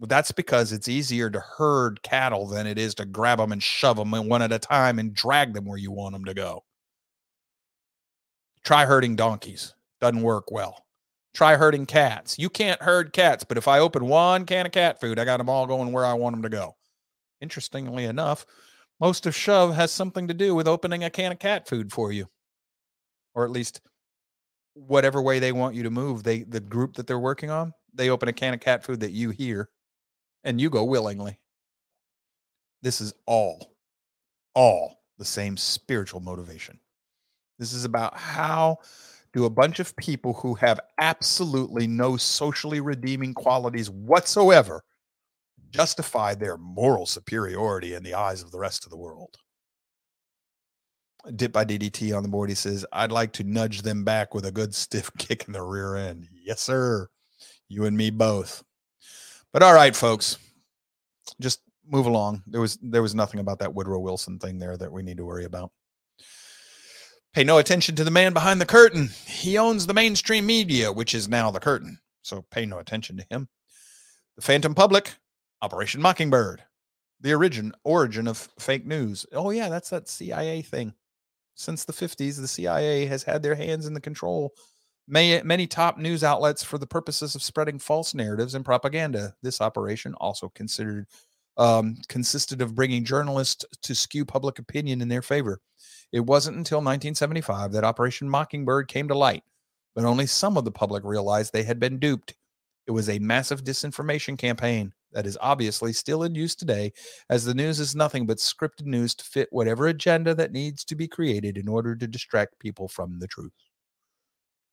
That's 0.08 0.32
because 0.32 0.72
it's 0.72 0.88
easier 0.88 1.30
to 1.30 1.40
herd 1.40 2.02
cattle 2.02 2.48
than 2.48 2.66
it 2.66 2.76
is 2.76 2.94
to 2.96 3.04
grab 3.04 3.38
them 3.38 3.52
and 3.52 3.62
shove 3.62 3.96
them 3.96 4.10
one 4.10 4.42
at 4.42 4.52
a 4.52 4.58
time 4.58 4.98
and 4.98 5.14
drag 5.14 5.54
them 5.54 5.64
where 5.64 5.78
you 5.78 5.92
want 5.92 6.12
them 6.12 6.24
to 6.24 6.34
go. 6.34 6.64
Try 8.64 8.84
herding 8.84 9.16
donkeys. 9.16 9.74
Doesn't 10.00 10.22
work 10.22 10.50
well. 10.50 10.84
Try 11.34 11.56
herding 11.56 11.86
cats. 11.86 12.38
You 12.38 12.50
can't 12.50 12.82
herd 12.82 13.12
cats, 13.12 13.44
but 13.44 13.56
if 13.56 13.68
I 13.68 13.78
open 13.78 14.06
one 14.06 14.44
can 14.44 14.66
of 14.66 14.72
cat 14.72 15.00
food, 15.00 15.18
I 15.18 15.24
got 15.24 15.38
them 15.38 15.48
all 15.48 15.66
going 15.66 15.92
where 15.92 16.04
I 16.04 16.14
want 16.14 16.34
them 16.34 16.42
to 16.42 16.48
go. 16.48 16.76
Interestingly 17.40 18.04
enough, 18.04 18.44
most 19.00 19.24
of 19.26 19.34
Shove 19.34 19.74
has 19.74 19.90
something 19.92 20.28
to 20.28 20.34
do 20.34 20.54
with 20.54 20.68
opening 20.68 21.04
a 21.04 21.10
can 21.10 21.32
of 21.32 21.38
cat 21.38 21.68
food 21.68 21.92
for 21.92 22.12
you, 22.12 22.26
or 23.34 23.44
at 23.44 23.50
least 23.50 23.80
whatever 24.74 25.22
way 25.22 25.38
they 25.38 25.52
want 25.52 25.74
you 25.74 25.82
to 25.84 25.90
move. 25.90 26.22
They 26.22 26.42
the 26.42 26.60
group 26.60 26.94
that 26.94 27.06
they're 27.06 27.18
working 27.18 27.50
on, 27.50 27.72
they 27.94 28.10
open 28.10 28.28
a 28.28 28.32
can 28.32 28.54
of 28.54 28.60
cat 28.60 28.84
food 28.84 29.00
that 29.00 29.12
you 29.12 29.30
hear, 29.30 29.70
and 30.44 30.60
you 30.60 30.70
go 30.70 30.84
willingly. 30.84 31.38
This 32.82 33.00
is 33.00 33.14
all, 33.26 33.74
all 34.54 35.02
the 35.18 35.24
same 35.24 35.56
spiritual 35.56 36.20
motivation. 36.20 36.80
This 37.58 37.72
is 37.72 37.84
about 37.84 38.16
how 38.16 38.78
do 39.32 39.44
a 39.44 39.50
bunch 39.50 39.78
of 39.78 39.96
people 39.96 40.34
who 40.34 40.54
have 40.54 40.80
absolutely 40.98 41.86
no 41.86 42.16
socially 42.16 42.80
redeeming 42.80 43.34
qualities 43.34 43.88
whatsoever 43.88 44.82
justify 45.70 46.34
their 46.34 46.58
moral 46.58 47.06
superiority 47.06 47.94
in 47.94 48.02
the 48.02 48.14
eyes 48.14 48.42
of 48.42 48.50
the 48.50 48.58
rest 48.58 48.84
of 48.84 48.90
the 48.90 48.96
world. 48.96 49.36
Dip 51.36 51.52
by 51.52 51.64
DDT 51.64 52.14
on 52.14 52.22
the 52.22 52.28
board. 52.28 52.50
He 52.50 52.54
says, 52.54 52.84
I'd 52.92 53.12
like 53.12 53.32
to 53.34 53.44
nudge 53.44 53.82
them 53.82 54.04
back 54.04 54.34
with 54.34 54.44
a 54.44 54.52
good 54.52 54.74
stiff 54.74 55.10
kick 55.18 55.44
in 55.46 55.52
the 55.52 55.62
rear 55.62 55.94
end. 55.94 56.28
Yes, 56.44 56.60
sir. 56.60 57.08
You 57.68 57.84
and 57.84 57.96
me 57.96 58.10
both. 58.10 58.62
But 59.52 59.62
all 59.62 59.74
right, 59.74 59.94
folks, 59.94 60.38
just 61.40 61.60
move 61.86 62.06
along. 62.06 62.42
There 62.46 62.60
was 62.60 62.78
there 62.82 63.02
was 63.02 63.14
nothing 63.14 63.40
about 63.40 63.58
that 63.58 63.74
Woodrow 63.74 64.00
Wilson 64.00 64.38
thing 64.38 64.58
there 64.58 64.76
that 64.76 64.92
we 64.92 65.02
need 65.02 65.18
to 65.18 65.24
worry 65.24 65.44
about. 65.44 65.70
Pay 67.34 67.44
no 67.44 67.58
attention 67.58 67.96
to 67.96 68.04
the 68.04 68.10
man 68.10 68.32
behind 68.32 68.60
the 68.60 68.66
curtain. 68.66 69.08
He 69.26 69.56
owns 69.56 69.86
the 69.86 69.94
mainstream 69.94 70.44
media, 70.44 70.92
which 70.92 71.14
is 71.14 71.28
now 71.28 71.50
the 71.50 71.60
curtain. 71.60 71.98
So 72.22 72.44
pay 72.50 72.66
no 72.66 72.78
attention 72.78 73.16
to 73.16 73.26
him. 73.30 73.48
The 74.36 74.42
Phantom 74.42 74.74
Public, 74.74 75.14
Operation 75.60 76.00
Mockingbird, 76.00 76.62
the 77.20 77.34
origin 77.34 77.72
origin 77.84 78.28
of 78.28 78.48
fake 78.58 78.86
news. 78.86 79.26
Oh 79.32 79.50
yeah, 79.50 79.68
that's 79.68 79.90
that 79.90 80.08
CIA 80.08 80.62
thing. 80.62 80.94
Since 81.54 81.84
the 81.84 81.92
50s, 81.92 82.40
the 82.40 82.48
CIA 82.48 83.06
has 83.06 83.22
had 83.22 83.42
their 83.42 83.54
hands 83.54 83.86
in 83.86 83.94
the 83.94 84.00
control 84.00 84.52
many, 85.08 85.42
many 85.42 85.66
top 85.66 85.98
news 85.98 86.24
outlets 86.24 86.62
for 86.62 86.78
the 86.78 86.86
purposes 86.86 87.34
of 87.34 87.42
spreading 87.42 87.78
false 87.78 88.14
narratives 88.14 88.54
and 88.54 88.64
propaganda. 88.64 89.34
This 89.42 89.60
operation 89.60 90.14
also 90.14 90.48
considered 90.50 91.06
um, 91.56 91.96
consisted 92.08 92.62
of 92.62 92.74
bringing 92.74 93.04
journalists 93.04 93.64
to 93.82 93.94
skew 93.94 94.24
public 94.24 94.58
opinion 94.58 95.02
in 95.02 95.08
their 95.08 95.22
favor. 95.22 95.60
It 96.12 96.20
wasn't 96.20 96.56
until 96.56 96.78
1975 96.78 97.72
that 97.72 97.84
Operation 97.84 98.28
Mockingbird 98.28 98.88
came 98.88 99.08
to 99.08 99.16
light, 99.16 99.42
but 99.94 100.04
only 100.04 100.26
some 100.26 100.56
of 100.56 100.64
the 100.64 100.70
public 100.72 101.04
realized 101.04 101.52
they 101.52 101.62
had 101.62 101.80
been 101.80 101.98
duped. 101.98 102.34
It 102.86 102.92
was 102.92 103.08
a 103.08 103.18
massive 103.18 103.64
disinformation 103.64 104.36
campaign 104.36 104.92
that 105.12 105.26
is 105.26 105.38
obviously 105.40 105.92
still 105.92 106.22
in 106.22 106.34
use 106.34 106.54
today, 106.54 106.92
as 107.28 107.44
the 107.44 107.54
news 107.54 107.80
is 107.80 107.94
nothing 107.94 108.26
but 108.26 108.38
scripted 108.38 108.86
news 108.86 109.14
to 109.14 109.24
fit 109.24 109.48
whatever 109.50 109.88
agenda 109.88 110.34
that 110.34 110.52
needs 110.52 110.84
to 110.86 110.94
be 110.94 111.06
created 111.06 111.58
in 111.58 111.68
order 111.68 111.94
to 111.94 112.06
distract 112.06 112.58
people 112.58 112.88
from 112.88 113.18
the 113.18 113.26
truth. 113.26 113.52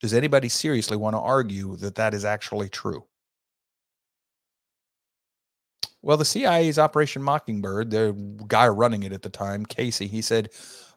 Does 0.02 0.14
anybody 0.14 0.50
seriously 0.50 0.98
want 0.98 1.16
to 1.16 1.20
argue 1.20 1.76
that 1.78 1.96
that 1.96 2.14
is 2.14 2.24
actually 2.24 2.70
true? 2.70 3.06
Well, 6.02 6.18
the 6.18 6.26
CIA's 6.26 6.80
Operation 6.80 7.22
Mockingbird, 7.22 7.92
the 7.92 8.14
guy 8.48 8.68
running 8.70 9.04
it 9.04 9.12
at 9.12 9.22
the 9.22 9.30
time, 9.30 9.66
Casey, 9.66 10.08
he 10.08 10.22
said, 10.22 10.50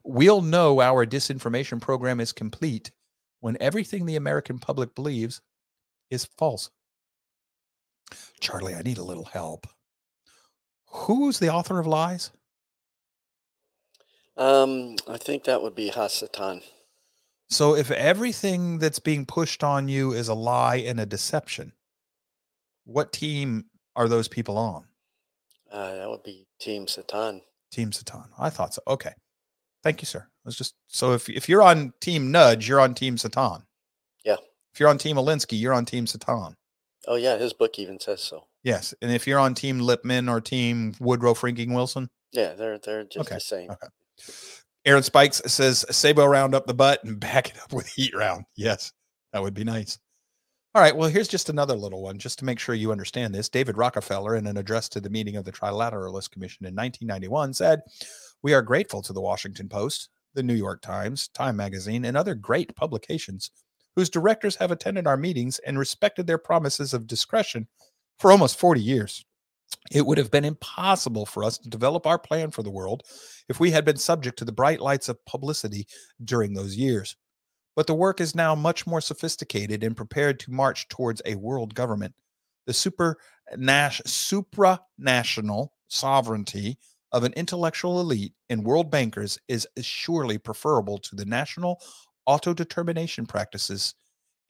We'll 0.04 0.42
know 0.42 0.80
our 0.80 1.04
disinformation 1.06 1.80
program 1.80 2.20
is 2.20 2.32
complete 2.32 2.92
when 3.40 3.56
everything 3.60 4.06
the 4.06 4.16
American 4.16 4.58
public 4.58 4.94
believes 4.94 5.40
is 6.10 6.24
false. 6.38 6.70
Charlie, 8.40 8.74
I 8.74 8.82
need 8.82 8.98
a 8.98 9.04
little 9.04 9.24
help. 9.24 9.66
Who's 10.86 11.38
the 11.38 11.48
author 11.48 11.78
of 11.78 11.86
lies? 11.86 12.30
Um, 14.36 14.96
I 15.08 15.16
think 15.16 15.44
that 15.44 15.62
would 15.62 15.74
be 15.74 15.90
Hasatan. 15.90 16.62
So 17.52 17.76
if 17.76 17.90
everything 17.90 18.78
that's 18.78 18.98
being 18.98 19.26
pushed 19.26 19.62
on 19.62 19.86
you 19.88 20.12
is 20.12 20.28
a 20.28 20.34
lie 20.34 20.76
and 20.76 20.98
a 20.98 21.06
deception, 21.06 21.72
what 22.84 23.12
team 23.12 23.66
are 23.94 24.08
those 24.08 24.26
people 24.26 24.56
on? 24.56 24.86
Uh, 25.70 25.94
that 25.96 26.08
would 26.08 26.22
be 26.22 26.46
Team 26.60 26.86
Satan. 26.88 27.42
Team 27.70 27.92
Satan. 27.92 28.24
I 28.38 28.48
thought 28.50 28.74
so. 28.74 28.80
Okay. 28.88 29.12
Thank 29.82 30.00
you, 30.00 30.06
sir. 30.06 30.20
It 30.20 30.46
was 30.46 30.56
just 30.56 30.74
so 30.88 31.12
if 31.12 31.28
if 31.28 31.48
you're 31.48 31.62
on 31.62 31.92
Team 32.00 32.30
Nudge, 32.30 32.68
you're 32.68 32.80
on 32.80 32.94
Team 32.94 33.18
Satan. 33.18 33.64
Yeah. 34.24 34.36
If 34.72 34.80
you're 34.80 34.88
on 34.88 34.98
Team 34.98 35.16
Alinsky, 35.16 35.60
you're 35.60 35.74
on 35.74 35.84
Team 35.84 36.06
Satan. 36.06 36.54
Oh 37.06 37.16
yeah, 37.16 37.36
his 37.36 37.52
book 37.52 37.78
even 37.78 37.98
says 38.00 38.22
so. 38.22 38.44
Yes, 38.62 38.94
and 39.02 39.10
if 39.10 39.26
you're 39.26 39.40
on 39.40 39.54
Team 39.54 39.80
Lippmann 39.80 40.28
or 40.28 40.40
Team 40.40 40.94
Woodrow 41.00 41.34
Franking 41.34 41.74
Wilson, 41.74 42.08
Yeah, 42.32 42.54
they're 42.54 42.78
they're 42.78 43.04
just 43.04 43.26
Okay, 43.26 43.34
the 43.36 43.40
same. 43.40 43.70
okay. 43.70 43.88
Aaron 44.84 45.02
Spikes 45.02 45.40
says 45.46 45.84
Sabot 45.90 46.28
round 46.28 46.54
up 46.54 46.66
the 46.66 46.74
butt 46.74 47.04
and 47.04 47.20
back 47.20 47.50
it 47.50 47.62
up 47.62 47.72
with 47.72 47.86
heat 47.86 48.14
round. 48.14 48.44
Yes, 48.56 48.92
that 49.32 49.42
would 49.42 49.54
be 49.54 49.64
nice. 49.64 49.98
All 50.74 50.82
right, 50.82 50.96
well, 50.96 51.10
here's 51.10 51.28
just 51.28 51.50
another 51.50 51.74
little 51.74 52.02
one, 52.02 52.18
just 52.18 52.38
to 52.38 52.46
make 52.46 52.58
sure 52.58 52.74
you 52.74 52.92
understand 52.92 53.34
this. 53.34 53.50
David 53.50 53.76
Rockefeller, 53.76 54.36
in 54.36 54.46
an 54.46 54.56
address 54.56 54.88
to 54.88 55.00
the 55.00 55.10
meeting 55.10 55.36
of 55.36 55.44
the 55.44 55.52
Trilateralist 55.52 56.30
Commission 56.30 56.64
in 56.64 56.74
1991, 56.74 57.52
said, 57.52 57.82
We 58.42 58.54
are 58.54 58.62
grateful 58.62 59.02
to 59.02 59.12
the 59.12 59.20
Washington 59.20 59.68
Post, 59.68 60.08
the 60.34 60.42
New 60.42 60.54
York 60.54 60.80
Times, 60.80 61.28
Time 61.28 61.56
Magazine, 61.56 62.06
and 62.06 62.16
other 62.16 62.34
great 62.34 62.74
publications 62.74 63.50
whose 63.96 64.08
directors 64.08 64.56
have 64.56 64.70
attended 64.70 65.06
our 65.06 65.18
meetings 65.18 65.58
and 65.60 65.78
respected 65.78 66.26
their 66.26 66.38
promises 66.38 66.94
of 66.94 67.06
discretion 67.06 67.68
for 68.18 68.32
almost 68.32 68.58
40 68.58 68.80
years. 68.80 69.26
It 69.90 70.06
would 70.06 70.18
have 70.18 70.30
been 70.30 70.44
impossible 70.44 71.26
for 71.26 71.44
us 71.44 71.58
to 71.58 71.68
develop 71.68 72.06
our 72.06 72.18
plan 72.18 72.50
for 72.50 72.62
the 72.62 72.70
world 72.70 73.02
if 73.48 73.60
we 73.60 73.70
had 73.70 73.84
been 73.84 73.96
subject 73.96 74.38
to 74.38 74.44
the 74.44 74.52
bright 74.52 74.80
lights 74.80 75.08
of 75.08 75.24
publicity 75.26 75.86
during 76.24 76.54
those 76.54 76.76
years. 76.76 77.16
But 77.74 77.86
the 77.86 77.94
work 77.94 78.20
is 78.20 78.34
now 78.34 78.54
much 78.54 78.86
more 78.86 79.00
sophisticated 79.00 79.82
and 79.82 79.96
prepared 79.96 80.38
to 80.40 80.52
march 80.52 80.88
towards 80.88 81.22
a 81.24 81.36
world 81.36 81.74
government. 81.74 82.14
The 82.66 82.72
supranational 82.72 85.68
sovereignty 85.88 86.78
of 87.12 87.24
an 87.24 87.32
intellectual 87.34 88.00
elite 88.00 88.32
and 88.48 88.64
world 88.64 88.90
bankers 88.90 89.38
is 89.48 89.66
surely 89.80 90.38
preferable 90.38 90.98
to 90.98 91.16
the 91.16 91.24
national 91.24 91.80
autodetermination 92.28 93.28
practices 93.28 93.94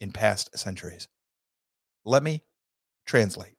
in 0.00 0.12
past 0.12 0.56
centuries. 0.58 1.08
Let 2.04 2.22
me 2.22 2.42
translate. 3.06 3.54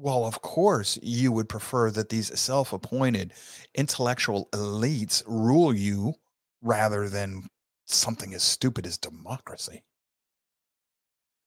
Well, 0.00 0.24
of 0.24 0.40
course, 0.42 0.96
you 1.02 1.32
would 1.32 1.48
prefer 1.48 1.90
that 1.90 2.08
these 2.08 2.38
self 2.38 2.72
appointed 2.72 3.32
intellectual 3.74 4.48
elites 4.52 5.24
rule 5.26 5.74
you 5.74 6.14
rather 6.62 7.08
than 7.08 7.48
something 7.84 8.32
as 8.32 8.44
stupid 8.44 8.86
as 8.86 8.96
democracy. 8.96 9.82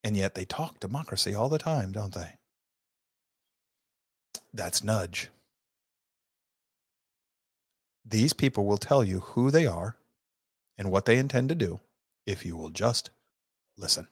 And 0.03 0.17
yet 0.17 0.35
they 0.35 0.43
talk 0.43 0.81
democracy 0.81 1.33
all 1.33 1.47
the 1.47 1.59
time, 1.59 1.93
don't 1.93 2.13
they? 2.13 2.33
That's 4.53 4.83
nudge. 4.83 5.29
These 8.03 8.33
people 8.33 8.65
will 8.65 8.77
tell 8.77 9.01
you 9.01 9.21
who 9.21 9.49
they 9.49 9.65
are 9.65 9.95
and 10.77 10.91
what 10.91 11.05
they 11.05 11.17
intend 11.17 11.47
to 11.49 11.55
do 11.55 11.79
if 12.25 12.45
you 12.45 12.57
will 12.57 12.69
just 12.69 13.11
listen. 13.77 14.09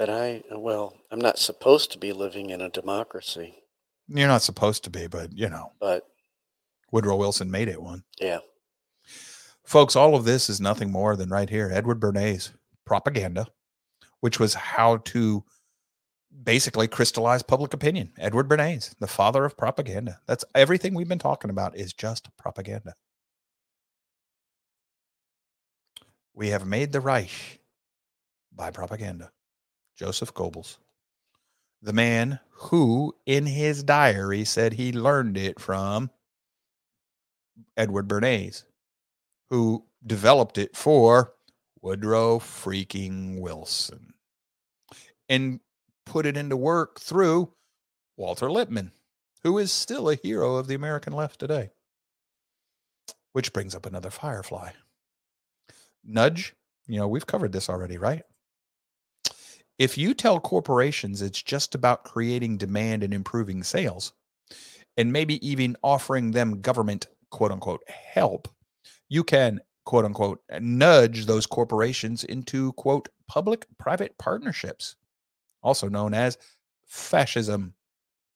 But 0.00 0.08
I, 0.08 0.42
well, 0.50 0.96
I'm 1.10 1.20
not 1.20 1.38
supposed 1.38 1.92
to 1.92 1.98
be 1.98 2.14
living 2.14 2.48
in 2.48 2.62
a 2.62 2.70
democracy. 2.70 3.56
You're 4.08 4.28
not 4.28 4.40
supposed 4.40 4.82
to 4.84 4.90
be, 4.90 5.08
but 5.08 5.30
you 5.36 5.50
know, 5.50 5.72
But 5.78 6.06
Woodrow 6.90 7.16
Wilson 7.16 7.50
made 7.50 7.68
it 7.68 7.82
one. 7.82 8.04
yeah, 8.18 8.38
Folks, 9.62 9.96
all 9.96 10.16
of 10.16 10.24
this 10.24 10.48
is 10.48 10.58
nothing 10.58 10.90
more 10.90 11.16
than 11.16 11.28
right 11.28 11.50
here 11.50 11.70
Edward 11.70 12.00
Bernays 12.00 12.50
propaganda, 12.86 13.46
which 14.20 14.40
was 14.40 14.54
how 14.54 14.96
to 14.96 15.44
basically 16.44 16.88
crystallize 16.88 17.42
public 17.42 17.74
opinion. 17.74 18.10
Edward 18.18 18.48
Bernays, 18.48 18.94
the 19.00 19.06
father 19.06 19.44
of 19.44 19.58
propaganda. 19.58 20.18
That's 20.26 20.46
everything 20.54 20.94
we've 20.94 21.08
been 21.08 21.18
talking 21.18 21.50
about 21.50 21.76
is 21.76 21.92
just 21.92 22.34
propaganda. 22.38 22.94
We 26.32 26.48
have 26.48 26.64
made 26.64 26.90
the 26.92 27.02
Reich 27.02 27.60
by 28.50 28.70
propaganda. 28.70 29.30
Joseph 30.00 30.32
Goebbels, 30.32 30.78
the 31.82 31.92
man 31.92 32.40
who 32.52 33.14
in 33.26 33.44
his 33.44 33.82
diary 33.82 34.46
said 34.46 34.72
he 34.72 34.92
learned 34.92 35.36
it 35.36 35.60
from 35.60 36.08
Edward 37.76 38.08
Bernays, 38.08 38.64
who 39.50 39.84
developed 40.06 40.56
it 40.56 40.74
for 40.74 41.34
Woodrow 41.82 42.38
freaking 42.38 43.40
Wilson 43.40 44.14
and 45.28 45.60
put 46.06 46.24
it 46.24 46.38
into 46.38 46.56
work 46.56 46.98
through 46.98 47.52
Walter 48.16 48.50
Lippmann, 48.50 48.92
who 49.42 49.58
is 49.58 49.70
still 49.70 50.08
a 50.08 50.14
hero 50.14 50.56
of 50.56 50.66
the 50.66 50.74
American 50.74 51.12
left 51.12 51.38
today. 51.38 51.72
Which 53.34 53.52
brings 53.52 53.74
up 53.74 53.84
another 53.84 54.10
firefly. 54.10 54.70
Nudge, 56.02 56.54
you 56.88 56.98
know, 56.98 57.06
we've 57.06 57.26
covered 57.26 57.52
this 57.52 57.68
already, 57.68 57.98
right? 57.98 58.22
If 59.80 59.96
you 59.96 60.12
tell 60.12 60.38
corporations 60.38 61.22
it's 61.22 61.42
just 61.42 61.74
about 61.74 62.04
creating 62.04 62.58
demand 62.58 63.02
and 63.02 63.14
improving 63.14 63.62
sales, 63.62 64.12
and 64.98 65.10
maybe 65.10 65.44
even 65.48 65.74
offering 65.82 66.32
them 66.32 66.60
government 66.60 67.06
quote 67.30 67.50
unquote 67.50 67.80
help, 67.88 68.46
you 69.08 69.24
can 69.24 69.58
quote 69.86 70.04
unquote 70.04 70.42
nudge 70.60 71.24
those 71.24 71.46
corporations 71.46 72.24
into 72.24 72.74
quote 72.74 73.08
public 73.26 73.64
private 73.78 74.18
partnerships, 74.18 74.96
also 75.62 75.88
known 75.88 76.12
as 76.12 76.36
fascism. 76.86 77.72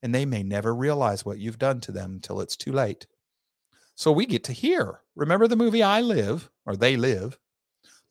And 0.02 0.14
they 0.14 0.24
may 0.24 0.42
never 0.42 0.74
realize 0.74 1.26
what 1.26 1.40
you've 1.40 1.58
done 1.58 1.78
to 1.80 1.92
them 1.92 2.12
until 2.12 2.40
it's 2.40 2.56
too 2.56 2.72
late. 2.72 3.06
So 3.96 4.10
we 4.12 4.24
get 4.24 4.44
to 4.44 4.52
hear. 4.54 5.02
Remember 5.14 5.46
the 5.46 5.56
movie 5.56 5.82
I 5.82 6.00
Live 6.00 6.48
or 6.64 6.74
They 6.74 6.96
Live? 6.96 7.38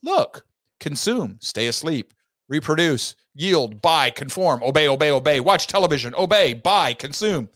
Look, 0.04 0.46
consume, 0.78 1.38
stay 1.40 1.66
asleep, 1.66 2.14
reproduce, 2.48 3.16
yield, 3.34 3.82
buy, 3.82 4.10
conform, 4.10 4.62
obey, 4.62 4.88
obey, 4.88 5.10
obey, 5.10 5.40
watch 5.40 5.66
television, 5.66 6.14
obey, 6.14 6.54
buy, 6.54 6.94
consume. 6.94 7.48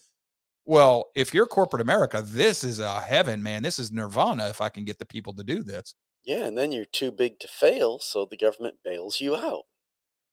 Well, 0.64 1.06
if 1.14 1.32
you're 1.32 1.46
corporate 1.46 1.80
America, 1.80 2.22
this 2.22 2.62
is 2.62 2.78
a 2.78 3.00
heaven, 3.00 3.42
man. 3.42 3.62
This 3.62 3.78
is 3.78 3.90
nirvana 3.90 4.48
if 4.48 4.60
I 4.60 4.68
can 4.68 4.84
get 4.84 4.98
the 4.98 5.06
people 5.06 5.32
to 5.34 5.44
do 5.44 5.62
this. 5.62 5.94
yeah, 6.24 6.44
and 6.44 6.58
then 6.58 6.72
you're 6.72 6.84
too 6.84 7.10
big 7.10 7.38
to 7.40 7.48
fail, 7.48 7.98
so 8.00 8.26
the 8.26 8.36
government 8.36 8.74
bails 8.84 9.20
you 9.20 9.34
out. 9.34 9.62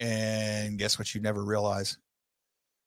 And 0.02 0.78
guess 0.78 1.00
what 1.00 1.16
you 1.16 1.22
never 1.22 1.46
realize? 1.46 1.98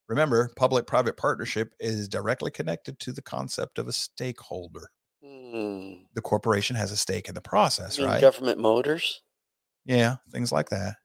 Remember, 0.08 0.50
public 0.56 0.86
private 0.86 1.16
partnership 1.16 1.74
is 1.80 2.08
directly 2.08 2.50
connected 2.50 2.98
to 3.00 3.12
the 3.12 3.22
concept 3.22 3.78
of 3.78 3.88
a 3.88 3.92
stakeholder. 3.92 4.90
Hmm. 5.24 5.92
The 6.14 6.20
corporation 6.22 6.76
has 6.76 6.92
a 6.92 6.96
stake 6.96 7.28
in 7.28 7.34
the 7.34 7.40
process, 7.40 7.98
right? 7.98 8.20
government 8.20 8.58
motors. 8.58 9.22
Yeah, 9.86 10.16
things 10.30 10.52
like 10.52 10.68
that. 10.68 10.96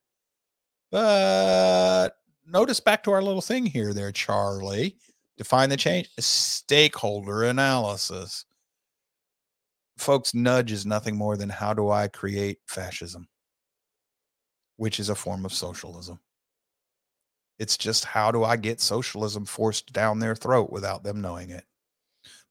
But 0.94 2.10
notice 2.46 2.80
back 2.80 3.02
to 3.04 3.12
our 3.12 3.24
little 3.24 3.42
thing 3.42 3.66
here, 3.66 3.94
there, 3.94 4.12
Charlie. 4.12 4.96
Define 5.38 5.70
the 5.70 5.76
change. 5.76 6.08
Stakeholder 6.20 7.46
analysis. 7.46 8.46
Folks, 9.98 10.36
nudge 10.36 10.72
is 10.72 10.86
nothing 10.86 11.16
more 11.16 11.36
than 11.36 11.50
how 11.50 11.74
do 11.74 11.90
I 11.90 12.10
create 12.10 12.60
fascism, 12.68 13.28
which 14.78 15.00
is 15.00 15.10
a 15.10 15.16
form 15.16 15.46
of 15.46 15.54
socialism. 15.54 16.20
It's 17.58 17.76
just 17.76 18.06
how 18.06 18.32
do 18.32 18.44
I 18.44 18.56
get 18.56 18.80
socialism 18.80 19.46
forced 19.46 19.94
down 19.94 20.20
their 20.20 20.36
throat 20.36 20.72
without 20.72 21.04
them 21.04 21.22
knowing 21.22 21.50
it. 21.50 21.64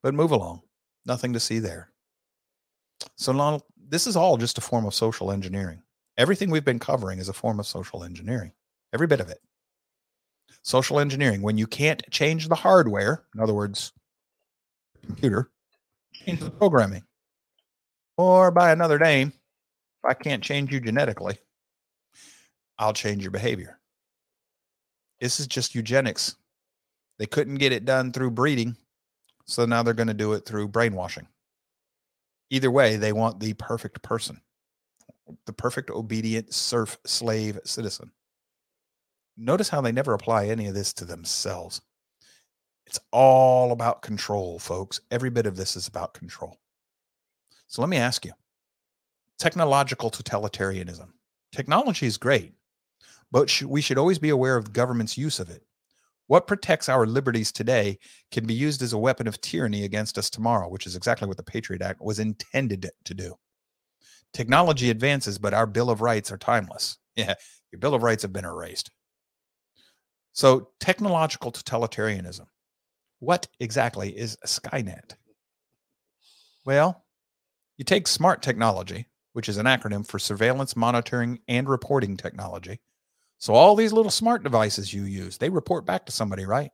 But 0.03 0.15
move 0.15 0.33
along. 0.33 0.63
Nothing 1.07 1.33
to 1.35 1.41
see 1.41 1.61
there. 1.61 1.93
So 3.15 3.31
now 3.31 3.61
this 3.89 4.09
is 4.09 4.17
all 4.17 4.37
just 4.37 4.59
a 4.59 4.63
form 4.63 4.85
of 4.85 4.95
social 4.95 5.31
engineering. 5.31 5.81
Everything 6.19 6.51
we've 6.51 6.65
been 6.65 6.79
covering 6.79 7.19
is 7.19 7.29
a 7.29 7.33
form 7.33 7.59
of 7.59 7.67
social 7.67 8.05
engineering. 8.05 8.53
Every 8.93 9.07
bit 9.07 9.21
of 9.21 9.31
it. 9.31 9.41
Social 10.63 11.01
engineering, 11.01 11.43
when 11.43 11.59
you 11.59 11.67
can't 11.67 12.03
change 12.11 12.49
the 12.49 12.55
hardware, 12.55 13.25
in 13.35 13.41
other 13.41 13.55
words, 13.55 13.93
computer, 15.05 15.51
change 16.13 16.41
the 16.41 16.51
programming. 16.51 17.03
Or 18.17 18.51
by 18.51 18.71
another 18.71 18.99
name, 18.99 19.29
if 19.29 20.11
I 20.11 20.15
can't 20.15 20.43
change 20.43 20.73
you 20.73 20.81
genetically, 20.81 21.39
I'll 22.79 22.93
change 22.93 23.23
your 23.23 23.31
behavior. 23.31 23.79
This 25.21 25.41
is 25.41 25.47
just 25.47 25.75
eugenics. 25.75 26.37
They 27.19 27.27
couldn't 27.27 27.57
get 27.57 27.73
it 27.73 27.85
done 27.85 28.13
through 28.13 28.33
breeding, 28.33 28.77
so 29.47 29.65
now 29.65 29.83
they're 29.83 29.95
going 29.95 30.09
to 30.09 30.15
do 30.15 30.33
it 30.35 30.45
through 30.45 30.69
brainwashing. 30.69 31.27
Either 32.51 32.71
way, 32.71 32.97
they 32.97 33.13
want 33.13 33.41
the 33.41 33.55
perfect 33.55 34.03
person, 34.03 34.41
the 35.47 35.53
perfect 35.53 35.91
obedient 35.91 36.53
serf 36.53 36.99
slave 37.07 37.59
citizen. 37.65 38.11
Notice 39.37 39.69
how 39.69 39.81
they 39.81 39.93
never 39.93 40.15
apply 40.15 40.47
any 40.47 40.67
of 40.67 40.75
this 40.75 40.93
to 40.95 41.05
themselves. 41.05 41.81
It's 42.87 43.01
all 43.11 43.73
about 43.73 44.03
control, 44.03 44.59
folks. 44.59 45.01
Every 45.11 45.31
bit 45.31 45.47
of 45.47 45.57
this 45.57 45.77
is 45.77 45.89
about 45.89 46.15
control. 46.15 46.59
So 47.67 47.81
let 47.81 47.89
me 47.89 47.97
ask 47.97 48.25
you 48.25 48.33
technological 49.39 50.11
totalitarianism. 50.11 51.09
Technology 51.53 52.07
is 52.07 52.17
great, 52.19 52.53
but 53.31 53.49
sh- 53.49 53.63
we 53.63 53.81
should 53.81 53.99
always 53.99 54.19
be 54.19 54.29
aware 54.29 54.57
of 54.57 54.67
the 54.67 54.71
government's 54.71 55.17
use 55.17 55.41
of 55.41 55.49
it. 55.49 55.63
What 56.27 56.47
protects 56.47 56.89
our 56.89 57.07
liberties 57.07 57.51
today 57.51 57.99
can 58.31 58.47
be 58.47 58.55
used 58.55 58.83
as 58.83 58.93
a 58.93 58.99
weapon 58.99 59.27
of 59.27 59.41
tyranny 59.41 59.85
against 59.85 60.17
us 60.17 60.31
tomorrow, 60.31 60.69
which 60.69 60.87
is 60.87 60.97
exactly 60.97 61.27
what 61.27 61.37
the 61.37 61.43
Patriot 61.43 61.83
Act 61.83 62.01
was 62.01 62.19
intended 62.19 62.91
to 63.05 63.15
do. 63.15 63.35
Technology 64.33 64.91
advances, 64.91 65.39
but 65.39 65.55
our 65.55 65.67
Bill 65.67 65.91
of 65.91 66.01
Rights 66.01 66.33
are 66.33 66.39
timeless. 66.39 66.99
Yeah, 67.15 67.35
your 67.71 67.79
Bill 67.79 67.95
of 67.95 68.03
Rights 68.03 68.23
have 68.23 68.33
been 68.33 68.47
erased. 68.47 68.91
So, 70.33 70.71
technological 70.81 71.53
totalitarianism. 71.53 72.47
What 73.19 73.47
exactly 73.61 74.17
is 74.17 74.39
Skynet? 74.47 75.17
Well, 76.65 77.05
you 77.77 77.85
take 77.85 78.07
smart 78.07 78.43
technology, 78.43 79.09
which 79.33 79.49
is 79.49 79.59
an 79.59 79.67
acronym 79.67 80.07
for 80.07 80.19
surveillance, 80.19 80.75
monitoring, 80.75 81.39
and 81.49 81.69
reporting 81.69 82.17
technology. 82.17 82.81
So 83.39 83.55
all 83.55 83.75
these 83.75 83.93
little 83.93 84.11
smart 84.11 84.45
devices 84.45 84.95
you 84.95 85.03
use, 85.03 85.37
they 85.37 85.51
report 85.51 85.85
back 85.85 86.07
to 86.07 86.13
somebody, 86.13 86.47
right? 86.47 86.71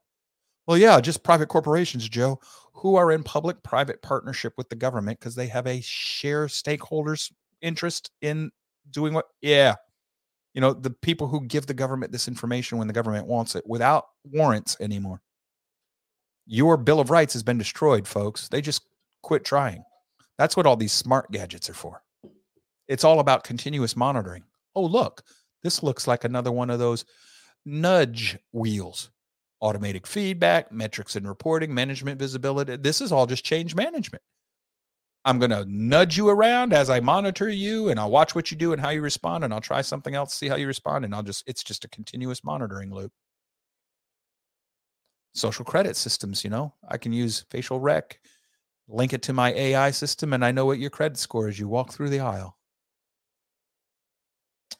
Well, 0.67 0.77
yeah, 0.77 1.01
just 1.01 1.23
private 1.23 1.49
corporations, 1.49 2.09
Joe, 2.09 2.41
who 2.75 2.97
are 2.97 3.11
in 3.11 3.23
public 3.23 3.63
private 3.63 4.03
partnership 4.03 4.53
with 4.59 4.69
the 4.69 4.77
government 4.77 5.19
because 5.19 5.35
they 5.35 5.47
have 5.47 5.67
a 5.67 5.81
share 5.81 6.47
stakeholders 6.47 7.33
interest 7.63 8.11
in 8.23 8.51
doing 8.91 9.15
what? 9.15 9.27
Yeah. 9.41 9.75
You 10.55 10.61
know, 10.61 10.73
the 10.73 10.91
people 10.91 11.29
who 11.29 11.47
give 11.47 11.67
the 11.67 11.75
government 11.75 12.13
this 12.13 12.29
information 12.29 12.79
when 12.79 12.89
the 12.89 12.95
government 12.95 13.27
wants 13.27 13.55
it 13.55 13.65
without 13.67 14.07
warrants 14.25 14.77
anymore. 14.81 15.21
Your 16.47 16.77
Bill 16.77 17.01
of 17.01 17.11
Rights 17.11 17.35
has 17.35 17.43
been 17.43 17.59
destroyed, 17.59 18.09
folks. 18.09 18.49
They 18.49 18.61
just 18.61 18.83
quit 19.23 19.45
trying. 19.45 19.85
That's 20.39 20.57
what 20.57 20.67
all 20.67 20.77
these 20.77 20.93
smart 20.93 21.31
gadgets 21.31 21.69
are 21.69 21.75
for. 21.75 22.03
It's 22.89 23.05
all 23.05 23.21
about 23.21 23.45
continuous 23.45 23.97
monitoring. 23.97 24.45
Oh, 24.75 24.85
look, 24.85 25.23
this 25.63 25.83
looks 25.83 26.07
like 26.07 26.25
another 26.25 26.51
one 26.51 26.71
of 26.71 26.79
those 26.79 27.05
nudge 27.67 28.39
wheels. 28.53 29.11
Automatic 29.61 30.07
feedback, 30.07 30.73
metrics 30.73 31.17
and 31.17 31.29
reporting, 31.29 31.75
management 31.75 32.19
visibility. 32.19 32.77
This 32.77 33.01
is 33.01 33.13
all 33.13 33.27
just 33.27 33.45
change 33.45 33.75
management. 33.75 34.23
I'm 35.25 35.39
going 35.39 35.51
to 35.51 35.65
nudge 35.69 36.17
you 36.17 36.29
around 36.29 36.73
as 36.73 36.91
I 36.91 37.01
monitor 37.01 37.49
you 37.49 37.91
and 37.91 38.01
I'll 38.01 38.11
watch 38.11 38.35
what 38.35 38.51
you 38.51 38.57
do 38.57 38.73
and 38.73 38.81
how 38.81 38.91
you 38.91 39.03
respond 39.03 39.45
and 39.45 39.53
I'll 39.53 39.61
try 39.61 39.83
something 39.83 40.15
else, 40.15 40.35
see 40.35 40.49
how 40.49 40.57
you 40.57 40.67
respond 40.67 41.05
and 41.05 41.15
I'll 41.15 41.23
just 41.23 41.45
it's 41.47 41.63
just 41.63 41.85
a 41.85 41.89
continuous 41.89 42.45
monitoring 42.45 42.93
loop. 42.93 43.13
social 45.35 45.65
credit 45.65 45.97
systems. 45.97 46.45
You 46.45 46.51
know, 46.51 46.75
I 46.89 46.99
can 46.99 47.13
use 47.13 47.45
facial 47.51 47.81
rec, 47.81 48.21
link 48.89 49.13
it 49.13 49.23
to 49.23 49.33
my 49.33 49.53
AI 49.55 49.91
system, 49.91 50.33
and 50.33 50.45
I 50.45 50.53
know 50.53 50.67
what 50.67 50.79
your 50.79 50.91
credit 50.91 51.19
score 51.19 51.49
is. 51.49 51.59
You 51.59 51.69
walk 51.69 51.93
through 51.93 52.11
the 52.11 52.21
aisle. 52.21 52.57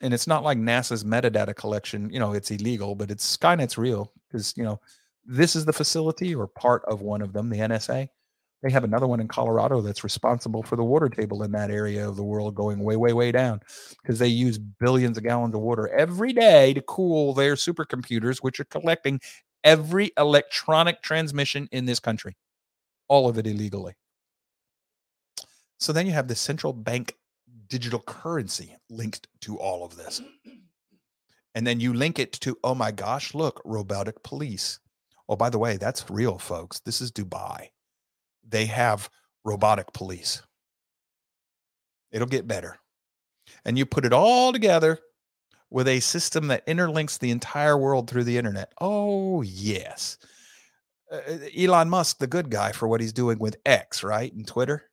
And 0.01 0.15
it's 0.15 0.27
not 0.27 0.45
like 0.45 0.59
NASA's 0.59 1.05
metadata 1.05 1.55
collection, 1.55 2.11
you 2.11 2.21
know, 2.21 2.33
it's 2.33 2.51
illegal, 2.51 2.95
but 2.95 3.11
it's 3.11 3.37
Skynet's 3.37 3.79
real 3.79 4.13
because, 4.29 4.55
you 4.57 4.63
know, 4.65 4.81
this 5.25 5.57
is 5.57 5.65
the 5.65 5.73
facility 5.73 6.35
or 6.35 6.47
part 6.47 6.85
of 6.87 7.01
one 7.03 7.23
of 7.23 7.33
them, 7.33 7.49
the 7.51 7.59
NSA. 7.59 8.09
They 8.63 8.73
have 8.73 8.83
another 8.83 9.07
one 9.07 9.21
in 9.21 9.29
Colorado 9.29 9.81
that's 9.81 10.03
responsible 10.03 10.65
for 10.65 10.75
the 10.75 10.85
water 10.85 11.09
table 11.09 11.45
in 11.45 11.53
that 11.53 11.71
area 11.71 12.09
of 12.09 12.17
the 12.17 12.25
world 12.25 12.57
going 12.57 12.81
way, 12.81 12.97
way, 12.97 13.13
way 13.13 13.31
down 13.31 13.61
because 14.03 14.19
they 14.19 14.27
use 14.27 14.59
billions 14.59 15.17
of 15.17 15.25
gallons 15.25 15.55
of 15.55 15.61
water 15.61 15.89
every 15.89 16.33
day 16.33 16.75
to 16.75 16.83
cool 16.83 17.35
their 17.35 17.55
supercomputers, 17.55 18.39
which 18.39 18.59
are 18.59 18.65
collecting 18.65 19.21
every 19.63 20.11
electronic 20.19 21.03
transmission 21.03 21.69
in 21.71 21.85
this 21.85 22.01
country, 22.01 22.37
all 23.07 23.29
of 23.29 23.39
it 23.39 23.47
illegally. 23.47 23.95
So 25.79 25.93
then 25.93 26.07
you 26.07 26.13
have 26.13 26.27
the 26.27 26.35
central 26.35 26.73
bank 26.73 27.15
digital 27.69 28.01
currency 28.01 28.75
linked 28.91 29.29
to 29.43 29.57
all 29.57 29.85
of 29.85 29.97
this. 29.97 30.21
And 31.55 31.65
then 31.65 31.79
you 31.79 31.93
link 31.93 32.19
it 32.19 32.33
to, 32.33 32.57
oh 32.65 32.75
my 32.75 32.91
gosh, 32.91 33.35
look, 33.35 33.63
robotic 33.65 34.23
police. 34.25 34.81
Oh, 35.29 35.37
by 35.37 35.51
the 35.51 35.59
way, 35.59 35.77
that's 35.77 36.11
real, 36.11 36.39
folks. 36.39 36.81
This 36.81 37.01
is 37.01 37.13
Dubai 37.13 37.69
they 38.49 38.67
have 38.67 39.09
robotic 39.45 39.93
police. 39.93 40.43
It'll 42.11 42.27
get 42.27 42.49
better. 42.49 42.79
And 43.65 43.79
you 43.79 43.87
put 43.87 44.05
it 44.05 44.13
all 44.13 44.53
together 44.53 44.99
with 45.71 45.89
a 45.89 46.01
system 46.01 46.49
that 46.49 46.67
interlinks 46.67 47.19
the 47.19 47.31
entire 47.31 47.77
world 47.77 48.09
through 48.09 48.25
the 48.25 48.39
internet. 48.39 48.73
Oh, 48.81 49.43
yes. 49.43 50.19
Uh, 51.13 51.17
uh, 51.17 51.39
Elon 51.57 51.91
Musk, 51.91 52.19
the 52.19 52.27
good 52.27 52.51
guy 52.51 52.73
for 52.73 52.89
what 52.89 53.01
he's 53.01 53.13
doing 53.13 53.39
with 53.39 53.57
X, 53.67 54.03
right? 54.03 54.33
And 54.33 54.47
Twitter. 54.47 54.85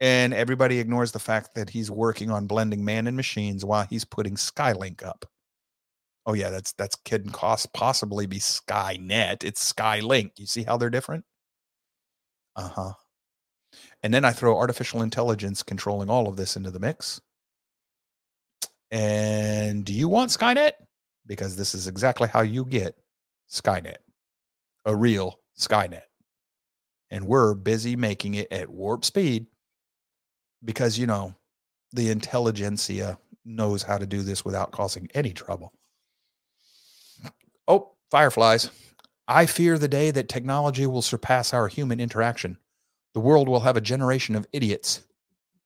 And 0.00 0.34
everybody 0.34 0.78
ignores 0.78 1.12
the 1.12 1.18
fact 1.18 1.54
that 1.54 1.70
he's 1.70 1.90
working 1.90 2.30
on 2.30 2.46
blending 2.46 2.84
man 2.84 3.06
and 3.06 3.16
machines 3.16 3.64
while 3.64 3.86
he's 3.88 4.04
putting 4.04 4.34
Skylink 4.34 5.04
up. 5.04 5.24
Oh 6.26 6.32
yeah, 6.32 6.50
that's 6.50 6.72
that's 6.72 6.96
couldn't 6.96 7.32
cost 7.32 7.72
possibly 7.72 8.26
be 8.26 8.38
Skynet. 8.38 9.44
It's 9.44 9.72
Skylink. 9.72 10.32
You 10.36 10.46
see 10.46 10.62
how 10.62 10.76
they're 10.76 10.90
different? 10.90 11.24
Uh 12.56 12.68
huh. 12.68 12.92
And 14.02 14.12
then 14.12 14.24
I 14.24 14.32
throw 14.32 14.56
artificial 14.56 15.02
intelligence 15.02 15.62
controlling 15.62 16.10
all 16.10 16.28
of 16.28 16.36
this 16.36 16.56
into 16.56 16.70
the 16.70 16.78
mix. 16.78 17.20
And 18.90 19.84
do 19.84 19.92
you 19.92 20.08
want 20.08 20.30
Skynet? 20.30 20.72
Because 21.26 21.56
this 21.56 21.74
is 21.74 21.88
exactly 21.88 22.28
how 22.28 22.42
you 22.42 22.64
get 22.64 22.96
Skynet, 23.50 23.96
a 24.84 24.94
real 24.94 25.40
Skynet. 25.58 26.02
And 27.10 27.26
we're 27.26 27.54
busy 27.54 27.96
making 27.96 28.34
it 28.34 28.52
at 28.52 28.68
warp 28.68 29.04
speed 29.04 29.46
because, 30.64 30.98
you 30.98 31.06
know, 31.06 31.34
the 31.92 32.10
intelligentsia 32.10 33.18
knows 33.44 33.82
how 33.82 33.98
to 33.98 34.06
do 34.06 34.22
this 34.22 34.44
without 34.44 34.72
causing 34.72 35.08
any 35.14 35.32
trouble. 35.32 35.72
Oh, 37.68 37.92
fireflies. 38.10 38.70
I 39.26 39.46
fear 39.46 39.78
the 39.78 39.88
day 39.88 40.10
that 40.10 40.28
technology 40.28 40.86
will 40.86 41.02
surpass 41.02 41.54
our 41.54 41.68
human 41.68 42.00
interaction. 42.00 42.58
The 43.14 43.20
world 43.20 43.48
will 43.48 43.60
have 43.60 43.76
a 43.76 43.80
generation 43.80 44.34
of 44.34 44.46
idiots. 44.52 45.02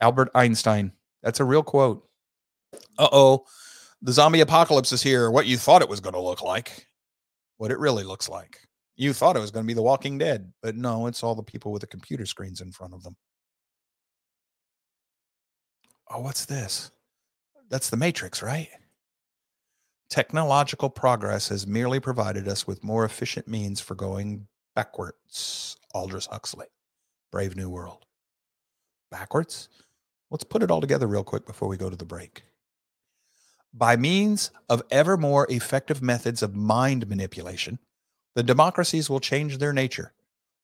Albert 0.01 0.31
Einstein. 0.35 0.93
That's 1.23 1.41
a 1.41 1.45
real 1.45 1.63
quote. 1.63 2.07
Uh 2.99 3.09
oh. 3.11 3.45
The 4.03 4.13
zombie 4.13 4.43
apocalypse 4.43 4.93
is 4.93 5.03
here. 5.03 5.31
What 5.31 5.47
you 5.47 5.57
thought 5.57 5.83
it 5.83 5.89
was 5.89 6.01
going 6.01 6.15
to 6.15 6.21
look 6.21 6.41
like, 6.41 6.87
what 7.57 7.73
it 7.73 7.79
really 7.81 8.05
looks 8.05 8.29
like. 8.29 8.61
You 8.97 9.13
thought 9.13 9.37
it 9.37 9.41
was 9.41 9.51
going 9.51 9.65
to 9.65 9.67
be 9.67 9.75
The 9.75 9.83
Walking 9.83 10.19
Dead, 10.19 10.53
but 10.63 10.77
no, 10.77 11.07
it's 11.09 11.23
all 11.25 11.35
the 11.35 11.43
people 11.43 11.73
with 11.73 11.81
the 11.81 11.89
computer 11.89 12.27
screens 12.27 12.61
in 12.61 12.71
front 12.71 12.95
of 12.95 13.03
them. 13.03 13.17
Oh, 16.11 16.21
what's 16.21 16.47
this? 16.47 16.91
That's 17.69 17.91
the 17.91 17.97
Matrix, 17.97 18.43
right? 18.43 18.69
Technological 20.11 20.89
progress 20.89 21.49
has 21.49 21.67
merely 21.67 22.01
provided 22.01 22.49
us 22.49 22.67
with 22.67 22.83
more 22.83 23.05
efficient 23.05 23.47
means 23.47 23.79
for 23.79 23.95
going 23.95 24.49
backwards. 24.75 25.77
Aldous 25.95 26.27
Huxley, 26.27 26.67
Brave 27.31 27.57
New 27.57 27.69
World. 27.69 28.07
Backwards? 29.11 29.69
Let's 30.31 30.45
put 30.45 30.63
it 30.63 30.71
all 30.71 30.81
together 30.81 31.07
real 31.07 31.25
quick 31.25 31.47
before 31.47 31.69
we 31.69 31.77
go 31.77 31.91
to 31.91 31.97
the 31.97 32.07
break. 32.07 32.45
By 33.75 33.97
means 33.97 34.51
of 34.71 34.83
ever 34.91 35.19
more 35.19 35.47
effective 35.51 36.01
methods 36.01 36.43
of 36.43 36.57
mind 36.57 37.07
manipulation, 37.07 37.79
the 38.35 38.43
democracies 38.43 39.11
will 39.11 39.21
change 39.21 39.59
their 39.59 39.75
nature. 39.75 40.15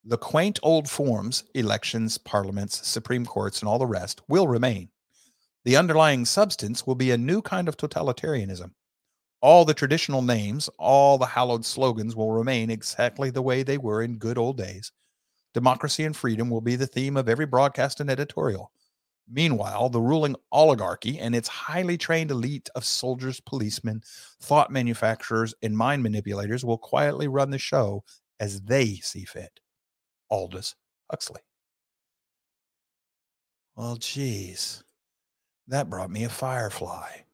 The 0.03 0.17
quaint 0.17 0.59
old 0.63 0.89
forms, 0.89 1.43
elections, 1.53 2.17
parliaments, 2.17 2.87
supreme 2.87 3.27
courts, 3.27 3.59
and 3.59 3.69
all 3.69 3.77
the 3.77 3.85
rest, 3.85 4.21
will 4.27 4.47
remain. 4.47 4.89
The 5.65 5.77
underlying 5.77 6.25
substance 6.25 6.87
will 6.87 6.95
be 6.95 7.11
a 7.11 7.17
new 7.17 7.43
kind 7.43 7.67
of 7.67 7.77
totalitarianism 7.77 8.71
all 9.41 9.65
the 9.65 9.73
traditional 9.73 10.21
names, 10.21 10.69
all 10.79 11.17
the 11.17 11.25
hallowed 11.25 11.65
slogans 11.65 12.15
will 12.15 12.31
remain 12.31 12.69
exactly 12.69 13.29
the 13.29 13.41
way 13.41 13.63
they 13.63 13.77
were 13.77 14.01
in 14.01 14.17
good 14.17 14.37
old 14.37 14.57
days. 14.57 14.91
Democracy 15.53 16.03
and 16.03 16.15
freedom 16.15 16.49
will 16.49 16.61
be 16.61 16.75
the 16.75 16.87
theme 16.87 17.17
of 17.17 17.29
every 17.29 17.45
broadcast 17.45 17.99
and 17.99 18.09
editorial. 18.09 18.71
Meanwhile, 19.27 19.89
the 19.89 20.01
ruling 20.01 20.35
oligarchy 20.51 21.19
and 21.19 21.35
its 21.35 21.47
highly 21.47 21.97
trained 21.97 22.31
elite 22.31 22.69
of 22.75 22.85
soldiers, 22.85 23.39
policemen, 23.39 24.03
thought 24.41 24.71
manufacturers, 24.71 25.53
and 25.63 25.77
mind 25.77 26.03
manipulators 26.03 26.63
will 26.63 26.77
quietly 26.77 27.27
run 27.27 27.49
the 27.49 27.57
show 27.57 28.03
as 28.39 28.61
they 28.61 28.95
see 28.95 29.25
fit. 29.25 29.59
Aldous 30.29 30.75
Huxley. 31.09 31.41
Well, 33.75 33.95
geez, 33.95 34.83
that 35.67 35.89
brought 35.89 36.11
me 36.11 36.23
a 36.23 36.29
firefly. 36.29 37.24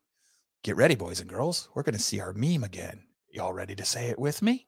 Get 0.63 0.75
ready, 0.75 0.93
boys 0.93 1.19
and 1.19 1.27
girls. 1.27 1.69
We're 1.73 1.81
going 1.81 1.95
to 1.95 1.99
see 1.99 2.19
our 2.19 2.33
meme 2.33 2.63
again. 2.63 3.01
Y'all 3.31 3.51
ready 3.51 3.75
to 3.75 3.83
say 3.83 4.09
it 4.09 4.19
with 4.19 4.43
me? 4.43 4.67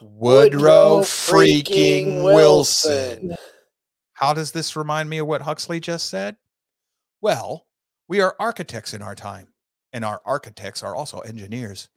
Woodrow 0.00 1.00
freaking 1.00 2.24
Wilson. 2.24 3.36
How 4.14 4.32
does 4.32 4.52
this 4.52 4.76
remind 4.76 5.10
me 5.10 5.18
of 5.18 5.26
what 5.26 5.42
Huxley 5.42 5.80
just 5.80 6.08
said? 6.08 6.36
Well, 7.20 7.66
we 8.08 8.22
are 8.22 8.34
architects 8.40 8.94
in 8.94 9.02
our 9.02 9.14
time, 9.14 9.48
and 9.92 10.02
our 10.02 10.22
architects 10.24 10.82
are 10.82 10.96
also 10.96 11.18
engineers. 11.20 11.90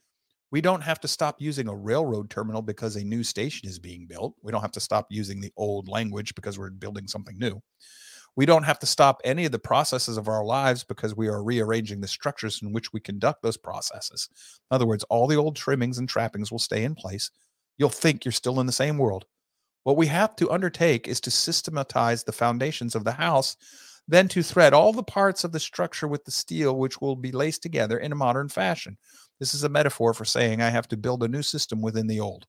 We 0.51 0.59
don't 0.59 0.83
have 0.83 0.99
to 0.99 1.07
stop 1.07 1.37
using 1.39 1.69
a 1.69 1.75
railroad 1.75 2.29
terminal 2.29 2.61
because 2.61 2.97
a 2.97 3.03
new 3.03 3.23
station 3.23 3.69
is 3.69 3.79
being 3.79 4.07
built. 4.07 4.35
We 4.41 4.51
don't 4.51 4.61
have 4.61 4.73
to 4.73 4.81
stop 4.81 5.07
using 5.09 5.39
the 5.39 5.53
old 5.55 5.87
language 5.87 6.35
because 6.35 6.59
we're 6.59 6.69
building 6.69 7.07
something 7.07 7.37
new. 7.39 7.61
We 8.35 8.47
don't 8.47 8.63
have 8.63 8.79
to 8.79 8.87
stop 8.87 9.21
any 9.23 9.45
of 9.45 9.51
the 9.51 9.59
processes 9.59 10.17
of 10.17 10.27
our 10.27 10.43
lives 10.43 10.83
because 10.83 11.15
we 11.15 11.27
are 11.27 11.43
rearranging 11.43 12.01
the 12.01 12.07
structures 12.07 12.61
in 12.63 12.73
which 12.73 12.91
we 12.91 12.99
conduct 12.99 13.43
those 13.43 13.57
processes. 13.57 14.27
In 14.71 14.75
other 14.75 14.87
words, 14.87 15.03
all 15.05 15.27
the 15.27 15.35
old 15.35 15.55
trimmings 15.55 15.99
and 15.99 16.09
trappings 16.09 16.51
will 16.51 16.59
stay 16.59 16.83
in 16.83 16.95
place. 16.95 17.29
You'll 17.77 17.89
think 17.89 18.25
you're 18.25 18.31
still 18.31 18.59
in 18.59 18.65
the 18.65 18.71
same 18.71 18.97
world. 18.97 19.25
What 19.83 19.97
we 19.97 20.07
have 20.07 20.35
to 20.37 20.49
undertake 20.49 21.07
is 21.07 21.19
to 21.21 21.31
systematize 21.31 22.23
the 22.23 22.31
foundations 22.31 22.95
of 22.95 23.03
the 23.03 23.11
house, 23.11 23.55
then 24.07 24.27
to 24.29 24.41
thread 24.41 24.73
all 24.73 24.93
the 24.93 25.03
parts 25.03 25.43
of 25.43 25.51
the 25.51 25.59
structure 25.59 26.07
with 26.07 26.25
the 26.25 26.31
steel, 26.31 26.77
which 26.77 27.01
will 27.01 27.15
be 27.15 27.31
laced 27.31 27.61
together 27.61 27.99
in 27.99 28.11
a 28.11 28.15
modern 28.15 28.49
fashion. 28.49 28.97
This 29.39 29.53
is 29.53 29.63
a 29.63 29.69
metaphor 29.69 30.13
for 30.13 30.25
saying 30.25 30.61
I 30.61 30.69
have 30.69 30.87
to 30.87 30.97
build 30.97 31.23
a 31.23 31.27
new 31.27 31.43
system 31.43 31.81
within 31.81 32.07
the 32.07 32.19
old 32.19 32.47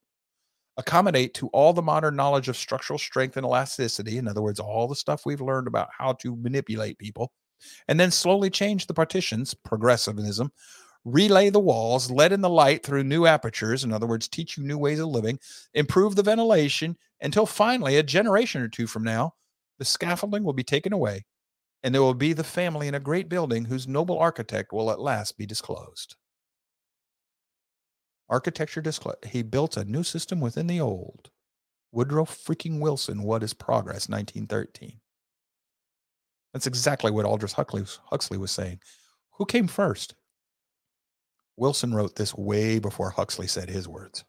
accommodate 0.77 1.35
to 1.35 1.49
all 1.49 1.73
the 1.73 1.83
modern 1.83 2.17
knowledge 2.17 2.49
of 2.49 2.57
structural 2.57 2.99
strength 2.99 3.37
and 3.37 3.45
elasticity. 3.47 4.19
In 4.19 4.29
other 4.29 4.43
words, 4.43 4.61
all 4.61 4.89
the 4.89 4.97
stuff 4.97 5.25
we've 5.25 5.41
learned 5.41 5.67
about 5.69 5.89
how 5.97 6.13
to 6.15 6.37
manipulate 6.37 6.99
people, 6.99 7.33
and 7.89 7.99
then 7.99 8.11
slowly 8.11 8.51
change 8.51 8.87
the 8.87 8.95
partitions, 8.95 9.55
progressivism, 9.55 10.51
relay 11.05 11.51
the 11.51 11.61
walls, 11.61 12.11
let 12.11 12.33
in 12.33 12.41
the 12.41 12.49
light 12.49 12.85
through 12.85 13.05
new 13.05 13.27
apertures. 13.27 13.85
In 13.85 13.93
other 13.93 14.07
words, 14.07 14.29
teach 14.29 14.57
you 14.57 14.65
new 14.65 14.79
ways 14.79 15.01
of 15.01 15.09
living, 15.09 15.39
improve 15.75 16.17
the 16.17 16.23
ventilation 16.23 16.97
until 17.21 17.47
finally, 17.47 17.97
a 17.97 18.03
generation 18.03 18.63
or 18.63 18.69
two 18.69 18.87
from 18.87 19.05
now, 19.05 19.35
the 19.79 19.85
scaffolding 19.85 20.45
will 20.45 20.53
be 20.53 20.65
taken 20.65 20.93
away 20.93 21.25
and 21.85 21.95
there 21.95 22.03
will 22.03 22.15
be 22.15 22.33
the 22.33 22.43
family 22.43 22.89
in 22.89 22.95
a 22.95 23.01
great 23.01 23.29
building 23.29 23.67
whose 23.67 23.87
noble 23.87 24.19
architect 24.19 24.73
will 24.73 24.91
at 24.91 24.99
last 24.99 25.37
be 25.37 25.45
disclosed. 25.45 26.17
Architecture 28.29 28.81
disclosed. 28.81 29.25
He 29.27 29.43
built 29.43 29.77
a 29.77 29.85
new 29.85 30.03
system 30.03 30.41
within 30.41 30.67
the 30.67 30.81
old. 30.81 31.31
Woodrow 31.93 32.25
freaking 32.25 32.81
Wilson, 32.81 33.23
What 33.23 33.43
is 33.43 33.55
Progress, 33.55 34.09
1913. 34.09 35.01
That's 36.53 36.67
exactly 36.67 37.11
what 37.11 37.27
Aldous 37.27 37.53
Huxley, 37.53 37.85
Huxley 38.07 38.39
was 38.39 38.51
saying. 38.51 38.81
Who 39.33 39.47
came 39.47 39.67
first? 39.67 40.15
Wilson 41.57 41.95
wrote 41.95 42.17
this 42.17 42.35
way 42.35 42.79
before 42.79 43.11
Huxley 43.11 43.47
said 43.47 43.69
his 43.69 43.87
words. 43.87 44.25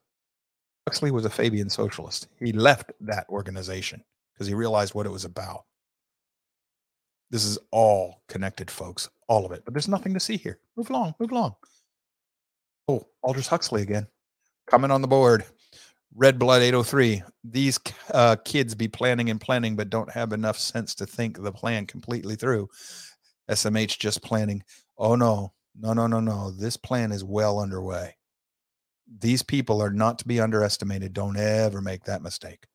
Huxley 0.87 1.11
was 1.11 1.25
a 1.25 1.29
Fabian 1.29 1.69
socialist. 1.69 2.27
He 2.39 2.51
left 2.51 2.91
that 3.01 3.27
organization 3.29 4.03
because 4.33 4.47
he 4.47 4.53
realized 4.53 4.93
what 4.93 5.05
it 5.05 5.11
was 5.11 5.25
about. 5.25 5.65
This 7.31 7.45
is 7.45 7.57
all 7.71 8.21
connected, 8.27 8.69
folks, 8.69 9.09
all 9.27 9.45
of 9.45 9.51
it. 9.51 9.63
But 9.65 9.73
there's 9.73 9.87
nothing 9.87 10.13
to 10.13 10.19
see 10.19 10.37
here. 10.37 10.59
Move 10.75 10.89
along, 10.89 11.15
move 11.19 11.31
along. 11.31 11.55
Oh, 12.87 13.05
Aldous 13.23 13.47
Huxley 13.47 13.81
again. 13.81 14.07
Coming 14.67 14.91
on 14.91 15.01
the 15.01 15.07
board. 15.07 15.45
Red 16.15 16.39
Blood 16.39 16.61
803. 16.61 17.23
These 17.43 17.79
uh, 18.13 18.37
kids 18.45 18.73
be 18.73 18.87
planning 18.87 19.29
and 19.29 19.41
planning, 19.41 19.75
but 19.75 19.89
don't 19.89 20.11
have 20.11 20.33
enough 20.33 20.57
sense 20.57 20.95
to 20.95 21.05
think 21.05 21.41
the 21.41 21.51
plan 21.51 21.85
completely 21.85 22.35
through. 22.35 22.69
SMH 23.49 23.99
just 23.99 24.23
planning. 24.23 24.63
Oh 24.97 25.15
no, 25.15 25.53
no, 25.77 25.93
no, 25.93 26.07
no, 26.07 26.19
no. 26.19 26.51
This 26.51 26.77
plan 26.77 27.11
is 27.11 27.23
well 27.23 27.59
underway. 27.59 28.15
These 29.19 29.43
people 29.43 29.81
are 29.81 29.91
not 29.91 30.17
to 30.19 30.27
be 30.27 30.39
underestimated. 30.39 31.13
Don't 31.13 31.37
ever 31.37 31.81
make 31.81 32.05
that 32.05 32.23
mistake. 32.23 32.65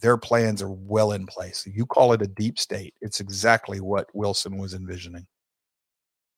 Their 0.00 0.16
plans 0.16 0.60
are 0.60 0.70
well 0.70 1.12
in 1.12 1.26
place. 1.26 1.66
You 1.66 1.86
call 1.86 2.12
it 2.12 2.22
a 2.22 2.26
deep 2.26 2.58
state. 2.58 2.94
It's 3.00 3.20
exactly 3.20 3.80
what 3.80 4.08
Wilson 4.14 4.58
was 4.58 4.74
envisioning. 4.74 5.26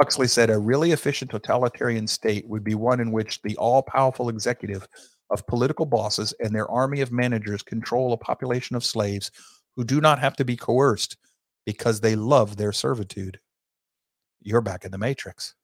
Huxley 0.00 0.28
said 0.28 0.50
a 0.50 0.58
really 0.58 0.92
efficient 0.92 1.30
totalitarian 1.30 2.06
state 2.06 2.46
would 2.48 2.62
be 2.62 2.74
one 2.74 3.00
in 3.00 3.12
which 3.12 3.40
the 3.42 3.56
all 3.56 3.82
powerful 3.82 4.28
executive 4.28 4.86
of 5.30 5.46
political 5.46 5.86
bosses 5.86 6.34
and 6.40 6.54
their 6.54 6.70
army 6.70 7.00
of 7.00 7.10
managers 7.10 7.62
control 7.62 8.12
a 8.12 8.18
population 8.18 8.76
of 8.76 8.84
slaves 8.84 9.30
who 9.74 9.84
do 9.84 10.00
not 10.00 10.18
have 10.18 10.36
to 10.36 10.44
be 10.44 10.56
coerced 10.56 11.16
because 11.64 12.00
they 12.00 12.14
love 12.14 12.56
their 12.56 12.72
servitude. 12.72 13.40
You're 14.42 14.60
back 14.60 14.84
in 14.84 14.90
the 14.90 14.98
matrix. 14.98 15.54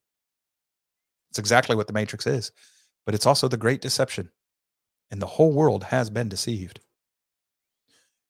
It's 1.30 1.38
exactly 1.38 1.76
what 1.76 1.86
the 1.86 1.92
matrix 1.92 2.26
is, 2.26 2.52
but 3.06 3.14
it's 3.14 3.26
also 3.26 3.48
the 3.48 3.56
great 3.56 3.80
deception. 3.80 4.30
And 5.10 5.20
the 5.20 5.26
whole 5.26 5.52
world 5.52 5.84
has 5.84 6.10
been 6.10 6.28
deceived. 6.28 6.80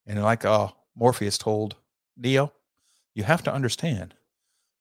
And 0.06 0.22
like 0.22 0.44
uh, 0.44 0.68
Morpheus 0.96 1.38
told 1.38 1.76
Neo, 2.16 2.52
you 3.14 3.22
have 3.22 3.42
to 3.44 3.52
understand 3.52 4.14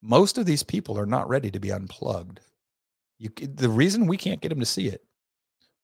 most 0.02 0.38
of 0.38 0.46
these 0.46 0.64
people 0.64 0.98
are 0.98 1.06
not 1.06 1.30
ready 1.30 1.52
to 1.52 1.60
be 1.60 1.72
unplugged. 1.72 2.40
You, 3.20 3.30
the 3.38 3.70
reason 3.70 4.08
we 4.08 4.18
can't 4.18 4.42
get 4.42 4.50
them 4.50 4.60
to 4.60 4.66
see 4.66 4.88
it, 4.88 5.04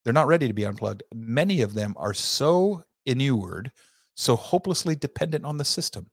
they're 0.04 0.12
not 0.12 0.26
ready 0.26 0.48
to 0.48 0.54
be 0.54 0.66
unplugged. 0.66 1.02
Many 1.14 1.60
of 1.60 1.74
them 1.74 1.94
are 1.96 2.14
so 2.14 2.84
inured, 3.06 3.70
so 4.14 4.34
hopelessly 4.36 4.96
dependent 4.96 5.44
on 5.44 5.56
the 5.56 5.64
system 5.64 6.10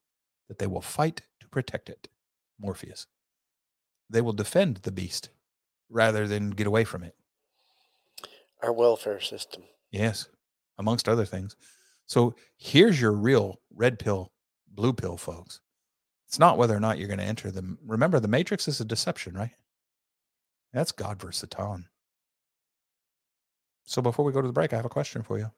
that 0.47 0.60
they 0.60 0.68
will 0.68 0.82
fight 0.82 1.22
to 1.39 1.47
protect 1.49 1.89
it. 1.89 2.08
Morpheus. 2.60 3.08
They 4.10 4.22
will 4.22 4.34
defend 4.34 4.78
the 4.78 4.91
beast 4.91 5.30
rather 5.89 6.28
than 6.28 6.51
get 6.51 6.68
away 6.68 6.84
from 6.84 7.03
it. 7.03 7.16
Our 8.62 8.72
welfare 8.72 9.20
system. 9.20 9.64
Yes, 9.91 10.28
amongst 10.78 11.10
other 11.10 11.26
things. 11.26 11.56
So 12.06 12.36
here's 12.58 13.01
your 13.01 13.12
real 13.12 13.60
red 13.74 13.97
pill, 13.99 14.32
blue 14.68 14.93
pill, 14.93 15.18
folks. 15.18 15.60
It's 16.36 16.39
not 16.41 16.57
whether 16.57 16.75
or 16.75 16.81
not 16.81 16.97
you're 16.97 17.07
going 17.07 17.21
to 17.21 17.23
enter 17.23 17.49
them. 17.49 17.77
Remember, 17.86 18.19
the 18.19 18.27
matrix 18.27 18.67
is 18.67 18.81
a 18.81 18.86
deception, 18.86 19.36
right? 19.36 19.53
That's 20.73 20.91
God 20.91 21.17
versus 21.17 21.47
Satan. 21.49 21.86
So 23.86 24.01
before 24.01 24.25
we 24.25 24.33
go 24.33 24.41
to 24.41 24.47
the 24.47 24.51
break, 24.51 24.73
I 24.73 24.75
have 24.75 24.83
a 24.83 24.89
question 24.89 25.23
for 25.23 25.39
you. 25.39 25.49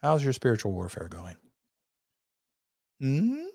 How's 0.00 0.22
your 0.22 0.32
spiritual 0.32 0.70
warfare 0.70 1.08
going? 1.08 1.34
Hmm? 3.00 3.46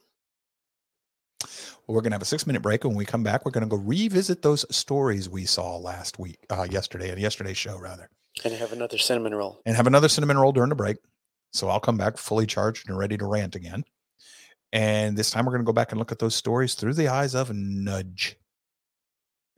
Well, 1.40 1.96
we're 1.96 2.02
going 2.02 2.12
to 2.12 2.16
have 2.16 2.22
a 2.22 2.26
six 2.26 2.46
minute 2.46 2.62
break. 2.62 2.84
When 2.84 2.96
we 2.96 3.06
come 3.06 3.24
back, 3.24 3.46
we're 3.46 3.52
going 3.52 3.64
to 3.64 3.70
go 3.70 3.82
revisit 3.82 4.42
those 4.42 4.66
stories 4.76 5.30
we 5.30 5.46
saw 5.46 5.78
last 5.78 6.20
week, 6.20 6.40
uh, 6.50 6.68
yesterday, 6.70 7.12
and 7.12 7.22
yesterday's 7.22 7.56
show, 7.56 7.78
rather. 7.78 8.10
And 8.44 8.54
have 8.56 8.74
another 8.74 8.98
cinnamon 8.98 9.34
roll. 9.34 9.62
And 9.66 9.78
have 9.78 9.88
another 9.88 10.10
cinnamon 10.10 10.38
roll 10.38 10.52
during 10.52 10.68
the 10.68 10.76
break. 10.76 10.98
So 11.54 11.70
I'll 11.70 11.80
come 11.80 11.96
back 11.96 12.18
fully 12.18 12.46
charged 12.46 12.90
and 12.90 12.98
ready 12.98 13.18
to 13.18 13.26
rant 13.26 13.56
again. 13.56 13.86
And 14.74 15.16
this 15.16 15.30
time 15.30 15.46
we're 15.46 15.52
going 15.52 15.62
to 15.62 15.70
go 15.70 15.72
back 15.72 15.92
and 15.92 16.00
look 16.00 16.12
at 16.12 16.18
those 16.18 16.36
stories 16.36 16.74
through 16.74 16.96
the 16.96 17.08
eyes 17.08 17.36
of 17.36 17.54
Nudge. 17.54 18.36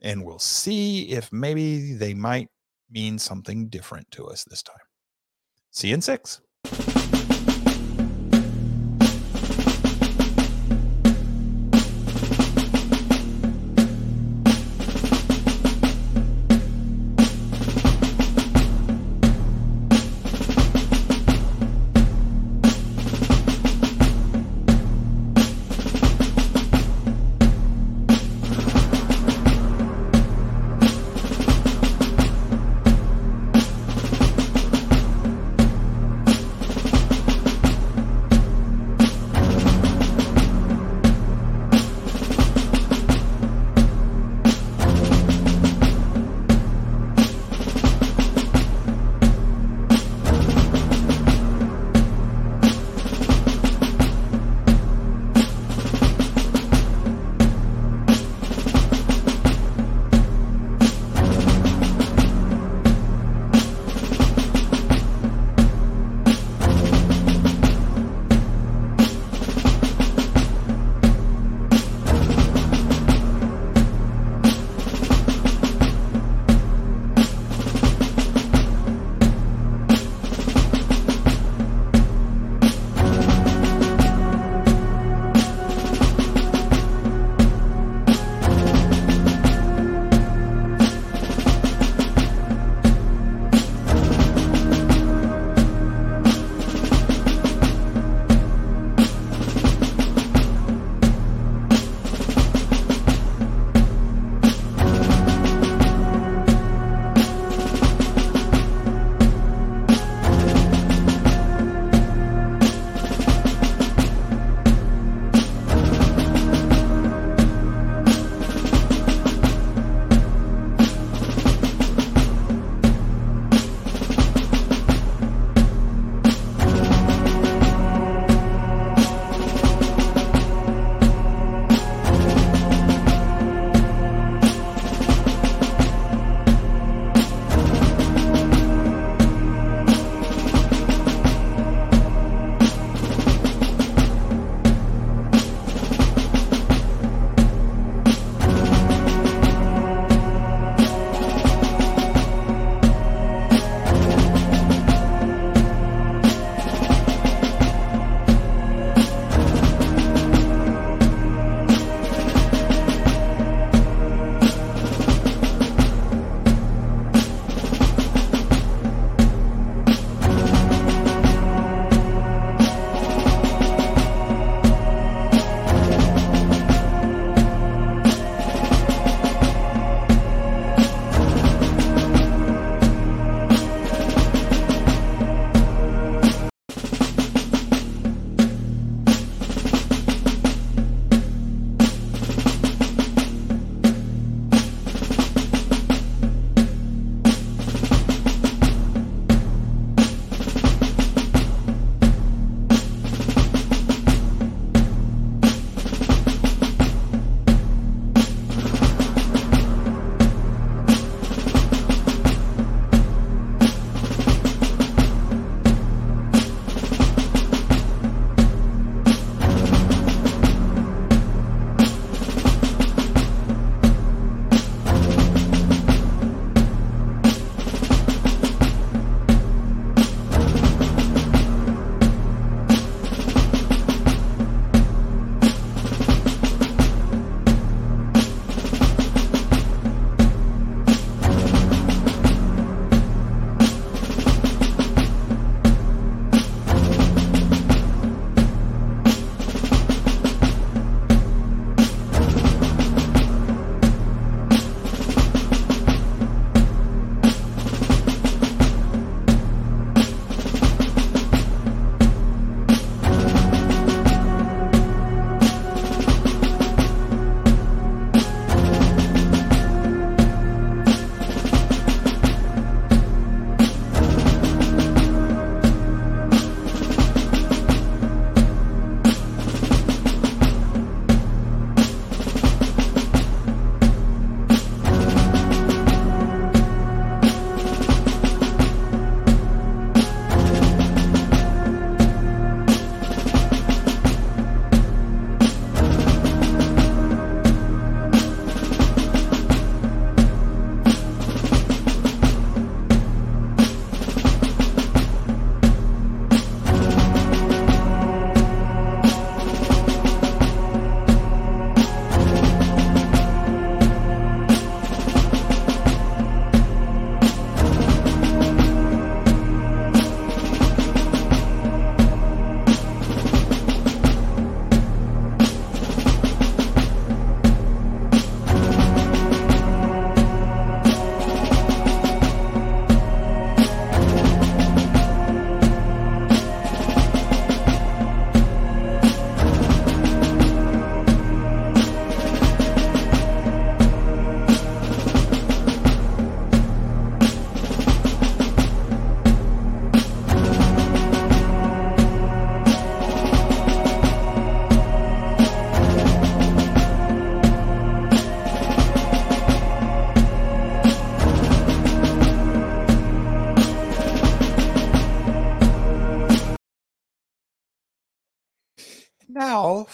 And 0.02 0.22
we'll 0.22 0.38
see 0.38 1.08
if 1.08 1.32
maybe 1.32 1.94
they 1.94 2.12
might 2.12 2.48
mean 2.90 3.18
something 3.18 3.68
different 3.68 4.10
to 4.12 4.26
us 4.26 4.44
this 4.44 4.62
time. 4.62 4.76
See 5.70 5.88
you 5.88 5.94
in 5.94 6.02
six. 6.02 6.42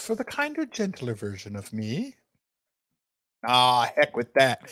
For 0.02 0.16
the 0.16 0.24
kinder, 0.24 0.66
gentler 0.66 1.14
version 1.14 1.54
of 1.54 1.72
me. 1.72 2.16
Ah, 3.46 3.88
heck 3.94 4.16
with 4.16 4.34
that. 4.34 4.68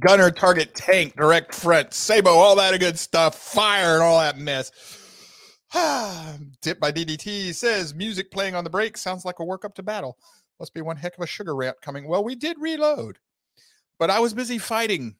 Gunner, 0.00 0.32
target, 0.32 0.74
tank, 0.74 1.14
direct 1.14 1.54
front, 1.54 1.90
Sabot, 1.90 2.26
all 2.32 2.56
that 2.56 2.78
good 2.80 2.98
stuff, 2.98 3.36
fire, 3.36 3.94
and 3.94 4.02
all 4.02 4.18
that 4.18 4.38
mess. 4.38 4.72
Tip 6.62 6.80
by 6.80 6.90
DDT 6.90 7.54
says 7.54 7.94
music 7.94 8.32
playing 8.32 8.56
on 8.56 8.64
the 8.64 8.70
break 8.70 8.96
sounds 8.96 9.24
like 9.24 9.38
a 9.38 9.44
work 9.44 9.64
up 9.64 9.76
to 9.76 9.84
battle. 9.84 10.18
Must 10.58 10.74
be 10.74 10.80
one 10.80 10.96
heck 10.96 11.16
of 11.16 11.22
a 11.22 11.28
sugar 11.28 11.54
rant 11.54 11.80
coming. 11.80 12.08
Well, 12.08 12.24
we 12.24 12.34
did 12.34 12.56
reload, 12.58 13.20
but 14.00 14.10
I 14.10 14.18
was 14.18 14.34
busy 14.34 14.58
fighting. 14.58 15.14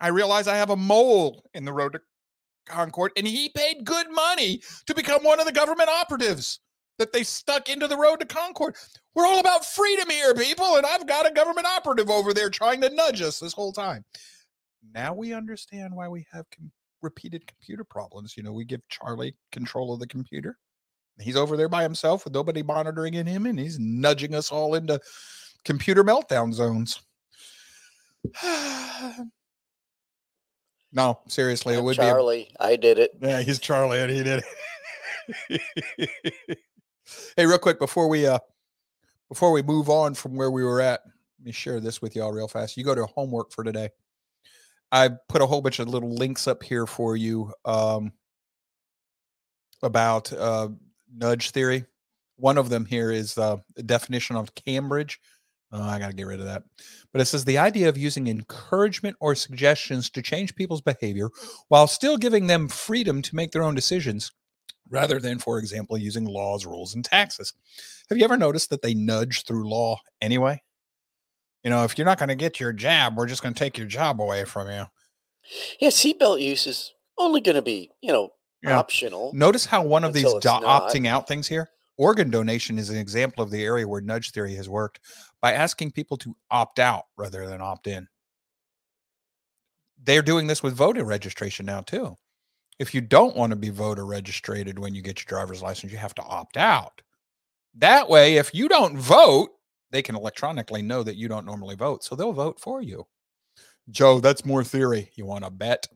I 0.00 0.08
realize 0.08 0.48
I 0.48 0.56
have 0.56 0.70
a 0.70 0.76
mole 0.76 1.44
in 1.54 1.64
the 1.64 1.72
road 1.72 1.92
to 1.92 2.00
Concord, 2.66 3.12
and 3.16 3.28
he 3.28 3.48
paid 3.50 3.84
good 3.84 4.10
money 4.10 4.60
to 4.86 4.94
become 4.94 5.22
one 5.22 5.38
of 5.38 5.46
the 5.46 5.52
government 5.52 5.88
operatives 5.88 6.58
that 6.98 7.12
they 7.12 7.22
stuck 7.22 7.68
into 7.68 7.86
the 7.86 7.96
road 7.96 8.18
to 8.20 8.26
Concord. 8.26 8.74
We're 9.14 9.26
all 9.26 9.38
about 9.38 9.64
freedom 9.64 10.10
here, 10.10 10.34
people, 10.34 10.76
and 10.76 10.84
I've 10.84 11.06
got 11.06 11.26
a 11.26 11.32
government 11.32 11.66
operative 11.66 12.10
over 12.10 12.34
there 12.34 12.50
trying 12.50 12.80
to 12.80 12.90
nudge 12.90 13.22
us 13.22 13.38
this 13.38 13.52
whole 13.52 13.72
time. 13.72 14.04
Now 14.92 15.14
we 15.14 15.32
understand 15.32 15.94
why 15.94 16.08
we 16.08 16.26
have 16.32 16.46
com- 16.50 16.72
repeated 17.00 17.46
computer 17.46 17.84
problems. 17.84 18.36
You 18.36 18.42
know, 18.42 18.52
we 18.52 18.64
give 18.64 18.80
Charlie 18.88 19.36
control 19.52 19.94
of 19.94 20.00
the 20.00 20.06
computer. 20.06 20.58
He's 21.20 21.36
over 21.36 21.56
there 21.56 21.68
by 21.68 21.84
himself 21.84 22.24
with 22.24 22.34
nobody 22.34 22.64
monitoring 22.64 23.14
in 23.14 23.26
him, 23.26 23.46
and 23.46 23.58
he's 23.58 23.78
nudging 23.78 24.34
us 24.34 24.50
all 24.50 24.74
into 24.74 25.00
computer 25.64 26.02
meltdown 26.02 26.52
zones. 26.52 27.00
no, 30.92 31.20
seriously, 31.28 31.74
it 31.74 31.78
I'm 31.78 31.84
would 31.84 31.94
Charlie, 31.94 32.50
I 32.58 32.74
did 32.74 32.98
it. 32.98 33.12
yeah, 33.20 33.42
he's 33.42 33.60
Charlie, 33.60 34.00
and 34.00 34.10
he 34.10 34.24
did 34.24 34.42
it. 35.48 35.60
hey, 37.36 37.46
real 37.46 37.58
quick 37.58 37.78
before 37.78 38.08
we 38.08 38.26
uh 38.26 38.40
before 39.28 39.52
we 39.52 39.62
move 39.62 39.88
on 39.88 40.14
from 40.14 40.36
where 40.36 40.50
we 40.50 40.64
were 40.64 40.80
at, 40.80 41.00
let 41.04 41.46
me 41.46 41.52
share 41.52 41.80
this 41.80 42.00
with 42.00 42.16
y'all 42.16 42.32
real 42.32 42.48
fast. 42.48 42.76
You 42.76 42.84
go 42.84 42.94
to 42.94 43.06
homework 43.06 43.52
for 43.52 43.64
today. 43.64 43.90
I 44.92 45.10
put 45.28 45.42
a 45.42 45.46
whole 45.46 45.60
bunch 45.60 45.78
of 45.78 45.88
little 45.88 46.14
links 46.14 46.46
up 46.46 46.62
here 46.62 46.86
for 46.86 47.16
you 47.16 47.52
um, 47.64 48.12
about 49.82 50.32
uh, 50.32 50.68
nudge 51.12 51.50
theory. 51.50 51.84
One 52.36 52.58
of 52.58 52.68
them 52.68 52.84
here 52.84 53.10
is 53.10 53.36
uh, 53.38 53.58
the 53.74 53.82
definition 53.82 54.36
of 54.36 54.54
Cambridge. 54.54 55.20
Oh, 55.72 55.82
I 55.82 55.98
got 55.98 56.08
to 56.08 56.14
get 56.14 56.26
rid 56.26 56.38
of 56.38 56.46
that. 56.46 56.62
But 57.12 57.20
it 57.20 57.24
says 57.24 57.44
the 57.44 57.58
idea 57.58 57.88
of 57.88 57.98
using 57.98 58.28
encouragement 58.28 59.16
or 59.20 59.34
suggestions 59.34 60.08
to 60.10 60.22
change 60.22 60.54
people's 60.54 60.80
behavior 60.80 61.30
while 61.68 61.88
still 61.88 62.16
giving 62.16 62.46
them 62.46 62.68
freedom 62.68 63.22
to 63.22 63.34
make 63.34 63.50
their 63.50 63.64
own 63.64 63.74
decisions, 63.74 64.30
rather 64.90 65.18
than, 65.18 65.38
for 65.38 65.58
example, 65.58 65.96
using 65.96 66.24
laws, 66.24 66.66
rules, 66.66 66.94
and 66.94 67.04
taxes. 67.04 67.52
Have 68.08 68.18
you 68.18 68.24
ever 68.24 68.36
noticed 68.36 68.70
that 68.70 68.82
they 68.82 68.94
nudge 68.94 69.44
through 69.44 69.68
law 69.68 69.98
anyway? 70.20 70.62
You 71.62 71.70
know, 71.70 71.84
if 71.84 71.96
you're 71.96 72.04
not 72.04 72.18
going 72.18 72.28
to 72.28 72.34
get 72.34 72.60
your 72.60 72.72
jab, 72.72 73.16
we're 73.16 73.26
just 73.26 73.42
going 73.42 73.54
to 73.54 73.58
take 73.58 73.78
your 73.78 73.86
job 73.86 74.20
away 74.20 74.44
from 74.44 74.68
you. 74.68 74.84
Yeah, 75.80 75.88
seatbelt 75.88 76.42
use 76.42 76.66
is 76.66 76.92
only 77.18 77.40
going 77.40 77.54
to 77.56 77.62
be, 77.62 77.90
you 78.02 78.12
know, 78.12 78.30
Yeah. 78.62 78.78
optional. 78.78 79.32
Notice 79.34 79.64
how 79.64 79.82
one 79.82 80.04
of 80.04 80.12
these 80.12 80.24
do- 80.24 80.48
opting 80.48 81.06
out 81.06 81.26
things 81.26 81.48
here. 81.48 81.70
Organ 81.96 82.28
donation 82.28 82.78
is 82.78 82.90
an 82.90 82.96
example 82.96 83.42
of 83.44 83.50
the 83.50 83.62
area 83.62 83.86
where 83.86 84.00
nudge 84.00 84.32
theory 84.32 84.54
has 84.56 84.68
worked 84.68 85.00
by 85.40 85.52
asking 85.52 85.92
people 85.92 86.16
to 86.18 86.34
opt 86.50 86.78
out 86.78 87.04
rather 87.16 87.46
than 87.46 87.60
opt 87.60 87.86
in. 87.86 88.08
They're 90.02 90.22
doing 90.22 90.46
this 90.48 90.62
with 90.62 90.74
voter 90.74 91.04
registration 91.04 91.66
now 91.66 91.80
too. 91.82 92.16
If 92.78 92.94
you 92.94 93.00
don't 93.00 93.36
want 93.36 93.50
to 93.50 93.56
be 93.56 93.70
voter 93.70 94.04
registered 94.04 94.78
when 94.78 94.94
you 94.94 95.02
get 95.02 95.20
your 95.20 95.26
driver's 95.26 95.62
license, 95.62 95.92
you 95.92 95.98
have 95.98 96.14
to 96.16 96.22
opt 96.22 96.56
out. 96.56 97.00
That 97.76 98.08
way, 98.08 98.36
if 98.36 98.54
you 98.54 98.68
don't 98.68 98.96
vote, 98.96 99.50
they 99.90 100.02
can 100.02 100.16
electronically 100.16 100.82
know 100.82 101.02
that 101.02 101.16
you 101.16 101.28
don't 101.28 101.46
normally 101.46 101.76
vote, 101.76 102.02
so 102.02 102.14
they'll 102.14 102.32
vote 102.32 102.58
for 102.58 102.82
you. 102.82 103.06
Joe, 103.90 104.20
that's 104.20 104.44
more 104.44 104.64
theory. 104.64 105.10
You 105.14 105.26
want 105.26 105.44
to 105.44 105.50
bet? 105.50 105.86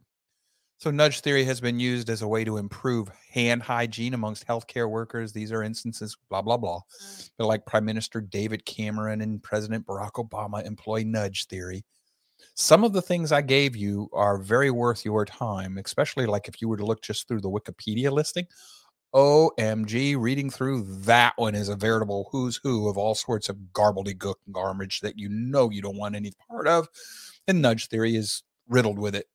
So, 0.81 0.93
nudge 0.93 1.21
theory 1.21 1.43
has 1.45 1.61
been 1.61 1.81
used 1.81 2.09
as 2.09 2.23
a 2.23 2.29
way 2.29 2.45
to 2.45 2.59
improve 2.59 3.11
hand 3.33 3.63
hygiene 3.63 4.15
amongst 4.15 4.47
healthcare 4.47 4.89
workers. 4.89 5.33
These 5.33 5.51
are 5.51 5.65
instances, 5.65 6.17
blah, 6.31 6.43
blah, 6.43 6.57
blah. 6.57 6.81
Mm. 7.03 7.31
But 7.37 7.47
like 7.47 7.67
Prime 7.67 7.85
Minister 7.85 8.21
David 8.21 8.65
Cameron 8.65 9.21
and 9.21 9.43
President 9.43 9.85
Barack 9.85 10.13
Obama 10.13 10.65
employ 10.65 11.03
nudge 11.05 11.47
theory. 11.47 11.85
Some 12.55 12.85
of 12.85 12.93
the 12.93 13.03
things 13.03 13.33
I 13.33 13.43
gave 13.43 13.77
you 13.77 14.09
are 14.13 14.39
very 14.39 14.71
worth 14.71 15.05
your 15.05 15.25
time, 15.25 15.79
especially 15.79 16.27
like 16.27 16.49
if 16.49 16.61
you 16.61 16.69
were 16.69 16.77
to 16.77 16.87
look 16.87 17.03
just 17.03 17.29
through 17.29 17.41
the 17.41 17.51
Wikipedia 17.51 18.11
listing. 18.11 18.47
OMG, 19.15 20.17
reading 20.19 20.51
through 20.51 20.83
that 21.05 21.33
one 21.37 21.55
is 21.55 21.69
a 21.69 21.77
veritable 21.77 22.29
who's 22.31 22.61
who 22.63 22.89
of 22.89 22.99
all 22.99 23.15
sorts 23.15 23.49
of 23.49 23.57
garbledy 23.73 24.15
garbage 24.53 25.01
that 25.01 25.19
you 25.19 25.29
know 25.31 25.71
you 25.71 25.81
don't 25.81 25.97
want 25.97 26.15
any 26.15 26.33
part 26.49 26.69
of. 26.69 26.89
And 27.47 27.63
nudge 27.63 27.89
theory 27.89 28.17
is 28.17 28.43
riddled 28.69 28.99
with 28.99 29.15
it. 29.15 29.27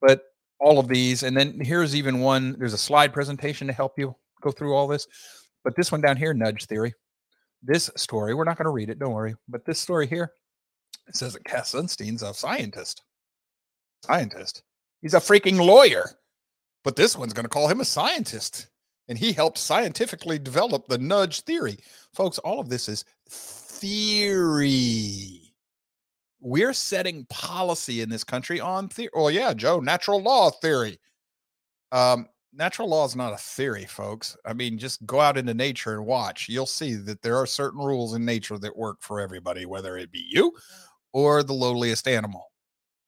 But 0.00 0.22
all 0.58 0.78
of 0.78 0.88
these. 0.88 1.22
And 1.22 1.36
then 1.36 1.60
here's 1.60 1.94
even 1.94 2.20
one. 2.20 2.56
There's 2.58 2.72
a 2.72 2.78
slide 2.78 3.12
presentation 3.12 3.66
to 3.66 3.72
help 3.72 3.98
you 3.98 4.14
go 4.40 4.50
through 4.50 4.74
all 4.74 4.88
this. 4.88 5.06
But 5.64 5.76
this 5.76 5.92
one 5.92 6.00
down 6.00 6.16
here, 6.16 6.34
nudge 6.34 6.66
theory. 6.66 6.94
This 7.62 7.90
story, 7.96 8.34
we're 8.34 8.44
not 8.44 8.58
going 8.58 8.66
to 8.66 8.70
read 8.70 8.90
it, 8.90 8.98
don't 8.98 9.12
worry. 9.12 9.34
But 9.48 9.64
this 9.64 9.80
story 9.80 10.06
here, 10.06 10.32
it 11.06 11.16
says 11.16 11.34
that 11.34 11.44
Cass 11.44 11.70
Sunstein's 11.70 12.22
a 12.22 12.34
scientist. 12.34 13.02
Scientist. 14.04 14.62
He's 15.02 15.14
a 15.14 15.20
freaking 15.20 15.58
lawyer. 15.58 16.10
But 16.84 16.96
this 16.96 17.16
one's 17.16 17.32
going 17.32 17.44
to 17.44 17.50
call 17.50 17.68
him 17.68 17.80
a 17.80 17.84
scientist. 17.84 18.68
And 19.08 19.18
he 19.18 19.32
helped 19.32 19.58
scientifically 19.58 20.38
develop 20.38 20.86
the 20.86 20.98
nudge 20.98 21.42
theory. 21.42 21.78
Folks, 22.14 22.38
all 22.38 22.60
of 22.60 22.68
this 22.68 22.88
is 22.88 23.04
theory 23.28 25.46
we're 26.46 26.72
setting 26.72 27.26
policy 27.28 28.02
in 28.02 28.08
this 28.08 28.24
country 28.24 28.60
on 28.60 28.88
theory. 28.88 29.10
Well, 29.14 29.30
yeah, 29.30 29.52
Joe, 29.52 29.80
natural 29.80 30.22
law 30.22 30.50
theory. 30.50 30.98
Um, 31.90 32.28
natural 32.56 32.88
law 32.88 33.04
is 33.04 33.14
not 33.14 33.32
a 33.32 33.38
theory, 33.38 33.84
folks. 33.84 34.36
I 34.44 34.52
mean, 34.52 34.78
just 34.78 35.04
go 35.06 35.20
out 35.20 35.36
into 35.36 35.54
nature 35.54 35.94
and 35.94 36.06
watch. 36.06 36.48
You'll 36.48 36.66
see 36.66 36.94
that 36.94 37.22
there 37.22 37.36
are 37.36 37.46
certain 37.46 37.80
rules 37.80 38.14
in 38.14 38.24
nature 38.24 38.58
that 38.58 38.76
work 38.76 38.98
for 39.00 39.20
everybody, 39.20 39.66
whether 39.66 39.96
it 39.96 40.10
be 40.10 40.26
you 40.28 40.52
or 41.12 41.42
the 41.42 41.52
lowliest 41.52 42.08
animal. 42.08 42.50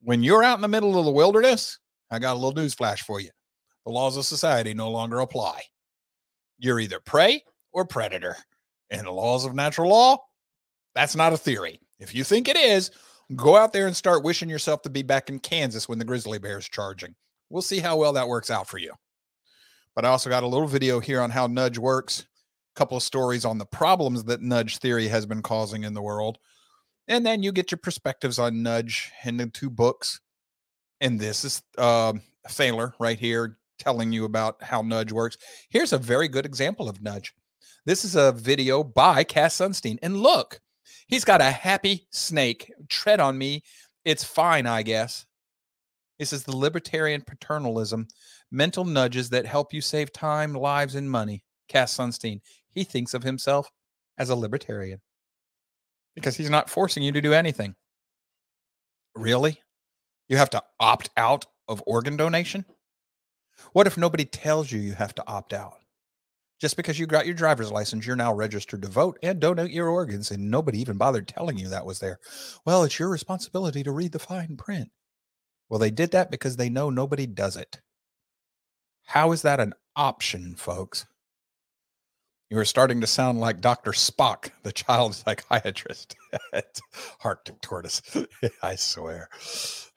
When 0.03 0.23
you're 0.23 0.45
out 0.45 0.59
in 0.59 0.63
the 0.63 0.69
middle 0.69 0.99
of 0.99 1.05
the 1.05 1.11
wilderness, 1.11 1.79
I 2.11 2.19
got 2.19 2.35
a 2.35 2.39
little 2.39 2.53
news 2.53 2.75
flash 2.75 3.03
for 3.03 3.21
you. 3.21 3.31
The 3.85 3.93
laws 3.93 4.17
of 4.17 4.27
society 4.27 4.75
no 4.75 4.91
longer 4.91 5.21
apply. 5.21 5.63
You're 6.59 6.81
either 6.81 7.01
prey 7.01 7.43
or 7.73 7.85
predator. 7.85 8.37
And 8.91 9.07
the 9.07 9.13
laws 9.13 9.45
of 9.45 9.55
natural 9.55 9.91
law, 9.91 10.19
that's 10.95 11.17
not 11.17 11.33
a 11.33 11.39
theory. 11.39 11.81
If 11.99 12.15
you 12.15 12.25
think 12.25 12.49
it 12.49 12.57
is, 12.57 12.91
go 13.37 13.57
out 13.57 13.73
there 13.73 13.87
and 13.87 13.97
start 13.97 14.25
wishing 14.25 14.49
yourself 14.49 14.83
to 14.83 14.91
be 14.91 15.03
back 15.03 15.29
in 15.29 15.39
Kansas 15.41 15.89
when 15.89 15.99
the 15.99 16.05
grizzly 16.05 16.39
bear 16.39 16.59
is 16.59 16.69
charging. 16.69 17.15
We'll 17.51 17.63
see 17.63 17.81
how 17.81 17.97
well 17.97 18.13
that 18.15 18.29
works 18.29 18.51
out 18.51 18.69
for 18.69 18.79
you. 18.79 18.93
But 19.95 20.05
I 20.05 20.09
also 20.09 20.31
got 20.31 20.43
a 20.43 20.47
little 20.49 20.67
video 20.67 21.01
here 21.01 21.21
on 21.21 21.31
how 21.31 21.47
nudge 21.47 21.79
works, 21.79 22.21
a 22.21 22.79
couple 22.79 22.97
of 22.97 23.03
stories 23.03 23.45
on 23.45 23.59
the 23.59 23.67
problems 23.67 24.25
that 24.25 24.41
nudge 24.41 24.79
theory 24.79 25.09
has 25.09 25.27
been 25.27 25.43
causing 25.43 25.85
in 25.85 25.95
the 25.95 26.03
world. 26.03 26.39
And 27.09 27.25
then 27.25 27.43
you 27.43 27.53
get 27.53 27.71
your 27.71 27.79
perspectives 27.79 28.39
on 28.39 28.63
nudge 28.63 29.11
in 29.25 29.37
the 29.37 29.47
two 29.47 29.71
books. 29.71 30.21
And 31.01 31.19
this 31.19 31.45
is 31.45 31.63
um, 31.79 32.23
Thaler 32.49 32.95
right 33.01 33.19
here 33.19 33.59
telling 33.79 34.13
you 34.13 34.25
about 34.25 34.63
how 34.63 34.83
nudge 34.83 35.13
works. 35.13 35.39
Here's 35.71 35.93
a 35.93 35.99
very 35.99 36.29
good 36.29 36.45
example 36.45 36.89
of 36.89 37.03
nudge. 37.03 37.33
This 37.87 38.05
is 38.05 38.17
a 38.17 38.33
video 38.33 38.85
by 38.85 39.25
Cass 39.25 39.57
Sunstein. 39.57 39.99
And 40.03 40.19
look, 40.19 40.61
He's 41.09 41.25
got 41.25 41.41
a 41.41 41.51
happy 41.51 42.07
snake. 42.11 42.71
Tread 42.89 43.19
on 43.19 43.37
me. 43.37 43.65
It's 44.05 44.23
fine, 44.23 44.67
I 44.67 44.83
guess. 44.83 45.25
This 46.19 46.33
is 46.33 46.45
the 46.45 46.57
libertarian 46.57 47.23
paternalism, 47.23 48.09
mental 48.51 48.85
nudges 48.85 49.31
that 49.31 49.47
help 49.47 49.73
you 49.73 49.81
save 49.81 50.13
time, 50.13 50.55
lives, 50.55 50.95
and 50.95 51.11
money. 51.11 51.45
Cass 51.69 51.97
Sunstein. 51.97 52.41
He 52.71 52.85
thinks 52.85 53.15
of 53.15 53.23
himself 53.23 53.71
as 54.17 54.31
a 54.31 54.37
libertarian 54.37 55.01
because 56.15 56.37
he's 56.37 56.51
not 56.51 56.71
forcing 56.71 57.03
you 57.03 57.13
to 57.13 57.21
do 57.21 57.33
anything. 57.33 57.75
Really? 59.15 59.61
You 60.29 60.37
have 60.37 60.51
to 60.51 60.63
opt 60.81 61.11
out 61.17 61.47
of 61.69 61.83
organ 61.87 62.17
donation? 62.17 62.65
What 63.73 63.87
if 63.87 63.97
nobody 63.97 64.25
tells 64.25 64.71
you 64.71 64.81
you 64.81 64.95
have 64.95 65.15
to 65.17 65.29
opt 65.29 65.53
out? 65.53 65.75
Just 66.61 66.77
because 66.77 66.99
you 66.99 67.07
got 67.07 67.27
your 67.27 67.37
driver's 67.37 67.71
license, 67.71 68.05
you're 68.05 68.17
now 68.17 68.35
registered 68.35 68.83
to 68.83 68.89
vote 68.89 69.17
and 69.23 69.39
donate 69.39 69.71
your 69.71 69.89
organs, 69.89 70.33
and 70.33 70.51
nobody 70.51 70.81
even 70.81 70.97
bothered 70.97 71.29
telling 71.29 71.57
you 71.57 71.69
that 71.69 71.87
was 71.87 72.01
there. 72.01 72.19
Well, 72.65 72.83
it's 72.83 72.99
your 72.99 73.09
responsibility 73.09 73.85
to 73.85 73.93
read 73.93 74.11
the 74.11 74.19
fine 74.19 74.57
print. 74.57 74.91
Well, 75.69 75.79
they 75.79 75.93
did 75.93 76.11
that 76.13 76.31
because 76.31 76.57
they 76.57 76.69
know 76.69 76.91
nobody 76.91 77.27
does 77.27 77.57
it. 77.57 77.81
How 79.09 79.33
is 79.33 79.41
that 79.41 79.59
an 79.59 79.73
option, 79.97 80.55
folks? 80.55 81.07
You 82.51 82.59
are 82.59 82.65
starting 82.67 83.01
to 83.01 83.07
sound 83.07 83.41
like 83.41 83.63
Dr. 83.63 83.93
Spock, 83.93 84.51
the 84.65 84.73
child 84.73 85.15
psychiatrist 85.15 86.15
at 86.53 86.79
Arctic 87.25 87.59
Tortoise. 87.63 88.03
I 88.63 88.75
swear. 88.75 89.31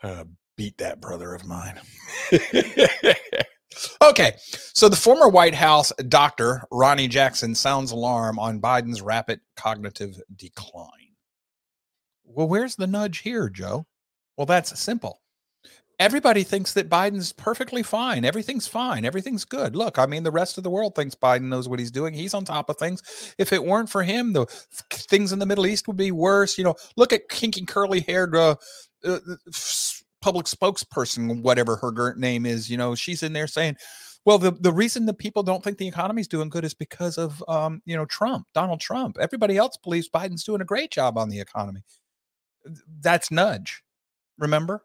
Uh, 0.02 0.24
beat 0.56 0.78
that 0.78 1.02
brother 1.02 1.34
of 1.34 1.46
mine. 1.46 1.80
Okay, 4.02 4.34
so 4.74 4.90
the 4.90 4.98
former 4.98 5.30
White 5.30 5.56
House 5.56 5.94
doctor 6.10 6.64
Ronny 6.74 7.08
Jackson 7.08 7.56
sounds 7.56 7.92
alarm 7.92 8.38
on 8.38 8.60
Biden's 8.60 9.02
rapid 9.02 9.40
cognitive 9.56 10.20
decline. 10.36 11.16
Well, 12.26 12.50
where's 12.50 12.76
the 12.76 12.86
nudge 12.86 13.20
here, 13.20 13.50
Joe? 13.50 13.86
Well, 14.36 14.46
that's 14.46 14.78
simple. 14.78 15.22
Everybody 16.02 16.41
thinks 16.41 16.73
that 16.73 16.90
Biden's 16.90 17.32
perfectly 17.32 17.84
fine. 17.84 18.26
Everything's 18.26 18.68
fine. 18.68 19.06
Everything's 19.06 19.45
good. 19.45 19.76
Look, 19.76 19.99
I 19.99 20.07
mean, 20.07 20.23
the 20.23 20.32
rest 20.32 20.57
of 20.57 20.64
the 20.64 20.69
world 20.72 20.95
thinks 20.95 21.14
Biden 21.14 21.44
knows 21.44 21.69
what 21.69 21.78
he's 21.78 21.91
doing. 21.91 22.11
He's 22.11 22.34
on 22.34 22.44
top 22.44 22.72
of 22.72 22.78
things. 22.78 23.36
If 23.38 23.53
it 23.53 23.64
weren't 23.64 23.88
for 23.88 24.02
him, 24.02 24.34
the 24.34 24.48
things 24.48 25.32
in 25.32 25.38
the 25.38 25.45
Middle 25.45 25.68
East 25.68 25.88
would 25.88 25.98
be 25.98 26.11
worse. 26.11 26.57
You 26.57 26.64
know, 26.64 26.73
look 26.98 27.14
at 27.14 27.30
kinky, 27.30 27.65
curly 27.68 27.99
haired 27.99 28.36
uh, 28.36 28.56
uh, 29.06 29.19
public 30.23 30.48
spokesperson, 30.48 31.44
whatever 31.44 31.76
her 31.76 32.15
name 32.15 32.48
is. 32.48 32.68
You 32.68 32.78
know, 32.78 32.95
she's 32.95 33.22
in 33.22 33.34
there 33.34 33.45
saying, 33.45 33.78
well, 34.26 34.40
the, 34.40 34.49
the 34.49 34.73
reason 34.73 35.06
that 35.06 35.19
people 35.19 35.44
don't 35.44 35.64
think 35.64 35.78
the 35.78 35.88
economy's 35.88 36.28
doing 36.28 36.49
good 36.49 36.65
is 36.65 36.73
because 36.73 37.19
of, 37.19 37.44
um, 37.48 37.80
you 37.86 37.95
know, 37.95 38.06
Trump, 38.06 38.48
Donald 38.56 38.80
Trump. 38.80 39.18
Everybody 39.22 39.56
else 39.56 39.78
believes 39.78 40.10
Biden's 40.10 40.44
doing 40.44 40.61
a 40.61 40.65
great 40.65 40.90
job 40.90 41.15
on 41.19 41.30
the 41.30 41.40
economy. 41.40 41.82
That's 43.02 43.30
nudge. 43.30 43.84
Remember? 44.40 44.84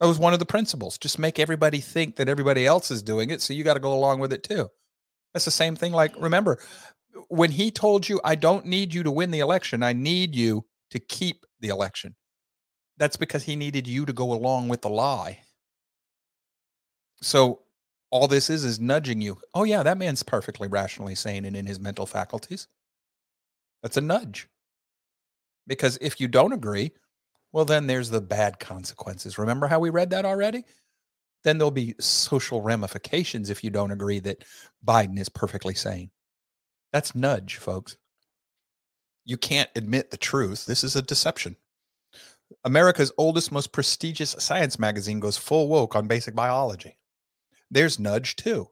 That 0.00 0.06
was 0.06 0.18
one 0.18 0.32
of 0.32 0.38
the 0.38 0.46
principles. 0.46 0.96
Just 0.96 1.18
make 1.18 1.38
everybody 1.38 1.80
think 1.80 2.16
that 2.16 2.28
everybody 2.28 2.66
else 2.66 2.90
is 2.90 3.02
doing 3.02 3.30
it. 3.30 3.42
So 3.42 3.52
you 3.52 3.64
got 3.64 3.74
to 3.74 3.80
go 3.80 3.92
along 3.92 4.20
with 4.20 4.32
it 4.32 4.44
too. 4.44 4.70
That's 5.34 5.44
the 5.44 5.50
same 5.50 5.76
thing. 5.76 5.92
Like, 5.92 6.14
remember, 6.20 6.58
when 7.28 7.50
he 7.50 7.70
told 7.70 8.08
you, 8.08 8.20
I 8.24 8.34
don't 8.34 8.64
need 8.66 8.94
you 8.94 9.02
to 9.02 9.10
win 9.10 9.30
the 9.30 9.40
election, 9.40 9.82
I 9.82 9.92
need 9.92 10.34
you 10.34 10.64
to 10.90 10.98
keep 10.98 11.44
the 11.60 11.68
election. 11.68 12.14
That's 12.96 13.16
because 13.16 13.44
he 13.44 13.56
needed 13.56 13.86
you 13.86 14.06
to 14.06 14.12
go 14.12 14.32
along 14.32 14.68
with 14.68 14.82
the 14.82 14.88
lie. 14.88 15.40
So 17.20 17.60
all 18.10 18.28
this 18.28 18.48
is 18.50 18.64
is 18.64 18.80
nudging 18.80 19.20
you. 19.20 19.38
Oh, 19.54 19.64
yeah, 19.64 19.82
that 19.82 19.98
man's 19.98 20.22
perfectly 20.22 20.68
rationally 20.68 21.14
sane 21.14 21.44
and 21.44 21.56
in 21.56 21.66
his 21.66 21.78
mental 21.78 22.06
faculties. 22.06 22.68
That's 23.82 23.96
a 23.96 24.00
nudge. 24.00 24.48
Because 25.66 25.98
if 26.00 26.20
you 26.20 26.28
don't 26.28 26.52
agree, 26.52 26.92
well, 27.52 27.64
then 27.64 27.86
there's 27.86 28.10
the 28.10 28.20
bad 28.20 28.58
consequences. 28.58 29.38
Remember 29.38 29.66
how 29.66 29.80
we 29.80 29.90
read 29.90 30.10
that 30.10 30.24
already? 30.24 30.64
Then 31.44 31.58
there'll 31.58 31.70
be 31.70 31.94
social 32.00 32.62
ramifications 32.62 33.48
if 33.48 33.62
you 33.62 33.70
don't 33.70 33.90
agree 33.92 34.18
that 34.20 34.44
Biden 34.84 35.18
is 35.18 35.28
perfectly 35.28 35.74
sane. 35.74 36.10
That's 36.92 37.14
nudge, 37.14 37.56
folks. 37.56 37.96
You 39.24 39.36
can't 39.36 39.70
admit 39.76 40.10
the 40.10 40.16
truth. 40.16 40.66
This 40.66 40.82
is 40.82 40.96
a 40.96 41.02
deception. 41.02 41.56
America's 42.64 43.12
oldest, 43.18 43.52
most 43.52 43.72
prestigious 43.72 44.34
science 44.38 44.78
magazine 44.78 45.20
goes 45.20 45.36
full 45.36 45.68
woke 45.68 45.94
on 45.94 46.06
basic 46.06 46.34
biology. 46.34 46.96
There's 47.70 47.98
nudge 47.98 48.36
too. 48.36 48.68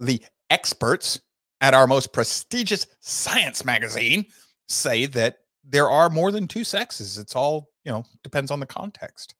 The 0.00 0.22
experts 0.50 1.20
at 1.60 1.74
our 1.74 1.86
most 1.86 2.12
prestigious 2.12 2.86
science 3.00 3.64
magazine 3.64 4.26
say 4.68 5.06
that 5.06 5.38
there 5.64 5.88
are 5.88 6.10
more 6.10 6.32
than 6.32 6.48
two 6.48 6.64
sexes. 6.64 7.18
It's 7.18 7.36
all, 7.36 7.70
you 7.86 7.92
know, 7.92 8.04
depends 8.24 8.50
on 8.50 8.58
the 8.58 8.66
context. 8.66 9.36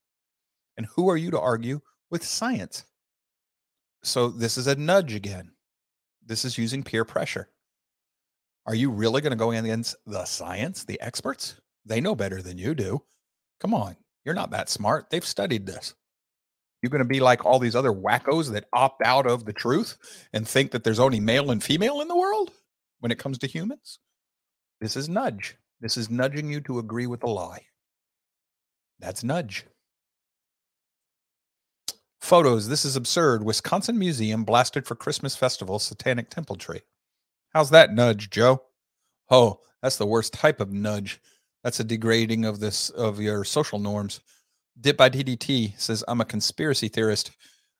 And 0.76 0.86
who 0.86 1.10
are 1.10 1.16
you 1.16 1.32
to 1.32 1.40
argue 1.40 1.80
with 2.10 2.24
science? 2.24 2.84
So 4.04 4.28
this 4.28 4.56
is 4.56 4.68
a 4.68 4.76
nudge 4.76 5.14
again. 5.14 5.50
This 6.24 6.44
is 6.44 6.56
using 6.56 6.84
peer 6.84 7.04
pressure. 7.04 7.48
Are 8.66 8.74
you 8.74 8.90
really 8.90 9.20
going 9.20 9.32
to 9.32 9.36
go 9.36 9.50
against 9.50 9.96
the 10.06 10.24
science, 10.24 10.84
the 10.84 11.00
experts? 11.00 11.60
They 11.84 12.00
know 12.00 12.14
better 12.14 12.40
than 12.40 12.56
you 12.56 12.74
do. 12.74 13.02
Come 13.60 13.74
on, 13.74 13.96
you're 14.24 14.34
not 14.34 14.50
that 14.50 14.68
smart. 14.68 15.10
They've 15.10 15.24
studied 15.24 15.66
this. 15.66 15.94
You're 16.82 16.90
going 16.90 17.02
to 17.02 17.08
be 17.08 17.20
like 17.20 17.44
all 17.44 17.58
these 17.58 17.74
other 17.74 17.92
wackos 17.92 18.52
that 18.52 18.68
opt 18.72 19.02
out 19.04 19.26
of 19.26 19.44
the 19.44 19.52
truth 19.52 19.96
and 20.32 20.46
think 20.46 20.70
that 20.70 20.84
there's 20.84 21.00
only 21.00 21.18
male 21.20 21.50
and 21.50 21.62
female 21.62 22.00
in 22.00 22.06
the 22.06 22.16
world 22.16 22.52
when 23.00 23.10
it 23.10 23.18
comes 23.18 23.38
to 23.38 23.48
humans? 23.48 23.98
This 24.80 24.96
is 24.96 25.08
nudge. 25.08 25.56
This 25.80 25.96
is 25.96 26.10
nudging 26.10 26.50
you 26.50 26.60
to 26.62 26.78
agree 26.78 27.06
with 27.06 27.24
a 27.24 27.28
lie. 27.28 27.62
That's 28.98 29.22
nudge. 29.22 29.66
Photos. 32.20 32.68
This 32.68 32.84
is 32.84 32.96
absurd. 32.96 33.44
Wisconsin 33.44 33.98
Museum 33.98 34.44
blasted 34.44 34.86
for 34.86 34.94
Christmas 34.94 35.36
festival 35.36 35.78
satanic 35.78 36.30
temple 36.30 36.56
tree. 36.56 36.80
How's 37.50 37.70
that 37.70 37.92
nudge, 37.92 38.30
Joe? 38.30 38.62
Oh, 39.30 39.60
that's 39.82 39.96
the 39.96 40.06
worst 40.06 40.32
type 40.32 40.60
of 40.60 40.72
nudge. 40.72 41.20
That's 41.62 41.80
a 41.80 41.84
degrading 41.84 42.44
of 42.44 42.60
this 42.60 42.90
of 42.90 43.20
your 43.20 43.44
social 43.44 43.78
norms. 43.78 44.20
Dip 44.80 44.96
by 44.96 45.08
DDT 45.08 45.78
says 45.80 46.04
I'm 46.08 46.20
a 46.20 46.24
conspiracy 46.24 46.88
theorist. 46.88 47.30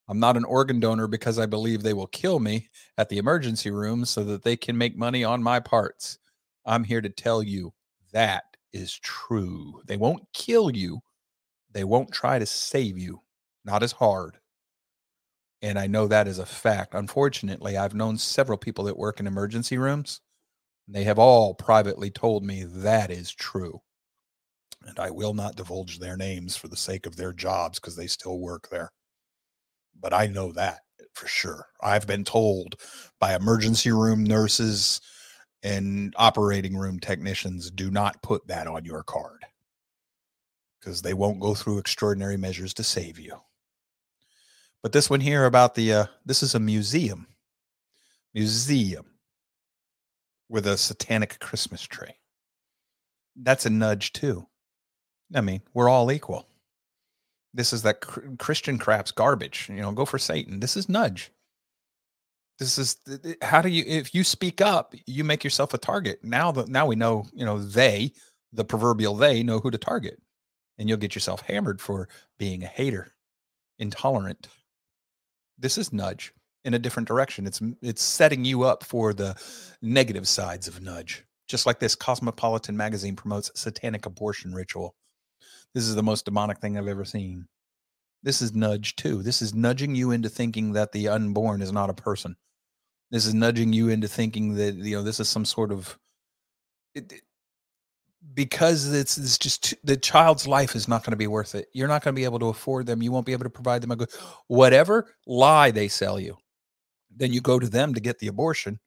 I'm 0.08 0.20
not 0.20 0.36
an 0.36 0.44
organ 0.44 0.80
donor 0.80 1.08
because 1.08 1.38
I 1.38 1.46
believe 1.46 1.82
they 1.82 1.92
will 1.92 2.06
kill 2.06 2.38
me 2.38 2.68
at 2.98 3.08
the 3.08 3.18
emergency 3.18 3.70
room 3.70 4.04
so 4.04 4.22
that 4.24 4.44
they 4.44 4.56
can 4.56 4.78
make 4.78 4.96
money 4.96 5.24
on 5.24 5.42
my 5.42 5.58
parts. 5.58 6.18
I'm 6.64 6.84
here 6.84 7.00
to 7.00 7.08
tell 7.08 7.42
you 7.42 7.72
that 8.12 8.44
is 8.72 8.98
true. 8.98 9.80
They 9.86 9.96
won't 9.96 10.22
kill 10.32 10.70
you. 10.70 11.00
They 11.76 11.84
won't 11.84 12.10
try 12.10 12.38
to 12.38 12.46
save 12.46 12.96
you. 12.96 13.20
Not 13.62 13.82
as 13.82 13.92
hard. 13.92 14.38
And 15.60 15.78
I 15.78 15.86
know 15.86 16.08
that 16.08 16.26
is 16.26 16.38
a 16.38 16.46
fact. 16.46 16.94
Unfortunately, 16.94 17.76
I've 17.76 17.92
known 17.92 18.16
several 18.16 18.56
people 18.56 18.84
that 18.84 18.96
work 18.96 19.20
in 19.20 19.26
emergency 19.26 19.76
rooms. 19.76 20.22
They 20.88 21.04
have 21.04 21.18
all 21.18 21.52
privately 21.52 22.10
told 22.10 22.42
me 22.42 22.64
that 22.64 23.10
is 23.10 23.30
true. 23.30 23.82
And 24.86 24.98
I 24.98 25.10
will 25.10 25.34
not 25.34 25.56
divulge 25.56 25.98
their 25.98 26.16
names 26.16 26.56
for 26.56 26.68
the 26.68 26.78
sake 26.78 27.04
of 27.04 27.16
their 27.16 27.34
jobs 27.34 27.78
because 27.78 27.94
they 27.94 28.06
still 28.06 28.38
work 28.38 28.70
there. 28.70 28.90
But 30.00 30.14
I 30.14 30.28
know 30.28 30.52
that 30.52 30.78
for 31.12 31.28
sure. 31.28 31.66
I've 31.82 32.06
been 32.06 32.24
told 32.24 32.76
by 33.20 33.34
emergency 33.34 33.92
room 33.92 34.24
nurses, 34.24 35.02
and 35.62 36.14
operating 36.16 36.74
room 36.74 37.00
technicians 37.00 37.70
do 37.70 37.90
not 37.90 38.22
put 38.22 38.46
that 38.46 38.66
on 38.66 38.86
your 38.86 39.02
card 39.02 39.45
because 40.86 41.02
they 41.02 41.14
won't 41.14 41.40
go 41.40 41.52
through 41.52 41.78
extraordinary 41.78 42.36
measures 42.36 42.72
to 42.72 42.84
save 42.84 43.18
you. 43.18 43.36
But 44.84 44.92
this 44.92 45.10
one 45.10 45.20
here 45.20 45.44
about 45.44 45.74
the 45.74 45.92
uh, 45.92 46.06
this 46.24 46.44
is 46.44 46.54
a 46.54 46.60
museum, 46.60 47.26
museum 48.32 49.06
with 50.48 50.64
a 50.64 50.76
satanic 50.76 51.40
Christmas 51.40 51.82
tree. 51.82 52.14
That's 53.34 53.66
a 53.66 53.70
nudge 53.70 54.12
too. 54.12 54.46
I 55.34 55.40
mean, 55.40 55.60
we're 55.74 55.88
all 55.88 56.12
equal. 56.12 56.46
This 57.52 57.72
is 57.72 57.82
that 57.82 58.00
Christian 58.38 58.78
crap's 58.78 59.10
garbage. 59.10 59.68
You 59.68 59.80
know, 59.80 59.90
go 59.90 60.04
for 60.04 60.18
Satan. 60.18 60.60
This 60.60 60.76
is 60.76 60.88
nudge. 60.88 61.32
This 62.60 62.78
is 62.78 62.98
how 63.42 63.60
do 63.60 63.70
you 63.70 63.82
if 63.88 64.14
you 64.14 64.22
speak 64.22 64.60
up, 64.60 64.94
you 65.06 65.24
make 65.24 65.42
yourself 65.42 65.74
a 65.74 65.78
target. 65.78 66.22
Now 66.22 66.52
that 66.52 66.68
now 66.68 66.86
we 66.86 66.94
know, 66.94 67.26
you 67.34 67.44
know, 67.44 67.58
they, 67.58 68.12
the 68.52 68.64
proverbial 68.64 69.16
they 69.16 69.42
know 69.42 69.58
who 69.58 69.72
to 69.72 69.78
target. 69.78 70.20
And 70.78 70.88
you'll 70.88 70.98
get 70.98 71.14
yourself 71.14 71.42
hammered 71.42 71.80
for 71.80 72.08
being 72.38 72.62
a 72.62 72.66
hater, 72.66 73.12
intolerant. 73.78 74.48
This 75.58 75.78
is 75.78 75.92
nudge 75.92 76.32
in 76.64 76.74
a 76.74 76.78
different 76.78 77.08
direction. 77.08 77.46
It's 77.46 77.62
it's 77.80 78.02
setting 78.02 78.44
you 78.44 78.64
up 78.64 78.84
for 78.84 79.14
the 79.14 79.36
negative 79.80 80.28
sides 80.28 80.68
of 80.68 80.82
nudge. 80.82 81.24
Just 81.48 81.64
like 81.64 81.78
this 81.78 81.94
Cosmopolitan 81.94 82.76
magazine 82.76 83.16
promotes 83.16 83.50
satanic 83.54 84.04
abortion 84.04 84.52
ritual. 84.52 84.94
This 85.74 85.84
is 85.84 85.94
the 85.94 86.02
most 86.02 86.24
demonic 86.24 86.58
thing 86.58 86.76
I've 86.76 86.88
ever 86.88 87.04
seen. 87.04 87.46
This 88.22 88.42
is 88.42 88.54
nudge 88.54 88.96
too. 88.96 89.22
This 89.22 89.40
is 89.40 89.54
nudging 89.54 89.94
you 89.94 90.10
into 90.10 90.28
thinking 90.28 90.72
that 90.72 90.90
the 90.92 91.08
unborn 91.08 91.62
is 91.62 91.70
not 91.70 91.90
a 91.90 91.94
person. 91.94 92.36
This 93.10 93.24
is 93.24 93.34
nudging 93.34 93.72
you 93.72 93.88
into 93.88 94.08
thinking 94.08 94.54
that 94.54 94.74
you 94.74 94.96
know 94.96 95.02
this 95.02 95.20
is 95.20 95.28
some 95.28 95.44
sort 95.44 95.70
of 95.70 95.96
it, 96.94 97.12
because 98.34 98.92
it's, 98.92 99.18
it's 99.18 99.38
just 99.38 99.74
the 99.84 99.96
child's 99.96 100.46
life 100.46 100.74
is 100.74 100.88
not 100.88 101.04
going 101.04 101.12
to 101.12 101.16
be 101.16 101.26
worth 101.26 101.54
it. 101.54 101.68
You're 101.72 101.88
not 101.88 102.02
going 102.02 102.14
to 102.14 102.20
be 102.20 102.24
able 102.24 102.38
to 102.40 102.48
afford 102.48 102.86
them. 102.86 103.02
You 103.02 103.12
won't 103.12 103.26
be 103.26 103.32
able 103.32 103.44
to 103.44 103.50
provide 103.50 103.82
them 103.82 103.90
a 103.90 103.96
good 103.96 104.10
whatever 104.48 105.14
lie 105.26 105.70
they 105.70 105.88
sell 105.88 106.18
you. 106.18 106.36
Then 107.14 107.32
you 107.32 107.40
go 107.40 107.58
to 107.58 107.68
them 107.68 107.94
to 107.94 108.00
get 108.00 108.18
the 108.18 108.28
abortion, 108.28 108.78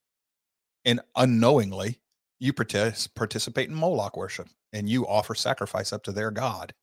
and 0.85 1.01
unknowingly 1.15 1.99
you 2.39 2.53
partic- 2.53 3.13
participate 3.15 3.69
in 3.69 3.75
Moloch 3.75 4.15
worship 4.15 4.47
and 4.71 4.87
you 4.87 5.07
offer 5.07 5.33
sacrifice 5.35 5.91
up 5.91 6.03
to 6.03 6.11
their 6.11 6.31
god, 6.31 6.73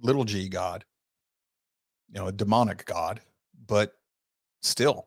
little 0.00 0.24
g 0.24 0.48
god, 0.48 0.84
you 2.08 2.20
know, 2.20 2.28
a 2.28 2.32
demonic 2.32 2.84
god, 2.86 3.20
but 3.66 3.94
still 4.62 5.06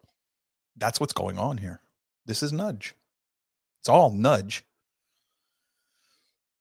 that's 0.77 0.99
what's 0.99 1.13
going 1.13 1.37
on 1.37 1.57
here. 1.57 1.81
This 2.25 2.43
is 2.43 2.53
nudge. 2.53 2.93
It's 3.81 3.89
all 3.89 4.11
nudge. 4.11 4.63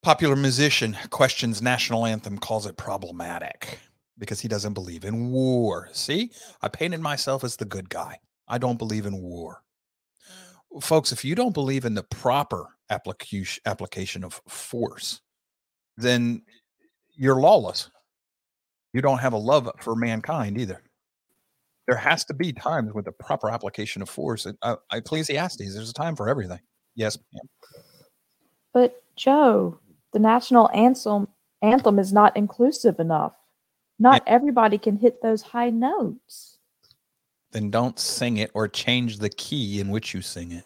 Popular 0.07 0.37
musician 0.37 0.95
questions 1.09 1.61
national 1.61 2.05
anthem, 2.05 2.37
calls 2.37 2.65
it 2.65 2.77
problematic 2.77 3.77
because 4.17 4.39
he 4.39 4.47
doesn't 4.47 4.71
believe 4.71 5.03
in 5.03 5.31
war. 5.31 5.89
See, 5.91 6.31
I 6.61 6.69
painted 6.69 7.01
myself 7.01 7.43
as 7.43 7.57
the 7.57 7.65
good 7.65 7.89
guy. 7.89 8.17
I 8.47 8.57
don't 8.57 8.77
believe 8.77 9.05
in 9.05 9.21
war. 9.21 9.63
Folks, 10.79 11.11
if 11.11 11.25
you 11.25 11.35
don't 11.35 11.53
believe 11.53 11.83
in 11.83 11.93
the 11.93 12.03
proper 12.03 12.67
application 12.89 13.61
application 13.65 14.23
of 14.23 14.41
force, 14.47 15.19
then 15.97 16.41
you're 17.17 17.41
lawless. 17.41 17.91
You 18.93 19.01
don't 19.01 19.19
have 19.19 19.33
a 19.33 19.37
love 19.37 19.69
for 19.81 19.93
mankind 19.93 20.57
either. 20.57 20.83
there 21.85 21.97
has 21.97 22.23
to 22.25 22.33
be 22.33 22.53
times 22.53 22.93
with 22.93 23.03
the 23.03 23.11
proper 23.11 23.49
application 23.49 24.01
of 24.01 24.09
force. 24.09 24.47
Uh, 24.61 24.77
Ecclesiastes, 24.93 25.73
there's 25.73 25.89
a 25.89 25.93
time 25.93 26.15
for 26.15 26.29
everything. 26.29 26.61
Yes, 26.95 27.17
ma'am. 27.33 27.49
But 28.73 29.03
Joe, 29.17 29.79
the 30.17 30.23
national 30.23 30.67
anthem 30.73 31.27
anthem 31.61 31.99
is 31.99 32.11
not 32.11 32.35
inclusive 32.35 32.99
enough. 32.99 33.33
Not 33.99 34.23
everybody 34.25 34.79
can 34.79 34.97
hit 34.97 35.21
those 35.21 35.43
high 35.43 35.69
notes. 35.69 36.57
Then 37.51 37.69
don't 37.69 37.99
sing 37.99 38.37
it 38.37 38.49
or 38.55 38.67
change 38.67 39.19
the 39.19 39.29
key 39.29 39.79
in 39.79 39.89
which 39.89 40.15
you 40.15 40.23
sing 40.23 40.53
it. 40.53 40.65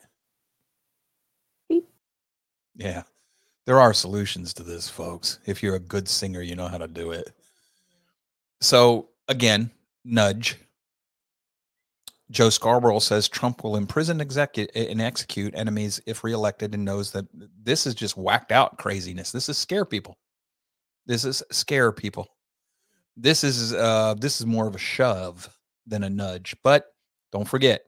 Beep. 1.68 1.86
Yeah. 2.78 3.04
There 3.66 3.82
are 3.82 3.94
solutions 3.94 4.54
to 4.54 4.64
this, 4.64 4.90
folks. 4.90 5.40
If 5.46 5.62
you're 5.62 5.76
a 5.76 5.80
good 5.80 6.08
singer, 6.08 6.42
you 6.42 6.56
know 6.56 6.70
how 6.70 6.78
to 6.78 6.88
do 6.88 7.12
it. 7.12 7.34
So, 8.62 9.10
again, 9.28 9.70
nudge. 10.06 10.58
Joe 12.32 12.50
Scarborough 12.50 13.00
says 13.00 13.28
Trump 13.28 13.64
will 13.64 13.76
imprison 13.76 14.20
execu- 14.20 14.70
and 14.74 15.02
execute 15.02 15.54
enemies 15.56 16.02
if 16.06 16.24
reelected 16.24 16.74
and 16.74 16.86
knows 16.86 17.12
that 17.12 17.26
this 17.62 17.86
is 17.86 17.94
just 17.94 18.18
whacked 18.18 18.52
out 18.52 18.78
craziness. 18.78 19.32
This 19.32 19.50
is 19.50 19.58
scare 19.58 19.86
people. 19.86 20.18
This 21.06 21.26
is 21.26 21.44
scare 21.52 21.92
people. 21.92 22.30
This 23.18 23.44
is 23.44 23.74
uh 23.74 24.16
this 24.18 24.40
is 24.40 24.48
more 24.48 24.68
of 24.68 24.76
a 24.76 24.80
shove 24.80 25.50
than 25.86 26.04
a 26.04 26.10
nudge. 26.10 26.56
But 26.64 26.86
don't 27.32 27.48
forget, 27.48 27.86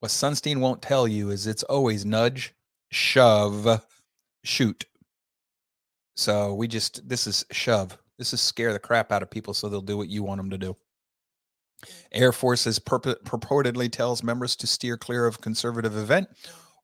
what 0.00 0.10
Sunstein 0.10 0.60
won't 0.60 0.82
tell 0.82 1.08
you 1.08 1.30
is 1.30 1.46
it's 1.46 1.62
always 1.62 2.04
nudge, 2.04 2.54
shove, 2.90 3.82
shoot. 4.44 4.84
So 6.16 6.54
we 6.54 6.68
just 6.68 7.08
this 7.08 7.26
is 7.26 7.46
shove. 7.52 7.96
This 8.18 8.34
is 8.34 8.42
scare 8.42 8.74
the 8.74 8.78
crap 8.78 9.12
out 9.12 9.22
of 9.22 9.30
people 9.30 9.54
so 9.54 9.68
they'll 9.68 9.80
do 9.80 9.96
what 9.96 10.08
you 10.08 10.22
want 10.22 10.38
them 10.38 10.50
to 10.50 10.58
do. 10.58 10.76
Air 12.12 12.32
Forces 12.32 12.78
purpo- 12.78 13.20
purportedly 13.24 13.90
tells 13.90 14.22
members 14.22 14.56
to 14.56 14.66
steer 14.66 14.96
clear 14.96 15.26
of 15.26 15.40
conservative 15.40 15.96
event. 15.96 16.28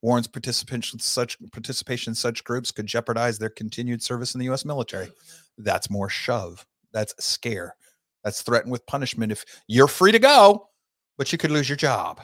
Warns 0.02 0.26
participation 0.26 0.98
such 0.98 1.36
participation 1.52 2.12
in 2.12 2.14
such 2.14 2.44
groups 2.44 2.70
could 2.70 2.86
jeopardize 2.86 3.38
their 3.38 3.50
continued 3.50 4.02
service 4.02 4.34
in 4.34 4.38
the 4.38 4.44
U.S. 4.46 4.64
military. 4.64 5.10
That's 5.58 5.90
more 5.90 6.08
shove. 6.08 6.64
That's 6.92 7.14
scare. 7.24 7.74
That's 8.22 8.42
threatened 8.42 8.72
with 8.72 8.86
punishment 8.86 9.32
if 9.32 9.44
you're 9.66 9.88
free 9.88 10.12
to 10.12 10.18
go, 10.18 10.68
but 11.18 11.32
you 11.32 11.38
could 11.38 11.50
lose 11.50 11.68
your 11.68 11.76
job. 11.76 12.20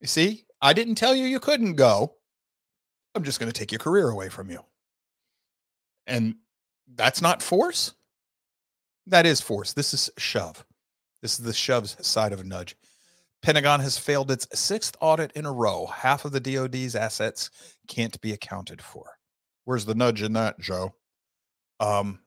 You 0.00 0.06
see, 0.06 0.44
I 0.60 0.72
didn't 0.72 0.96
tell 0.96 1.14
you 1.14 1.24
you 1.24 1.40
couldn't 1.40 1.76
go. 1.76 2.16
I'm 3.14 3.24
just 3.24 3.40
going 3.40 3.50
to 3.50 3.58
take 3.58 3.72
your 3.72 3.78
career 3.78 4.08
away 4.08 4.28
from 4.28 4.50
you. 4.50 4.60
And 6.06 6.34
that's 6.94 7.22
not 7.22 7.42
force. 7.42 7.94
That 9.06 9.24
is 9.24 9.40
force. 9.40 9.72
This 9.72 9.94
is 9.94 10.10
shove. 10.18 10.65
This 11.26 11.40
is 11.40 11.44
the 11.44 11.52
shoves 11.52 11.96
side 12.06 12.32
of 12.32 12.38
a 12.38 12.44
nudge. 12.44 12.76
Pentagon 13.42 13.80
has 13.80 13.98
failed 13.98 14.30
its 14.30 14.46
sixth 14.56 14.96
audit 15.00 15.32
in 15.32 15.44
a 15.44 15.50
row. 15.50 15.86
Half 15.86 16.24
of 16.24 16.30
the 16.30 16.38
DoD's 16.38 16.94
assets 16.94 17.50
can't 17.88 18.20
be 18.20 18.32
accounted 18.32 18.80
for. 18.80 19.18
Where's 19.64 19.84
the 19.84 19.96
nudge 19.96 20.22
in 20.22 20.34
that, 20.34 20.60
Joe? 20.60 20.94
Um, 21.80 22.20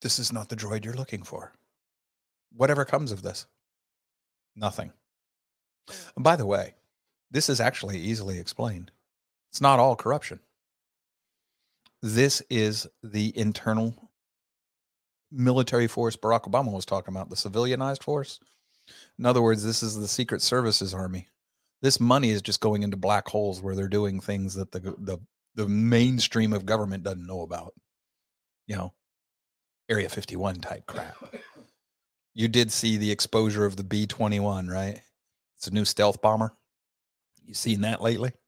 this 0.00 0.18
is 0.18 0.32
not 0.32 0.48
the 0.48 0.56
droid 0.56 0.86
you're 0.86 0.94
looking 0.94 1.22
for. 1.22 1.52
Whatever 2.56 2.86
comes 2.86 3.12
of 3.12 3.20
this, 3.20 3.44
nothing. 4.56 4.90
And 6.16 6.24
by 6.24 6.36
the 6.36 6.46
way, 6.46 6.72
this 7.30 7.50
is 7.50 7.60
actually 7.60 7.98
easily 7.98 8.38
explained. 8.38 8.92
It's 9.50 9.60
not 9.60 9.78
all 9.78 9.94
corruption. 9.94 10.40
This 12.00 12.40
is 12.48 12.86
the 13.02 13.36
internal 13.36 13.94
military 15.32 15.88
force 15.88 16.16
Barack 16.16 16.42
Obama 16.42 16.72
was 16.72 16.86
talking 16.86 17.14
about, 17.14 17.30
the 17.30 17.36
civilianized 17.36 18.02
force. 18.02 18.38
In 19.18 19.26
other 19.26 19.42
words, 19.42 19.64
this 19.64 19.82
is 19.82 19.96
the 19.96 20.08
Secret 20.08 20.42
Services 20.42 20.92
Army. 20.94 21.28
This 21.80 22.00
money 22.00 22.30
is 22.30 22.42
just 22.42 22.60
going 22.60 22.82
into 22.82 22.96
black 22.96 23.28
holes 23.28 23.60
where 23.60 23.74
they're 23.74 23.88
doing 23.88 24.20
things 24.20 24.54
that 24.54 24.70
the 24.70 24.80
the 24.98 25.18
the 25.54 25.68
mainstream 25.68 26.52
of 26.52 26.64
government 26.64 27.04
doesn't 27.04 27.26
know 27.26 27.42
about. 27.42 27.74
You 28.66 28.76
know, 28.76 28.92
Area 29.88 30.08
51 30.08 30.56
type 30.56 30.86
crap. 30.86 31.16
You 32.34 32.48
did 32.48 32.72
see 32.72 32.96
the 32.96 33.10
exposure 33.10 33.66
of 33.66 33.76
the 33.76 33.84
B 33.84 34.06
21, 34.06 34.68
right? 34.68 35.00
It's 35.58 35.66
a 35.66 35.74
new 35.74 35.84
stealth 35.84 36.22
bomber. 36.22 36.54
You 37.44 37.54
seen 37.54 37.82
that 37.82 38.00
lately? 38.00 38.32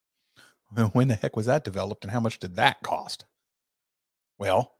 When 0.93 1.06
the 1.06 1.15
heck 1.15 1.36
was 1.36 1.47
that 1.47 1.62
developed 1.62 2.02
and 2.02 2.11
how 2.11 2.19
much 2.19 2.40
did 2.40 2.56
that 2.56 2.82
cost? 2.82 3.27
Well, 4.39 4.73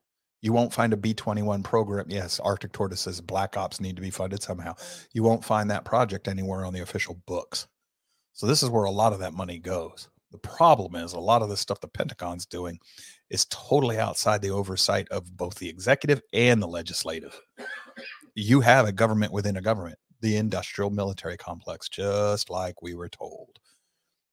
you 0.45 0.53
won't 0.53 0.75
find 0.75 0.93
a 0.93 0.97
B 0.97 1.15
21 1.15 1.63
program. 1.63 2.05
Yes, 2.07 2.39
Arctic 2.39 2.73
tortoises, 2.73 3.19
Black 3.19 3.57
Ops 3.57 3.81
need 3.81 3.97
to 3.97 4.03
be 4.03 4.11
funded 4.11 4.43
somehow. 4.43 4.75
You 5.15 5.23
won't 5.23 5.43
find 5.43 5.71
that 5.71 5.87
project 5.87 6.29
anywhere 6.29 6.67
on 6.67 6.75
the 6.75 6.83
official 6.83 7.19
books. 7.27 7.67
So, 8.35 8.47
this 8.47 8.63
is 8.63 8.69
where 8.69 8.85
a 8.85 8.91
lot 8.91 9.15
of 9.15 9.21
that 9.21 9.33
money 9.33 9.59
goes. 9.59 10.11
The 10.33 10.39
problem 10.39 10.97
is 10.97 11.15
a 11.15 11.19
lot 11.19 11.41
of 11.41 11.49
the 11.49 11.57
stuff 11.57 11.81
the 11.81 11.89
Pentagon's 11.89 12.45
doing 12.45 12.79
is 13.31 13.47
totally 13.47 13.99
outside 13.99 14.43
the 14.43 14.51
oversight 14.51 15.09
of 15.11 15.35
both 15.35 15.55
the 15.55 15.69
executive 15.69 16.21
and 16.35 16.61
the 16.61 16.69
legislative. 16.69 17.41
You 18.35 18.61
have 18.61 18.87
a 18.87 18.93
government 18.93 19.33
within 19.33 19.57
a 19.57 19.63
government, 19.63 19.99
the 20.21 20.37
industrial 20.37 20.91
military 20.91 21.39
complex, 21.39 21.89
just 21.89 22.51
like 22.51 22.83
we 22.83 22.95
were 22.95 23.09
told. 23.09 23.61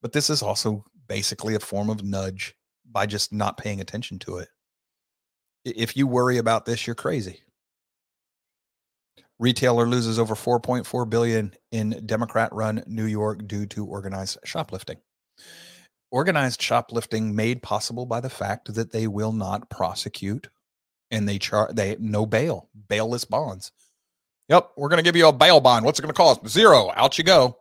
But 0.01 0.11
this 0.11 0.29
is 0.29 0.41
also 0.43 0.83
basically 1.07 1.55
a 1.55 1.59
form 1.61 1.89
of 1.89 2.03
nudge 2.03 2.53
by 2.91 3.05
just 3.05 3.31
not 3.31 3.57
paying 3.57 3.79
attention 3.79 4.19
to 4.19 4.39
it. 4.39 4.49
If 5.63 5.95
you 5.95 6.07
worry 6.07 6.37
about 6.37 6.65
this, 6.65 6.87
you're 6.87 6.95
crazy. 6.95 7.41
Retailer 9.39 9.87
loses 9.87 10.19
over 10.19 10.35
4.4 10.35 11.09
billion 11.09 11.53
in 11.71 12.03
Democrat-run 12.05 12.83
New 12.85 13.05
York 13.05 13.47
due 13.47 13.65
to 13.67 13.85
organized 13.85 14.37
shoplifting. 14.45 14.97
Organized 16.11 16.61
shoplifting 16.61 17.35
made 17.35 17.63
possible 17.63 18.05
by 18.05 18.19
the 18.19 18.29
fact 18.29 18.73
that 18.75 18.91
they 18.91 19.07
will 19.07 19.31
not 19.31 19.69
prosecute 19.69 20.49
and 21.09 21.27
they 21.27 21.39
charge 21.39 21.73
they 21.73 21.95
no 21.99 22.25
bail 22.25 22.69
bailless 22.87 23.25
bonds. 23.25 23.71
Yep 24.49 24.71
we're 24.77 24.89
going 24.89 24.97
to 24.97 25.03
give 25.03 25.15
you 25.15 25.27
a 25.27 25.33
bail 25.33 25.59
bond. 25.59 25.85
What's 25.85 25.99
it 25.99 26.03
going 26.03 26.13
to 26.13 26.17
cost? 26.17 26.47
Zero. 26.47 26.91
Out 26.95 27.17
you 27.17 27.23
go. 27.23 27.57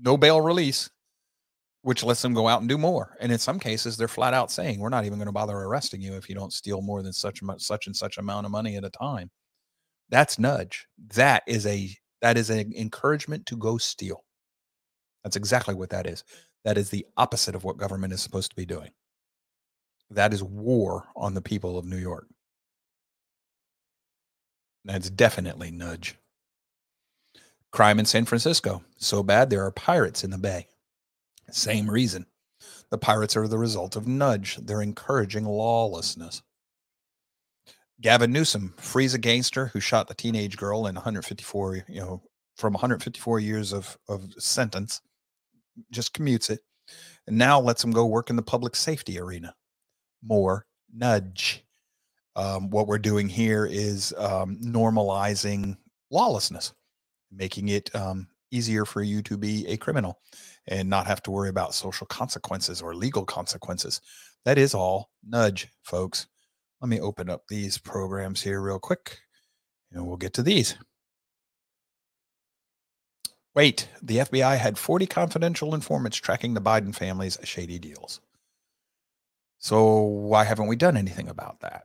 No 0.00 0.16
bail 0.16 0.40
release 0.40 0.90
which 1.86 2.02
lets 2.02 2.20
them 2.20 2.34
go 2.34 2.48
out 2.48 2.60
and 2.60 2.68
do 2.68 2.78
more 2.78 3.16
and 3.20 3.30
in 3.30 3.38
some 3.38 3.58
cases 3.58 3.96
they're 3.96 4.08
flat 4.08 4.34
out 4.34 4.50
saying 4.50 4.80
we're 4.80 4.88
not 4.88 5.04
even 5.04 5.18
going 5.18 5.26
to 5.26 5.32
bother 5.32 5.56
arresting 5.56 6.00
you 6.00 6.14
if 6.14 6.28
you 6.28 6.34
don't 6.34 6.52
steal 6.52 6.82
more 6.82 7.02
than 7.02 7.12
such 7.12 7.42
much 7.42 7.62
such 7.62 7.86
and 7.86 7.96
such 7.96 8.18
amount 8.18 8.44
of 8.44 8.52
money 8.52 8.76
at 8.76 8.84
a 8.84 8.90
time 8.90 9.30
that's 10.08 10.38
nudge 10.38 10.86
that 11.14 11.42
is 11.46 11.66
a 11.66 11.90
that 12.22 12.36
is 12.36 12.50
an 12.50 12.72
encouragement 12.76 13.46
to 13.46 13.56
go 13.56 13.78
steal 13.78 14.24
that's 15.22 15.36
exactly 15.36 15.74
what 15.74 15.90
that 15.90 16.06
is 16.06 16.24
that 16.66 16.76
is 16.76 16.90
the 16.90 17.06
opposite 17.16 17.54
of 17.54 17.62
what 17.62 17.76
government 17.76 18.12
is 18.12 18.20
supposed 18.20 18.50
to 18.50 18.56
be 18.56 18.66
doing. 18.66 18.90
That 20.10 20.34
is 20.34 20.42
war 20.42 21.04
on 21.14 21.32
the 21.32 21.40
people 21.40 21.78
of 21.78 21.84
New 21.84 21.96
York. 21.96 22.26
That's 24.84 25.08
definitely 25.08 25.70
nudge. 25.70 26.16
Crime 27.70 28.00
in 28.00 28.04
San 28.04 28.24
Francisco. 28.24 28.82
So 28.96 29.22
bad 29.22 29.48
there 29.48 29.64
are 29.64 29.70
pirates 29.70 30.24
in 30.24 30.30
the 30.30 30.38
bay. 30.38 30.66
Same 31.50 31.88
reason. 31.88 32.26
The 32.90 32.98
pirates 32.98 33.36
are 33.36 33.48
the 33.48 33.58
result 33.58 33.96
of 33.96 34.06
nudge. 34.06 34.56
They're 34.56 34.82
encouraging 34.82 35.44
lawlessness. 35.44 36.42
Gavin 38.00 38.32
Newsom 38.32 38.74
frees 38.76 39.14
a 39.14 39.18
gangster 39.18 39.66
who 39.66 39.80
shot 39.80 40.08
the 40.08 40.14
teenage 40.14 40.56
girl 40.56 40.86
in 40.86 40.94
154, 40.94 41.84
you 41.88 42.00
know, 42.00 42.22
from 42.56 42.74
154 42.74 43.40
years 43.40 43.72
of, 43.72 43.98
of 44.08 44.32
sentence 44.38 45.00
just 45.90 46.14
commutes 46.14 46.50
it, 46.50 46.60
and 47.26 47.36
now 47.36 47.60
lets 47.60 47.82
him 47.82 47.90
go 47.90 48.06
work 48.06 48.30
in 48.30 48.36
the 48.36 48.42
public 48.42 48.76
safety 48.76 49.18
arena. 49.18 49.54
More 50.22 50.66
nudge. 50.92 51.64
Um, 52.34 52.68
what 52.70 52.86
we're 52.86 52.98
doing 52.98 53.28
here 53.28 53.66
is 53.66 54.14
um, 54.18 54.58
normalizing 54.62 55.76
lawlessness, 56.10 56.74
making 57.32 57.68
it 57.68 57.94
um, 57.94 58.28
easier 58.50 58.84
for 58.84 59.02
you 59.02 59.22
to 59.22 59.38
be 59.38 59.66
a 59.68 59.76
criminal 59.76 60.18
and 60.68 60.88
not 60.88 61.06
have 61.06 61.22
to 61.22 61.30
worry 61.30 61.48
about 61.48 61.74
social 61.74 62.06
consequences 62.06 62.82
or 62.82 62.94
legal 62.94 63.24
consequences. 63.24 64.00
That 64.44 64.58
is 64.58 64.74
all 64.74 65.10
nudge, 65.26 65.68
folks. 65.82 66.26
Let 66.80 66.88
me 66.88 67.00
open 67.00 67.30
up 67.30 67.42
these 67.48 67.78
programs 67.78 68.42
here 68.42 68.60
real 68.60 68.78
quick 68.78 69.18
and 69.92 70.06
we'll 70.06 70.16
get 70.16 70.34
to 70.34 70.42
these. 70.42 70.76
Wait, 73.54 73.88
the 74.02 74.18
FBI 74.18 74.58
had 74.58 74.76
40 74.76 75.06
confidential 75.06 75.74
informants 75.74 76.18
tracking 76.18 76.52
the 76.52 76.60
Biden 76.60 76.94
family's 76.94 77.38
shady 77.42 77.78
deals. 77.78 78.20
So 79.58 79.94
why 80.02 80.44
haven't 80.44 80.66
we 80.66 80.76
done 80.76 80.96
anything 80.96 81.28
about 81.28 81.60
that? 81.60 81.84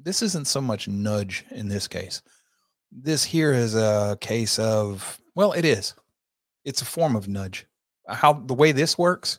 This 0.00 0.20
isn't 0.20 0.46
so 0.46 0.60
much 0.60 0.86
nudge 0.86 1.46
in 1.50 1.68
this 1.68 1.88
case. 1.88 2.20
This 2.92 3.24
here 3.24 3.52
is 3.52 3.74
a 3.74 4.18
case 4.20 4.58
of, 4.58 5.18
well, 5.34 5.52
it 5.52 5.64
is. 5.64 5.94
It's 6.64 6.82
a 6.82 6.86
form 6.86 7.16
of 7.16 7.28
nudge. 7.28 7.66
How 8.08 8.32
the 8.32 8.54
way 8.54 8.72
this 8.72 8.98
works, 8.98 9.38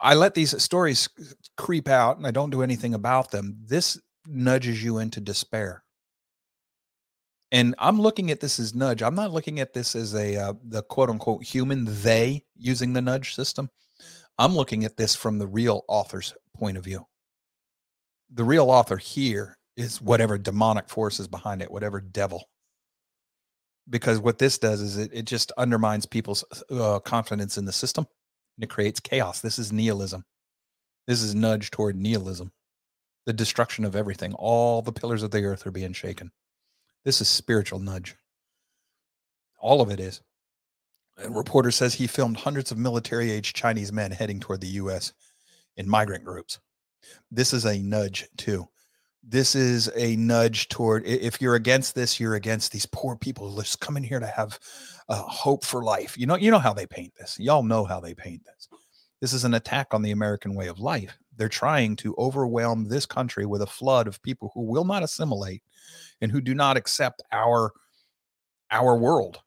I 0.00 0.14
let 0.14 0.34
these 0.34 0.60
stories 0.62 1.08
creep 1.56 1.88
out 1.88 2.18
and 2.18 2.26
I 2.26 2.30
don't 2.30 2.50
do 2.50 2.62
anything 2.62 2.94
about 2.94 3.30
them. 3.30 3.56
This 3.64 3.98
nudges 4.26 4.82
you 4.82 4.98
into 4.98 5.20
despair. 5.20 5.82
And 7.52 7.74
I'm 7.78 8.00
looking 8.00 8.30
at 8.30 8.40
this 8.40 8.58
as 8.58 8.74
nudge. 8.74 9.02
I'm 9.02 9.14
not 9.14 9.32
looking 9.32 9.60
at 9.60 9.72
this 9.72 9.94
as 9.94 10.14
a 10.14 10.36
uh, 10.36 10.54
the 10.64 10.82
quote 10.82 11.08
unquote 11.08 11.44
human 11.44 11.86
they 12.02 12.44
using 12.56 12.92
the 12.92 13.00
nudge 13.00 13.34
system. 13.34 13.70
I'm 14.38 14.56
looking 14.56 14.84
at 14.84 14.96
this 14.96 15.14
from 15.14 15.38
the 15.38 15.46
real 15.46 15.84
author's 15.88 16.34
point 16.56 16.76
of 16.76 16.84
view. 16.84 17.06
The 18.32 18.44
real 18.44 18.70
author 18.70 18.96
here 18.96 19.56
is 19.76 20.02
whatever 20.02 20.36
demonic 20.36 20.88
force 20.88 21.20
is 21.20 21.28
behind 21.28 21.62
it, 21.62 21.70
whatever 21.70 22.00
devil. 22.00 22.48
Because 23.88 24.18
what 24.18 24.38
this 24.38 24.58
does 24.58 24.80
is 24.80 24.96
it, 24.96 25.10
it 25.12 25.24
just 25.26 25.52
undermines 25.58 26.06
people's 26.06 26.44
uh, 26.70 27.00
confidence 27.00 27.58
in 27.58 27.64
the 27.64 27.72
system 27.72 28.06
and 28.56 28.64
it 28.64 28.70
creates 28.70 29.00
chaos. 29.00 29.40
This 29.40 29.58
is 29.58 29.72
nihilism. 29.72 30.24
This 31.06 31.22
is 31.22 31.34
nudge 31.34 31.70
toward 31.70 31.96
nihilism, 31.96 32.50
the 33.26 33.32
destruction 33.32 33.84
of 33.84 33.94
everything. 33.94 34.32
All 34.34 34.80
the 34.80 34.92
pillars 34.92 35.22
of 35.22 35.30
the 35.30 35.44
earth 35.44 35.66
are 35.66 35.70
being 35.70 35.92
shaken. 35.92 36.30
This 37.04 37.20
is 37.20 37.28
spiritual 37.28 37.78
nudge. 37.78 38.16
All 39.58 39.82
of 39.82 39.90
it 39.90 40.00
is. 40.00 40.22
A 41.18 41.30
reporter 41.30 41.70
says 41.70 41.94
he 41.94 42.06
filmed 42.06 42.38
hundreds 42.38 42.72
of 42.72 42.78
military 42.78 43.30
age 43.30 43.52
Chinese 43.52 43.92
men 43.92 44.10
heading 44.10 44.40
toward 44.40 44.60
the 44.60 44.66
U.S. 44.68 45.12
in 45.76 45.88
migrant 45.88 46.24
groups. 46.24 46.58
This 47.30 47.52
is 47.52 47.66
a 47.66 47.78
nudge, 47.78 48.28
too. 48.36 48.68
This 49.26 49.54
is 49.54 49.90
a 49.96 50.16
nudge 50.16 50.68
toward 50.68 51.06
if 51.06 51.40
you're 51.40 51.54
against 51.54 51.94
this, 51.94 52.20
you're 52.20 52.34
against 52.34 52.72
these 52.72 52.86
poor 52.86 53.16
people 53.16 53.50
who 53.50 53.62
just 53.62 53.80
coming 53.80 54.04
here 54.04 54.20
to 54.20 54.26
have 54.26 54.58
uh, 55.08 55.22
hope 55.22 55.64
for 55.64 55.82
life. 55.82 56.18
You 56.18 56.26
know, 56.26 56.36
you 56.36 56.50
know 56.50 56.58
how 56.58 56.74
they 56.74 56.86
paint 56.86 57.14
this. 57.18 57.38
Y'all 57.38 57.62
know 57.62 57.84
how 57.84 58.00
they 58.00 58.14
paint 58.14 58.42
this. 58.44 58.68
This 59.20 59.32
is 59.32 59.44
an 59.44 59.54
attack 59.54 59.88
on 59.92 60.02
the 60.02 60.10
American 60.10 60.54
way 60.54 60.66
of 60.66 60.78
life. 60.78 61.16
They're 61.36 61.48
trying 61.48 61.96
to 61.96 62.14
overwhelm 62.18 62.84
this 62.84 63.06
country 63.06 63.46
with 63.46 63.62
a 63.62 63.66
flood 63.66 64.06
of 64.06 64.22
people 64.22 64.50
who 64.54 64.62
will 64.62 64.84
not 64.84 65.02
assimilate 65.02 65.62
and 66.20 66.30
who 66.30 66.40
do 66.40 66.54
not 66.54 66.76
accept 66.76 67.22
our 67.32 67.72
our 68.70 68.96
world, 68.96 69.40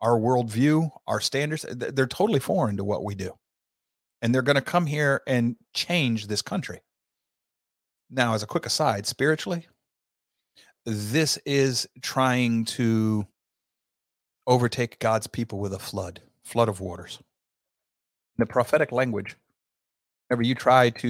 our 0.00 0.18
worldview, 0.18 0.90
our 1.06 1.20
standards. 1.20 1.64
They're 1.70 2.06
totally 2.06 2.40
foreign 2.40 2.76
to 2.76 2.84
what 2.84 3.04
we 3.04 3.14
do. 3.14 3.32
And 4.20 4.34
they're 4.34 4.42
going 4.42 4.56
to 4.56 4.60
come 4.60 4.86
here 4.86 5.22
and 5.26 5.56
change 5.72 6.26
this 6.26 6.42
country. 6.42 6.80
Now, 8.14 8.34
as 8.34 8.42
a 8.42 8.46
quick 8.46 8.66
aside, 8.66 9.06
spiritually, 9.06 9.66
this 10.84 11.38
is 11.46 11.88
trying 12.02 12.66
to 12.66 13.26
overtake 14.46 14.98
God's 14.98 15.26
people 15.26 15.58
with 15.58 15.72
a 15.72 15.78
flood, 15.78 16.20
flood 16.44 16.68
of 16.68 16.80
waters. 16.80 17.18
In 18.38 18.42
The 18.42 18.46
prophetic 18.46 18.92
language, 18.92 19.36
whenever 20.28 20.42
you 20.42 20.54
try 20.54 20.90
to, 20.90 21.08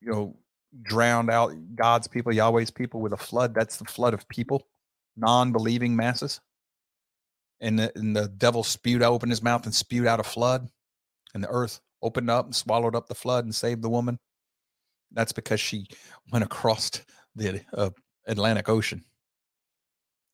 you 0.00 0.08
know, 0.08 0.36
drown 0.82 1.30
out 1.30 1.52
God's 1.74 2.06
people, 2.06 2.32
Yahweh's 2.32 2.70
people 2.70 3.00
with 3.00 3.12
a 3.12 3.16
flood, 3.16 3.52
that's 3.52 3.78
the 3.78 3.84
flood 3.84 4.14
of 4.14 4.28
people, 4.28 4.68
non 5.16 5.50
believing 5.50 5.96
masses. 5.96 6.40
And 7.60 7.78
the, 7.80 7.92
and 7.96 8.14
the 8.14 8.28
devil 8.28 8.62
spewed 8.62 9.02
open 9.02 9.30
his 9.30 9.42
mouth 9.42 9.64
and 9.64 9.74
spewed 9.74 10.06
out 10.06 10.20
a 10.20 10.24
flood, 10.24 10.68
and 11.34 11.42
the 11.42 11.48
earth 11.48 11.80
opened 12.02 12.30
up 12.30 12.44
and 12.44 12.54
swallowed 12.54 12.94
up 12.94 13.08
the 13.08 13.14
flood 13.16 13.44
and 13.44 13.54
saved 13.54 13.82
the 13.82 13.88
woman. 13.88 14.20
That's 15.12 15.32
because 15.32 15.60
she 15.60 15.86
went 16.32 16.44
across 16.44 16.90
the 17.34 17.62
uh, 17.72 17.90
Atlantic 18.26 18.68
Ocean 18.68 19.04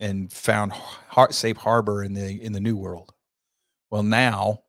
and 0.00 0.32
found 0.32 0.72
har- 0.72 1.32
safe 1.32 1.56
harbor 1.56 2.02
in 2.02 2.12
the 2.14 2.42
in 2.42 2.52
the 2.52 2.60
new 2.60 2.76
world. 2.76 3.12
Well, 3.90 4.02
now, 4.02 4.60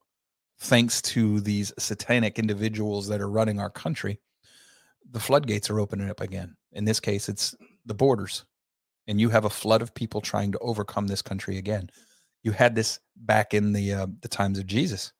thanks 0.59 1.01
to 1.01 1.39
these 1.39 1.73
satanic 1.79 2.37
individuals 2.37 3.07
that 3.07 3.21
are 3.21 3.29
running 3.29 3.59
our 3.59 3.69
country, 3.69 4.19
the 5.11 5.19
floodgates 5.19 5.69
are 5.69 5.79
opening 5.79 6.09
up 6.09 6.21
again. 6.21 6.55
In 6.73 6.85
this 6.85 6.99
case, 6.99 7.29
it's 7.29 7.55
the 7.85 7.93
borders, 7.93 8.45
and 9.07 9.19
you 9.19 9.29
have 9.29 9.45
a 9.45 9.49
flood 9.49 9.81
of 9.81 9.93
people 9.93 10.21
trying 10.21 10.51
to 10.51 10.59
overcome 10.59 11.07
this 11.07 11.21
country 11.21 11.57
again. 11.57 11.89
You 12.43 12.51
had 12.51 12.75
this 12.75 12.99
back 13.15 13.53
in 13.53 13.73
the 13.73 13.93
uh, 13.93 14.07
the 14.21 14.27
times 14.27 14.59
of 14.59 14.67
Jesus. 14.67 15.13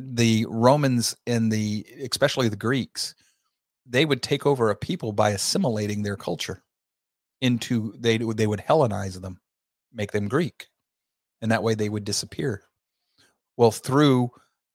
The 0.00 0.46
Romans 0.48 1.16
and 1.26 1.50
the 1.50 1.84
especially 2.10 2.48
the 2.48 2.56
Greeks, 2.56 3.14
they 3.88 4.04
would 4.04 4.22
take 4.22 4.46
over 4.46 4.70
a 4.70 4.76
people 4.76 5.12
by 5.12 5.30
assimilating 5.30 6.02
their 6.02 6.16
culture 6.16 6.62
into 7.40 7.94
they 7.98 8.18
they 8.18 8.46
would 8.46 8.60
Hellenize 8.60 9.20
them, 9.20 9.40
make 9.92 10.12
them 10.12 10.28
Greek, 10.28 10.68
and 11.40 11.50
that 11.50 11.62
way 11.62 11.74
they 11.74 11.88
would 11.88 12.04
disappear. 12.04 12.62
Well, 13.56 13.70
through 13.70 14.30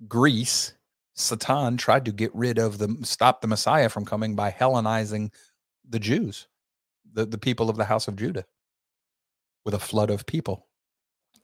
Greece, 0.07 0.73
Satan 1.15 1.77
tried 1.77 2.05
to 2.05 2.11
get 2.11 2.33
rid 2.33 2.57
of 2.57 2.77
the 2.77 2.97
stop 3.03 3.41
the 3.41 3.47
Messiah 3.47 3.89
from 3.89 4.05
coming 4.05 4.35
by 4.35 4.51
Hellenizing 4.51 5.31
the 5.87 5.99
Jews, 5.99 6.47
the, 7.13 7.25
the 7.25 7.37
people 7.37 7.69
of 7.69 7.77
the 7.77 7.85
house 7.85 8.07
of 8.07 8.15
Judah, 8.15 8.45
with 9.65 9.73
a 9.73 9.79
flood 9.79 10.09
of 10.09 10.25
people. 10.25 10.67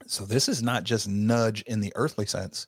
So 0.07 0.25
this 0.25 0.49
is 0.49 0.63
not 0.63 0.85
just 0.85 1.07
nudge 1.07 1.61
in 1.63 1.81
the 1.81 1.93
earthly 1.95 2.25
sense. 2.25 2.67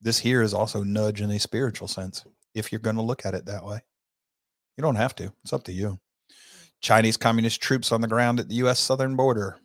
This 0.00 0.18
here 0.18 0.42
is 0.42 0.54
also 0.54 0.82
nudge 0.84 1.20
in 1.20 1.30
a 1.30 1.40
spiritual 1.40 1.88
sense, 1.88 2.24
if 2.54 2.70
you're 2.70 2.80
going 2.80 2.96
to 2.96 3.02
look 3.02 3.26
at 3.26 3.34
it 3.34 3.46
that 3.46 3.64
way. 3.64 3.80
You 4.78 4.82
don't 4.82 4.94
have 4.94 5.16
to. 5.16 5.32
It's 5.42 5.52
up 5.52 5.64
to 5.64 5.72
you. 5.72 5.98
Chinese 6.80 7.16
communist 7.16 7.60
troops 7.60 7.90
on 7.90 8.00
the 8.00 8.06
ground 8.06 8.38
at 8.38 8.48
the 8.48 8.54
US 8.56 8.78
southern 8.78 9.16
border. 9.16 9.58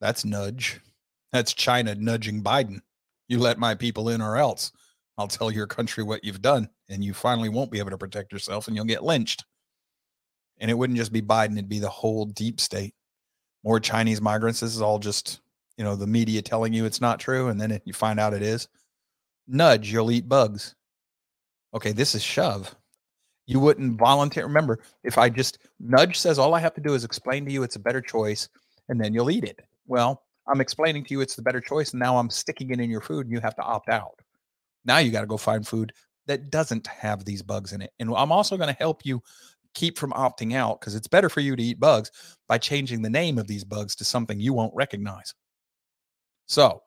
That's 0.00 0.24
nudge. 0.24 0.80
That's 1.32 1.52
China 1.52 1.94
nudging 1.94 2.42
Biden. 2.42 2.80
You 3.28 3.38
let 3.38 3.58
my 3.58 3.74
people 3.74 4.08
in 4.08 4.22
or 4.22 4.38
else. 4.38 4.72
I'll 5.18 5.28
tell 5.28 5.50
your 5.50 5.66
country 5.66 6.02
what 6.02 6.24
you've 6.24 6.40
done, 6.40 6.70
and 6.88 7.04
you 7.04 7.12
finally 7.12 7.50
won't 7.50 7.70
be 7.70 7.78
able 7.78 7.90
to 7.90 7.98
protect 7.98 8.32
yourself 8.32 8.66
and 8.66 8.74
you'll 8.74 8.86
get 8.86 9.04
lynched. 9.04 9.44
And 10.58 10.70
it 10.70 10.74
wouldn't 10.74 10.98
just 10.98 11.12
be 11.12 11.20
Biden, 11.20 11.52
it'd 11.52 11.68
be 11.68 11.78
the 11.78 11.88
whole 11.90 12.24
deep 12.24 12.58
state. 12.58 12.94
More 13.62 13.80
Chinese 13.80 14.22
migrants. 14.22 14.60
This 14.60 14.74
is 14.74 14.80
all 14.80 14.98
just, 14.98 15.40
you 15.76 15.84
know, 15.84 15.94
the 15.94 16.06
media 16.06 16.40
telling 16.40 16.72
you 16.72 16.86
it's 16.86 17.02
not 17.02 17.20
true. 17.20 17.48
And 17.48 17.60
then 17.60 17.78
you 17.84 17.92
find 17.92 18.18
out 18.18 18.34
it 18.34 18.42
is. 18.42 18.66
Nudge, 19.46 19.92
you'll 19.92 20.10
eat 20.10 20.28
bugs. 20.28 20.74
Okay, 21.74 21.92
this 21.92 22.14
is 22.14 22.22
shove. 22.22 22.74
You 23.46 23.60
wouldn't 23.60 23.98
volunteer. 23.98 24.44
Remember, 24.44 24.80
if 25.04 25.18
I 25.18 25.28
just 25.28 25.58
nudge 25.80 26.18
says 26.18 26.38
all 26.38 26.54
I 26.54 26.60
have 26.60 26.74
to 26.74 26.80
do 26.80 26.94
is 26.94 27.04
explain 27.04 27.44
to 27.44 27.52
you 27.52 27.62
it's 27.62 27.76
a 27.76 27.80
better 27.80 28.00
choice, 28.00 28.48
and 28.88 29.00
then 29.00 29.12
you'll 29.12 29.30
eat 29.30 29.44
it. 29.44 29.60
Well, 29.86 30.22
I'm 30.48 30.60
explaining 30.60 31.04
to 31.04 31.14
you 31.14 31.20
it's 31.20 31.36
the 31.36 31.42
better 31.42 31.60
choice, 31.60 31.92
and 31.92 32.00
now 32.00 32.16
I'm 32.18 32.30
sticking 32.30 32.70
it 32.70 32.80
in 32.80 32.90
your 32.90 33.00
food, 33.00 33.26
and 33.26 33.32
you 33.32 33.40
have 33.40 33.56
to 33.56 33.62
opt 33.62 33.88
out. 33.88 34.20
Now 34.84 34.98
you 34.98 35.10
got 35.10 35.20
to 35.22 35.26
go 35.26 35.36
find 35.36 35.66
food 35.66 35.92
that 36.26 36.50
doesn't 36.50 36.86
have 36.86 37.24
these 37.24 37.42
bugs 37.42 37.72
in 37.72 37.82
it. 37.82 37.92
And 37.98 38.14
I'm 38.14 38.32
also 38.32 38.56
going 38.56 38.68
to 38.68 38.78
help 38.78 39.04
you 39.04 39.22
keep 39.74 39.98
from 39.98 40.12
opting 40.12 40.54
out 40.54 40.80
because 40.80 40.94
it's 40.94 41.08
better 41.08 41.28
for 41.28 41.40
you 41.40 41.56
to 41.56 41.62
eat 41.62 41.80
bugs 41.80 42.10
by 42.48 42.58
changing 42.58 43.02
the 43.02 43.10
name 43.10 43.38
of 43.38 43.46
these 43.46 43.64
bugs 43.64 43.94
to 43.96 44.04
something 44.04 44.38
you 44.38 44.52
won't 44.52 44.74
recognize. 44.74 45.34
So 46.46 46.82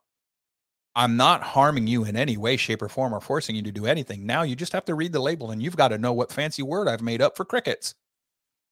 I'm 0.95 1.17
not 1.17 1.43
harming 1.43 1.87
you 1.87 2.05
in 2.05 2.15
any 2.15 2.37
way, 2.37 2.55
shape, 2.55 2.81
or 2.81 2.87
form 2.87 3.13
or 3.13 3.19
forcing 3.19 3.55
you 3.55 3.61
to 3.63 3.71
do 3.71 3.85
anything. 3.85 4.25
Now 4.25 4.43
you 4.43 4.55
just 4.55 4.71
have 4.71 4.85
to 4.85 4.95
read 4.95 5.11
the 5.11 5.19
label 5.19 5.51
and 5.51 5.61
you've 5.61 5.75
got 5.75 5.89
to 5.89 5.97
know 5.97 6.13
what 6.13 6.31
fancy 6.31 6.63
word 6.63 6.87
I've 6.87 7.01
made 7.01 7.21
up 7.21 7.35
for 7.35 7.43
crickets. 7.43 7.95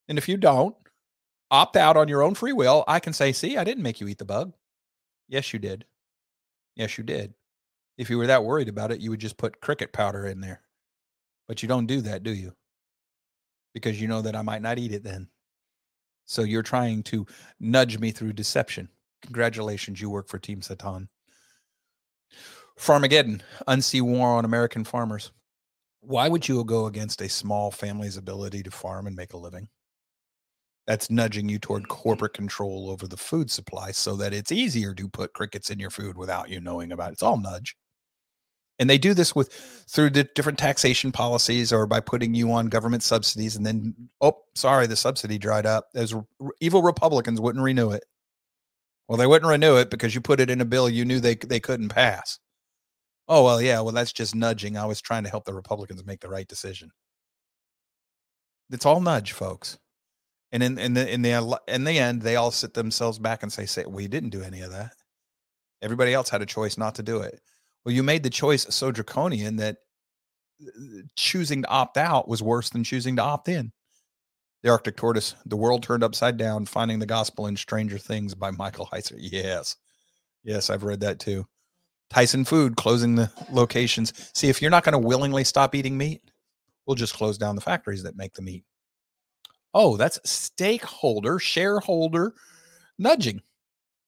And 0.08 0.18
if 0.18 0.30
you 0.30 0.38
don't, 0.38 0.76
opt 1.52 1.76
out 1.76 1.98
on 1.98 2.08
your 2.08 2.24
own 2.24 2.34
free 2.34 2.54
will. 2.54 2.86
I 2.88 3.00
can 3.00 3.14
say, 3.14 3.34
see, 3.34 3.58
I 3.58 3.64
didn't 3.64 3.84
make 3.84 4.00
you 4.00 4.08
eat 4.08 4.18
the 4.20 4.26
bug. 4.26 4.54
Yes, 5.28 5.52
you 5.54 5.60
did. 5.60 5.86
Yes, 6.76 6.98
you 6.98 7.04
did. 7.04 7.34
If 7.98 8.10
you 8.10 8.18
were 8.18 8.28
that 8.28 8.44
worried 8.44 8.70
about 8.70 8.92
it, 8.92 9.02
you 9.02 9.10
would 9.12 9.20
just 9.20 9.38
put 9.38 9.62
cricket 9.62 9.94
powder 9.94 10.26
in 10.26 10.42
there. 10.42 10.62
But 11.48 11.62
you 11.62 11.68
don't 11.68 11.86
do 11.86 12.02
that, 12.02 12.24
do 12.24 12.32
you? 12.32 12.54
Because 13.74 14.02
you 14.02 14.08
know 14.08 14.22
that 14.22 14.36
I 14.36 14.42
might 14.42 14.62
not 14.62 14.80
eat 14.80 14.94
it 14.94 15.04
then. 15.04 15.28
So 16.26 16.44
you're 16.44 16.64
trying 16.64 17.04
to 17.04 17.28
nudge 17.60 18.00
me 18.00 18.12
through 18.12 18.34
deception. 18.34 18.90
Congratulations, 19.24 20.02
you 20.02 20.10
work 20.10 20.28
for 20.28 20.40
Team 20.40 20.62
Satan. 20.62 21.10
Farmageddon, 22.80 23.42
unsee 23.68 24.02
war 24.02 24.30
on 24.30 24.46
American 24.46 24.84
farmers. 24.84 25.32
Why 26.02 26.28
would 26.28 26.48
you 26.48 26.64
go 26.66 26.86
against 26.86 27.22
a 27.22 27.30
small 27.30 27.72
family's 27.72 28.18
ability 28.18 28.64
to 28.64 28.72
farm 28.72 29.08
and 29.08 29.16
make 29.16 29.34
a 29.34 29.38
living? 29.38 29.70
That's 30.86 31.10
nudging 31.10 31.48
you 31.48 31.60
toward 31.60 31.88
corporate 31.88 32.34
control 32.34 32.90
over 32.90 33.08
the 33.08 33.16
food 33.16 33.50
supply 33.50 33.92
so 33.92 34.18
that 34.18 34.34
it's 34.34 34.52
easier 34.52 34.94
to 34.96 35.08
put 35.08 35.34
crickets 35.34 35.70
in 35.70 35.80
your 35.80 35.90
food 35.90 36.18
without 36.18 36.50
you 36.50 36.60
knowing 36.60 36.92
about 36.92 37.10
it. 37.10 37.14
It's 37.14 37.24
all 37.24 37.38
nudge 37.38 37.78
and 38.80 38.90
they 38.90 38.98
do 38.98 39.14
this 39.14 39.36
with 39.36 39.54
through 39.88 40.10
the 40.10 40.24
different 40.36 40.58
taxation 40.60 41.12
policies 41.12 41.72
or 41.72 41.86
by 41.86 42.00
putting 42.00 42.34
you 42.34 42.52
on 42.52 42.68
government 42.68 43.04
subsidies 43.04 43.56
and 43.56 43.66
then 43.66 43.94
oh 44.22 44.38
sorry 44.56 44.88
the 44.88 44.96
subsidy 44.96 45.38
dried 45.38 45.66
up 45.66 45.88
as 45.96 46.14
evil 46.60 46.82
republicans 46.82 47.40
wouldn't 47.40 47.64
renew 47.64 47.92
it 47.92 48.04
well 49.08 49.18
they 49.18 49.28
wouldn't 49.28 49.50
renew 49.50 49.78
it 49.78 49.90
because 49.90 50.16
you 50.16 50.22
put 50.22 50.40
it 50.40 50.50
in 50.50 50.62
a 50.62 50.66
bill 50.66 50.90
you 50.90 51.06
knew 51.06 51.20
they 51.20 51.36
they 51.36 51.60
couldn't 51.60 51.90
pass 51.90 52.40
oh 53.28 53.44
well 53.44 53.62
yeah 53.62 53.80
well 53.80 53.94
that's 53.94 54.14
just 54.14 54.36
nudging 54.36 54.78
i 54.78 54.86
was 54.86 55.02
trying 55.02 55.24
to 55.24 55.30
help 55.30 55.46
the 55.46 55.54
republicans 55.54 56.06
make 56.06 56.20
the 56.20 56.30
right 56.30 56.48
decision 56.48 56.90
it's 58.70 58.86
all 58.86 59.00
nudge 59.00 59.32
folks 59.32 59.78
and 60.52 60.62
in, 60.64 60.78
in 60.78 60.94
the 60.94 61.12
in 61.12 61.22
the 61.22 61.60
in 61.68 61.84
the 61.84 61.98
end 61.98 62.22
they 62.22 62.36
all 62.36 62.52
sit 62.52 62.74
themselves 62.74 63.20
back 63.20 63.44
and 63.44 63.52
say 63.52 63.66
say 63.66 63.84
we 63.88 64.08
didn't 64.08 64.30
do 64.30 64.44
any 64.44 64.62
of 64.62 64.72
that 64.72 64.94
everybody 65.82 66.14
else 66.14 66.30
had 66.30 66.42
a 66.42 66.46
choice 66.46 66.78
not 66.78 66.96
to 66.96 67.04
do 67.04 67.20
it 67.20 67.42
well, 67.86 67.94
you 67.94 68.04
made 68.04 68.24
the 68.24 68.30
choice 68.30 68.66
so 68.70 68.92
draconian 68.92 69.58
that 69.58 69.78
uh, 70.66 71.02
choosing 71.16 71.64
to 71.64 71.68
opt 71.68 71.98
out 71.98 72.28
was 72.28 72.42
worse 72.42 72.70
than 72.70 72.84
choosing 72.84 73.16
to 73.18 73.22
opt 73.22 73.50
in. 73.50 73.72
The 74.62 74.70
Arctic 74.70 74.96
Tortoise, 74.96 75.36
The 75.46 75.58
World 75.58 75.84
Turned 75.84 76.04
Upside 76.04 76.38
Down, 76.38 76.66
Finding 76.66 77.00
the 77.00 77.06
Gospel 77.06 77.48
in 77.48 77.58
Stranger 77.58 77.98
Things 77.98 78.34
by 78.34 78.52
Michael 78.52 78.88
Heiser. 78.94 79.18
Yes. 79.20 79.76
Yes, 80.44 80.70
I've 80.70 80.84
read 80.84 81.02
that 81.02 81.20
too. 81.20 81.46
Tyson 82.10 82.46
Food 82.46 82.76
closing 82.76 83.16
the 83.16 83.32
locations. 83.52 84.14
See, 84.34 84.50
if 84.50 84.62
you're 84.62 84.72
not 84.72 84.84
going 84.84 84.94
to 84.94 85.08
willingly 85.08 85.44
stop 85.44 85.74
eating 85.76 85.98
meat, 85.98 86.22
we'll 86.86 86.96
just 86.96 87.16
close 87.16 87.38
down 87.38 87.56
the 87.56 87.62
factories 87.62 88.04
that 88.04 88.18
make 88.18 88.34
the 88.34 88.42
meat. 88.42 88.64
Oh, 89.74 89.98
that's 89.98 90.20
stakeholder, 90.30 91.40
shareholder 91.40 92.34
nudging. 93.00 93.42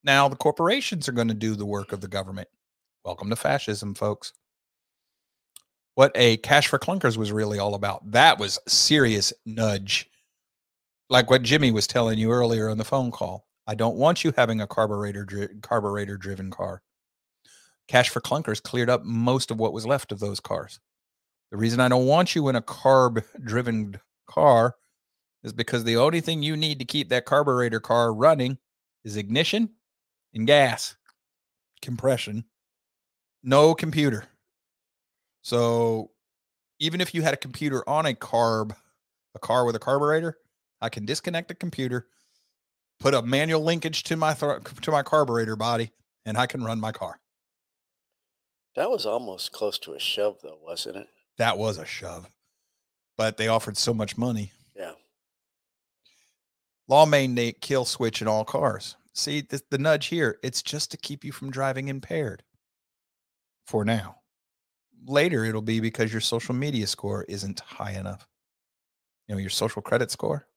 Now 0.04 0.28
the 0.30 0.36
corporations 0.36 1.10
are 1.10 1.14
going 1.14 1.30
to 1.30 1.34
do 1.34 1.56
the 1.56 1.66
work 1.66 1.92
of 1.92 2.02
the 2.02 2.08
government. 2.08 2.48
Welcome 3.04 3.30
to 3.32 3.36
fascism, 3.36 3.96
folks. 3.96 4.34
What 5.96 6.12
a 6.14 6.38
cash 6.38 6.68
for 6.68 6.78
clunkers 6.78 7.18
was 7.18 7.32
really 7.32 7.58
all 7.58 7.74
about. 7.74 8.12
That 8.12 8.38
was 8.38 8.60
serious 8.68 9.34
nudge. 9.46 10.10
Like 11.10 11.30
what 11.30 11.42
Jimmy 11.42 11.72
was 11.72 11.88
telling 11.88 12.20
you 12.20 12.32
earlier 12.32 12.70
on 12.70 12.78
the 12.78 12.84
phone 12.84 13.12
call. 13.12 13.48
I 13.66 13.76
don't 13.76 13.96
want 13.96 14.24
you 14.24 14.34
having 14.36 14.62
a 14.62 14.68
carburetor 14.68 15.26
dri- 15.26 15.48
carburetor 15.62 16.18
driven 16.18 16.52
car. 16.52 16.82
Cash 17.88 18.10
for 18.10 18.22
clunkers 18.22 18.62
cleared 18.62 18.90
up 18.90 19.04
most 19.04 19.52
of 19.52 19.60
what 19.60 19.74
was 19.74 19.86
left 19.86 20.12
of 20.12 20.20
those 20.20 20.40
cars. 20.40 20.80
The 21.52 21.58
reason 21.58 21.80
I 21.80 21.88
don't 21.88 22.08
want 22.08 22.36
you 22.36 22.48
in 22.50 22.56
a 22.56 22.62
carb 22.62 23.24
driven 23.44 24.00
car 24.28 24.76
is 25.44 25.54
because 25.54 25.84
the 25.84 25.98
only 25.98 26.22
thing 26.22 26.42
you 26.42 26.58
need 26.58 26.80
to 26.80 26.86
keep 26.86 27.10
that 27.10 27.26
carburetor 27.26 27.80
car 27.80 28.14
running 28.14 28.58
is 29.04 29.16
ignition 29.16 29.70
and 30.34 30.48
gas 30.48 30.96
compression 31.82 32.46
no 33.46 33.76
computer. 33.76 34.26
So 35.44 36.12
even 36.80 37.00
if 37.00 37.14
you 37.14 37.22
had 37.22 37.36
a 37.36 37.38
computer 37.38 37.88
on 37.88 38.06
a 38.06 38.14
carb, 38.14 38.76
a 39.36 39.40
car 39.40 39.66
with 39.66 39.76
a 39.76 39.80
carburetor, 39.80 40.40
I 40.82 40.90
can 40.90 41.06
disconnect 41.06 41.48
the 41.48 41.56
computer, 41.56 42.08
put 43.00 43.14
a 43.14 43.22
manual 43.22 43.62
linkage 43.62 44.04
to 44.04 44.18
my 44.18 44.34
th- 44.34 44.64
to 44.82 44.92
my 44.92 45.04
carburetor 45.04 45.56
body, 45.56 45.92
and 46.26 46.38
I 46.38 46.48
can 46.48 46.64
run 46.64 46.80
my 46.80 46.92
car. 46.92 47.20
That 48.76 48.90
was 48.90 49.06
almost 49.06 49.52
close 49.52 49.80
to 49.80 49.94
a 49.94 50.00
shove, 50.00 50.38
though, 50.44 50.60
wasn't 50.62 50.98
it? 50.98 51.08
That 51.38 51.58
was 51.58 51.78
a 51.78 51.86
shove, 51.86 52.30
but 53.18 53.38
they 53.38 53.48
offered 53.48 53.78
so 53.78 53.94
much 53.94 54.18
money. 54.18 54.52
Yeah. 54.76 54.92
Law 56.88 57.06
mandate 57.06 57.62
kill 57.62 57.86
switch 57.86 58.22
in 58.22 58.28
all 58.28 58.44
cars. 58.44 58.96
See 59.14 59.42
the, 59.42 59.62
the 59.72 59.78
nudge 59.78 60.08
here. 60.08 60.40
It's 60.44 60.62
just 60.62 60.92
to 60.92 60.98
keep 60.98 61.24
you 61.24 61.32
from 61.32 61.52
driving 61.52 61.88
impaired. 61.88 62.44
For 63.66 63.86
now, 63.86 64.18
later 65.08 65.46
it'll 65.46 65.62
be 65.62 65.80
because 65.80 66.12
your 66.12 66.22
social 66.22 66.54
media 66.54 66.86
score 66.86 67.24
isn't 67.28 67.62
high 67.62 67.94
enough. 67.94 68.28
You 69.28 69.36
know 69.36 69.42
your 69.42 69.50
social 69.50 69.82
credit 69.82 70.12
score, 70.12 70.48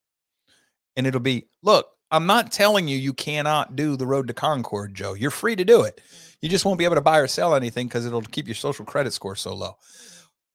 and 0.96 1.06
it'll 1.06 1.20
be 1.20 1.48
look. 1.62 1.88
I'm 2.10 2.26
not 2.26 2.52
telling 2.52 2.88
you 2.88 2.96
you 2.96 3.12
cannot 3.12 3.76
do 3.76 3.94
the 3.94 4.06
road 4.06 4.28
to 4.28 4.34
Concord, 4.34 4.94
Joe. 4.94 5.12
You're 5.12 5.30
free 5.30 5.56
to 5.56 5.64
do 5.64 5.82
it. 5.82 6.00
You 6.40 6.48
just 6.48 6.64
won't 6.64 6.78
be 6.78 6.84
able 6.84 6.94
to 6.94 7.00
buy 7.00 7.18
or 7.18 7.26
sell 7.26 7.54
anything 7.54 7.88
because 7.88 8.06
it'll 8.06 8.22
keep 8.22 8.46
your 8.46 8.54
social 8.54 8.84
credit 8.84 9.12
score 9.12 9.36
so 9.36 9.54
low. 9.54 9.76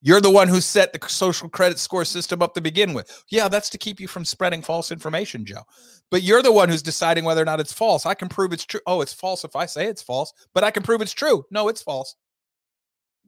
You're 0.06 0.22
the 0.22 0.30
one 0.30 0.50
who 0.50 0.60
set 0.60 0.92
the 0.92 1.08
social 1.08 1.48
credit 1.48 1.80
score 1.80 2.04
system 2.04 2.42
up 2.42 2.54
to 2.56 2.62
begin 2.62 2.94
with. 2.94 3.24
Yeah, 3.30 3.48
that's 3.48 3.70
to 3.70 3.78
keep 3.78 4.02
you 4.02 4.08
from 4.10 4.26
spreading 4.26 4.62
false 4.62 4.92
information, 4.92 5.46
Joe. 5.46 5.64
But 6.12 6.24
you're 6.24 6.42
the 6.42 6.52
one 6.52 6.68
who's 6.68 6.82
deciding 6.82 7.24
whether 7.24 7.42
or 7.42 7.46
not 7.46 7.62
it's 7.62 7.72
false. 7.72 8.06
I 8.06 8.14
can 8.14 8.28
prove 8.28 8.52
it's 8.52 8.66
true. 8.66 8.82
Oh, 8.86 9.00
it's 9.00 9.14
false 9.14 9.46
if 9.46 9.56
I 9.56 9.66
say 9.66 9.88
it's 9.88 10.02
false, 10.02 10.34
but 10.54 10.64
I 10.64 10.72
can 10.72 10.84
prove 10.84 11.02
it's 11.02 11.14
true. 11.14 11.46
No, 11.52 11.70
it's 11.70 11.82
false. 11.82 12.16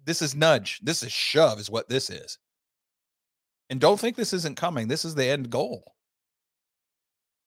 This 0.03 0.21
is 0.21 0.35
nudge. 0.35 0.81
This 0.83 1.01
is 1.01 1.13
shove, 1.13 1.59
is 1.59 1.69
what 1.69 1.87
this 1.87 2.09
is. 2.09 2.37
And 3.69 3.79
don't 3.79 3.99
think 3.99 4.17
this 4.17 4.33
isn't 4.33 4.57
coming. 4.57 4.89
This 4.89 5.05
is 5.05 5.15
the 5.15 5.25
end 5.25 5.49
goal. 5.49 5.95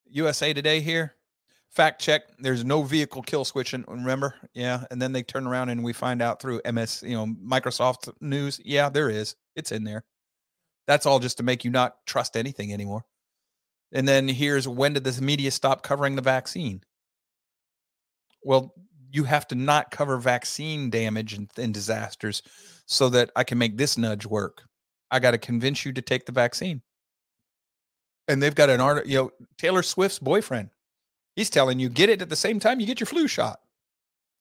USA 0.06 0.55
Today 0.55 0.80
here. 0.80 1.18
Fact 1.78 2.00
check. 2.00 2.22
There's 2.40 2.64
no 2.64 2.82
vehicle 2.82 3.22
kill 3.22 3.44
switching. 3.44 3.84
Remember? 3.86 4.34
Yeah. 4.52 4.82
And 4.90 5.00
then 5.00 5.12
they 5.12 5.22
turn 5.22 5.46
around 5.46 5.68
and 5.68 5.84
we 5.84 5.92
find 5.92 6.20
out 6.20 6.42
through 6.42 6.60
MS, 6.68 7.05
you 7.06 7.14
know, 7.14 7.26
Microsoft 7.26 8.12
News. 8.20 8.60
Yeah, 8.64 8.88
there 8.88 9.09
is. 9.09 9.36
It's 9.55 9.70
in 9.70 9.84
there. 9.84 10.02
That's 10.88 11.06
all 11.06 11.20
just 11.20 11.36
to 11.36 11.44
make 11.44 11.64
you 11.64 11.70
not 11.70 12.05
trust 12.05 12.36
anything 12.36 12.72
anymore. 12.72 13.05
And 13.92 14.09
then 14.09 14.26
here's 14.26 14.66
when 14.66 14.94
did 14.94 15.05
this 15.05 15.20
media 15.20 15.52
stop 15.52 15.84
covering 15.84 16.16
the 16.16 16.20
vaccine? 16.20 16.82
Well, 18.42 18.74
you 19.12 19.22
have 19.22 19.46
to 19.46 19.55
not 19.55 19.92
cover 19.92 20.16
vaccine 20.16 20.90
damage 20.90 21.34
and, 21.34 21.48
and 21.56 21.72
disasters 21.72 22.42
so 22.86 23.09
that 23.10 23.30
I 23.36 23.44
can 23.44 23.56
make 23.56 23.76
this 23.76 23.96
nudge 23.96 24.26
work. 24.26 24.64
I 25.12 25.20
got 25.20 25.30
to 25.30 25.38
convince 25.38 25.84
you 25.84 25.92
to 25.92 26.02
take 26.02 26.26
the 26.26 26.32
vaccine. 26.32 26.82
And 28.26 28.42
they've 28.42 28.52
got 28.52 28.68
an 28.68 28.80
art, 28.80 29.06
you 29.06 29.16
know, 29.16 29.30
Taylor 29.59 29.84
Swift's 29.84 30.18
boyfriend. 30.18 30.70
He's 31.39 31.51
telling 31.51 31.78
you 31.78 31.89
get 31.89 32.10
it 32.10 32.20
at 32.20 32.31
the 32.31 32.35
same 32.35 32.59
time 32.59 32.81
you 32.81 32.86
get 32.86 32.98
your 32.98 33.06
flu 33.06 33.28
shot. 33.28 33.60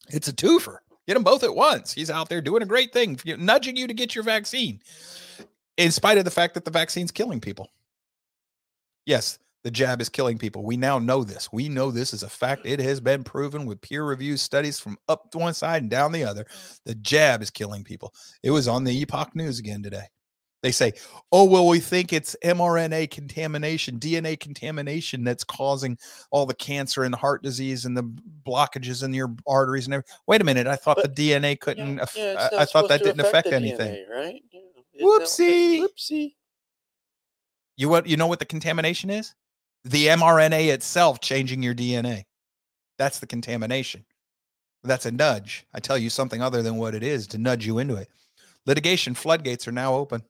It's 0.10 0.30
a 0.30 0.34
twofer. 0.34 0.78
Get 1.06 1.14
them 1.14 1.24
both 1.24 1.44
at 1.44 1.54
once. 1.54 1.94
He's 1.94 2.10
out 2.10 2.28
there 2.28 2.42
doing 2.42 2.64
a 2.64 2.66
great 2.66 2.92
thing, 2.92 3.20
nudging 3.24 3.78
you 3.78 3.86
to 3.86 3.94
get 3.94 4.16
your 4.16 4.24
vaccine, 4.24 4.82
in 5.78 5.92
spite 5.92 6.18
of 6.18 6.26
the 6.26 6.32
fact 6.32 6.56
that 6.56 6.66
the 6.66 6.72
vaccine's 6.72 7.12
killing 7.12 7.40
people. 7.40 7.70
Yes, 9.06 9.38
the 9.64 9.70
jab 9.70 10.02
is 10.02 10.10
killing 10.10 10.40
people. 10.40 10.64
We 10.66 10.76
now 10.76 10.98
know 10.98 11.24
this. 11.24 11.54
We 11.54 11.70
know 11.70 11.92
this 11.92 12.16
is 12.16 12.24
a 12.24 12.30
fact. 12.30 12.66
It 12.66 12.80
has 12.80 13.00
been 13.00 13.24
proven 13.24 13.68
with 13.68 13.80
peer 13.80 14.04
reviewed 14.04 14.40
studies 14.40 14.80
from 14.80 14.98
up 15.08 15.30
to 15.34 15.38
one 15.38 15.54
side 15.54 15.84
and 15.84 15.92
down 15.92 16.12
the 16.12 16.24
other. 16.24 16.48
The 16.86 16.96
jab 16.96 17.44
is 17.44 17.52
killing 17.52 17.84
people. 17.84 18.12
It 18.42 18.50
was 18.50 18.68
on 18.68 18.84
the 18.84 19.04
Epoch 19.04 19.36
News 19.36 19.60
again 19.60 19.84
today. 19.84 20.08
They 20.64 20.72
say, 20.72 20.94
oh, 21.32 21.44
well, 21.44 21.68
we 21.68 21.80
think 21.80 22.12
it's 22.12 22.36
mRNA 22.44 23.12
contamination, 23.12 24.00
DNA 24.00 24.40
contamination 24.40 25.24
that's 25.24 25.44
causing 25.44 25.98
all 26.32 26.46
the 26.48 26.56
cancer 26.56 27.04
and 27.04 27.14
heart 27.14 27.44
disease 27.44 27.86
and 27.86 27.96
the 27.96 28.04
blockages 28.44 29.04
in 29.04 29.14
your 29.14 29.36
arteries 29.48 29.86
and 29.86 29.94
everything. 29.94 30.16
Wait 30.26 30.42
a 30.42 30.44
minute. 30.44 30.66
I 30.66 30.76
thought 30.76 30.98
But- 30.98 31.16
the 31.16 31.32
DNA 31.32 31.60
couldn't, 31.60 32.00
aff- 32.00 32.16
Yeah, 32.18 32.34
it's 32.48 32.56
I, 32.56 32.62
I 32.64 32.66
thought 32.66 32.90
that 32.90 33.04
didn't 33.04 33.22
affect 33.22 33.50
the 33.50 33.56
anything. 33.56 33.94
DNA, 34.06 34.10
right? 34.10 34.42
Yeah. 34.52 34.62
Not- 35.00 35.22
Whoopsie. 35.22 35.82
Whoopsie. 35.82 36.34
You 37.76 37.90
what 37.90 38.08
you 38.08 38.18
know 38.18 38.26
what 38.26 38.40
the 38.40 38.46
contamination 38.46 39.12
is? 39.12 39.36
The 39.84 40.08
mRNA 40.08 40.70
itself 40.74 41.22
changing 41.22 41.62
your 41.62 41.76
DNA. 41.76 42.24
That's 42.98 43.20
the 43.20 43.28
contamination. 43.28 44.04
That's 44.84 45.06
a 45.06 45.12
nudge. 45.12 45.68
I 45.76 45.80
tell 45.80 46.00
you 46.00 46.10
something 46.10 46.42
other 46.42 46.64
than 46.64 46.78
what 46.78 46.96
it 46.96 47.04
is 47.04 47.28
to 47.28 47.38
nudge 47.38 47.66
you 47.68 47.78
into 47.78 47.96
it. 47.96 48.10
Litigation 48.66 49.14
floodgates 49.14 49.68
are 49.68 49.72
now 49.72 49.94
open. 49.94 50.24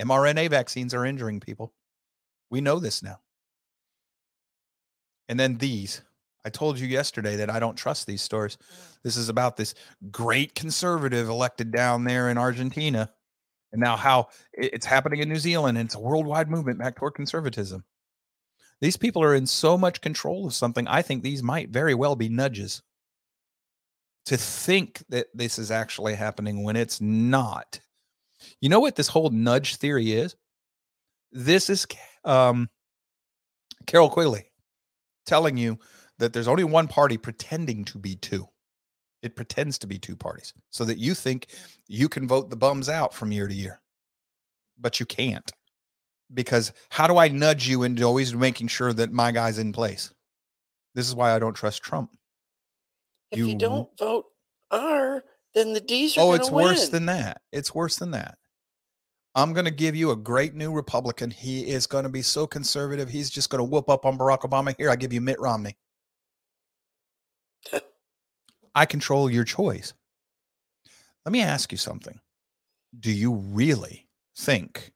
mRNA 0.00 0.50
vaccines 0.50 0.94
are 0.94 1.04
injuring 1.04 1.40
people. 1.40 1.72
We 2.50 2.60
know 2.60 2.78
this 2.78 3.02
now. 3.02 3.20
And 5.28 5.38
then 5.38 5.58
these. 5.58 6.02
I 6.44 6.50
told 6.50 6.78
you 6.78 6.86
yesterday 6.86 7.36
that 7.36 7.50
I 7.50 7.60
don't 7.60 7.76
trust 7.76 8.06
these 8.06 8.22
stories. 8.22 8.56
Mm. 8.56 8.98
This 9.04 9.16
is 9.16 9.28
about 9.28 9.56
this 9.56 9.74
great 10.10 10.54
conservative 10.54 11.28
elected 11.28 11.70
down 11.70 12.04
there 12.04 12.30
in 12.30 12.38
Argentina. 12.38 13.10
And 13.72 13.80
now 13.80 13.96
how 13.96 14.28
it's 14.52 14.86
happening 14.86 15.20
in 15.20 15.28
New 15.28 15.36
Zealand 15.36 15.78
and 15.78 15.86
it's 15.86 15.94
a 15.94 16.00
worldwide 16.00 16.50
movement 16.50 16.78
back 16.78 16.96
toward 16.96 17.14
conservatism. 17.14 17.84
These 18.80 18.96
people 18.96 19.22
are 19.22 19.34
in 19.34 19.46
so 19.46 19.78
much 19.78 20.00
control 20.00 20.46
of 20.46 20.54
something. 20.54 20.88
I 20.88 21.02
think 21.02 21.22
these 21.22 21.42
might 21.42 21.70
very 21.70 21.94
well 21.94 22.16
be 22.16 22.28
nudges. 22.28 22.82
To 24.26 24.36
think 24.36 25.02
that 25.08 25.26
this 25.34 25.58
is 25.58 25.70
actually 25.70 26.14
happening 26.14 26.62
when 26.62 26.76
it's 26.76 27.00
not. 27.00 27.80
You 28.62 28.68
know 28.68 28.80
what 28.80 28.94
this 28.94 29.08
whole 29.08 29.28
nudge 29.28 29.76
theory 29.76 30.12
is? 30.12 30.36
This 31.32 31.68
is 31.68 31.84
um, 32.24 32.70
Carroll 33.86 34.08
Quigley 34.08 34.44
telling 35.26 35.56
you 35.56 35.78
that 36.18 36.32
there's 36.32 36.46
only 36.46 36.62
one 36.62 36.86
party 36.86 37.18
pretending 37.18 37.84
to 37.86 37.98
be 37.98 38.14
two. 38.14 38.46
It 39.20 39.34
pretends 39.34 39.78
to 39.78 39.88
be 39.88 39.98
two 39.98 40.16
parties 40.16 40.54
so 40.70 40.84
that 40.84 40.98
you 40.98 41.14
think 41.14 41.48
you 41.88 42.08
can 42.08 42.28
vote 42.28 42.50
the 42.50 42.56
bums 42.56 42.88
out 42.88 43.12
from 43.12 43.32
year 43.32 43.48
to 43.48 43.54
year. 43.54 43.80
But 44.78 45.00
you 45.00 45.06
can't. 45.06 45.50
Because 46.32 46.72
how 46.88 47.08
do 47.08 47.18
I 47.18 47.28
nudge 47.28 47.68
you 47.68 47.82
into 47.82 48.04
always 48.04 48.32
making 48.32 48.68
sure 48.68 48.92
that 48.92 49.12
my 49.12 49.32
guy's 49.32 49.58
in 49.58 49.72
place? 49.72 50.12
This 50.94 51.08
is 51.08 51.14
why 51.16 51.34
I 51.34 51.40
don't 51.40 51.54
trust 51.54 51.82
Trump. 51.82 52.10
If 53.32 53.38
you, 53.38 53.48
You- 53.48 53.58
don't 53.58 53.88
vote 53.98 54.26
R, 54.70 55.24
then 55.52 55.72
the 55.72 55.80
D's 55.80 56.16
are 56.16 56.20
Oh, 56.20 56.32
it's 56.34 56.50
worse 56.50 56.88
than 56.90 57.06
that. 57.06 57.40
It's 57.50 57.74
worse 57.74 57.96
than 57.96 58.12
that. 58.12 58.38
I'm 59.34 59.54
going 59.54 59.64
to 59.64 59.70
give 59.70 59.96
you 59.96 60.10
a 60.10 60.16
great 60.16 60.54
new 60.54 60.72
Republican. 60.72 61.30
He 61.30 61.66
is 61.66 61.86
going 61.86 62.04
to 62.04 62.10
be 62.10 62.22
so 62.22 62.46
conservative. 62.46 63.08
He's 63.08 63.30
just 63.30 63.48
going 63.48 63.60
to 63.60 63.64
whoop 63.64 63.88
up 63.88 64.04
on 64.04 64.18
Barack 64.18 64.40
Obama. 64.40 64.74
Here, 64.76 64.90
I 64.90 64.96
give 64.96 65.12
you 65.12 65.20
Mitt 65.20 65.40
Romney. 65.40 65.76
I 68.74 68.84
control 68.84 69.30
your 69.30 69.44
choice. 69.44 69.94
Let 71.24 71.32
me 71.32 71.40
ask 71.40 71.72
you 71.72 71.78
something. 71.78 72.20
Do 72.98 73.10
you 73.10 73.32
really 73.34 74.06
think 74.36 74.92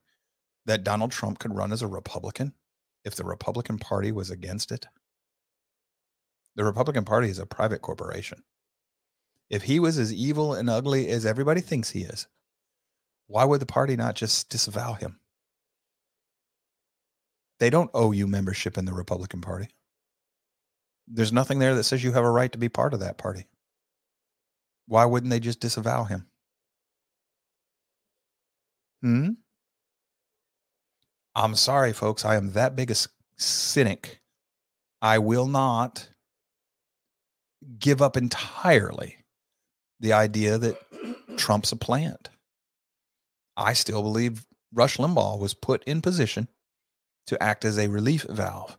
that 0.65 0.83
Donald 0.83 1.11
Trump 1.11 1.39
could 1.39 1.55
run 1.55 1.71
as 1.71 1.81
a 1.81 1.87
Republican 1.87 2.53
if 3.05 3.15
the 3.15 3.23
Republican 3.23 3.79
Party 3.79 4.11
was 4.11 4.29
against 4.29 4.71
it? 4.71 4.85
The 6.55 6.63
Republican 6.63 7.05
Party 7.05 7.29
is 7.29 7.39
a 7.39 7.45
private 7.45 7.81
corporation. 7.81 8.43
If 9.49 9.63
he 9.63 9.79
was 9.79 9.97
as 9.97 10.13
evil 10.13 10.53
and 10.53 10.69
ugly 10.69 11.07
as 11.07 11.25
everybody 11.25 11.61
thinks 11.61 11.89
he 11.89 12.01
is, 12.01 12.27
why 13.27 13.43
would 13.43 13.61
the 13.61 13.65
party 13.65 13.95
not 13.95 14.15
just 14.15 14.49
disavow 14.49 14.93
him? 14.93 15.19
They 17.59 17.69
don't 17.69 17.91
owe 17.93 18.11
you 18.11 18.27
membership 18.27 18.77
in 18.77 18.85
the 18.85 18.93
Republican 18.93 19.41
Party. 19.41 19.69
There's 21.07 21.33
nothing 21.33 21.59
there 21.59 21.75
that 21.75 21.83
says 21.83 22.03
you 22.03 22.11
have 22.11 22.23
a 22.23 22.29
right 22.29 22.51
to 22.51 22.57
be 22.57 22.69
part 22.69 22.93
of 22.93 22.99
that 22.99 23.17
party. 23.17 23.47
Why 24.87 25.05
wouldn't 25.05 25.31
they 25.31 25.39
just 25.39 25.59
disavow 25.59 26.03
him? 26.03 26.27
Hmm? 29.01 29.29
I'm 31.35 31.55
sorry, 31.55 31.93
folks. 31.93 32.25
I 32.25 32.35
am 32.35 32.53
that 32.53 32.75
big 32.75 32.91
a 32.91 32.95
cynic. 33.37 34.21
I 35.01 35.19
will 35.19 35.47
not 35.47 36.09
give 37.77 38.01
up 38.01 38.17
entirely 38.17 39.17
the 39.99 40.13
idea 40.13 40.57
that 40.57 40.77
Trump's 41.37 41.71
a 41.71 41.75
plant. 41.75 42.29
I 43.57 43.73
still 43.73 44.03
believe 44.03 44.45
Rush 44.71 44.97
Limbaugh 44.97 45.39
was 45.39 45.53
put 45.53 45.83
in 45.85 46.01
position 46.01 46.47
to 47.25 47.41
act 47.41 47.65
as 47.65 47.77
a 47.77 47.89
relief 47.89 48.23
valve 48.29 48.77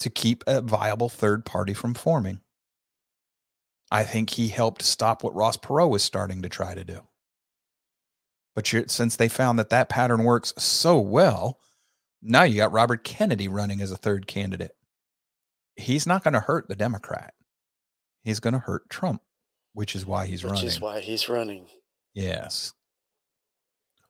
to 0.00 0.08
keep 0.08 0.44
a 0.46 0.60
viable 0.60 1.08
third 1.08 1.44
party 1.44 1.74
from 1.74 1.94
forming. 1.94 2.40
I 3.90 4.04
think 4.04 4.30
he 4.30 4.48
helped 4.48 4.82
stop 4.82 5.22
what 5.22 5.34
Ross 5.34 5.56
Perot 5.56 5.90
was 5.90 6.02
starting 6.02 6.42
to 6.42 6.48
try 6.48 6.74
to 6.74 6.84
do. 6.84 7.00
But 8.54 8.72
you're, 8.72 8.84
since 8.88 9.16
they 9.16 9.28
found 9.28 9.58
that 9.58 9.70
that 9.70 9.88
pattern 9.88 10.24
works 10.24 10.52
so 10.56 10.98
well, 10.98 11.60
now 12.22 12.42
you 12.42 12.56
got 12.56 12.72
Robert 12.72 13.04
Kennedy 13.04 13.48
running 13.48 13.80
as 13.80 13.92
a 13.92 13.96
third 13.96 14.26
candidate. 14.26 14.72
He's 15.76 16.06
not 16.06 16.24
going 16.24 16.34
to 16.34 16.40
hurt 16.40 16.68
the 16.68 16.74
Democrat. 16.74 17.34
He's 18.22 18.40
going 18.40 18.54
to 18.54 18.60
hurt 18.60 18.88
Trump, 18.88 19.22
which 19.74 19.94
is 19.94 20.06
why 20.06 20.26
he's 20.26 20.42
which 20.42 20.50
running. 20.50 20.64
Which 20.64 20.74
is 20.74 20.80
why 20.80 21.00
he's 21.00 21.28
running. 21.28 21.66
Yes. 22.14 22.72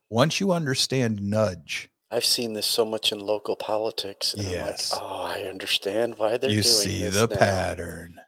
Once 0.08 0.40
you 0.40 0.52
understand 0.52 1.20
nudge, 1.20 1.88
I've 2.10 2.24
seen 2.24 2.52
this 2.52 2.66
so 2.66 2.84
much 2.84 3.10
in 3.10 3.18
local 3.18 3.56
politics. 3.56 4.32
And 4.34 4.44
Yes. 4.44 4.92
Like, 4.92 5.02
oh, 5.02 5.22
I 5.24 5.42
understand 5.42 6.18
why 6.18 6.36
they're 6.36 6.50
you 6.50 6.62
see 6.62 7.02
the 7.08 7.26
now." 7.26 7.36
pattern. 7.36 8.20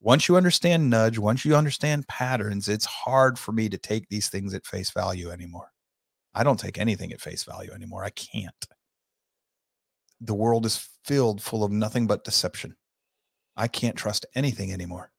Once 0.00 0.28
you 0.28 0.36
understand 0.36 0.88
nudge, 0.88 1.18
once 1.18 1.44
you 1.44 1.54
understand 1.56 2.06
patterns, 2.08 2.68
it's 2.68 2.86
hard 2.86 3.38
for 3.38 3.52
me 3.52 3.68
to 3.68 3.76
take 3.76 4.08
these 4.08 4.28
things 4.28 4.54
at 4.54 4.64
face 4.64 4.90
value 4.90 5.30
anymore. 5.30 5.72
I 6.34 6.44
don't 6.44 6.58
take 6.60 6.78
anything 6.78 7.12
at 7.12 7.20
face 7.20 7.44
value 7.44 7.72
anymore. 7.72 8.04
I 8.04 8.10
can't. 8.10 8.66
The 10.20 10.34
world 10.34 10.64
is 10.66 10.88
filled 11.04 11.42
full 11.42 11.64
of 11.64 11.72
nothing 11.72 12.06
but 12.06 12.24
deception. 12.24 12.76
I 13.56 13.66
can't 13.68 13.96
trust 13.96 14.24
anything 14.34 14.72
anymore. 14.72 15.10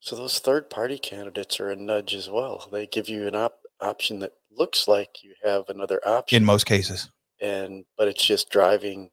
So 0.00 0.16
those 0.16 0.38
third 0.40 0.70
party 0.70 0.98
candidates 0.98 1.58
are 1.60 1.70
a 1.70 1.76
nudge 1.76 2.14
as 2.14 2.28
well. 2.28 2.68
They 2.70 2.86
give 2.86 3.08
you 3.08 3.26
an 3.28 3.34
op- 3.34 3.62
option 3.80 4.18
that 4.20 4.32
looks 4.56 4.88
like 4.88 5.22
you 5.22 5.34
have 5.44 5.64
another 5.68 6.00
option, 6.06 6.36
In 6.36 6.44
most 6.44 6.64
cases. 6.66 7.10
and 7.40 7.84
but 7.98 8.08
it's 8.08 8.24
just 8.24 8.50
driving 8.50 9.10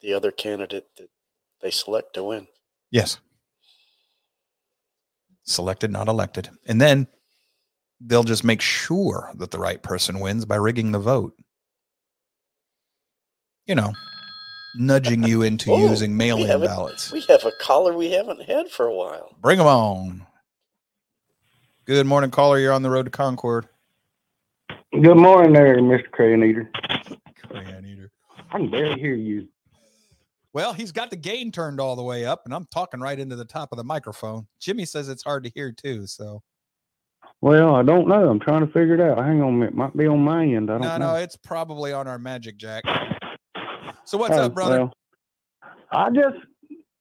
the 0.00 0.12
other 0.14 0.30
candidate 0.30 0.86
that 0.96 1.08
they 1.60 1.70
select 1.70 2.14
to 2.14 2.24
win. 2.24 2.46
Yes. 2.90 3.18
Selected, 5.44 5.90
not 5.90 6.08
elected. 6.08 6.48
And 6.66 6.80
then 6.80 7.06
they'll 8.00 8.24
just 8.24 8.44
make 8.44 8.60
sure 8.60 9.30
that 9.36 9.50
the 9.50 9.58
right 9.58 9.82
person 9.82 10.20
wins 10.20 10.44
by 10.44 10.56
rigging 10.56 10.92
the 10.92 10.98
vote. 10.98 11.34
You 13.66 13.74
know, 13.74 13.92
nudging 14.76 15.22
you 15.22 15.42
into 15.42 15.70
Oh, 15.72 15.78
using 15.88 16.16
mail 16.16 16.38
in 16.38 16.60
ballots. 16.60 17.12
We 17.12 17.20
have 17.22 17.44
a 17.44 17.52
caller 17.60 17.92
we 17.96 18.10
haven't 18.10 18.42
had 18.42 18.68
for 18.70 18.86
a 18.86 18.94
while. 18.94 19.36
Bring 19.40 19.58
them 19.58 19.66
on. 19.66 20.26
Good 21.84 22.06
morning, 22.06 22.30
caller. 22.30 22.58
You're 22.58 22.72
on 22.72 22.82
the 22.82 22.90
road 22.90 23.04
to 23.04 23.10
Concord. 23.10 23.68
Good 24.92 25.16
morning 25.16 25.52
there, 25.52 25.76
Mr. 25.78 26.10
Crayon 26.10 26.42
Eater. 26.42 26.70
Crayon 27.48 27.86
eater. 27.86 28.10
I 28.50 28.58
can 28.58 28.70
barely 28.70 29.00
hear 29.00 29.14
you. 29.14 29.48
Well, 30.52 30.72
he's 30.72 30.90
got 30.90 31.10
the 31.10 31.16
gain 31.16 31.52
turned 31.52 31.80
all 31.80 31.94
the 31.94 32.02
way 32.02 32.26
up, 32.26 32.42
and 32.44 32.52
I'm 32.52 32.66
talking 32.72 32.98
right 32.98 33.18
into 33.18 33.36
the 33.36 33.44
top 33.44 33.68
of 33.70 33.76
the 33.78 33.84
microphone. 33.84 34.48
Jimmy 34.60 34.84
says 34.84 35.08
it's 35.08 35.22
hard 35.22 35.44
to 35.44 35.50
hear 35.54 35.70
too. 35.70 36.08
So 36.08 36.42
Well, 37.40 37.76
I 37.76 37.84
don't 37.84 38.08
know. 38.08 38.28
I'm 38.28 38.40
trying 38.40 38.66
to 38.66 38.72
figure 38.72 38.94
it 38.94 39.00
out. 39.00 39.18
Hang 39.24 39.40
on 39.42 39.48
a 39.50 39.52
minute. 39.52 39.74
Might 39.76 39.96
be 39.96 40.08
on 40.08 40.20
my 40.24 40.44
end. 40.44 40.70
I 40.70 40.74
don't 40.74 40.82
no, 40.82 40.96
know. 40.98 41.12
no, 41.12 41.14
it's 41.20 41.36
probably 41.36 41.92
on 41.92 42.08
our 42.08 42.18
magic 42.18 42.56
jack. 42.56 42.82
So 44.04 44.18
what's 44.18 44.36
Oh, 44.36 44.42
up, 44.46 44.54
brother? 44.54 44.78
well, 44.80 44.92
I 45.92 46.10
just, 46.10 46.36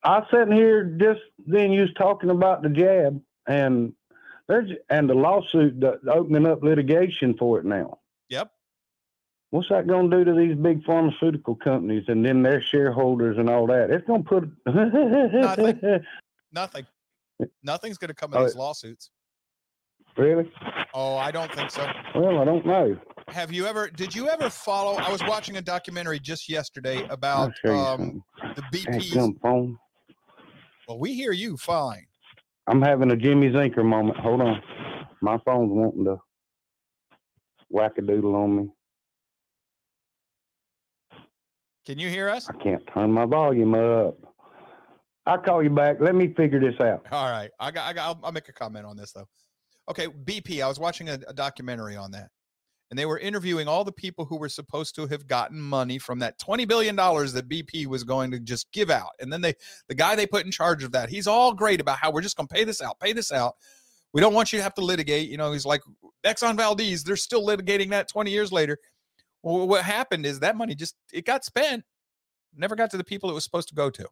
I 0.04 0.22
sitting 0.32 0.54
here 0.54 0.84
just 1.02 1.22
then 1.48 1.72
you 1.72 1.82
was 1.82 1.94
talking 1.98 2.30
about 2.30 2.62
the 2.62 2.70
jab 2.70 3.20
and 3.48 3.94
there's, 4.50 4.70
and 4.90 5.10
the 5.10 5.14
lawsuit, 5.14 5.80
the, 5.80 6.00
the 6.04 6.12
opening 6.12 6.46
up 6.48 6.62
litigation 6.64 7.38
for 7.38 7.60
it 7.60 7.66
now. 7.66 8.00
Yep. 8.30 8.52
What's 9.52 9.70
that 9.70 9.88
going 9.88 10.10
to 10.12 10.18
do 10.18 10.26
to 10.26 10.34
these 10.38 10.56
big 10.56 10.84
pharmaceutical 10.84 11.56
companies 11.56 12.04
and 12.08 12.26
then 12.26 12.44
their 12.44 12.62
shareholders 12.62 13.38
and 13.38 13.50
all 13.50 13.66
that? 13.68 13.90
It's 13.90 14.06
going 14.06 14.24
to 14.24 14.30
put. 14.30 14.50
Nothing. 14.66 15.80
Nothing. 16.52 16.86
Nothing's 17.64 17.98
going 17.98 18.10
to 18.10 18.14
come 18.16 18.34
of 18.34 18.42
Oh, 18.42 18.44
these 18.46 18.56
lawsuits. 18.56 19.12
really? 20.18 20.52
Oh, 20.94 21.16
I 21.16 21.32
don't 21.32 21.52
think 21.54 21.72
so. 21.72 21.88
Well, 22.16 22.40
I 22.40 22.46
don't 22.46 22.66
know. 22.66 22.98
Have 23.30 23.52
you 23.52 23.66
ever? 23.68 23.88
Did 23.90 24.14
you 24.14 24.28
ever 24.30 24.50
follow? 24.50 24.96
I 24.96 25.12
was 25.12 25.22
watching 25.24 25.58
a 25.58 25.62
documentary 25.62 26.20
just 26.20 26.50
yesterday 26.50 27.06
about 27.10 27.54
um, 27.66 28.24
the 28.56 28.64
BP's. 28.74 29.14
phone. 29.42 29.78
Well, 30.88 31.00
we 31.00 31.14
hear 31.14 31.32
you 31.32 31.56
fine. 31.58 32.06
I'm 32.70 32.82
having 32.84 33.10
a 33.10 33.16
Jimmy 33.16 33.50
Zinker 33.50 33.84
moment. 33.84 34.20
Hold 34.20 34.42
on. 34.42 34.62
My 35.22 35.40
phone's 35.44 35.72
wanting 35.72 36.06
to 36.06 36.18
whack-a-doodle 37.70 38.36
on 38.36 38.56
me. 38.56 38.70
Can 41.86 41.98
you 41.98 42.10
hear 42.10 42.30
us? 42.30 42.48
I 42.48 42.54
can't 42.64 42.84
turn 42.94 43.12
my 43.12 43.26
volume 43.26 43.74
up. 43.74 44.16
I'll 45.26 45.40
call 45.40 45.64
you 45.64 45.72
back. 45.72 45.98
Let 46.00 46.14
me 46.14 46.32
figure 46.36 46.60
this 46.60 46.80
out. 46.80 47.06
All 47.12 47.32
right, 47.32 47.50
I 47.60 47.72
got. 47.72 47.88
I 47.88 47.94
got. 47.94 48.04
I'll, 48.06 48.20
I'll 48.26 48.32
make 48.32 48.50
a 48.50 48.54
comment 48.54 48.86
on 48.86 48.96
this 48.96 49.12
though. 49.12 49.28
Okay, 49.90 50.06
BP. 50.08 50.64
I 50.64 50.68
was 50.68 50.80
watching 50.80 51.10
a, 51.10 51.18
a 51.28 51.34
documentary 51.34 51.96
on 51.96 52.12
that, 52.12 52.30
and 52.90 52.98
they 52.98 53.06
were 53.06 53.20
interviewing 53.20 53.68
all 53.68 53.84
the 53.84 53.92
people 53.92 54.26
who 54.26 54.38
were 54.38 54.50
supposed 54.50 54.96
to 54.96 55.08
have 55.08 55.28
gotten 55.28 55.60
money 55.60 56.00
from 56.00 56.20
that 56.20 56.40
twenty 56.40 56.66
billion 56.66 56.96
dollars 56.96 57.34
that 57.34 57.48
BP 57.48 57.86
was 57.86 58.04
going 58.04 58.32
to 58.32 58.40
just 58.40 58.72
give 58.72 58.90
out. 58.90 59.12
And 59.20 59.32
then 59.32 59.42
they, 59.42 59.54
the 59.88 59.96
guy 59.96 60.16
they 60.16 60.26
put 60.26 60.46
in 60.46 60.52
charge 60.52 60.84
of 60.84 60.92
that, 60.94 61.10
he's 61.10 61.28
all 61.28 61.54
great 61.54 61.82
about 61.82 62.00
how 62.00 62.12
we're 62.12 62.22
just 62.22 62.36
going 62.36 62.48
to 62.48 62.54
pay 62.54 62.64
this 62.64 62.82
out, 62.82 63.00
pay 63.00 63.14
this 63.14 63.32
out. 63.32 63.56
We 64.12 64.22
don't 64.22 64.34
want 64.34 64.52
you 64.52 64.58
to 64.58 64.64
have 64.64 64.74
to 64.76 64.82
litigate. 64.82 65.30
You 65.30 65.38
know, 65.38 65.52
he's 65.52 65.66
like 65.66 65.82
Exxon 66.26 66.58
Valdez. 66.58 67.04
They're 67.04 67.16
still 67.16 67.46
litigating 67.46 67.92
that 67.92 68.10
twenty 68.10 68.32
years 68.32 68.52
later. 68.52 68.78
Well, 69.44 69.68
what 69.68 69.86
happened 69.86 70.26
is 70.26 70.40
that 70.40 70.58
money 70.58 70.76
just 70.76 70.96
it 71.14 71.26
got 71.26 71.46
spent, 71.46 71.84
never 72.56 72.76
got 72.76 72.90
to 72.92 72.98
the 72.98 73.04
people 73.04 73.30
it 73.30 73.34
was 73.34 73.44
supposed 73.44 73.70
to 73.70 73.76
go 73.76 73.90
to. 73.92 74.08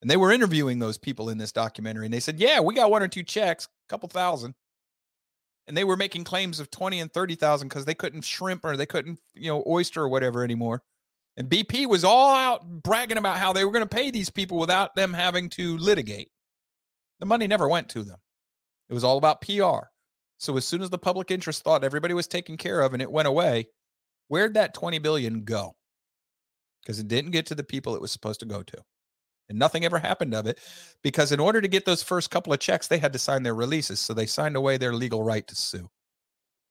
And 0.00 0.10
they 0.10 0.16
were 0.16 0.30
interviewing 0.30 0.78
those 0.78 0.98
people 0.98 1.28
in 1.30 1.38
this 1.38 1.52
documentary, 1.52 2.04
and 2.04 2.14
they 2.14 2.20
said, 2.20 2.38
"Yeah, 2.38 2.60
we 2.60 2.74
got 2.74 2.90
one 2.90 3.02
or 3.02 3.08
two 3.08 3.24
checks, 3.24 3.64
a 3.64 3.88
couple 3.90 4.08
thousand, 4.08 4.54
and 5.66 5.76
they 5.76 5.84
were 5.84 5.96
making 5.96 6.24
claims 6.24 6.60
of 6.60 6.70
twenty 6.70 7.00
and 7.00 7.12
thirty 7.12 7.34
thousand 7.34 7.68
because 7.68 7.84
they 7.84 7.94
couldn't 7.94 8.24
shrimp 8.24 8.64
or 8.64 8.76
they 8.76 8.86
couldn't, 8.86 9.18
you 9.34 9.50
know, 9.50 9.62
oyster 9.66 10.02
or 10.02 10.08
whatever 10.08 10.44
anymore." 10.44 10.82
And 11.36 11.50
BP 11.50 11.86
was 11.86 12.04
all 12.04 12.34
out 12.34 12.66
bragging 12.66 13.18
about 13.18 13.38
how 13.38 13.52
they 13.52 13.64
were 13.64 13.72
going 13.72 13.86
to 13.86 13.94
pay 13.94 14.10
these 14.10 14.30
people 14.30 14.58
without 14.58 14.94
them 14.94 15.12
having 15.12 15.50
to 15.50 15.76
litigate. 15.76 16.30
The 17.20 17.26
money 17.26 17.46
never 17.46 17.68
went 17.68 17.88
to 17.90 18.02
them. 18.02 18.18
It 18.88 18.94
was 18.94 19.04
all 19.04 19.18
about 19.18 19.42
PR. 19.42 19.88
So 20.38 20.56
as 20.56 20.66
soon 20.66 20.82
as 20.82 20.90
the 20.90 20.98
public 20.98 21.30
interest 21.30 21.62
thought 21.62 21.84
everybody 21.84 22.14
was 22.14 22.26
taken 22.26 22.56
care 22.56 22.80
of 22.80 22.92
and 22.92 23.02
it 23.02 23.10
went 23.10 23.28
away, 23.28 23.68
where'd 24.28 24.54
that 24.54 24.74
20 24.74 24.98
billion 24.98 25.44
go? 25.44 25.76
Because 26.82 26.98
it 26.98 27.08
didn't 27.08 27.32
get 27.32 27.46
to 27.46 27.54
the 27.54 27.64
people 27.64 27.94
it 27.94 28.00
was 28.00 28.12
supposed 28.12 28.40
to 28.40 28.46
go 28.46 28.62
to. 28.62 28.82
And 29.48 29.58
nothing 29.58 29.84
ever 29.84 29.98
happened 29.98 30.34
of 30.34 30.46
it 30.46 30.58
because 31.02 31.30
in 31.32 31.38
order 31.40 31.60
to 31.60 31.68
get 31.68 31.84
those 31.84 32.02
first 32.02 32.30
couple 32.30 32.52
of 32.52 32.58
checks, 32.58 32.88
they 32.88 32.98
had 32.98 33.12
to 33.12 33.18
sign 33.18 33.42
their 33.44 33.54
releases. 33.54 34.00
So 34.00 34.12
they 34.12 34.26
signed 34.26 34.56
away 34.56 34.76
their 34.76 34.92
legal 34.92 35.22
right 35.22 35.46
to 35.46 35.54
sue. 35.54 35.88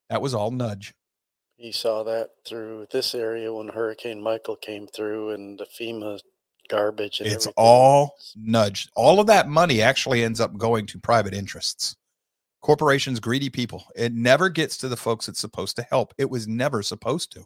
That 0.09 0.21
was 0.21 0.33
all 0.33 0.51
nudge. 0.51 0.93
You 1.57 1.71
saw 1.71 2.03
that 2.03 2.31
through 2.45 2.87
this 2.91 3.15
area 3.15 3.53
when 3.53 3.69
Hurricane 3.69 4.21
Michael 4.21 4.57
came 4.57 4.87
through 4.87 5.31
and 5.31 5.57
the 5.57 5.65
FEMA 5.65 6.19
garbage 6.67 7.21
and 7.21 7.27
It's 7.29 7.45
everything. 7.45 7.53
all 7.55 8.15
nudge. 8.35 8.89
All 8.95 9.21
of 9.21 9.27
that 9.27 9.47
money 9.47 9.81
actually 9.81 10.23
ends 10.23 10.41
up 10.41 10.57
going 10.57 10.85
to 10.87 10.99
private 10.99 11.33
interests. 11.33 11.95
Corporations, 12.61 13.19
greedy 13.21 13.49
people. 13.49 13.85
It 13.95 14.11
never 14.13 14.49
gets 14.49 14.75
to 14.79 14.89
the 14.89 14.97
folks 14.97 15.29
it's 15.29 15.39
supposed 15.39 15.75
to 15.77 15.83
help. 15.83 16.13
It 16.17 16.29
was 16.29 16.45
never 16.47 16.81
supposed 16.83 17.31
to. 17.33 17.45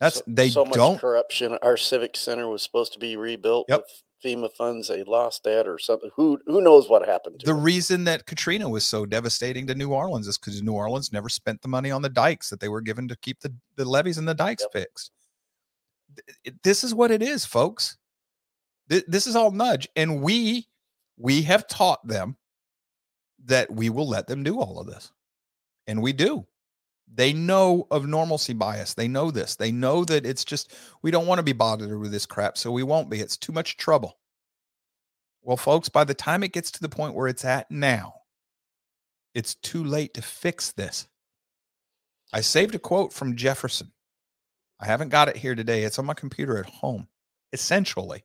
That's 0.00 0.16
so, 0.16 0.22
they 0.26 0.50
so 0.50 0.64
much 0.64 0.74
don't 0.74 0.98
corruption. 0.98 1.56
Our 1.62 1.76
civic 1.76 2.16
center 2.16 2.48
was 2.48 2.62
supposed 2.62 2.92
to 2.94 2.98
be 2.98 3.16
rebuilt 3.16 3.66
Yep. 3.68 3.80
with 3.80 4.02
FEMA 4.24 4.52
funds. 4.52 4.88
They 4.88 5.02
lost 5.04 5.44
that 5.44 5.66
or 5.68 5.78
something. 5.78 6.10
Who 6.14 6.38
who 6.46 6.60
knows 6.60 6.88
what 6.88 7.06
happened 7.06 7.40
to 7.40 7.46
the 7.46 7.54
them? 7.54 7.62
reason 7.62 8.04
that 8.04 8.26
Katrina 8.26 8.68
was 8.68 8.86
so 8.86 9.06
devastating 9.06 9.66
to 9.68 9.74
New 9.74 9.90
Orleans 9.92 10.26
is 10.28 10.38
because 10.38 10.62
New 10.62 10.72
Orleans 10.72 11.12
never 11.12 11.28
spent 11.28 11.62
the 11.62 11.68
money 11.68 11.90
on 11.90 12.02
the 12.02 12.08
dikes 12.08 12.50
that 12.50 12.60
they 12.60 12.68
were 12.68 12.80
given 12.80 13.08
to 13.08 13.16
keep 13.16 13.40
the, 13.40 13.52
the 13.76 13.84
levees 13.84 14.18
and 14.18 14.28
the 14.28 14.34
dikes 14.34 14.62
Yep. 14.64 14.72
fixed. 14.72 15.12
This 16.62 16.82
is 16.84 16.94
what 16.94 17.10
it 17.10 17.22
is, 17.22 17.44
folks. 17.44 17.96
This 18.88 19.26
is 19.28 19.36
all 19.36 19.52
nudge, 19.52 19.88
and 19.94 20.20
we 20.20 20.66
we 21.16 21.42
have 21.42 21.66
taught 21.68 22.04
them 22.06 22.36
that 23.44 23.70
we 23.70 23.88
will 23.90 24.08
let 24.08 24.26
them 24.26 24.42
do 24.42 24.58
all 24.58 24.80
of 24.80 24.86
this, 24.86 25.12
and 25.86 26.02
we 26.02 26.12
do 26.12 26.44
They 27.12 27.32
know 27.32 27.86
of 27.90 28.06
normalcy 28.06 28.52
bias. 28.52 28.94
They 28.94 29.08
know 29.08 29.30
this. 29.30 29.56
They 29.56 29.72
know 29.72 30.04
that 30.04 30.24
it's 30.24 30.44
just, 30.44 30.72
we 31.02 31.10
don't 31.10 31.26
want 31.26 31.38
to 31.38 31.44
be 31.44 31.52
bothered 31.52 31.98
with 31.98 32.12
this 32.12 32.26
crap, 32.26 32.56
so 32.56 32.70
we 32.70 32.82
won't 32.82 33.10
be. 33.10 33.20
It's 33.20 33.36
too 33.36 33.52
much 33.52 33.76
trouble. 33.76 34.18
Well, 35.42 35.56
folks, 35.56 35.88
by 35.88 36.04
the 36.04 36.14
time 36.14 36.42
it 36.42 36.52
gets 36.52 36.70
to 36.72 36.80
the 36.80 36.88
point 36.88 37.14
where 37.14 37.26
it's 37.26 37.44
at 37.44 37.70
now, 37.70 38.14
it's 39.34 39.54
too 39.54 39.82
late 39.82 40.14
to 40.14 40.22
fix 40.22 40.72
this. 40.72 41.08
I 42.32 42.42
saved 42.42 42.74
a 42.74 42.78
quote 42.78 43.12
from 43.12 43.36
Jefferson. 43.36 43.90
I 44.78 44.86
haven't 44.86 45.08
got 45.08 45.28
it 45.28 45.36
here 45.36 45.54
today. 45.54 45.82
It's 45.82 45.98
on 45.98 46.06
my 46.06 46.14
computer 46.14 46.58
at 46.58 46.66
home. 46.66 47.08
Essentially, 47.52 48.24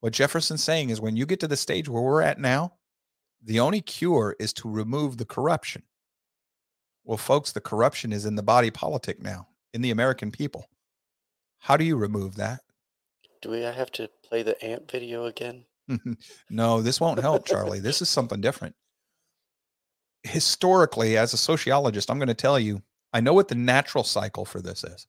what 0.00 0.12
Jefferson's 0.12 0.62
saying 0.62 0.90
is 0.90 1.00
when 1.00 1.16
you 1.16 1.26
get 1.26 1.40
to 1.40 1.48
the 1.48 1.56
stage 1.56 1.88
where 1.88 2.02
we're 2.02 2.22
at 2.22 2.38
now, 2.38 2.74
the 3.42 3.60
only 3.60 3.80
cure 3.80 4.36
is 4.38 4.52
to 4.54 4.68
remove 4.68 5.16
the 5.16 5.24
corruption. 5.24 5.82
Well, 7.08 7.16
folks, 7.16 7.52
the 7.52 7.62
corruption 7.62 8.12
is 8.12 8.26
in 8.26 8.34
the 8.34 8.42
body 8.42 8.70
politic 8.70 9.22
now, 9.22 9.48
in 9.72 9.80
the 9.80 9.90
American 9.90 10.30
people. 10.30 10.68
How 11.58 11.78
do 11.78 11.82
you 11.82 11.96
remove 11.96 12.36
that? 12.36 12.60
Do 13.40 13.48
we 13.48 13.62
have 13.62 13.90
to 13.92 14.10
play 14.22 14.42
the 14.42 14.62
ant 14.62 14.90
video 14.90 15.24
again? 15.24 15.64
no, 16.50 16.82
this 16.82 17.00
won't 17.00 17.20
help, 17.20 17.46
Charlie. 17.46 17.80
this 17.80 18.02
is 18.02 18.10
something 18.10 18.42
different. 18.42 18.74
Historically, 20.22 21.16
as 21.16 21.32
a 21.32 21.38
sociologist, 21.38 22.10
I'm 22.10 22.18
going 22.18 22.28
to 22.28 22.34
tell 22.34 22.58
you, 22.58 22.82
I 23.14 23.20
know 23.20 23.32
what 23.32 23.48
the 23.48 23.54
natural 23.54 24.04
cycle 24.04 24.44
for 24.44 24.60
this 24.60 24.84
is. 24.84 25.06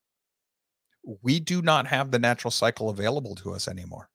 We 1.22 1.42
do 1.42 1.62
not 1.62 1.86
have 1.88 2.12
the 2.12 2.20
natural 2.20 2.52
cycle 2.52 2.90
available 2.90 3.36
to 3.36 3.52
us 3.52 3.68
anymore. 3.68 4.10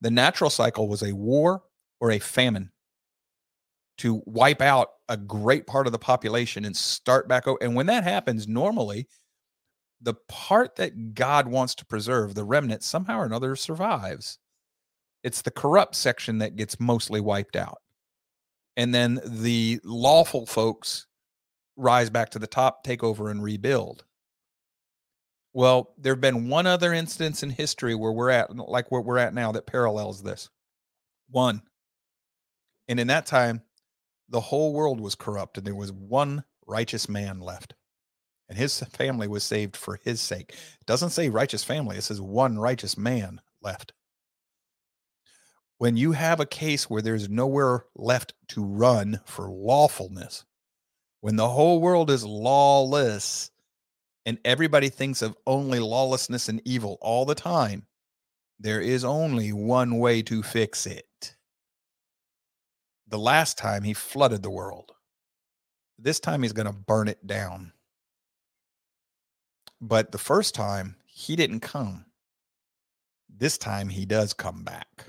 The 0.00 0.10
natural 0.10 0.50
cycle 0.50 0.88
was 0.88 1.04
a 1.04 1.14
war 1.14 1.62
or 2.00 2.10
a 2.10 2.18
famine 2.18 2.72
to 4.00 4.22
wipe 4.24 4.62
out 4.62 4.88
a 5.08 5.16
great 5.16 5.66
part 5.66 5.86
of 5.86 5.92
the 5.92 5.98
population 5.98 6.64
and 6.64 6.76
start 6.76 7.28
back 7.28 7.46
over. 7.46 7.58
And 7.60 7.74
when 7.74 7.86
that 7.86 8.04
happens, 8.04 8.48
normally 8.48 9.06
the 10.00 10.14
part 10.28 10.76
that 10.76 11.14
God 11.14 11.46
wants 11.46 11.74
to 11.76 11.84
preserve, 11.84 12.34
the 12.34 12.44
remnant, 12.44 12.82
somehow 12.82 13.18
or 13.18 13.26
another 13.26 13.54
survives. 13.56 14.38
It's 15.22 15.42
the 15.42 15.50
corrupt 15.50 15.94
section 15.94 16.38
that 16.38 16.56
gets 16.56 16.80
mostly 16.80 17.20
wiped 17.20 17.56
out. 17.56 17.78
And 18.78 18.94
then 18.94 19.20
the 19.22 19.80
lawful 19.84 20.46
folks 20.46 21.06
rise 21.76 22.08
back 22.08 22.30
to 22.30 22.38
the 22.38 22.46
top, 22.46 22.82
take 22.82 23.04
over, 23.04 23.28
and 23.28 23.42
rebuild. 23.42 24.04
Well, 25.52 25.92
there 25.98 26.14
have 26.14 26.22
been 26.22 26.48
one 26.48 26.66
other 26.66 26.94
instance 26.94 27.42
in 27.42 27.50
history 27.50 27.94
where 27.94 28.12
we're 28.12 28.30
at, 28.30 28.56
like 28.56 28.90
where 28.90 29.02
we're 29.02 29.18
at 29.18 29.34
now, 29.34 29.52
that 29.52 29.66
parallels 29.66 30.22
this. 30.22 30.48
One. 31.28 31.60
And 32.88 32.98
in 32.98 33.08
that 33.08 33.26
time, 33.26 33.60
the 34.30 34.40
whole 34.40 34.72
world 34.72 35.00
was 35.00 35.14
corrupt, 35.14 35.58
and 35.58 35.66
there 35.66 35.74
was 35.74 35.92
one 35.92 36.44
righteous 36.66 37.08
man 37.08 37.40
left. 37.40 37.74
And 38.48 38.56
his 38.56 38.80
family 38.92 39.28
was 39.28 39.44
saved 39.44 39.76
for 39.76 40.00
his 40.02 40.20
sake. 40.20 40.52
It 40.52 40.86
doesn't 40.86 41.10
say 41.10 41.28
righteous 41.28 41.64
family, 41.64 41.96
it 41.96 42.02
says 42.02 42.20
one 42.20 42.58
righteous 42.58 42.96
man 42.96 43.40
left. 43.60 43.92
When 45.78 45.96
you 45.96 46.12
have 46.12 46.40
a 46.40 46.46
case 46.46 46.90
where 46.90 47.00
there's 47.00 47.30
nowhere 47.30 47.86
left 47.96 48.34
to 48.48 48.62
run 48.62 49.20
for 49.24 49.50
lawfulness, 49.50 50.44
when 51.22 51.36
the 51.36 51.48
whole 51.48 51.80
world 51.80 52.10
is 52.10 52.24
lawless 52.24 53.50
and 54.26 54.38
everybody 54.44 54.90
thinks 54.90 55.22
of 55.22 55.36
only 55.46 55.78
lawlessness 55.78 56.50
and 56.50 56.60
evil 56.66 56.98
all 57.00 57.24
the 57.24 57.34
time, 57.34 57.86
there 58.58 58.80
is 58.80 59.04
only 59.04 59.54
one 59.54 59.98
way 59.98 60.20
to 60.22 60.42
fix 60.42 60.86
it 60.86 61.06
the 63.10 63.18
last 63.18 63.58
time 63.58 63.82
he 63.82 63.92
flooded 63.92 64.42
the 64.42 64.50
world. 64.50 64.92
This 65.98 66.20
time 66.20 66.42
he's 66.42 66.52
going 66.52 66.66
to 66.66 66.72
burn 66.72 67.08
it 67.08 67.26
down. 67.26 67.72
But 69.80 70.12
the 70.12 70.18
first 70.18 70.54
time 70.54 70.96
he 71.06 71.36
didn't 71.36 71.60
come. 71.60 72.06
This 73.28 73.58
time 73.58 73.88
he 73.88 74.06
does 74.06 74.32
come 74.32 74.62
back. 74.64 75.06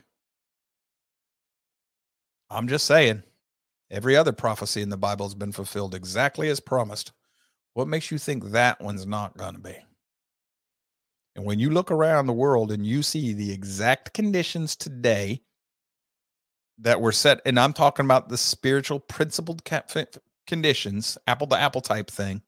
I'm 2.49 2.67
just 2.67 2.85
saying, 2.85 3.23
every 3.89 4.17
other 4.17 4.33
prophecy 4.33 4.81
in 4.81 4.89
the 4.89 4.97
Bible 4.97 5.25
has 5.25 5.35
been 5.35 5.51
fulfilled 5.51 5.95
exactly 5.95 6.49
as 6.49 6.59
promised. 6.59 7.11
What 7.73 7.87
makes 7.87 8.11
you 8.11 8.17
think 8.17 8.45
that 8.45 8.81
one's 8.81 9.05
not 9.05 9.37
going 9.37 9.53
to 9.53 9.61
be? 9.61 9.77
And 11.35 11.45
when 11.45 11.59
you 11.59 11.69
look 11.69 11.91
around 11.91 12.25
the 12.25 12.33
world 12.33 12.71
and 12.71 12.85
you 12.85 13.03
see 13.03 13.33
the 13.33 13.53
exact 13.53 14.13
conditions 14.13 14.75
today 14.75 15.41
that 16.81 17.01
were 17.01 17.11
set, 17.11 17.41
and 17.45 17.59
I'm 17.59 17.73
talking 17.73 18.05
about 18.05 18.29
the 18.29 18.37
spiritual 18.37 18.99
principled 18.99 19.61
conditions, 20.47 21.17
apple 21.27 21.47
to 21.47 21.57
apple 21.57 21.81
type 21.81 22.09
thing. 22.09 22.41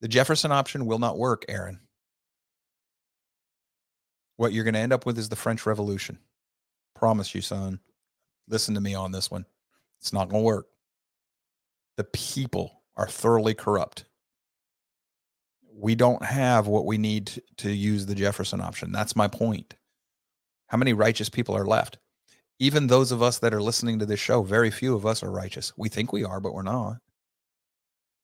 The 0.00 0.08
Jefferson 0.08 0.52
option 0.52 0.86
will 0.86 0.98
not 0.98 1.18
work, 1.18 1.44
Aaron. 1.48 1.80
What 4.36 4.52
you're 4.52 4.64
going 4.64 4.74
to 4.74 4.80
end 4.80 4.92
up 4.92 5.06
with 5.06 5.18
is 5.18 5.28
the 5.28 5.36
French 5.36 5.64
Revolution. 5.66 6.18
Promise 6.94 7.34
you, 7.34 7.40
son. 7.40 7.80
Listen 8.48 8.74
to 8.74 8.80
me 8.80 8.94
on 8.94 9.12
this 9.12 9.30
one. 9.30 9.46
It's 10.00 10.12
not 10.12 10.28
going 10.28 10.42
to 10.42 10.46
work. 10.46 10.66
The 11.96 12.04
people 12.04 12.82
are 12.96 13.08
thoroughly 13.08 13.54
corrupt. 13.54 14.04
We 15.72 15.94
don't 15.94 16.24
have 16.24 16.66
what 16.66 16.86
we 16.86 16.98
need 16.98 17.40
to 17.58 17.70
use 17.70 18.06
the 18.06 18.14
Jefferson 18.14 18.60
option. 18.60 18.92
That's 18.92 19.16
my 19.16 19.28
point. 19.28 19.74
How 20.66 20.76
many 20.76 20.92
righteous 20.92 21.28
people 21.28 21.56
are 21.56 21.66
left? 21.66 21.98
Even 22.58 22.86
those 22.86 23.12
of 23.12 23.22
us 23.22 23.38
that 23.40 23.52
are 23.52 23.62
listening 23.62 23.98
to 23.98 24.06
this 24.06 24.20
show, 24.20 24.42
very 24.42 24.70
few 24.70 24.94
of 24.94 25.04
us 25.04 25.22
are 25.22 25.30
righteous. 25.30 25.72
We 25.76 25.88
think 25.88 26.12
we 26.12 26.24
are, 26.24 26.40
but 26.40 26.54
we're 26.54 26.62
not. 26.62 26.98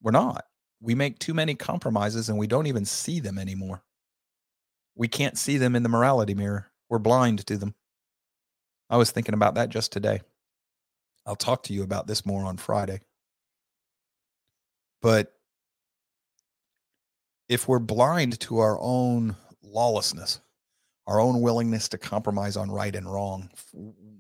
We're 0.03 0.13
not. 0.13 0.45
We 0.81 0.95
make 0.95 1.19
too 1.19 1.35
many 1.35 1.55
compromises 1.55 2.29
and 2.29 2.39
we 2.39 2.47
don't 2.47 2.67
even 2.67 2.85
see 2.85 3.21
them 3.21 3.39
anymore. 3.39 3.83
We 4.95 5.09
can't 5.09 5.39
see 5.39 5.59
them 5.59 5.77
in 5.77 5.83
the 5.83 5.89
morality 5.89 6.35
mirror. 6.35 6.71
We're 6.89 6.99
blind 6.99 7.47
to 7.47 7.57
them. 7.57 7.75
I 8.89 8.97
was 8.97 9.11
thinking 9.11 9.35
about 9.35 9.55
that 9.55 9.69
just 9.69 9.93
today. 9.93 10.21
I'll 11.27 11.37
talk 11.37 11.63
to 11.65 11.75
you 11.75 11.83
about 11.83 12.07
this 12.07 12.25
more 12.25 12.45
on 12.45 12.57
Friday. 12.57 13.01
But 15.03 15.33
if 17.49 17.69
we're 17.69 17.79
blind 17.79 18.41
to 18.41 18.59
our 18.59 18.79
own 18.81 19.37
lawlessness, 19.63 20.41
our 21.11 21.21
own 21.21 21.41
willingness 21.41 21.89
to 21.89 21.99
compromise 21.99 22.57
on 22.57 22.71
right 22.71 22.95
and 22.95 23.13
wrong. 23.13 23.51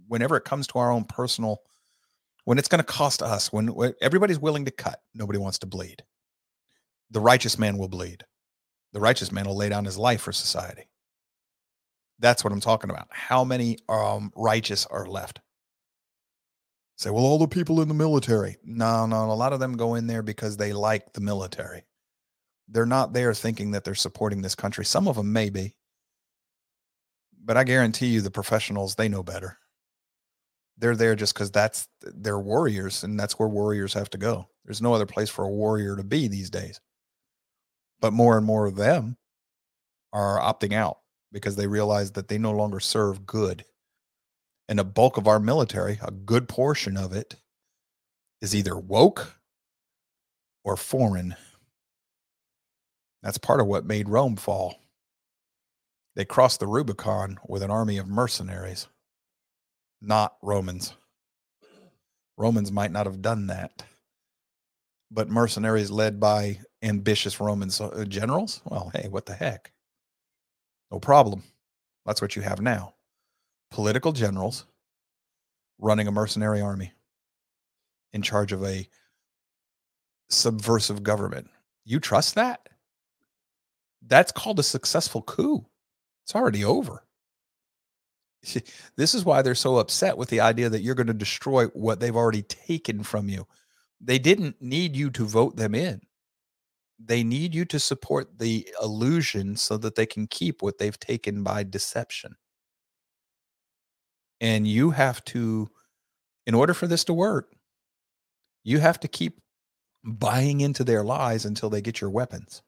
Whenever 0.08 0.36
it 0.36 0.44
comes 0.44 0.66
to 0.66 0.78
our 0.80 0.90
own 0.90 1.04
personal 1.04 1.62
when 2.44 2.58
it's 2.58 2.68
going 2.68 2.80
to 2.80 2.84
cost 2.84 3.22
us 3.22 3.52
when, 3.52 3.72
when 3.74 3.94
everybody's 4.00 4.40
willing 4.40 4.64
to 4.64 4.72
cut 4.72 5.00
nobody 5.14 5.38
wants 5.38 5.58
to 5.60 5.66
bleed. 5.66 6.02
The 7.12 7.20
righteous 7.20 7.58
man 7.58 7.78
will 7.78 7.88
bleed. 7.88 8.24
The 8.92 9.00
righteous 9.00 9.30
man 9.30 9.46
will 9.46 9.56
lay 9.56 9.68
down 9.68 9.84
his 9.84 9.96
life 9.96 10.22
for 10.22 10.32
society. 10.32 10.88
That's 12.18 12.42
what 12.42 12.52
i'm 12.52 12.60
talking 12.60 12.90
about 12.90 13.06
how 13.10 13.44
many 13.44 13.78
um, 13.88 14.32
righteous 14.34 14.84
are 14.86 15.06
left. 15.06 15.40
Say 16.96 17.10
well 17.10 17.24
all 17.24 17.38
the 17.38 17.46
people 17.46 17.80
in 17.80 17.88
the 17.88 17.94
military. 17.94 18.56
No 18.64 19.06
no 19.06 19.30
a 19.30 19.32
lot 19.34 19.52
of 19.52 19.60
them 19.60 19.76
go 19.76 19.94
in 19.94 20.08
there 20.08 20.22
because 20.22 20.56
they 20.56 20.72
like 20.72 21.12
the 21.12 21.20
military. 21.20 21.84
They're 22.68 22.84
not 22.84 23.12
there 23.12 23.32
thinking 23.32 23.70
that 23.72 23.84
they're 23.84 23.94
supporting 23.94 24.42
this 24.42 24.56
country. 24.56 24.84
Some 24.84 25.08
of 25.08 25.16
them 25.16 25.32
may 25.32 25.50
be 25.50 25.74
but 27.50 27.56
I 27.56 27.64
guarantee 27.64 28.06
you 28.06 28.20
the 28.20 28.30
professionals, 28.30 28.94
they 28.94 29.08
know 29.08 29.24
better. 29.24 29.58
They're 30.78 30.94
there 30.94 31.16
just 31.16 31.34
because 31.34 31.50
that's 31.50 31.88
they're 32.00 32.38
warriors 32.38 33.02
and 33.02 33.18
that's 33.18 33.40
where 33.40 33.48
warriors 33.48 33.92
have 33.94 34.08
to 34.10 34.18
go. 34.18 34.46
There's 34.64 34.80
no 34.80 34.94
other 34.94 35.04
place 35.04 35.28
for 35.28 35.44
a 35.44 35.50
warrior 35.50 35.96
to 35.96 36.04
be 36.04 36.28
these 36.28 36.48
days. 36.48 36.80
But 38.00 38.12
more 38.12 38.36
and 38.36 38.46
more 38.46 38.66
of 38.66 38.76
them 38.76 39.16
are 40.12 40.38
opting 40.38 40.72
out 40.74 40.98
because 41.32 41.56
they 41.56 41.66
realize 41.66 42.12
that 42.12 42.28
they 42.28 42.38
no 42.38 42.52
longer 42.52 42.78
serve 42.78 43.26
good. 43.26 43.64
And 44.68 44.78
a 44.78 44.84
bulk 44.84 45.16
of 45.16 45.26
our 45.26 45.40
military, 45.40 45.98
a 46.04 46.12
good 46.12 46.48
portion 46.48 46.96
of 46.96 47.12
it, 47.12 47.34
is 48.40 48.54
either 48.54 48.78
woke 48.78 49.40
or 50.62 50.76
foreign. 50.76 51.34
That's 53.24 53.38
part 53.38 53.58
of 53.58 53.66
what 53.66 53.84
made 53.84 54.08
Rome 54.08 54.36
fall. 54.36 54.79
They 56.20 56.26
crossed 56.26 56.60
the 56.60 56.66
Rubicon 56.66 57.38
with 57.48 57.62
an 57.62 57.70
army 57.70 57.96
of 57.96 58.06
mercenaries, 58.06 58.88
not 60.02 60.36
Romans. 60.42 60.92
Romans 62.36 62.70
might 62.70 62.92
not 62.92 63.06
have 63.06 63.22
done 63.22 63.46
that. 63.46 63.82
But 65.10 65.30
mercenaries 65.30 65.90
led 65.90 66.20
by 66.20 66.58
ambitious 66.82 67.40
Roman 67.40 67.70
uh, 67.80 68.04
generals? 68.04 68.60
Well, 68.66 68.90
hey, 68.92 69.08
what 69.08 69.24
the 69.24 69.32
heck? 69.32 69.72
No 70.90 71.00
problem. 71.00 71.42
That's 72.04 72.20
what 72.20 72.36
you 72.36 72.42
have 72.42 72.60
now. 72.60 72.92
Political 73.70 74.12
generals 74.12 74.66
running 75.78 76.06
a 76.06 76.12
mercenary 76.12 76.60
army 76.60 76.92
in 78.12 78.20
charge 78.20 78.52
of 78.52 78.62
a 78.62 78.86
subversive 80.28 81.02
government. 81.02 81.48
You 81.86 81.98
trust 81.98 82.34
that? 82.34 82.68
That's 84.06 84.32
called 84.32 84.58
a 84.58 84.62
successful 84.62 85.22
coup. 85.22 85.64
It's 86.30 86.36
already 86.36 86.64
over. 86.64 87.04
This 88.96 89.14
is 89.14 89.24
why 89.24 89.42
they're 89.42 89.54
so 89.54 89.78
upset 89.78 90.16
with 90.16 90.28
the 90.30 90.40
idea 90.40 90.68
that 90.70 90.82
you're 90.82 90.94
going 90.94 91.06
to 91.08 91.14
destroy 91.14 91.66
what 91.68 92.00
they've 92.00 92.16
already 92.16 92.42
taken 92.42 93.02
from 93.02 93.28
you. 93.28 93.46
They 94.00 94.18
didn't 94.18 94.62
need 94.62 94.96
you 94.96 95.10
to 95.10 95.24
vote 95.26 95.56
them 95.56 95.74
in. 95.74 96.00
they 96.98 97.22
need 97.24 97.54
you 97.54 97.64
to 97.66 97.80
support 97.80 98.38
the 98.38 98.68
illusion 98.82 99.56
so 99.56 99.76
that 99.78 99.94
they 99.94 100.06
can 100.06 100.26
keep 100.26 100.62
what 100.62 100.78
they've 100.78 100.98
taken 100.98 101.42
by 101.42 101.62
deception. 101.64 102.36
And 104.40 104.66
you 104.66 104.90
have 104.90 105.24
to, 105.26 105.70
in 106.46 106.54
order 106.54 106.74
for 106.74 106.86
this 106.88 107.04
to 107.04 107.14
work, 107.14 107.54
you 108.64 108.78
have 108.78 109.00
to 109.00 109.08
keep 109.08 109.40
buying 110.04 110.60
into 110.62 110.84
their 110.84 111.04
lies 111.04 111.44
until 111.46 111.70
they 111.70 111.82
get 111.82 112.00
your 112.00 112.10
weapons. 112.10 112.62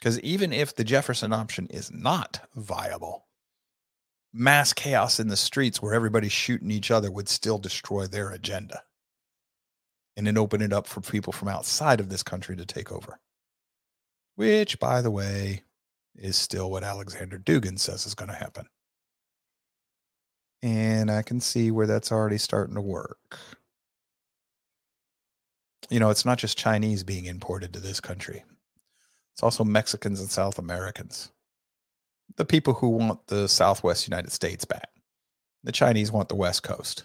Because 0.00 0.18
even 0.20 0.52
if 0.52 0.74
the 0.74 0.84
Jefferson 0.84 1.32
option 1.32 1.66
is 1.66 1.92
not 1.92 2.40
viable, 2.54 3.26
mass 4.32 4.72
chaos 4.72 5.20
in 5.20 5.28
the 5.28 5.36
streets 5.36 5.82
where 5.82 5.92
everybody's 5.92 6.32
shooting 6.32 6.70
each 6.70 6.90
other 6.90 7.10
would 7.10 7.28
still 7.28 7.58
destroy 7.58 8.06
their 8.06 8.30
agenda 8.30 8.82
and 10.16 10.26
then 10.26 10.38
open 10.38 10.62
it 10.62 10.72
up 10.72 10.86
for 10.86 11.00
people 11.02 11.32
from 11.32 11.48
outside 11.48 12.00
of 12.00 12.08
this 12.08 12.22
country 12.22 12.56
to 12.56 12.64
take 12.64 12.90
over. 12.90 13.20
Which, 14.36 14.78
by 14.80 15.02
the 15.02 15.10
way, 15.10 15.64
is 16.14 16.36
still 16.36 16.70
what 16.70 16.82
Alexander 16.82 17.38
Dugin 17.38 17.78
says 17.78 18.06
is 18.06 18.14
going 18.14 18.30
to 18.30 18.36
happen. 18.36 18.66
And 20.62 21.10
I 21.10 21.22
can 21.22 21.40
see 21.40 21.70
where 21.70 21.86
that's 21.86 22.12
already 22.12 22.38
starting 22.38 22.74
to 22.74 22.80
work. 22.80 23.38
You 25.88 26.00
know, 26.00 26.10
it's 26.10 26.24
not 26.24 26.38
just 26.38 26.58
Chinese 26.58 27.02
being 27.02 27.24
imported 27.26 27.72
to 27.72 27.80
this 27.80 28.00
country, 28.00 28.44
it's 29.40 29.42
also 29.42 29.64
Mexicans 29.64 30.20
and 30.20 30.30
South 30.30 30.58
Americans. 30.58 31.30
The 32.36 32.44
people 32.44 32.74
who 32.74 32.90
want 32.90 33.26
the 33.28 33.48
Southwest 33.48 34.06
United 34.06 34.32
States 34.32 34.66
back. 34.66 34.90
The 35.64 35.72
Chinese 35.72 36.12
want 36.12 36.28
the 36.28 36.34
West 36.34 36.62
Coast. 36.62 37.04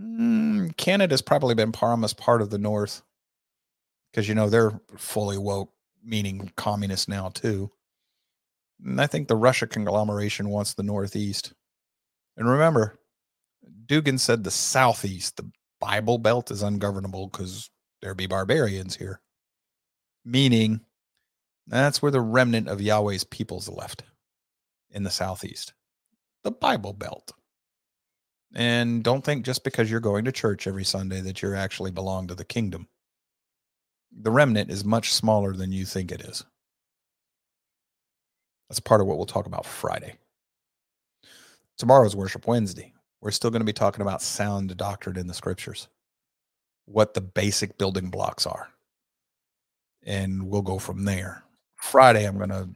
Mm, 0.00 0.76
Canada's 0.76 1.20
probably 1.20 1.56
been 1.56 1.72
promised 1.72 2.16
part 2.16 2.40
of 2.40 2.50
the 2.50 2.58
North 2.58 3.02
because 4.12 4.28
you 4.28 4.36
know 4.36 4.48
they're 4.48 4.80
fully 4.96 5.36
woke, 5.36 5.72
meaning 6.04 6.52
communist 6.54 7.08
now 7.08 7.30
too. 7.30 7.68
And 8.84 9.00
I 9.00 9.08
think 9.08 9.26
the 9.26 9.34
Russia 9.34 9.66
conglomeration 9.66 10.48
wants 10.48 10.74
the 10.74 10.84
Northeast. 10.84 11.54
And 12.36 12.48
remember, 12.48 13.00
Dugin 13.86 14.20
said 14.20 14.44
the 14.44 14.52
Southeast, 14.52 15.38
the 15.38 15.50
Bible 15.80 16.18
Belt, 16.18 16.52
is 16.52 16.62
ungovernable 16.62 17.30
because 17.30 17.68
there 18.00 18.14
be 18.14 18.28
barbarians 18.28 18.94
here. 18.94 19.20
Meaning, 20.24 20.80
that's 21.66 22.00
where 22.02 22.12
the 22.12 22.20
remnant 22.20 22.68
of 22.68 22.80
Yahweh's 22.80 23.24
peoples 23.24 23.68
left 23.68 24.02
in 24.90 25.02
the 25.02 25.10
Southeast, 25.10 25.72
the 26.44 26.50
Bible 26.50 26.92
Belt. 26.92 27.32
And 28.54 29.02
don't 29.02 29.24
think 29.24 29.44
just 29.44 29.64
because 29.64 29.90
you're 29.90 30.00
going 30.00 30.24
to 30.26 30.32
church 30.32 30.66
every 30.66 30.84
Sunday 30.84 31.20
that 31.22 31.40
you're 31.40 31.56
actually 31.56 31.90
belong 31.90 32.26
to 32.26 32.34
the 32.34 32.44
kingdom. 32.44 32.88
The 34.12 34.30
remnant 34.30 34.70
is 34.70 34.84
much 34.84 35.12
smaller 35.12 35.54
than 35.54 35.72
you 35.72 35.86
think 35.86 36.12
it 36.12 36.20
is. 36.20 36.44
That's 38.68 38.80
part 38.80 39.00
of 39.00 39.06
what 39.06 39.16
we'll 39.16 39.26
talk 39.26 39.46
about 39.46 39.66
Friday. 39.66 40.14
Tomorrow's 41.78 42.14
Worship 42.14 42.46
Wednesday. 42.46 42.92
We're 43.20 43.30
still 43.30 43.50
going 43.50 43.60
to 43.60 43.66
be 43.66 43.72
talking 43.72 44.02
about 44.02 44.20
sound 44.20 44.76
doctrine 44.76 45.16
in 45.16 45.26
the 45.28 45.34
scriptures, 45.34 45.88
what 46.84 47.14
the 47.14 47.20
basic 47.20 47.78
building 47.78 48.10
blocks 48.10 48.46
are. 48.46 48.68
And 50.04 50.48
we'll 50.48 50.62
go 50.62 50.78
from 50.78 51.04
there. 51.04 51.44
Friday, 51.76 52.24
I'm 52.24 52.38
to 52.50 52.68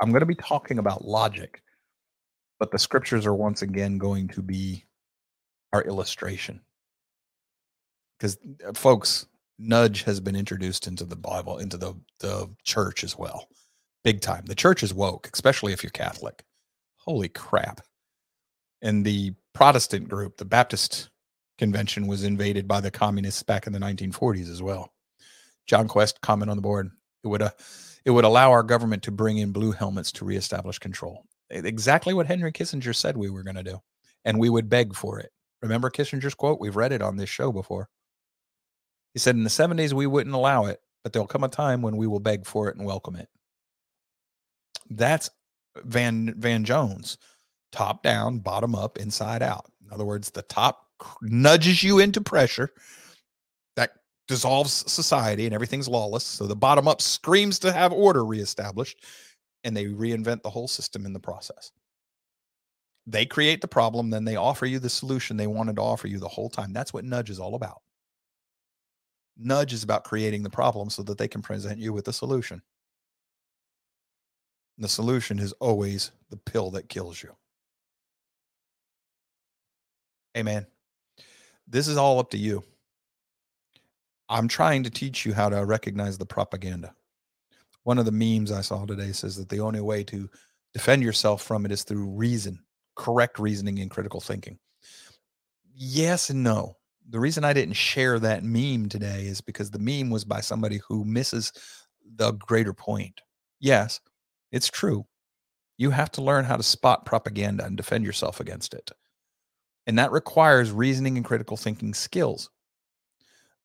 I'm 0.00 0.10
to 0.12 0.26
be 0.26 0.34
talking 0.34 0.78
about 0.78 1.04
logic, 1.04 1.62
but 2.58 2.72
the 2.72 2.78
scriptures 2.78 3.24
are 3.24 3.34
once 3.34 3.62
again 3.62 3.98
going 3.98 4.26
to 4.28 4.42
be 4.42 4.84
our 5.72 5.82
illustration. 5.82 6.60
Because, 8.18 8.36
uh, 8.66 8.72
folks, 8.72 9.26
nudge 9.58 10.02
has 10.02 10.20
been 10.20 10.34
introduced 10.36 10.86
into 10.86 11.04
the 11.04 11.16
Bible, 11.16 11.58
into 11.58 11.76
the, 11.76 11.94
the 12.18 12.50
church 12.64 13.04
as 13.04 13.16
well. 13.16 13.48
Big 14.04 14.20
time. 14.20 14.44
The 14.46 14.54
church 14.56 14.82
is 14.82 14.92
woke, 14.92 15.30
especially 15.32 15.72
if 15.72 15.82
you're 15.82 15.90
Catholic. 15.90 16.44
Holy 16.96 17.28
crap. 17.28 17.80
And 18.82 19.04
the 19.04 19.34
Protestant 19.54 20.08
group, 20.08 20.36
the 20.36 20.44
Baptist 20.44 21.10
convention, 21.58 22.08
was 22.08 22.24
invaded 22.24 22.66
by 22.66 22.80
the 22.80 22.90
communists 22.90 23.44
back 23.44 23.68
in 23.68 23.72
the 23.72 23.78
1940s 23.78 24.50
as 24.50 24.62
well. 24.62 24.92
John 25.66 25.88
Quest 25.88 26.20
comment 26.20 26.50
on 26.50 26.56
the 26.56 26.62
board. 26.62 26.90
It 27.24 27.28
would 27.28 27.42
uh, 27.42 27.50
it 28.04 28.10
would 28.10 28.24
allow 28.24 28.50
our 28.50 28.62
government 28.62 29.02
to 29.04 29.10
bring 29.12 29.38
in 29.38 29.52
blue 29.52 29.72
helmets 29.72 30.12
to 30.12 30.24
reestablish 30.24 30.78
control. 30.78 31.24
Exactly 31.50 32.14
what 32.14 32.26
Henry 32.26 32.52
Kissinger 32.52 32.94
said 32.94 33.16
we 33.16 33.30
were 33.30 33.42
going 33.42 33.56
to 33.56 33.62
do, 33.62 33.78
and 34.24 34.38
we 34.38 34.48
would 34.48 34.68
beg 34.68 34.94
for 34.94 35.20
it. 35.20 35.30
Remember 35.62 35.90
Kissinger's 35.90 36.34
quote? 36.34 36.60
We've 36.60 36.76
read 36.76 36.92
it 36.92 37.02
on 37.02 37.16
this 37.16 37.28
show 37.28 37.52
before. 37.52 37.88
He 39.14 39.20
said, 39.20 39.36
In 39.36 39.44
the 39.44 39.50
70s, 39.50 39.92
we 39.92 40.06
wouldn't 40.06 40.34
allow 40.34 40.64
it, 40.66 40.80
but 41.04 41.12
there'll 41.12 41.28
come 41.28 41.44
a 41.44 41.48
time 41.48 41.82
when 41.82 41.96
we 41.96 42.06
will 42.06 42.20
beg 42.20 42.46
for 42.46 42.68
it 42.68 42.76
and 42.76 42.86
welcome 42.86 43.16
it. 43.16 43.28
That's 44.90 45.30
Van 45.84 46.34
Van 46.36 46.64
Jones, 46.64 47.18
top 47.70 48.02
down, 48.02 48.40
bottom 48.40 48.74
up, 48.74 48.98
inside 48.98 49.42
out. 49.42 49.70
In 49.84 49.92
other 49.92 50.04
words, 50.04 50.30
the 50.30 50.42
top 50.42 50.86
nudges 51.22 51.82
you 51.82 51.98
into 51.98 52.20
pressure 52.20 52.70
dissolves 54.28 54.90
society 54.90 55.46
and 55.46 55.54
everything's 55.54 55.88
lawless. 55.88 56.24
So 56.24 56.46
the 56.46 56.56
bottom 56.56 56.88
up 56.88 57.00
screams 57.00 57.58
to 57.60 57.72
have 57.72 57.92
order 57.92 58.24
reestablished, 58.24 59.04
and 59.64 59.76
they 59.76 59.86
reinvent 59.86 60.42
the 60.42 60.50
whole 60.50 60.68
system 60.68 61.06
in 61.06 61.12
the 61.12 61.20
process. 61.20 61.72
They 63.06 63.26
create 63.26 63.60
the 63.60 63.68
problem, 63.68 64.10
then 64.10 64.24
they 64.24 64.36
offer 64.36 64.64
you 64.64 64.78
the 64.78 64.88
solution 64.88 65.36
they 65.36 65.48
wanted 65.48 65.76
to 65.76 65.82
offer 65.82 66.06
you 66.06 66.18
the 66.18 66.28
whole 66.28 66.48
time. 66.48 66.72
That's 66.72 66.92
what 66.92 67.04
nudge 67.04 67.30
is 67.30 67.40
all 67.40 67.54
about. 67.54 67.82
Nudge 69.36 69.72
is 69.72 69.82
about 69.82 70.04
creating 70.04 70.42
the 70.42 70.50
problem 70.50 70.88
so 70.88 71.02
that 71.02 71.18
they 71.18 71.26
can 71.28 71.42
present 71.42 71.78
you 71.78 71.92
with 71.92 72.04
the 72.04 72.12
solution. 72.12 72.62
The 74.78 74.88
solution 74.88 75.38
is 75.38 75.52
always 75.54 76.12
the 76.30 76.36
pill 76.36 76.70
that 76.72 76.88
kills 76.88 77.22
you. 77.22 77.30
Amen. 80.36 80.66
This 81.66 81.88
is 81.88 81.96
all 81.96 82.18
up 82.18 82.30
to 82.30 82.38
you. 82.38 82.62
I'm 84.32 84.48
trying 84.48 84.82
to 84.84 84.90
teach 84.90 85.26
you 85.26 85.34
how 85.34 85.50
to 85.50 85.66
recognize 85.66 86.16
the 86.16 86.24
propaganda. 86.24 86.94
One 87.82 87.98
of 87.98 88.06
the 88.06 88.12
memes 88.12 88.50
I 88.50 88.62
saw 88.62 88.86
today 88.86 89.12
says 89.12 89.36
that 89.36 89.50
the 89.50 89.60
only 89.60 89.82
way 89.82 90.02
to 90.04 90.30
defend 90.72 91.02
yourself 91.02 91.42
from 91.42 91.66
it 91.66 91.72
is 91.72 91.84
through 91.84 92.08
reason 92.08 92.58
correct 92.96 93.38
reasoning 93.38 93.78
and 93.80 93.90
critical 93.90 94.20
thinking. 94.20 94.58
Yes 95.74 96.30
and 96.30 96.42
no. 96.42 96.76
The 97.10 97.20
reason 97.20 97.44
I 97.44 97.52
didn't 97.52 97.74
share 97.74 98.18
that 98.20 98.42
meme 98.42 98.88
today 98.88 99.26
is 99.26 99.40
because 99.40 99.70
the 99.70 99.78
meme 99.78 100.10
was 100.10 100.24
by 100.24 100.40
somebody 100.40 100.80
who 100.86 101.04
misses 101.04 101.52
the 102.16 102.32
greater 102.32 102.72
point. 102.72 103.20
Yes, 103.60 104.00
it's 104.50 104.68
true. 104.68 105.06
You 105.76 105.90
have 105.90 106.10
to 106.12 106.22
learn 106.22 106.44
how 106.44 106.56
to 106.56 106.62
spot 106.62 107.04
propaganda 107.04 107.64
and 107.64 107.76
defend 107.76 108.04
yourself 108.04 108.40
against 108.40 108.72
it. 108.72 108.90
And 109.86 109.98
that 109.98 110.12
requires 110.12 110.70
reasoning 110.70 111.16
and 111.16 111.26
critical 111.26 111.56
thinking 111.56 111.92
skills. 111.92 112.50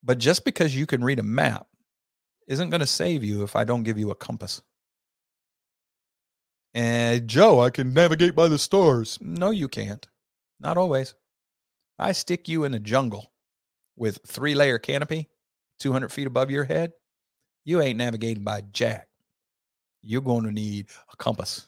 But 0.07 0.19
just 0.19 0.45
because 0.45 0.73
you 0.73 0.85
can 0.85 1.03
read 1.03 1.19
a 1.19 1.23
map 1.23 1.67
isn't 2.47 2.69
going 2.69 2.79
to 2.79 2.87
save 2.87 3.25
you 3.25 3.43
if 3.43 3.57
I 3.57 3.65
don't 3.65 3.83
give 3.83 3.99
you 3.99 4.09
a 4.09 4.15
compass. 4.15 4.61
And 6.73 7.27
Joe, 7.27 7.59
I 7.59 7.71
can 7.71 7.93
navigate 7.93 8.33
by 8.33 8.47
the 8.47 8.57
stars. 8.57 9.19
No, 9.19 9.49
you 9.49 9.67
can't. 9.67 10.07
Not 10.61 10.77
always. 10.77 11.13
I 11.99 12.13
stick 12.13 12.47
you 12.47 12.63
in 12.63 12.73
a 12.73 12.79
jungle 12.79 13.33
with 13.97 14.19
three 14.25 14.55
layer 14.55 14.79
canopy, 14.79 15.27
200 15.79 16.09
feet 16.09 16.27
above 16.27 16.51
your 16.51 16.63
head. 16.63 16.93
You 17.65 17.81
ain't 17.81 17.97
navigating 17.97 18.45
by 18.45 18.61
jack. 18.71 19.09
You're 20.03 20.21
going 20.21 20.45
to 20.45 20.53
need 20.53 20.87
a 21.11 21.17
compass. 21.17 21.67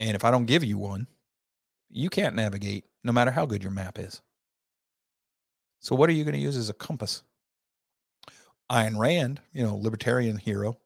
And 0.00 0.16
if 0.16 0.24
I 0.24 0.32
don't 0.32 0.46
give 0.46 0.64
you 0.64 0.76
one, 0.76 1.06
you 1.88 2.10
can't 2.10 2.34
navigate 2.34 2.84
no 3.04 3.12
matter 3.12 3.30
how 3.30 3.46
good 3.46 3.62
your 3.62 3.70
map 3.70 4.00
is. 4.00 4.22
So, 5.86 5.94
what 5.94 6.10
are 6.10 6.14
you 6.14 6.24
going 6.24 6.34
to 6.34 6.40
use 6.40 6.56
as 6.56 6.68
a 6.68 6.74
compass? 6.74 7.22
Ayn 8.68 8.98
Rand, 8.98 9.40
you 9.52 9.62
know, 9.62 9.76
libertarian 9.76 10.36
hero, 10.36 10.78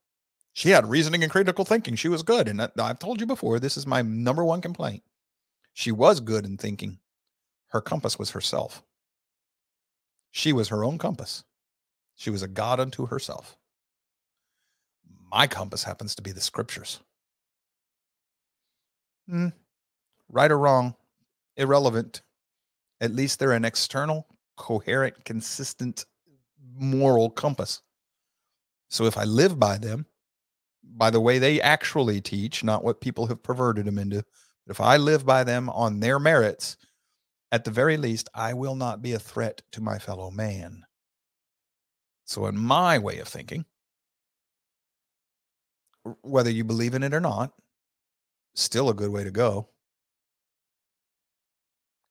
she 0.52 0.68
had 0.68 0.90
reasoning 0.90 1.22
and 1.22 1.32
critical 1.32 1.64
thinking. 1.64 1.96
She 1.96 2.10
was 2.10 2.22
good. 2.22 2.48
And 2.48 2.60
I've 2.60 2.98
told 2.98 3.18
you 3.18 3.26
before, 3.26 3.58
this 3.58 3.78
is 3.78 3.86
my 3.86 4.02
number 4.02 4.44
one 4.44 4.60
complaint. 4.60 5.02
She 5.72 5.90
was 5.90 6.20
good 6.20 6.44
in 6.44 6.58
thinking. 6.58 6.98
Her 7.68 7.80
compass 7.80 8.18
was 8.18 8.32
herself. 8.32 8.82
She 10.32 10.52
was 10.52 10.68
her 10.68 10.84
own 10.84 10.98
compass. 10.98 11.44
She 12.16 12.28
was 12.28 12.42
a 12.42 12.48
God 12.48 12.78
unto 12.78 13.06
herself. 13.06 13.56
My 15.32 15.46
compass 15.46 15.82
happens 15.82 16.14
to 16.16 16.22
be 16.22 16.32
the 16.32 16.42
scriptures. 16.42 17.00
Hmm. 19.30 19.48
Right 20.28 20.50
or 20.50 20.58
wrong, 20.58 20.94
irrelevant. 21.56 22.20
At 23.00 23.14
least 23.14 23.38
they're 23.38 23.52
an 23.52 23.64
external, 23.64 24.26
coherent, 24.60 25.24
consistent 25.24 26.04
moral 26.76 27.30
compass. 27.30 27.80
So 28.90 29.06
if 29.06 29.16
I 29.16 29.24
live 29.24 29.58
by 29.58 29.78
them, 29.78 30.04
by 30.82 31.08
the 31.08 31.20
way 31.20 31.38
they 31.38 31.62
actually 31.62 32.20
teach, 32.20 32.62
not 32.62 32.84
what 32.84 33.00
people 33.00 33.26
have 33.26 33.42
perverted 33.42 33.86
them 33.86 33.98
into. 33.98 34.22
But 34.66 34.72
if 34.72 34.80
I 34.80 34.98
live 34.98 35.24
by 35.24 35.44
them 35.44 35.70
on 35.70 35.98
their 35.98 36.18
merits, 36.18 36.76
at 37.52 37.64
the 37.64 37.70
very 37.70 37.96
least, 37.96 38.28
I 38.34 38.52
will 38.52 38.74
not 38.74 39.00
be 39.00 39.14
a 39.14 39.18
threat 39.18 39.62
to 39.72 39.80
my 39.80 39.98
fellow 39.98 40.30
man. 40.30 40.84
So, 42.26 42.46
in 42.46 42.58
my 42.58 42.98
way 42.98 43.18
of 43.18 43.28
thinking, 43.28 43.64
whether 46.20 46.50
you 46.50 46.64
believe 46.64 46.94
in 46.94 47.02
it 47.02 47.14
or 47.14 47.20
not, 47.20 47.52
still 48.54 48.90
a 48.90 48.94
good 48.94 49.10
way 49.10 49.24
to 49.24 49.30
go. 49.30 49.70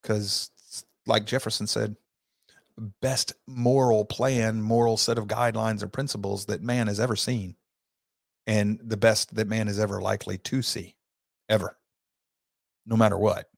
Because, 0.02 0.50
like 1.06 1.26
Jefferson 1.26 1.68
said, 1.68 1.96
best 2.80 3.34
moral 3.48 4.06
plan, 4.06 4.62
moral 4.62 4.98
set 4.98 5.18
of 5.18 5.28
guidelines 5.28 5.84
or 5.84 5.88
principles 5.88 6.46
that 6.46 6.62
man 6.62 6.88
has 6.88 7.00
ever 7.00 7.16
seen, 7.16 7.56
and 8.48 8.80
the 8.84 8.98
best 8.98 9.36
that 9.36 9.48
man 9.48 9.68
is 9.68 9.80
ever 9.80 10.02
likely 10.02 10.38
to 10.38 10.62
see, 10.62 10.96
ever, 11.48 11.78
no 12.86 12.96
matter 12.96 13.18
what. 13.18 13.50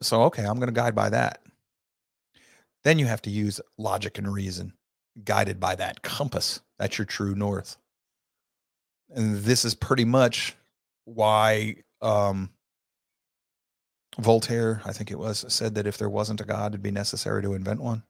So, 0.00 0.22
okay, 0.24 0.44
I'm 0.44 0.56
going 0.56 0.68
to 0.68 0.72
guide 0.72 0.94
by 0.94 1.10
that. 1.10 1.42
Then 2.84 2.98
you 2.98 3.06
have 3.06 3.22
to 3.22 3.30
use 3.30 3.60
logic 3.78 4.18
and 4.18 4.32
reason, 4.32 4.72
guided 5.24 5.60
by 5.60 5.76
that 5.76 6.02
compass. 6.02 6.60
That's 6.78 6.98
your 6.98 7.04
true 7.04 7.34
north. 7.34 7.76
And 9.10 9.36
this 9.36 9.64
is 9.64 9.74
pretty 9.74 10.04
much 10.04 10.56
why 11.04 11.76
um, 12.00 12.50
Voltaire, 14.20 14.82
I 14.84 14.92
think 14.92 15.10
it 15.10 15.18
was, 15.18 15.44
said 15.48 15.74
that 15.74 15.86
if 15.86 15.96
there 15.96 16.10
wasn't 16.10 16.40
a 16.40 16.44
God, 16.44 16.72
it'd 16.72 16.82
be 16.82 16.90
necessary 16.90 17.42
to 17.42 17.54
invent 17.54 17.80
one. 17.80 18.02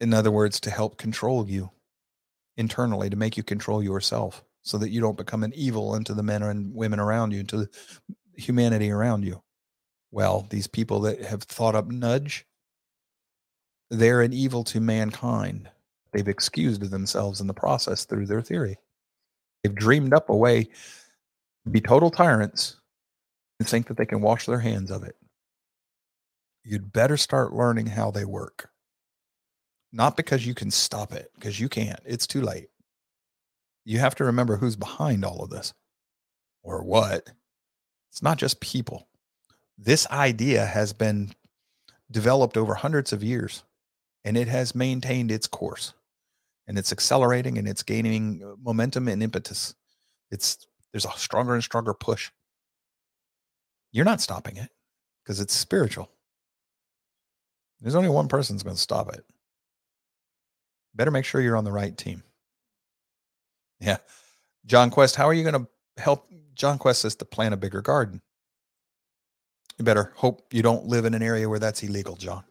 In 0.00 0.12
other 0.12 0.32
words, 0.32 0.58
to 0.60 0.70
help 0.70 0.98
control 0.98 1.48
you 1.48 1.70
internally, 2.56 3.08
to 3.08 3.16
make 3.16 3.36
you 3.36 3.42
control 3.42 3.82
yourself 3.82 4.44
so 4.62 4.78
that 4.78 4.90
you 4.90 5.00
don't 5.00 5.16
become 5.16 5.44
an 5.44 5.52
evil 5.54 5.94
into 5.94 6.14
the 6.14 6.22
men 6.22 6.42
and 6.42 6.74
women 6.74 6.98
around 6.98 7.32
you, 7.32 7.42
the 7.44 7.68
humanity 8.36 8.90
around 8.90 9.24
you. 9.24 9.42
Well, 10.10 10.46
these 10.50 10.66
people 10.66 11.00
that 11.00 11.22
have 11.22 11.42
thought 11.42 11.74
up 11.74 11.86
nudge, 11.86 12.46
they're 13.90 14.22
an 14.22 14.32
evil 14.32 14.64
to 14.64 14.80
mankind. 14.80 15.68
They've 16.12 16.26
excused 16.26 16.80
themselves 16.82 17.40
in 17.40 17.46
the 17.46 17.54
process 17.54 18.04
through 18.04 18.26
their 18.26 18.42
theory. 18.42 18.76
They've 19.62 19.74
dreamed 19.74 20.14
up 20.14 20.30
a 20.30 20.36
way 20.36 20.64
to 20.64 21.70
be 21.70 21.80
total 21.80 22.10
tyrants 22.10 22.80
and 23.58 23.68
think 23.68 23.86
that 23.86 23.96
they 23.96 24.06
can 24.06 24.20
wash 24.20 24.46
their 24.46 24.60
hands 24.60 24.90
of 24.90 25.04
it. 25.04 25.16
You'd 26.64 26.92
better 26.92 27.16
start 27.16 27.52
learning 27.52 27.86
how 27.86 28.10
they 28.10 28.24
work. 28.24 28.70
Not 29.92 30.16
because 30.16 30.46
you 30.46 30.54
can 30.54 30.70
stop 30.70 31.12
it, 31.12 31.30
because 31.34 31.60
you 31.60 31.68
can't. 31.68 32.00
It's 32.04 32.26
too 32.26 32.40
late. 32.40 32.68
You 33.84 33.98
have 34.00 34.14
to 34.16 34.24
remember 34.24 34.56
who's 34.56 34.76
behind 34.76 35.24
all 35.24 35.42
of 35.42 35.50
this 35.50 35.74
or 36.62 36.82
what. 36.82 37.28
It's 38.10 38.22
not 38.22 38.38
just 38.38 38.60
people. 38.60 39.08
This 39.76 40.06
idea 40.10 40.64
has 40.64 40.92
been 40.92 41.32
developed 42.10 42.56
over 42.56 42.74
hundreds 42.74 43.12
of 43.12 43.22
years 43.22 43.62
and 44.24 44.36
it 44.36 44.48
has 44.48 44.74
maintained 44.74 45.30
its 45.30 45.46
course 45.46 45.92
and 46.66 46.78
it's 46.78 46.92
accelerating 46.92 47.58
and 47.58 47.68
it's 47.68 47.82
gaining 47.82 48.42
uh, 48.42 48.54
momentum 48.62 49.08
and 49.08 49.22
impetus. 49.22 49.74
It's 50.30 50.66
there's 50.92 51.04
a 51.04 51.12
stronger 51.16 51.54
and 51.54 51.62
stronger 51.62 51.92
push. 51.92 52.30
You're 53.94 54.04
not 54.04 54.20
stopping 54.20 54.56
it 54.56 54.70
because 55.22 55.40
it's 55.40 55.54
spiritual. 55.54 56.10
There's 57.80 57.94
only 57.94 58.08
one 58.08 58.26
person's 58.26 58.64
going 58.64 58.74
to 58.74 58.82
stop 58.82 59.14
it. 59.14 59.24
Better 60.96 61.12
make 61.12 61.24
sure 61.24 61.40
you're 61.40 61.56
on 61.56 61.62
the 61.62 61.70
right 61.70 61.96
team. 61.96 62.24
Yeah. 63.78 63.98
John 64.66 64.90
Quest, 64.90 65.14
how 65.14 65.28
are 65.28 65.32
you 65.32 65.44
going 65.44 65.64
to 65.64 66.02
help? 66.02 66.28
John 66.54 66.76
Quest 66.76 67.02
says 67.02 67.14
to 67.16 67.24
plant 67.24 67.54
a 67.54 67.56
bigger 67.56 67.82
garden. 67.82 68.20
You 69.78 69.84
better 69.84 70.12
hope 70.16 70.52
you 70.52 70.62
don't 70.62 70.86
live 70.86 71.04
in 71.04 71.14
an 71.14 71.22
area 71.22 71.48
where 71.48 71.60
that's 71.60 71.84
illegal, 71.84 72.16
John. 72.16 72.42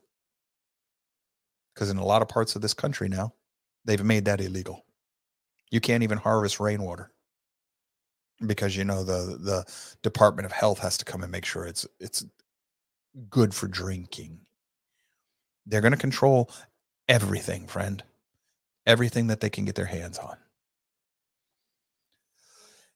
Because 1.73 1.89
in 1.89 1.97
a 1.97 2.05
lot 2.05 2.21
of 2.21 2.29
parts 2.29 2.55
of 2.55 2.61
this 2.61 2.73
country 2.73 3.09
now, 3.09 3.33
they've 3.83 4.03
made 4.03 4.25
that 4.25 4.39
illegal. 4.39 4.85
You 5.71 5.81
can't 5.81 6.03
even 6.03 6.19
harvest 6.19 6.61
rainwater 6.61 7.11
because 8.47 8.75
you 8.75 8.83
know 8.83 9.03
the 9.03 9.37
the 9.39 9.65
Department 10.01 10.45
of 10.45 10.51
Health 10.51 10.79
has 10.79 10.97
to 10.97 11.05
come 11.05 11.23
and 11.23 11.31
make 11.31 11.45
sure 11.45 11.65
it's 11.65 11.85
it's 11.99 12.25
good 13.29 13.53
for 13.53 13.67
drinking. 13.67 14.39
They're 15.65 15.81
going 15.81 15.93
to 15.93 15.97
control 15.97 16.51
everything, 17.07 17.67
friend. 17.67 18.03
Everything 18.85 19.27
that 19.27 19.39
they 19.39 19.49
can 19.49 19.65
get 19.65 19.75
their 19.75 19.85
hands 19.85 20.19
on. 20.19 20.35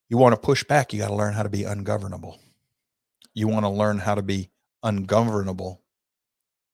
You 0.09 0.17
want 0.17 0.33
to 0.33 0.41
push 0.41 0.63
back, 0.63 0.93
you 0.93 0.99
got 0.99 1.09
to 1.09 1.15
learn 1.15 1.33
how 1.33 1.43
to 1.43 1.49
be 1.49 1.63
ungovernable. 1.63 2.39
You 3.33 3.47
want 3.47 3.65
to 3.65 3.69
learn 3.69 3.99
how 3.99 4.15
to 4.15 4.21
be 4.21 4.49
ungovernable, 4.83 5.81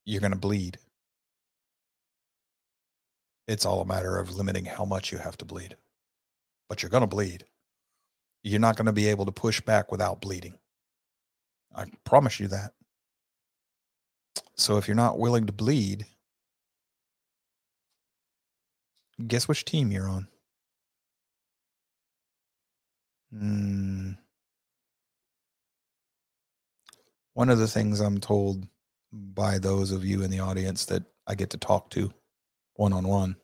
you're 0.04 0.20
going 0.20 0.32
to 0.32 0.38
bleed. 0.38 0.78
It's 3.46 3.66
all 3.66 3.80
a 3.80 3.86
matter 3.86 4.18
of 4.18 4.34
limiting 4.34 4.64
how 4.64 4.84
much 4.84 5.12
you 5.12 5.18
have 5.18 5.36
to 5.38 5.44
bleed. 5.44 5.76
But 6.68 6.82
you're 6.82 6.90
going 6.90 7.02
to 7.02 7.06
bleed. 7.06 7.44
You're 8.44 8.60
not 8.60 8.76
going 8.76 8.86
to 8.86 8.92
be 8.92 9.08
able 9.08 9.24
to 9.26 9.32
push 9.32 9.60
back 9.62 9.90
without 9.90 10.20
bleeding. 10.20 10.54
I 11.74 11.86
promise 12.04 12.38
you 12.38 12.46
that. 12.48 12.72
So 14.56 14.76
if 14.76 14.86
you're 14.86 14.94
not 14.94 15.18
willing 15.18 15.46
to 15.46 15.52
bleed, 15.52 16.06
guess 19.26 19.48
which 19.48 19.64
team 19.64 19.90
you're 19.90 20.08
on? 20.08 20.28
Hmm. 23.32 24.10
One 27.32 27.48
of 27.48 27.58
the 27.58 27.66
things 27.66 27.98
I'm 27.98 28.20
told 28.20 28.68
by 29.10 29.58
those 29.58 29.90
of 29.90 30.04
you 30.04 30.22
in 30.22 30.30
the 30.30 30.40
audience 30.40 30.84
that 30.86 31.02
I 31.26 31.34
get 31.34 31.50
to 31.50 31.56
talk 31.56 31.90
to 31.90 32.12
one 32.74 32.92
on 32.92 33.08
one, 33.08 33.36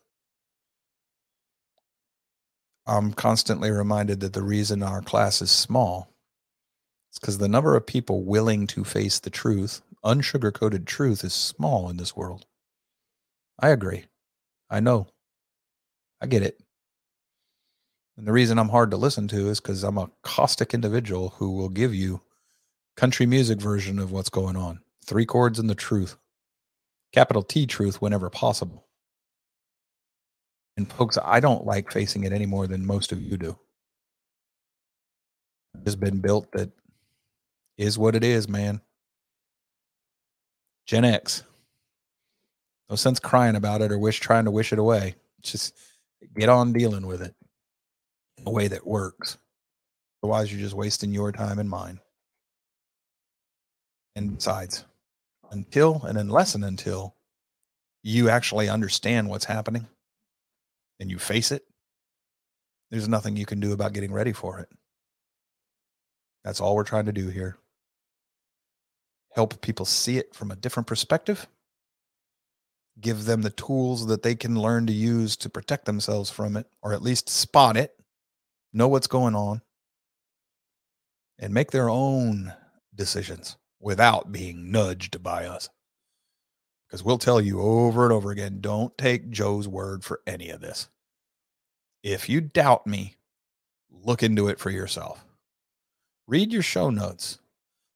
I'm 2.86 3.12
constantly 3.12 3.70
reminded 3.70 4.20
that 4.20 4.32
the 4.32 4.42
reason 4.42 4.82
our 4.82 5.02
class 5.02 5.42
is 5.42 5.50
small 5.50 6.12
is 7.12 7.18
because 7.18 7.38
the 7.38 7.48
number 7.48 7.76
of 7.76 7.86
people 7.86 8.24
willing 8.24 8.66
to 8.68 8.84
face 8.84 9.20
the 9.20 9.30
truth, 9.30 9.82
unsugar-coated 10.04 10.86
truth, 10.86 11.24
is 11.24 11.34
small 11.34 11.88
in 11.88 11.96
this 11.96 12.16
world. 12.16 12.46
I 13.58 13.68
agree. 13.70 14.06
I 14.70 14.80
know. 14.80 15.08
I 16.20 16.26
get 16.26 16.42
it. 16.42 16.60
And 18.16 18.26
the 18.26 18.32
reason 18.32 18.58
I'm 18.58 18.68
hard 18.68 18.90
to 18.90 18.96
listen 18.96 19.28
to 19.28 19.48
is 19.48 19.60
because 19.60 19.82
I'm 19.82 19.98
a 19.98 20.10
caustic 20.22 20.74
individual 20.74 21.30
who 21.36 21.52
will 21.52 21.68
give 21.68 21.94
you 21.94 22.20
country 22.96 23.26
music 23.26 23.60
version 23.60 23.98
of 23.98 24.12
what's 24.12 24.30
going 24.30 24.56
on. 24.56 24.80
Three 25.04 25.26
chords 25.26 25.58
and 25.58 25.70
the 25.70 25.74
truth. 25.74 26.16
Capital 27.12 27.42
T 27.42 27.66
truth 27.66 28.02
whenever 28.02 28.28
possible. 28.30 28.86
And 30.80 30.90
folks, 30.90 31.18
I 31.22 31.40
don't 31.40 31.66
like 31.66 31.92
facing 31.92 32.24
it 32.24 32.32
any 32.32 32.46
more 32.46 32.66
than 32.66 32.86
most 32.86 33.12
of 33.12 33.20
you 33.20 33.36
do. 33.36 33.54
It's 35.84 35.94
been 35.94 36.20
built 36.20 36.50
that 36.52 36.70
is 37.76 37.98
what 37.98 38.14
it 38.16 38.24
is, 38.24 38.48
man. 38.48 38.80
Gen 40.86 41.04
X. 41.04 41.42
No 42.88 42.96
sense 42.96 43.20
crying 43.20 43.56
about 43.56 43.82
it 43.82 43.92
or 43.92 43.98
wish 43.98 44.20
trying 44.20 44.46
to 44.46 44.50
wish 44.50 44.72
it 44.72 44.78
away. 44.78 45.16
Just 45.42 45.76
get 46.34 46.48
on 46.48 46.72
dealing 46.72 47.06
with 47.06 47.20
it 47.20 47.34
in 48.38 48.46
a 48.46 48.50
way 48.50 48.66
that 48.68 48.86
works. 48.86 49.36
Otherwise, 50.22 50.50
you're 50.50 50.62
just 50.62 50.74
wasting 50.74 51.12
your 51.12 51.30
time 51.30 51.58
and 51.58 51.68
mine. 51.68 52.00
And 54.16 54.34
besides, 54.36 54.86
until 55.50 56.00
and 56.04 56.16
unless 56.16 56.54
and 56.54 56.64
until 56.64 57.16
you 58.02 58.30
actually 58.30 58.70
understand 58.70 59.28
what's 59.28 59.44
happening 59.44 59.86
and 61.00 61.10
you 61.10 61.18
face 61.18 61.50
it, 61.50 61.64
there's 62.90 63.08
nothing 63.08 63.36
you 63.36 63.46
can 63.46 63.58
do 63.58 63.72
about 63.72 63.94
getting 63.94 64.12
ready 64.12 64.32
for 64.32 64.60
it. 64.60 64.68
That's 66.44 66.60
all 66.60 66.76
we're 66.76 66.84
trying 66.84 67.06
to 67.06 67.12
do 67.12 67.28
here. 67.28 67.56
Help 69.32 69.60
people 69.62 69.86
see 69.86 70.18
it 70.18 70.34
from 70.34 70.50
a 70.50 70.56
different 70.56 70.86
perspective. 70.86 71.46
Give 73.00 73.24
them 73.24 73.42
the 73.42 73.50
tools 73.50 74.06
that 74.06 74.22
they 74.22 74.34
can 74.34 74.60
learn 74.60 74.86
to 74.86 74.92
use 74.92 75.36
to 75.38 75.48
protect 75.48 75.86
themselves 75.86 76.30
from 76.30 76.56
it, 76.56 76.66
or 76.82 76.92
at 76.92 77.02
least 77.02 77.28
spot 77.28 77.76
it, 77.76 77.94
know 78.72 78.88
what's 78.88 79.06
going 79.06 79.34
on, 79.34 79.62
and 81.38 81.54
make 81.54 81.70
their 81.70 81.88
own 81.88 82.52
decisions 82.94 83.56
without 83.80 84.32
being 84.32 84.70
nudged 84.70 85.22
by 85.22 85.46
us. 85.46 85.68
Because 86.90 87.04
we'll 87.04 87.18
tell 87.18 87.40
you 87.40 87.60
over 87.60 88.02
and 88.02 88.12
over 88.12 88.32
again 88.32 88.58
don't 88.60 88.96
take 88.98 89.30
Joe's 89.30 89.68
word 89.68 90.02
for 90.02 90.20
any 90.26 90.50
of 90.50 90.60
this. 90.60 90.88
If 92.02 92.28
you 92.28 92.40
doubt 92.40 92.84
me, 92.84 93.14
look 93.90 94.24
into 94.24 94.48
it 94.48 94.58
for 94.58 94.70
yourself. 94.70 95.24
Read 96.26 96.52
your 96.52 96.62
show 96.62 96.90
notes. 96.90 97.38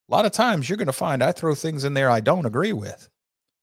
A 0.08 0.12
lot 0.12 0.26
of 0.26 0.32
times 0.32 0.68
you're 0.68 0.76
going 0.76 0.86
to 0.86 0.92
find 0.92 1.24
I 1.24 1.32
throw 1.32 1.56
things 1.56 1.82
in 1.82 1.94
there 1.94 2.10
I 2.10 2.20
don't 2.20 2.46
agree 2.46 2.72
with 2.72 3.08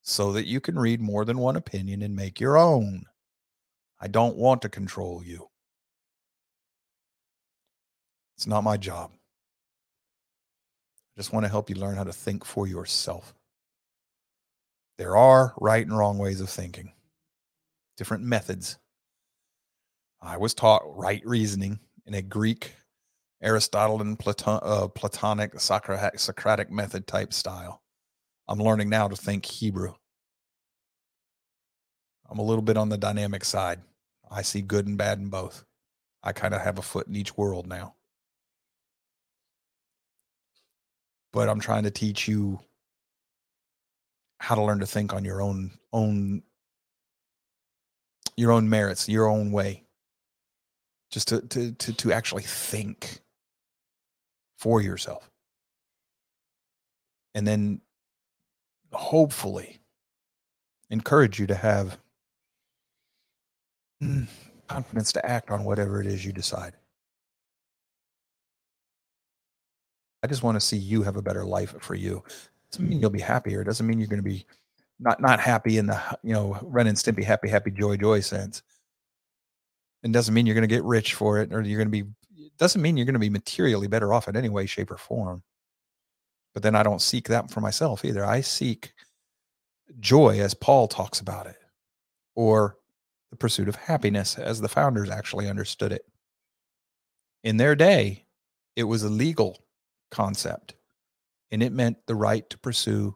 so 0.02 0.34
that 0.34 0.48
you 0.48 0.60
can 0.60 0.78
read 0.78 1.00
more 1.00 1.24
than 1.24 1.38
one 1.38 1.56
opinion 1.56 2.02
and 2.02 2.14
make 2.16 2.40
your 2.40 2.58
own. 2.58 3.06
I 4.02 4.08
don't 4.08 4.36
want 4.36 4.62
to 4.64 4.70
control 4.70 5.24
you. 5.24 5.48
It's 8.36 8.48
not 8.48 8.64
my 8.64 8.76
job. 8.76 9.12
I 11.16 11.20
just 11.20 11.32
want 11.32 11.46
to 11.46 11.52
help 11.52 11.70
you 11.70 11.76
learn 11.76 11.96
how 11.96 12.04
to 12.04 12.12
think 12.12 12.44
for 12.44 12.68
yourself. 12.68 13.34
There 14.98 15.18
are 15.18 15.54
right 15.60 15.86
and 15.86 15.98
wrong 15.98 16.18
ways 16.20 16.42
of 16.42 16.50
thinking. 16.50 16.92
different 17.98 18.24
methods. 18.24 18.78
I 20.22 20.38
was 20.38 20.54
taught 20.54 20.84
right 20.86 21.22
reasoning 21.26 21.80
in 22.06 22.14
a 22.16 22.22
Greek, 22.22 22.76
Aristotelian, 23.44 24.18
Platon, 24.18 24.60
uh, 24.64 24.88
Platonic, 24.90 25.60
Socratic, 25.60 26.20
Socratic 26.20 26.72
method 26.72 27.08
type 27.08 27.34
style. 27.34 27.82
I'm 28.48 28.60
learning 28.60 28.90
now 28.90 29.08
to 29.08 29.16
think 29.16 29.46
Hebrew. 29.46 29.94
I'm 32.30 32.40
a 32.40 32.44
little 32.44 32.64
bit 32.64 32.78
on 32.78 32.90
the 32.90 32.98
dynamic 32.98 33.46
side. 33.46 33.82
I 34.32 34.44
see 34.44 34.62
good 34.62 34.88
and 34.88 34.98
bad 34.98 35.20
in 35.20 35.30
both. 35.30 35.66
I 36.24 36.34
kind 36.34 36.54
of 36.54 36.62
have 36.62 36.80
a 36.80 36.84
foot 36.84 37.08
in 37.08 37.16
each 37.16 37.38
world 37.38 37.68
now. 37.68 37.96
But 41.34 41.50
I'm 41.50 41.60
trying 41.62 41.84
to 41.84 41.92
teach 41.92 42.28
you 42.28 42.60
how 44.42 44.56
to 44.56 44.64
learn 44.64 44.80
to 44.80 44.88
think 44.88 45.14
on 45.14 45.24
your 45.24 45.40
own 45.40 45.70
own 45.94 46.42
your 48.36 48.52
own 48.52 48.68
merits, 48.68 49.08
your 49.08 49.28
own 49.28 49.52
way. 49.52 49.84
Just 51.12 51.28
to 51.28 51.42
to 51.42 51.72
to, 51.74 51.94
to 51.94 52.12
actually 52.12 52.42
think 52.42 53.20
for 54.58 54.82
yourself. 54.82 55.30
And 57.36 57.48
then 57.48 57.82
hopefully 58.92 59.80
encourage 60.90 61.40
you 61.40 61.46
to 61.48 61.56
have 61.56 61.98
confidence 64.68 65.12
to 65.14 65.26
act 65.26 65.52
on 65.52 65.64
whatever 65.64 66.02
it 66.02 66.08
is 66.08 66.26
you 66.26 66.34
decide. 66.34 66.74
I 70.24 70.28
just 70.28 70.44
want 70.44 70.56
to 70.56 70.62
see 70.62 70.78
you 70.78 71.04
have 71.04 71.16
a 71.16 71.22
better 71.22 71.46
life 71.46 71.76
for 71.80 71.96
you. 71.96 72.24
Doesn't 72.72 72.90
mean 72.90 73.02
you'll 73.02 73.10
be 73.10 73.20
happier. 73.20 73.62
It 73.62 73.66
doesn't 73.66 73.86
mean 73.86 74.00
you're 74.00 74.08
going 74.08 74.24
to 74.24 74.30
be 74.30 74.46
not 75.00 75.20
not 75.22 75.40
happy 75.40 75.78
in 75.78 75.88
the 75.88 76.02
you 76.24 76.34
know 76.34 76.58
Ren 76.62 76.88
and 76.88 76.98
Stimpy 76.98 77.24
happy 77.24 77.50
happy 77.50 77.72
joy 77.72 77.98
joy 77.98 78.22
sense. 78.22 78.64
And 80.04 80.14
doesn't 80.14 80.34
mean 80.34 80.46
you're 80.46 80.56
going 80.56 80.68
to 80.68 80.76
get 80.76 80.84
rich 80.84 81.14
for 81.14 81.40
it, 81.40 81.54
or 81.54 81.62
you're 81.62 81.78
going 81.78 81.92
to 81.92 82.04
be. 82.04 82.10
It 82.38 82.58
Doesn't 82.58 82.82
mean 82.82 82.98
you're 82.98 83.06
going 83.06 83.14
to 83.14 83.20
be 83.20 83.30
materially 83.30 83.88
better 83.88 84.14
off 84.14 84.28
in 84.28 84.36
any 84.36 84.50
way, 84.50 84.66
shape, 84.66 84.90
or 84.90 84.98
form. 84.98 85.44
But 86.54 86.64
then 86.64 86.76
I 86.76 86.84
don't 86.84 87.02
seek 87.02 87.28
that 87.28 87.52
for 87.52 87.62
myself 87.62 88.04
either. 88.04 88.26
I 88.26 88.42
seek 88.42 88.94
joy 90.00 90.40
as 90.40 90.54
Paul 90.54 90.88
talks 90.88 91.20
about 91.20 91.48
it, 91.48 91.58
or 92.36 92.78
the 93.30 93.38
pursuit 93.38 93.70
of 93.70 93.76
happiness 93.76 94.38
as 94.38 94.60
the 94.62 94.70
founders 94.70 95.10
actually 95.10 95.50
understood 95.50 95.92
it. 95.92 96.06
In 97.44 97.58
their 97.58 97.76
day, 97.76 98.26
it 98.76 98.84
was 98.84 99.04
a 99.04 99.10
legal 99.10 99.60
concept, 100.12 100.76
and 101.52 101.62
it 101.62 101.74
meant 101.74 101.98
the 102.08 102.16
right 102.16 102.50
to 102.50 102.58
pursue 102.58 103.16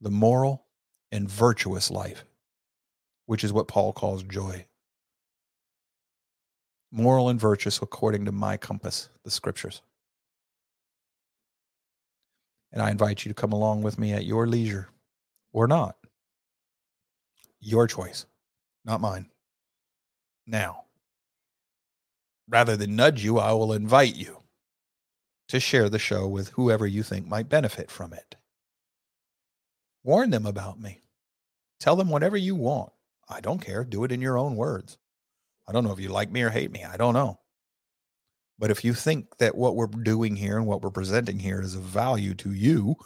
the 0.00 0.10
moral 0.10 0.66
and 1.12 1.30
virtuous 1.30 1.90
life, 1.90 2.24
which 3.26 3.44
is 3.44 3.52
what 3.52 3.68
Paul 3.68 3.92
calls 3.92 4.22
joy. 4.24 4.66
Moral 6.90 7.28
and 7.28 7.40
virtuous 7.40 7.80
according 7.80 8.24
to 8.24 8.32
my 8.32 8.56
compass, 8.56 9.08
the 9.24 9.30
scriptures. 9.30 9.82
And 12.72 12.82
I 12.82 12.90
invite 12.90 13.24
you 13.24 13.30
to 13.30 13.34
come 13.34 13.52
along 13.52 13.82
with 13.82 13.98
me 13.98 14.12
at 14.12 14.26
your 14.26 14.46
leisure 14.46 14.88
or 15.52 15.66
not. 15.66 15.96
Your 17.60 17.86
choice, 17.86 18.26
not 18.84 19.00
mine. 19.00 19.28
Now, 20.46 20.84
rather 22.48 22.76
than 22.76 22.96
nudge 22.96 23.24
you, 23.24 23.38
I 23.38 23.52
will 23.52 23.72
invite 23.72 24.16
you 24.16 24.42
to 25.48 25.60
share 25.60 25.88
the 25.88 25.98
show 25.98 26.28
with 26.28 26.50
whoever 26.50 26.86
you 26.86 27.02
think 27.02 27.26
might 27.26 27.48
benefit 27.48 27.90
from 27.90 28.12
it. 28.12 28.36
Warn 30.04 30.30
them 30.30 30.46
about 30.46 30.80
me. 30.80 31.00
Tell 31.80 31.96
them 31.96 32.08
whatever 32.08 32.36
you 32.36 32.54
want. 32.54 32.92
I 33.28 33.40
don't 33.40 33.60
care. 33.60 33.84
Do 33.84 34.04
it 34.04 34.12
in 34.12 34.20
your 34.20 34.38
own 34.38 34.56
words. 34.56 34.98
I 35.66 35.72
don't 35.72 35.84
know 35.84 35.92
if 35.92 36.00
you 36.00 36.08
like 36.08 36.30
me 36.30 36.42
or 36.42 36.50
hate 36.50 36.70
me. 36.70 36.84
I 36.84 36.96
don't 36.96 37.14
know. 37.14 37.38
But 38.58 38.70
if 38.70 38.84
you 38.84 38.92
think 38.94 39.36
that 39.38 39.54
what 39.54 39.76
we're 39.76 39.86
doing 39.86 40.34
here 40.34 40.56
and 40.56 40.66
what 40.66 40.82
we're 40.82 40.90
presenting 40.90 41.38
here 41.38 41.60
is 41.60 41.74
of 41.74 41.82
value 41.82 42.34
to 42.34 42.52
you, 42.52 42.96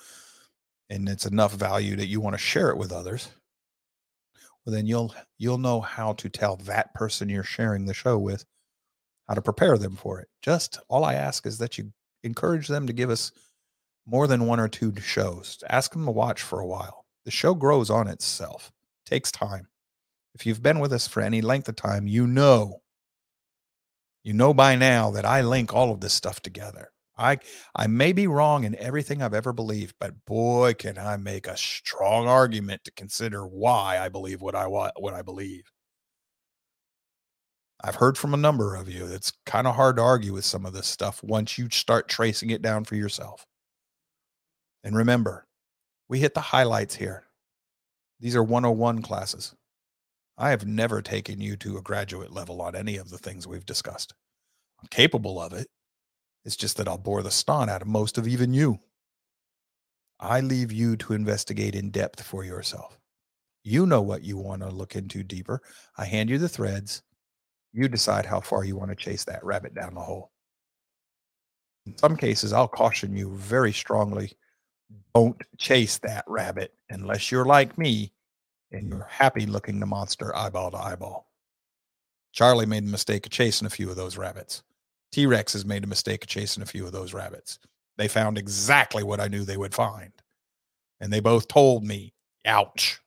and 0.89 1.09
it's 1.09 1.27
enough 1.27 1.53
value 1.53 1.97
that 1.97 2.07
you 2.07 2.21
want 2.21 2.35
to 2.35 2.39
share 2.39 2.71
it 2.71 2.79
with 2.79 2.93
others, 2.93 3.29
well 4.65 4.75
then 4.75 4.87
you'll 4.87 5.15
you'll 5.39 5.59
know 5.59 5.81
how 5.81 6.13
to 6.15 6.29
tell 6.29 6.57
that 6.57 6.95
person 6.95 7.29
you're 7.29 7.43
sharing 7.43 7.85
the 7.85 7.95
show 7.95 8.19
with 8.19 8.45
how 9.29 9.35
to 9.35 9.43
prepare 9.43 9.77
them 9.77 9.97
for 9.97 10.21
it. 10.21 10.29
Just 10.41 10.79
all 10.89 11.05
I 11.05 11.15
ask 11.15 11.47
is 11.47 11.59
that 11.59 11.77
you 11.79 11.93
encourage 12.23 12.69
them 12.69 12.87
to 12.87 12.93
give 12.93 13.11
us 13.11 13.33
more 14.07 14.27
than 14.27 14.47
one 14.47 14.61
or 14.61 14.69
two 14.69 14.95
shows. 15.01 15.63
Ask 15.69 15.93
them 15.93 16.05
to 16.07 16.11
watch 16.11 16.43
for 16.43 16.61
a 16.61 16.67
while. 16.67 17.07
The 17.25 17.31
show 17.31 17.55
grows 17.55 17.91
on 17.91 18.09
itself. 18.09 18.73
It 19.05 19.11
takes 19.11 19.31
time. 19.31 19.69
If 20.35 20.47
you've 20.47 20.63
been 20.63 20.81
with 20.81 20.93
us 20.93 21.07
for 21.07 21.21
any 21.21 21.41
length 21.41 21.69
of 21.69 21.77
time, 21.77 22.07
you 22.07 22.27
know 22.27 22.83
you 24.23 24.33
know 24.33 24.55
by 24.55 24.77
now 24.77 25.11
that 25.11 25.25
I 25.25 25.41
link 25.43 25.75
all 25.75 25.93
of 25.93 26.01
this 26.01 26.15
stuff 26.15 26.41
together. 26.41 26.91
I 27.19 27.39
I 27.75 27.87
may 27.89 28.13
be 28.13 28.27
wrong 28.27 28.65
in 28.65 28.77
everything 28.77 29.21
I've 29.21 29.35
ever 29.35 29.53
believed, 29.53 29.97
but 30.01 30.25
boy, 30.25 30.75
can 30.75 30.97
I 30.97 31.17
make 31.17 31.47
a 31.47 31.57
strong 31.57 32.29
argument 32.29 32.85
to 32.85 32.93
consider 32.93 33.47
why 33.47 33.99
I 33.99 34.09
believe 34.09 34.41
what 34.41 34.55
I 34.55 34.67
what 34.67 35.15
I 35.15 35.23
believe. 35.23 35.65
I've 37.85 37.97
heard 37.97 38.17
from 38.17 38.33
a 38.33 38.39
number 38.39 38.77
of 38.77 38.89
you. 38.89 39.07
It's 39.07 39.33
kind 39.45 39.67
of 39.67 39.75
hard 39.75 39.97
to 39.97 40.03
argue 40.03 40.33
with 40.33 40.45
some 40.45 40.65
of 40.65 40.73
this 40.73 40.87
stuff 40.87 41.23
once 41.23 41.59
you 41.59 41.69
start 41.71 42.09
tracing 42.09 42.51
it 42.51 42.63
down 42.63 42.85
for 42.85 42.95
yourself. 42.95 43.45
And 44.85 44.97
remember, 44.97 45.47
we 46.09 46.21
hit 46.21 46.35
the 46.35 46.41
highlights 46.41 46.95
here. 46.95 47.25
These 48.21 48.37
are 48.37 48.43
101 48.43 49.03
classes. 49.03 49.55
I 50.39 50.51
have 50.51 50.65
never 50.65 51.03
taken 51.03 51.41
you 51.41 51.57
to 51.57 51.77
a 51.77 51.83
graduate 51.83 52.33
level 52.33 52.63
on 52.63 52.77
any 52.77 52.97
of 52.97 53.11
the 53.11 53.19
things 53.19 53.47
we've 53.47 53.67
discussed. 53.67 54.15
I'm 54.81 54.89
capable 54.89 55.41
of 55.41 55.53
it. 55.53 55.67
It's 56.45 56.57
just 56.57 56.77
that 56.77 56.89
I'll 56.89 56.99
bore 56.99 57.23
the 57.23 57.31
ston 57.31 57.69
out 57.69 57.83
of 57.83 57.89
most 57.89 58.17
of 58.17 58.29
even 58.29 58.55
you. 58.55 58.79
I 60.21 60.41
leave 60.41 60.71
you 60.71 60.97
to 60.99 61.15
investigate 61.15 61.75
in 61.75 61.91
depth 61.91 62.23
for 62.23 62.45
yourself. 62.45 62.99
You 63.65 63.87
know 63.87 64.03
what 64.03 64.23
you 64.23 64.37
want 64.37 64.63
to 64.63 64.69
look 64.69 64.95
into 64.95 65.25
deeper. 65.25 65.61
I 65.97 66.05
hand 66.05 66.31
you 66.31 66.39
the 66.39 66.49
threads. 66.49 67.03
You 67.73 67.89
decide 67.89 68.27
how 68.27 68.41
far 68.41 68.65
you 68.65 68.77
want 68.77 68.91
to 68.91 68.97
chase 68.97 69.25
that 69.25 69.45
rabbit 69.45 69.75
down 69.75 69.95
the 69.95 70.01
hole. 70.01 70.31
In 71.87 71.97
some 71.99 72.17
cases, 72.17 72.53
I'll 72.53 72.69
caution 72.69 73.17
you 73.17 73.35
very 73.37 73.73
strongly 73.73 74.37
don't 75.15 75.41
chase 75.59 75.99
that 75.99 76.25
rabbit 76.27 76.75
unless 76.91 77.31
you're 77.31 77.45
like 77.45 77.77
me 77.79 78.13
and 78.71 78.89
you're 78.89 79.07
happy 79.11 79.47
looking 79.47 79.81
the 79.81 79.87
monster 79.87 80.35
eyeball 80.35 80.71
to 80.71 80.79
eyeball. 80.79 81.29
Charlie 82.33 82.67
made 82.67 82.87
the 82.87 82.91
mistake 82.91 83.27
of 83.27 83.33
chasing 83.33 83.67
a 83.67 83.71
few 83.71 83.91
of 83.91 83.97
those 83.97 84.17
rabbits. 84.17 84.63
T 85.11 85.27
Rex 85.27 85.53
has 85.53 85.67
made 85.67 85.85
a 85.85 85.89
mistake 85.89 86.25
of 86.25 86.29
chasing 86.29 86.63
a 86.63 86.67
few 86.67 86.87
of 86.87 86.93
those 86.93 87.13
rabbits. 87.13 87.59
They 87.99 88.09
found 88.09 88.39
exactly 88.39 89.03
what 89.03 89.21
I 89.21 89.29
knew 89.29 89.45
they 89.45 89.59
would 89.59 89.75
find. 89.75 90.13
And 91.01 91.13
they 91.13 91.21
both 91.21 91.49
told 91.49 91.85
me, 91.85 92.15
ouch. 92.47 93.01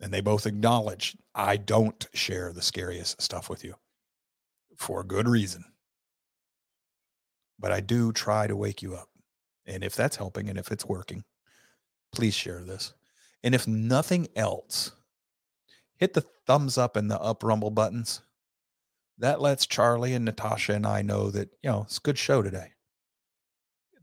And 0.00 0.12
they 0.12 0.22
both 0.22 0.46
acknowledged 0.46 1.18
I 1.38 1.56
don't 1.56 2.04
share 2.14 2.52
the 2.52 2.60
scariest 2.60 3.22
stuff 3.22 3.48
with 3.48 3.64
you 3.64 3.74
for 4.76 5.04
good 5.04 5.28
reason. 5.28 5.64
But 7.60 7.70
I 7.72 7.80
do 7.80 8.12
try 8.12 8.48
to 8.48 8.56
wake 8.56 8.82
you 8.82 8.94
up. 8.96 9.08
And 9.64 9.84
if 9.84 9.94
that's 9.94 10.16
helping 10.16 10.48
and 10.48 10.58
if 10.58 10.72
it's 10.72 10.84
working, 10.84 11.24
please 12.12 12.34
share 12.34 12.64
this. 12.64 12.92
And 13.44 13.54
if 13.54 13.68
nothing 13.68 14.26
else, 14.34 14.92
hit 15.96 16.12
the 16.12 16.24
thumbs 16.46 16.76
up 16.76 16.96
and 16.96 17.10
the 17.10 17.20
up 17.20 17.44
rumble 17.44 17.70
buttons. 17.70 18.20
That 19.18 19.40
lets 19.40 19.66
Charlie 19.66 20.14
and 20.14 20.24
Natasha 20.24 20.74
and 20.74 20.86
I 20.86 21.02
know 21.02 21.30
that, 21.30 21.50
you 21.62 21.70
know, 21.70 21.82
it's 21.82 21.98
a 21.98 22.02
good 22.02 22.18
show 22.18 22.42
today 22.42 22.72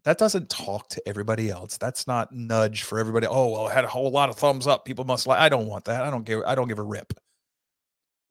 that 0.06 0.20
doesn't 0.20 0.50
talk 0.50 0.88
to 0.90 1.02
everybody 1.08 1.50
else. 1.50 1.78
That's 1.78 2.06
not 2.08 2.32
nudge 2.32 2.84
for 2.84 3.00
everybody. 3.00 3.26
Oh, 3.28 3.50
well, 3.50 3.68
I 3.68 3.74
had 3.74 3.86
a 3.86 3.90
whole 3.90 4.12
lot 4.12 4.30
of 4.30 4.36
thumbs 4.36 4.68
up. 4.68 4.86
People 4.86 5.04
must 5.04 5.26
like. 5.26 5.40
I 5.40 5.50
don't 5.50 5.66
want 5.66 5.86
that. 5.86 6.04
I 6.04 6.12
don't 6.12 6.24
give. 6.24 6.44
I 6.46 6.54
don't 6.54 6.68
give 6.68 6.80
a 6.80 6.84
rip. 6.84 7.12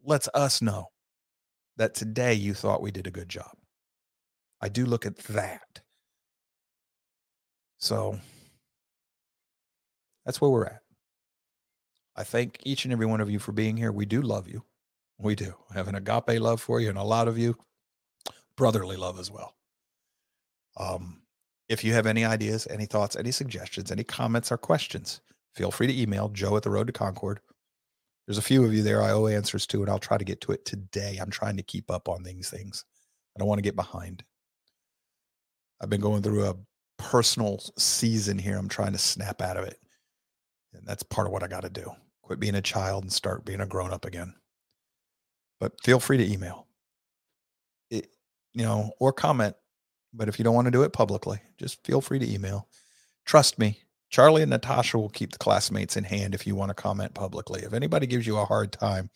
Let's 0.05 0.29
us 0.35 0.61
know 0.61 0.91
that 1.77 1.95
today 1.95 2.35
you 2.35 2.55
thought 2.55 2.83
we 2.83 2.91
did 2.91 3.07
a 3.07 3.11
good 3.11 3.29
job. 3.29 3.57
I 4.61 4.69
do 4.69 4.85
look 4.85 5.07
at 5.07 5.17
that. 5.17 5.81
So 7.79 8.19
that's 10.25 10.41
where 10.41 10.51
we're 10.51 10.67
at. 10.67 10.81
I 12.17 12.23
thank 12.23 12.59
each 12.65 12.85
and 12.85 12.93
every 12.93 13.07
one 13.07 13.21
of 13.21 13.31
you 13.31 13.39
for 13.39 13.53
being 13.53 13.77
here. 13.77 13.93
We 13.93 14.07
do 14.07 14.23
love 14.23 14.49
you. 14.49 14.63
We 15.19 15.35
do. 15.35 15.55
I 15.71 15.75
have 15.75 15.89
an 15.89 15.97
agape 15.97 16.41
love 16.41 16.61
for 16.61 16.81
you 16.81 16.89
and 16.89 16.99
a 16.99 17.03
lot 17.03 17.29
of 17.29 17.39
you 17.39 17.57
brotherly 18.57 18.97
love 18.97 19.19
as 19.19 19.31
well. 19.31 19.55
Um, 20.77 21.23
if 21.69 21.83
you 21.83 21.93
have 21.95 22.07
any 22.07 22.25
ideas, 22.25 22.67
any 22.71 22.87
thoughts, 22.87 23.17
any 23.17 23.31
suggestions, 23.33 23.91
any 23.91 24.05
comments 24.05 24.53
or 24.53 24.59
questions, 24.59 25.21
feel 25.55 25.71
free 25.71 25.87
to 25.87 26.01
email 26.01 26.29
joe 26.29 26.57
at 26.57 26.63
the 26.63 26.71
road 26.71 26.89
to 26.89 26.93
concord. 26.93 27.41
There's 28.27 28.39
a 28.39 28.43
few 28.43 28.65
of 28.65 28.73
you 28.73 28.83
there 28.83 29.03
I 29.03 29.11
owe 29.11 29.27
answers 29.27 29.67
to, 29.69 29.83
and 29.83 29.91
I'll 29.91 29.99
try 29.99 30.17
to 30.17 30.25
get 30.25 30.41
to 30.43 30.53
it 30.53 30.65
today. 30.65 31.19
I'm 31.21 31.31
trying 31.31 31.57
to 31.59 31.63
keep 31.63 31.91
up 31.91 32.09
on 32.09 32.23
these 32.23 32.49
things. 32.49 32.85
I 33.37 33.39
don't 33.39 33.49
want 33.49 33.59
to 33.59 33.63
get 33.63 33.77
behind. 33.77 34.25
I've 35.81 35.91
been 35.91 36.01
going 36.01 36.23
through 36.23 36.47
a 36.47 36.57
personal 36.97 37.61
season 37.77 38.39
here. 38.39 38.57
I'm 38.57 38.69
trying 38.69 38.93
to 38.93 38.99
snap 38.99 39.43
out 39.43 39.57
of 39.57 39.65
it. 39.65 39.79
And 40.73 40.87
that's 40.87 41.03
part 41.03 41.27
of 41.27 41.33
what 41.33 41.43
I 41.43 41.49
got 41.49 41.63
to 41.63 41.71
do. 41.71 41.91
quit 42.23 42.41
being 42.41 42.55
a 42.55 42.63
child 42.63 43.05
and 43.05 43.13
start 43.13 43.45
being 43.45 43.61
a 43.61 43.67
grown 43.67 43.93
up 43.93 44.05
again. 44.05 44.35
But 45.61 45.73
feel 45.83 46.01
free 46.01 46.17
to 46.17 46.33
email, 46.33 46.67
it, 47.91 48.09
you 48.55 48.65
know, 48.65 48.93
or 48.99 49.13
comment. 49.13 49.55
But 50.13 50.29
if 50.29 50.39
you 50.39 50.45
don't 50.45 50.55
want 50.55 50.67
to 50.67 50.71
do 50.73 50.83
it 50.83 50.93
publicly, 50.93 51.41
just 51.59 51.85
feel 51.87 52.01
free 52.01 52.19
to 52.19 52.33
email. 52.33 52.69
Trust 53.25 53.59
me, 53.59 53.81
Charlie 54.15 54.43
and 54.43 54.51
Natasha 54.51 54.97
will 54.97 55.09
keep 55.09 55.33
the 55.33 55.39
classmates 55.39 55.97
in 55.97 56.05
hand 56.05 56.37
if 56.37 56.47
you 56.47 56.55
want 56.55 56.69
to 56.71 56.75
comment 56.75 57.15
publicly. 57.15 57.63
If 57.65 57.73
anybody 57.73 58.07
gives 58.07 58.29
you 58.29 58.39
a 58.39 58.45
hard 58.45 58.71
time, 58.71 59.11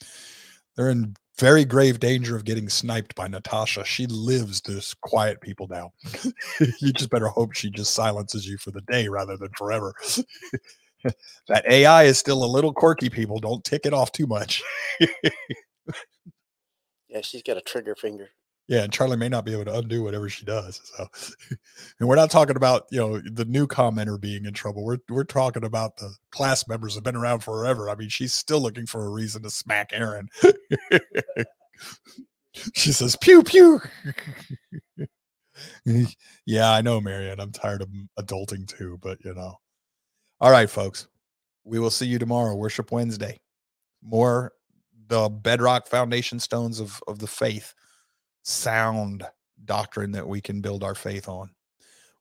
they're 0.74 0.90
in 0.90 1.14
very 1.38 1.64
grave 1.64 2.00
danger 2.00 2.34
of 2.34 2.44
getting 2.44 2.68
sniped 2.68 3.14
by 3.14 3.28
Natasha. 3.28 3.84
She 3.84 4.08
lives 4.08 4.60
to 4.62 4.84
quiet 5.00 5.40
people 5.40 5.68
down. 5.68 5.90
you 6.80 6.92
just 6.92 7.10
better 7.10 7.28
hope 7.28 7.54
she 7.54 7.70
just 7.70 7.94
silences 7.94 8.44
you 8.44 8.58
for 8.58 8.72
the 8.72 8.80
day 8.90 9.06
rather 9.06 9.36
than 9.36 9.50
forever. 9.56 9.94
that 11.46 11.64
AI 11.70 12.02
is 12.02 12.18
still 12.18 12.42
a 12.42 12.50
little 12.52 12.72
quirky, 12.72 13.08
people. 13.08 13.38
Don't 13.38 13.62
tick 13.62 13.82
it 13.84 13.94
off 13.94 14.10
too 14.10 14.26
much. 14.26 14.64
Yeah, 17.10 17.22
she's 17.22 17.42
got 17.42 17.56
a 17.56 17.62
trigger 17.62 17.94
finger. 17.94 18.28
Yeah, 18.68 18.82
and 18.82 18.92
Charlie 18.92 19.16
may 19.16 19.30
not 19.30 19.46
be 19.46 19.52
able 19.54 19.64
to 19.64 19.78
undo 19.78 20.02
whatever 20.02 20.28
she 20.28 20.44
does. 20.44 20.82
So, 20.84 21.08
and 21.98 22.08
we're 22.08 22.16
not 22.16 22.30
talking 22.30 22.56
about 22.56 22.84
you 22.90 22.98
know 22.98 23.18
the 23.18 23.46
new 23.46 23.66
commenter 23.66 24.20
being 24.20 24.44
in 24.44 24.52
trouble. 24.52 24.84
We're 24.84 24.98
we're 25.08 25.24
talking 25.24 25.64
about 25.64 25.96
the 25.96 26.14
class 26.30 26.68
members 26.68 26.94
have 26.94 27.02
been 27.02 27.16
around 27.16 27.40
forever. 27.40 27.88
I 27.88 27.94
mean, 27.94 28.10
she's 28.10 28.34
still 28.34 28.60
looking 28.60 28.84
for 28.84 29.06
a 29.06 29.10
reason 29.10 29.42
to 29.42 29.50
smack 29.50 29.90
Aaron. 29.92 30.28
she 32.74 32.92
says, 32.92 33.16
"Pew 33.16 33.42
pew." 33.42 33.80
yeah, 36.44 36.70
I 36.70 36.82
know, 36.82 37.00
Marianne. 37.00 37.40
I'm 37.40 37.52
tired 37.52 37.80
of 37.80 37.88
adulting 38.18 38.68
too, 38.68 38.98
but 39.02 39.16
you 39.24 39.34
know. 39.34 39.54
All 40.40 40.50
right, 40.50 40.68
folks. 40.68 41.08
We 41.64 41.78
will 41.78 41.90
see 41.90 42.06
you 42.06 42.18
tomorrow, 42.18 42.54
Worship 42.54 42.92
Wednesday. 42.92 43.40
More 44.02 44.52
the 45.08 45.30
bedrock 45.30 45.86
foundation 45.86 46.38
stones 46.38 46.80
of 46.80 47.00
of 47.08 47.18
the 47.18 47.26
faith 47.26 47.72
sound 48.48 49.24
doctrine 49.64 50.10
that 50.12 50.26
we 50.26 50.40
can 50.40 50.60
build 50.60 50.82
our 50.82 50.94
faith 50.94 51.28
on. 51.28 51.50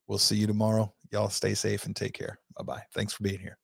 We'll 0.08 0.18
see 0.18 0.36
you 0.36 0.48
tomorrow. 0.48 0.94
Y'all 1.12 1.30
stay 1.30 1.54
safe 1.54 1.86
and 1.86 1.95
take 1.95 2.14
care. 2.14 2.40
Bye 2.58 2.64
bye. 2.64 2.84
Thanks 2.94 3.14
for 3.14 3.24
being 3.24 3.40
here. 3.40 3.58